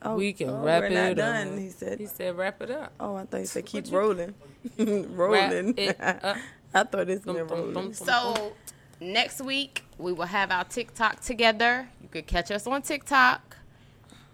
Oh, 0.00 0.14
we 0.16 0.32
can 0.32 0.48
oh, 0.50 0.62
wrap 0.64 0.82
we're 0.82 0.88
not 0.90 1.10
it 1.10 1.14
done. 1.16 1.48
up. 1.54 1.58
He 1.58 1.68
said. 1.70 1.98
He 1.98 2.06
said, 2.06 2.36
wrap 2.36 2.62
it 2.62 2.70
up. 2.70 2.92
Oh, 3.00 3.16
I 3.16 3.24
thought 3.26 3.40
he 3.40 3.46
said 3.46 3.66
keep 3.66 3.86
What 3.88 3.92
rolling, 3.98 4.34
rolling. 4.78 5.74
it 5.76 6.00
up. 6.00 6.36
I 6.74 6.84
thought 6.84 7.08
it's 7.10 7.24
Dum, 7.24 7.34
been 7.36 7.46
dum, 7.46 7.56
rolling. 7.58 7.74
dum, 7.74 7.84
dum. 7.84 7.92
So 7.94 8.52
next 9.00 9.40
week 9.40 9.84
we 9.98 10.12
will 10.12 10.26
have 10.26 10.50
our 10.50 10.64
TikTok 10.64 11.20
together. 11.20 11.88
You 12.02 12.08
could 12.08 12.26
catch 12.26 12.50
us 12.50 12.66
on 12.66 12.82
TikTok. 12.82 13.56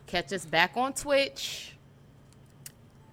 Catch 0.06 0.32
us 0.32 0.44
back 0.44 0.76
on 0.76 0.92
Twitch. 0.92 1.74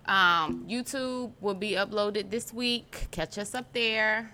Um, 0.06 0.66
YouTube 0.68 1.32
will 1.39 1.54
be 1.54 1.72
uploaded 1.72 2.30
this 2.30 2.54
week. 2.54 3.08
Catch 3.12 3.38
us 3.38 3.56
up 3.56 3.72
there. 3.74 4.32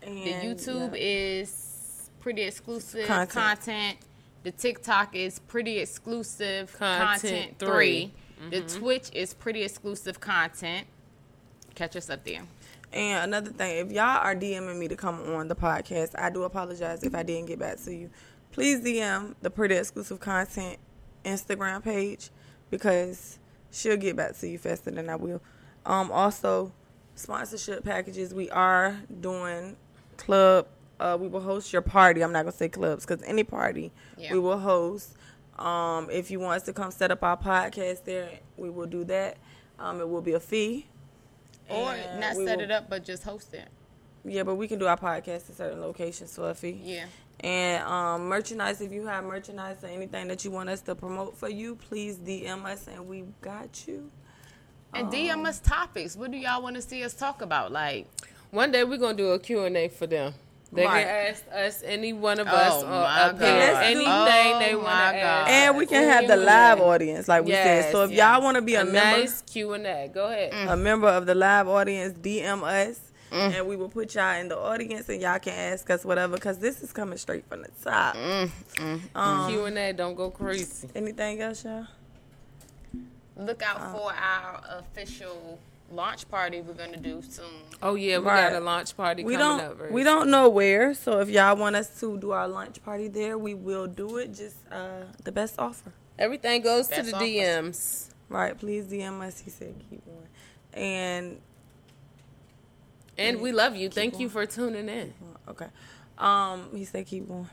The 0.00 0.06
YouTube 0.08 0.90
yeah. 0.92 0.98
is 1.40 2.10
pretty 2.20 2.42
exclusive 2.42 3.06
Content. 3.06 3.30
content. 3.30 3.98
The 4.42 4.50
TikTok 4.50 5.16
is 5.16 5.38
pretty 5.38 5.78
exclusive 5.78 6.76
Content 6.78 7.22
content, 7.22 7.58
three. 7.58 8.12
three. 8.38 8.50
The 8.50 8.60
Twitch 8.60 9.10
is 9.14 9.32
pretty 9.32 9.62
exclusive 9.62 10.20
content. 10.20 10.86
Catch 11.74 11.96
us 11.96 12.10
up 12.10 12.24
there. 12.24 12.42
And 12.94 13.24
another 13.34 13.50
thing, 13.50 13.78
if 13.86 13.92
y'all 13.92 14.18
are 14.24 14.34
DMing 14.36 14.78
me 14.78 14.88
to 14.88 14.96
come 14.96 15.20
on 15.34 15.48
the 15.48 15.56
podcast, 15.56 16.10
I 16.18 16.30
do 16.30 16.44
apologize 16.44 17.02
if 17.02 17.14
I 17.14 17.22
didn't 17.24 17.46
get 17.46 17.58
back 17.58 17.78
to 17.84 17.94
you. 17.94 18.08
please 18.52 18.80
DM 18.82 19.34
the 19.42 19.50
Pretty 19.50 19.74
Exclusive 19.74 20.20
Content 20.20 20.78
Instagram 21.24 21.82
page 21.82 22.30
because 22.70 23.38
she'll 23.72 23.96
get 23.96 24.14
back 24.14 24.36
to 24.38 24.48
you 24.48 24.58
faster 24.58 24.92
than 24.92 25.08
I 25.10 25.16
will. 25.16 25.42
Um, 25.84 26.12
also, 26.12 26.72
sponsorship 27.16 27.84
packages. 27.84 28.32
We 28.32 28.48
are 28.50 28.96
doing 29.20 29.76
club. 30.16 30.68
Uh, 31.00 31.18
we 31.20 31.26
will 31.26 31.40
host 31.40 31.72
your 31.72 31.82
party. 31.82 32.22
I'm 32.22 32.30
not 32.32 32.44
gonna 32.44 32.52
say 32.52 32.68
clubs 32.68 33.04
because 33.04 33.24
any 33.26 33.42
party 33.42 33.90
Yeah. 34.16 34.32
we 34.32 34.38
will 34.38 34.58
host. 34.60 35.16
Um, 35.58 36.08
if 36.10 36.30
you 36.30 36.38
want 36.38 36.58
us 36.58 36.62
to 36.66 36.72
come 36.72 36.92
set 36.92 37.10
up 37.10 37.24
our 37.24 37.36
podcast 37.36 38.04
there, 38.04 38.38
we 38.56 38.70
will 38.70 38.86
do 38.86 39.02
that. 39.04 39.36
Um, 39.80 40.00
it 40.00 40.08
will 40.08 40.22
be 40.22 40.32
a 40.34 40.40
fee. 40.40 40.86
Or 41.68 41.90
And 41.92 42.20
not 42.20 42.34
set 42.34 42.58
will- 42.58 42.60
it 42.60 42.70
up, 42.70 42.88
but 42.90 43.04
just 43.04 43.22
host 43.24 43.54
it. 43.54 43.68
Yeah, 44.24 44.42
but 44.42 44.54
we 44.54 44.68
can 44.68 44.78
do 44.78 44.86
our 44.86 44.96
podcast 44.96 45.48
in 45.50 45.54
certain 45.54 45.80
locations 45.80 46.34
for 46.34 46.48
a 46.50 46.54
fee. 46.54 46.80
Yeah. 46.82 47.04
And 47.40 47.82
um, 47.84 48.26
merchandise, 48.28 48.80
if 48.80 48.90
you 48.92 49.06
have 49.06 49.24
merchandise 49.24 49.76
or 49.82 49.88
anything 49.88 50.28
that 50.28 50.44
you 50.44 50.50
want 50.50 50.70
us 50.70 50.80
to 50.82 50.94
promote 50.94 51.36
for 51.36 51.48
you, 51.48 51.76
please 51.76 52.16
DM 52.16 52.64
us 52.64 52.86
and 52.86 53.06
we 53.06 53.24
got 53.42 53.86
you. 53.86 54.10
And 54.94 55.08
Um, 55.08 55.12
DM 55.12 55.46
us 55.46 55.60
topics. 55.60 56.16
What 56.16 56.30
do 56.30 56.38
y'all 56.38 56.62
want 56.62 56.76
to 56.76 56.82
see 56.82 57.02
us 57.04 57.12
talk 57.14 57.42
about? 57.42 57.70
Like, 57.72 58.06
One 58.50 58.70
day 58.70 58.84
we're 58.84 58.98
gonna 58.98 59.16
do 59.16 59.30
a 59.32 59.38
Q&A 59.38 59.88
for 59.88 60.06
them. 60.06 60.32
They 60.74 60.84
Right. 60.84 61.06
can 61.06 61.26
ask 61.28 61.44
us, 61.52 61.82
any 61.84 62.12
one 62.12 62.40
of 62.40 62.48
Oh, 62.48 62.50
us, 62.50 62.82
or 62.82 62.86
my 62.86 63.20
up 63.22 63.38
here, 63.40 63.72
God. 63.72 63.82
anything 63.84 64.06
Oh, 64.08 64.58
they 64.58 64.74
want 64.74 64.86
to 64.86 65.20
God. 65.20 65.22
ask. 65.22 65.50
And 65.50 65.76
we 65.76 65.86
can 65.86 66.02
have 66.08 66.26
the 66.26 66.36
live 66.36 66.80
audience, 66.80 67.28
like 67.28 67.44
we 67.44 67.52
said. 67.52 67.92
So 67.92 68.02
if 68.04 68.10
Yes, 68.10 68.18
y'all 68.18 68.42
want 68.42 68.56
to 68.56 68.62
be 68.62 68.74
a, 68.74 68.82
a 68.82 68.84
member, 68.84 69.20
nice 69.20 69.42
Q&A. 69.42 70.10
Go 70.12 70.26
ahead. 70.26 70.52
a 70.68 70.76
member 70.76 71.08
of 71.08 71.26
the 71.26 71.34
live 71.34 71.68
audience, 71.68 72.18
DM 72.18 72.64
us. 72.64 72.98
Mm. 73.30 73.58
And 73.58 73.68
we 73.68 73.74
will 73.76 73.88
put 73.88 74.14
y'all 74.14 74.38
in 74.38 74.48
the 74.48 74.56
audience, 74.58 75.08
and 75.08 75.20
y'all 75.20 75.38
can 75.40 75.54
ask 75.54 75.88
us 75.90 76.04
whatever, 76.04 76.34
because 76.36 76.58
this 76.58 76.82
is 76.82 76.92
coming 76.92 77.18
straight 77.18 77.44
from 77.48 77.62
the 77.62 77.68
top. 77.82 78.14
Mm. 78.16 79.00
Um, 79.14 79.50
Q&A, 79.50 79.92
don't 79.92 80.14
go 80.14 80.30
crazy. 80.30 80.88
anything 80.94 81.40
else, 81.40 81.64
y'all? 81.64 81.86
look 83.36 83.62
out 83.62 83.90
for 83.90 84.12
our 84.12 84.62
official 84.78 85.58
launch 85.90 86.28
party 86.28 86.60
we're 86.60 86.74
gonna 86.74 86.96
do 86.96 87.22
soon. 87.22 87.44
Oh 87.82 87.94
yeah, 87.94 88.18
we 88.18 88.24
Right. 88.26 88.50
got 88.50 88.60
a 88.60 88.64
launch 88.64 88.96
party 88.96 89.22
We 89.24 89.34
coming 89.36 89.58
don't 89.58 89.60
up. 89.72 89.76
very 89.78 89.92
we 89.92 90.02
don't 90.02 90.30
know 90.30 90.48
where, 90.48 90.94
so 90.94 91.20
if 91.20 91.28
y'all 91.28 91.56
want 91.56 91.76
us 91.76 92.00
to 92.00 92.16
do 92.18 92.30
our 92.32 92.48
launch 92.48 92.82
party 92.84 93.08
there, 93.08 93.36
we 93.38 93.54
will 93.54 93.86
do 93.86 94.16
it. 94.16 94.34
Just 94.34 94.56
uh, 94.72 95.02
the 95.22 95.32
best 95.32 95.54
offer. 95.58 95.92
Everything 96.18 96.62
goes 96.62 96.88
to 96.88 97.02
the 97.02 97.14
offers. 97.14 97.28
DMs. 97.28 98.08
Right, 98.28 98.56
please 98.58 98.86
DM 98.86 99.20
us. 99.20 99.40
He 99.40 99.50
said 99.50 99.74
keep 99.90 100.04
going. 100.04 100.26
And 100.72 101.40
And 103.16 103.40
we 103.40 103.52
love 103.52 103.76
you. 103.76 103.88
Thank 103.90 104.18
you 104.18 104.28
for 104.28 104.44
tuning 104.46 104.88
in. 104.88 105.12
okay. 105.48 105.66
Um, 106.18 106.68
he 106.74 106.84
said 106.84 107.06
keep 107.06 107.28
going. 107.28 107.48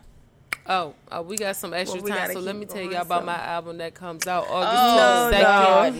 Oh, 0.68 0.94
uh, 1.12 1.24
we 1.26 1.38
got 1.38 1.56
some 1.56 1.74
extra 1.74 2.00
Well, 2.02 2.06
we 2.06 2.12
time, 2.12 2.34
so 2.34 2.40
let 2.40 2.56
me 2.56 2.66
tell 2.66 2.82
y'all 2.84 3.02
about 3.02 3.22
so- 3.22 3.26
my 3.26 3.36
album 3.36 3.78
that 3.80 3.96
comes 3.96 4.28
out 4.28 4.46
Oh, 4.48 4.54
August 4.58 5.42
no, 5.42 5.50
22nd. 5.92 5.98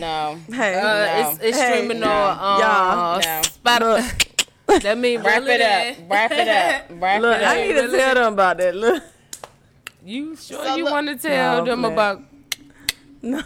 no. 0.48 0.56
Hey, 0.56 0.74
Uh, 0.74 0.82
No. 0.82 1.30
it's, 1.30 1.40
it's 1.42 1.58
Hey, 1.58 1.72
streaming 1.78 2.00
no. 2.00 2.06
on 2.10 2.38
uh, 2.38 2.58
Y'all. 2.60 3.18
No. 3.20 3.40
Spotify. 3.42 4.82
that 4.82 4.98
mean 5.04 5.20
Wrap 5.22 5.40
reel 5.42 5.50
it 5.50 5.60
up. 5.60 5.96
Wrap 6.08 6.30
it 6.30 6.48
up. 6.48 6.84
Wrap 7.02 7.20
look, 7.22 7.36
it 7.36 7.42
up. 7.42 7.50
I 7.50 7.62
need 7.62 7.72
to 7.74 7.88
tell 7.90 8.14
them 8.14 8.32
about 8.34 8.58
that. 8.58 8.74
Look, 8.76 9.02
You 10.04 10.36
sure 10.36 10.64
So 10.64 10.76
you 10.76 10.84
want 10.84 11.08
to 11.08 11.16
tell 11.16 11.58
No, 11.58 11.64
them 11.70 11.80
man. 11.82 11.92
about? 11.92 12.22
no, 13.20 13.42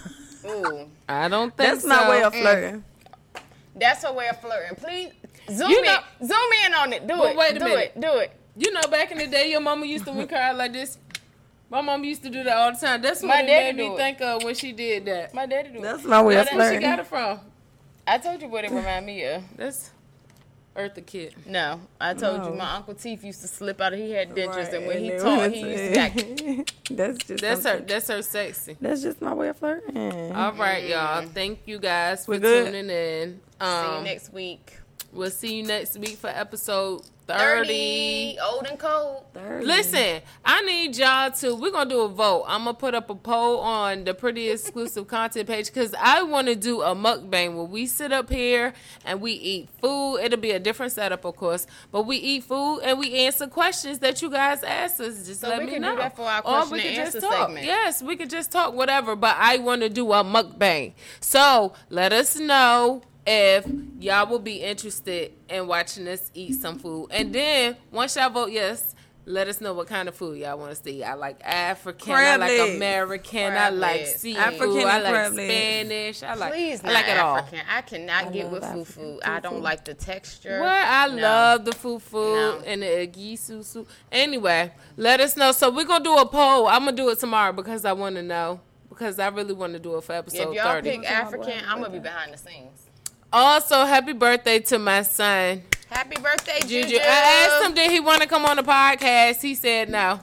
Ooh, 0.46 0.86
I 1.08 1.28
don't 1.28 1.56
think 1.56 1.70
that's 1.70 1.82
so. 1.82 1.88
my 1.88 2.08
way 2.10 2.22
of 2.22 2.34
flirting. 2.34 2.84
that's 3.74 4.04
her 4.04 4.12
way 4.12 4.28
of 4.28 4.40
flirting. 4.40 4.76
Please 4.76 5.12
zoom 5.50 5.70
You 5.70 5.78
in. 5.78 5.84
know- 5.86 5.98
zoom 6.24 6.52
in 6.66 6.74
on 6.74 6.92
it. 6.92 7.06
Do 7.06 7.16
But 7.16 7.30
it. 7.32 7.36
wait 7.36 7.56
a 7.56 7.58
do 7.58 7.64
minute. 7.64 7.92
it. 7.96 8.00
Do 8.00 8.18
it. 8.18 8.32
You 8.58 8.72
know, 8.72 8.80
back 8.90 9.10
in 9.12 9.18
the 9.18 9.26
day, 9.26 9.50
your 9.50 9.60
mama 9.60 9.84
used 9.84 10.06
to 10.06 10.12
wink 10.12 10.30
her 10.30 10.36
out 10.38 10.56
like 10.56 10.72
this. 10.72 10.96
My 11.70 11.80
mom 11.80 12.04
used 12.04 12.22
to 12.22 12.30
do 12.30 12.42
that 12.44 12.56
all 12.56 12.72
the 12.72 12.78
time. 12.78 13.02
That's 13.02 13.22
what 13.22 13.28
My 13.28 13.40
it 13.42 13.46
daddy 13.46 13.76
made 13.76 13.82
me 13.82 13.88
do 13.88 13.94
it. 13.94 13.96
think 13.98 14.20
of 14.20 14.44
when 14.44 14.54
she 14.54 14.72
did 14.72 15.04
that. 15.06 15.34
My 15.34 15.46
daddy 15.46 15.70
do 15.70 15.78
it. 15.78 15.82
That's 15.82 16.04
my 16.04 16.22
way 16.22 16.36
of 16.36 16.44
That's 16.46 16.56
where 16.56 16.70
did 16.70 16.76
she 16.76 16.80
flirting. 16.84 16.90
got 16.90 16.98
it 17.00 17.06
from. 17.06 17.40
I 18.06 18.18
told 18.18 18.40
you 18.40 18.48
what 18.48 18.64
it 18.64 18.70
remind 18.70 19.04
me 19.04 19.24
of. 19.24 19.42
That's 19.56 19.90
Eartha 20.76 21.04
Kitt. 21.04 21.34
No, 21.46 21.80
I 22.00 22.12
told 22.14 22.38
No. 22.42 22.48
you 22.50 22.54
my 22.54 22.74
uncle 22.76 22.94
Teeth 22.94 23.24
used 23.24 23.40
to 23.40 23.48
slip 23.48 23.80
out. 23.80 23.94
of 23.94 23.98
He 23.98 24.12
had 24.12 24.30
dentures, 24.30 24.56
Right, 24.56 24.74
and 24.74 24.86
when 24.86 24.98
he 25.00 25.10
they 25.10 25.18
talked, 25.18 25.54
he 25.54 25.60
used 25.60 25.94
to 25.94 25.98
act. 25.98 26.72
that's 26.90 27.18
just 27.24 27.40
That's 27.42 27.64
her. 27.64 27.78
That's 27.80 28.08
her 28.08 28.22
sexy. 28.22 28.76
That's 28.80 29.02
just 29.02 29.20
my 29.22 29.32
way 29.34 29.48
of 29.48 29.56
flirting. 29.56 30.32
All 30.32 30.52
right, 30.52 30.86
y'all. 30.86 31.26
Thank 31.26 31.60
you 31.66 31.78
guys 31.78 32.26
for 32.26 32.32
We're 32.32 32.40
good. 32.40 32.66
tuning 32.66 32.90
in. 32.90 33.40
See 33.60 33.66
Um, 33.66 33.96
you 33.98 34.04
next 34.04 34.32
week. 34.32 34.78
We'll 35.12 35.30
see 35.30 35.56
you 35.56 35.62
next 35.62 35.96
week 35.98 36.18
for 36.18 36.28
episode 36.28 37.00
thirty. 37.26 38.36
Thirty, 38.36 38.38
old 38.40 38.66
and 38.66 38.78
cold. 38.78 39.24
Listen, 39.60 40.20
I 40.44 40.62
need 40.62 40.96
y'all 40.96 41.30
to. 41.30 41.54
We're 41.54 41.70
gonna 41.72 41.90
do 41.90 42.00
a 42.02 42.08
vote. 42.08 42.44
I'm 42.46 42.60
gonna 42.64 42.74
put 42.74 42.94
up 42.94 43.10
a 43.10 43.14
poll 43.14 43.58
on 43.60 44.04
the 44.04 44.14
pretty 44.14 44.48
exclusive 44.50 45.06
content 45.08 45.46
page 45.48 45.66
because 45.66 45.94
I 46.00 46.22
want 46.22 46.46
to 46.48 46.54
do 46.54 46.82
a 46.82 46.94
mukbang 46.94 47.54
where 47.54 47.64
we 47.64 47.86
sit 47.86 48.12
up 48.12 48.30
here 48.30 48.72
and 49.04 49.20
we 49.20 49.32
eat 49.32 49.68
food. 49.80 50.18
It'll 50.18 50.38
be 50.40 50.52
a 50.52 50.58
different 50.58 50.92
setup, 50.92 51.24
of 51.24 51.36
course, 51.36 51.66
but 51.90 52.02
we 52.06 52.16
eat 52.16 52.44
food 52.44 52.80
and 52.80 52.98
we 52.98 53.14
answer 53.14 53.46
questions 53.46 53.98
that 54.00 54.22
you 54.22 54.30
guys 54.30 54.62
ask 54.62 55.00
us. 55.00 55.26
Just 55.26 55.40
So 55.40 55.48
let 55.48 55.60
we 55.60 55.66
me 55.66 55.72
can 55.72 55.82
do 55.82 55.88
know. 55.88 55.96
that 55.96 56.16
for 56.16 56.22
our 56.22 56.42
Or 56.42 56.70
we 56.70 56.80
and 56.80 56.96
can 56.96 57.04
just 57.12 57.20
talk. 57.20 57.32
segment. 57.48 57.66
Yes, 57.66 58.02
we 58.02 58.16
could 58.16 58.30
just 58.30 58.52
talk 58.52 58.72
whatever. 58.74 59.16
But 59.16 59.36
I 59.38 59.58
want 59.58 59.82
to 59.82 59.88
do 59.88 60.12
a 60.12 60.22
mukbang. 60.24 60.92
So 61.20 61.72
let 61.90 62.12
us 62.12 62.36
know 62.36 63.02
if 63.26 63.66
y'all 63.98 64.26
will 64.28 64.38
be 64.38 64.62
interested 64.62 65.32
in 65.48 65.66
watching 65.66 66.06
us 66.08 66.30
eat 66.34 66.54
some 66.54 66.78
food. 66.78 67.08
And 67.10 67.32
then 67.34 67.76
once 67.90 68.16
y'all 68.16 68.30
vote 68.30 68.52
yes, 68.52 68.94
let 69.28 69.48
us 69.48 69.60
know 69.60 69.74
what 69.74 69.88
kind 69.88 70.08
of 70.08 70.14
food 70.14 70.38
y'all 70.38 70.56
want 70.56 70.70
to 70.76 70.80
see. 70.80 71.02
I 71.02 71.14
like 71.14 71.40
African, 71.42 72.14
Crab 72.14 72.40
I 72.40 72.46
like 72.46 72.58
legs. 72.58 72.76
American, 72.76 73.48
Crab 73.50 73.56
I 73.58 73.68
like 73.70 74.00
legs. 74.02 74.14
seafood, 74.20 74.40
African 74.40 74.76
I 74.78 74.98
like 75.00 75.12
crab 75.12 75.32
legs. 75.32 75.50
Spanish, 75.50 76.22
I 76.22 76.34
like 76.34 76.52
Please, 76.52 76.84
I 76.84 76.92
like 76.92 77.08
it 77.08 77.18
all. 77.18 77.36
African. 77.38 77.66
I 77.68 77.80
cannot 77.82 78.32
get 78.32 78.50
with 78.52 78.62
African 78.62 78.84
fufu. 78.84 79.18
I 79.24 79.40
don't 79.40 79.62
like 79.62 79.84
the 79.84 79.94
texture. 79.94 80.60
What 80.60 80.68
I 80.70 81.08
No. 81.08 81.14
love 81.22 81.64
the 81.64 81.72
fufu 81.72 82.12
No. 82.12 82.62
and 82.64 82.82
the 82.82 82.86
agisu 82.86 83.64
soup. 83.64 83.88
Anyway, 84.12 84.70
let 84.96 85.18
us 85.20 85.36
know. 85.36 85.50
So 85.50 85.70
we're 85.70 85.84
gonna 85.86 86.04
do 86.04 86.16
a 86.16 86.26
poll. 86.26 86.68
I'm 86.68 86.84
gonna 86.84 86.92
do 86.96 87.08
it 87.08 87.18
tomorrow 87.18 87.52
because 87.52 87.84
I 87.84 87.94
want 87.94 88.14
to 88.14 88.22
know 88.22 88.60
because 88.88 89.18
I 89.18 89.26
really 89.26 89.54
want 89.54 89.72
to 89.72 89.80
do 89.80 89.96
it 89.96 90.04
for 90.04 90.12
episode 90.12 90.50
If 90.50 90.54
y'all 90.54 90.74
30. 90.74 90.88
pick 90.88 91.10
African, 91.10 91.64
I'm 91.66 91.80
gonna 91.80 91.90
be 91.92 91.98
behind 91.98 92.32
the 92.32 92.38
scenes. 92.38 92.85
Also, 93.32 93.84
happy 93.84 94.12
birthday 94.12 94.58
to 94.60 94.78
my 94.78 95.02
son. 95.02 95.62
Happy 95.90 96.16
birthday, 96.20 96.60
Juju! 96.60 96.82
Juju. 96.88 96.98
I 97.00 97.48
asked 97.48 97.66
him 97.68 97.74
did 97.74 97.90
he 97.90 98.00
want 98.00 98.22
to 98.22 98.28
come 98.28 98.44
on 98.44 98.56
the 98.56 98.62
podcast. 98.62 99.40
He 99.42 99.54
said 99.54 99.88
no. 99.88 100.20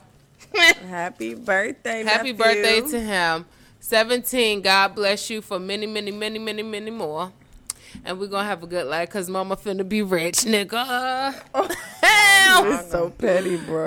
Happy 0.87 1.33
birthday, 1.33 2.03
Happy 2.03 2.31
nephew. 2.31 2.33
birthday 2.33 2.81
to 2.81 2.99
him. 2.99 3.45
17. 3.79 4.61
God 4.61 4.95
bless 4.95 5.29
you 5.29 5.41
for 5.41 5.59
many, 5.59 5.87
many, 5.87 6.11
many, 6.11 6.37
many, 6.39 6.61
many 6.63 6.91
more. 6.91 7.31
And 8.05 8.19
we're 8.19 8.27
going 8.27 8.43
to 8.43 8.47
have 8.47 8.61
a 8.63 8.67
good 8.67 8.85
life 8.87 9.09
because 9.09 9.29
mama 9.29 9.55
finna 9.55 9.87
be 9.87 10.01
rich, 10.01 10.39
nigga. 10.39 11.33
Oh, 11.53 11.69
Hell. 12.01 12.65
You're 12.65 12.83
so 12.83 13.09
petty, 13.09 13.57
bro. 13.57 13.81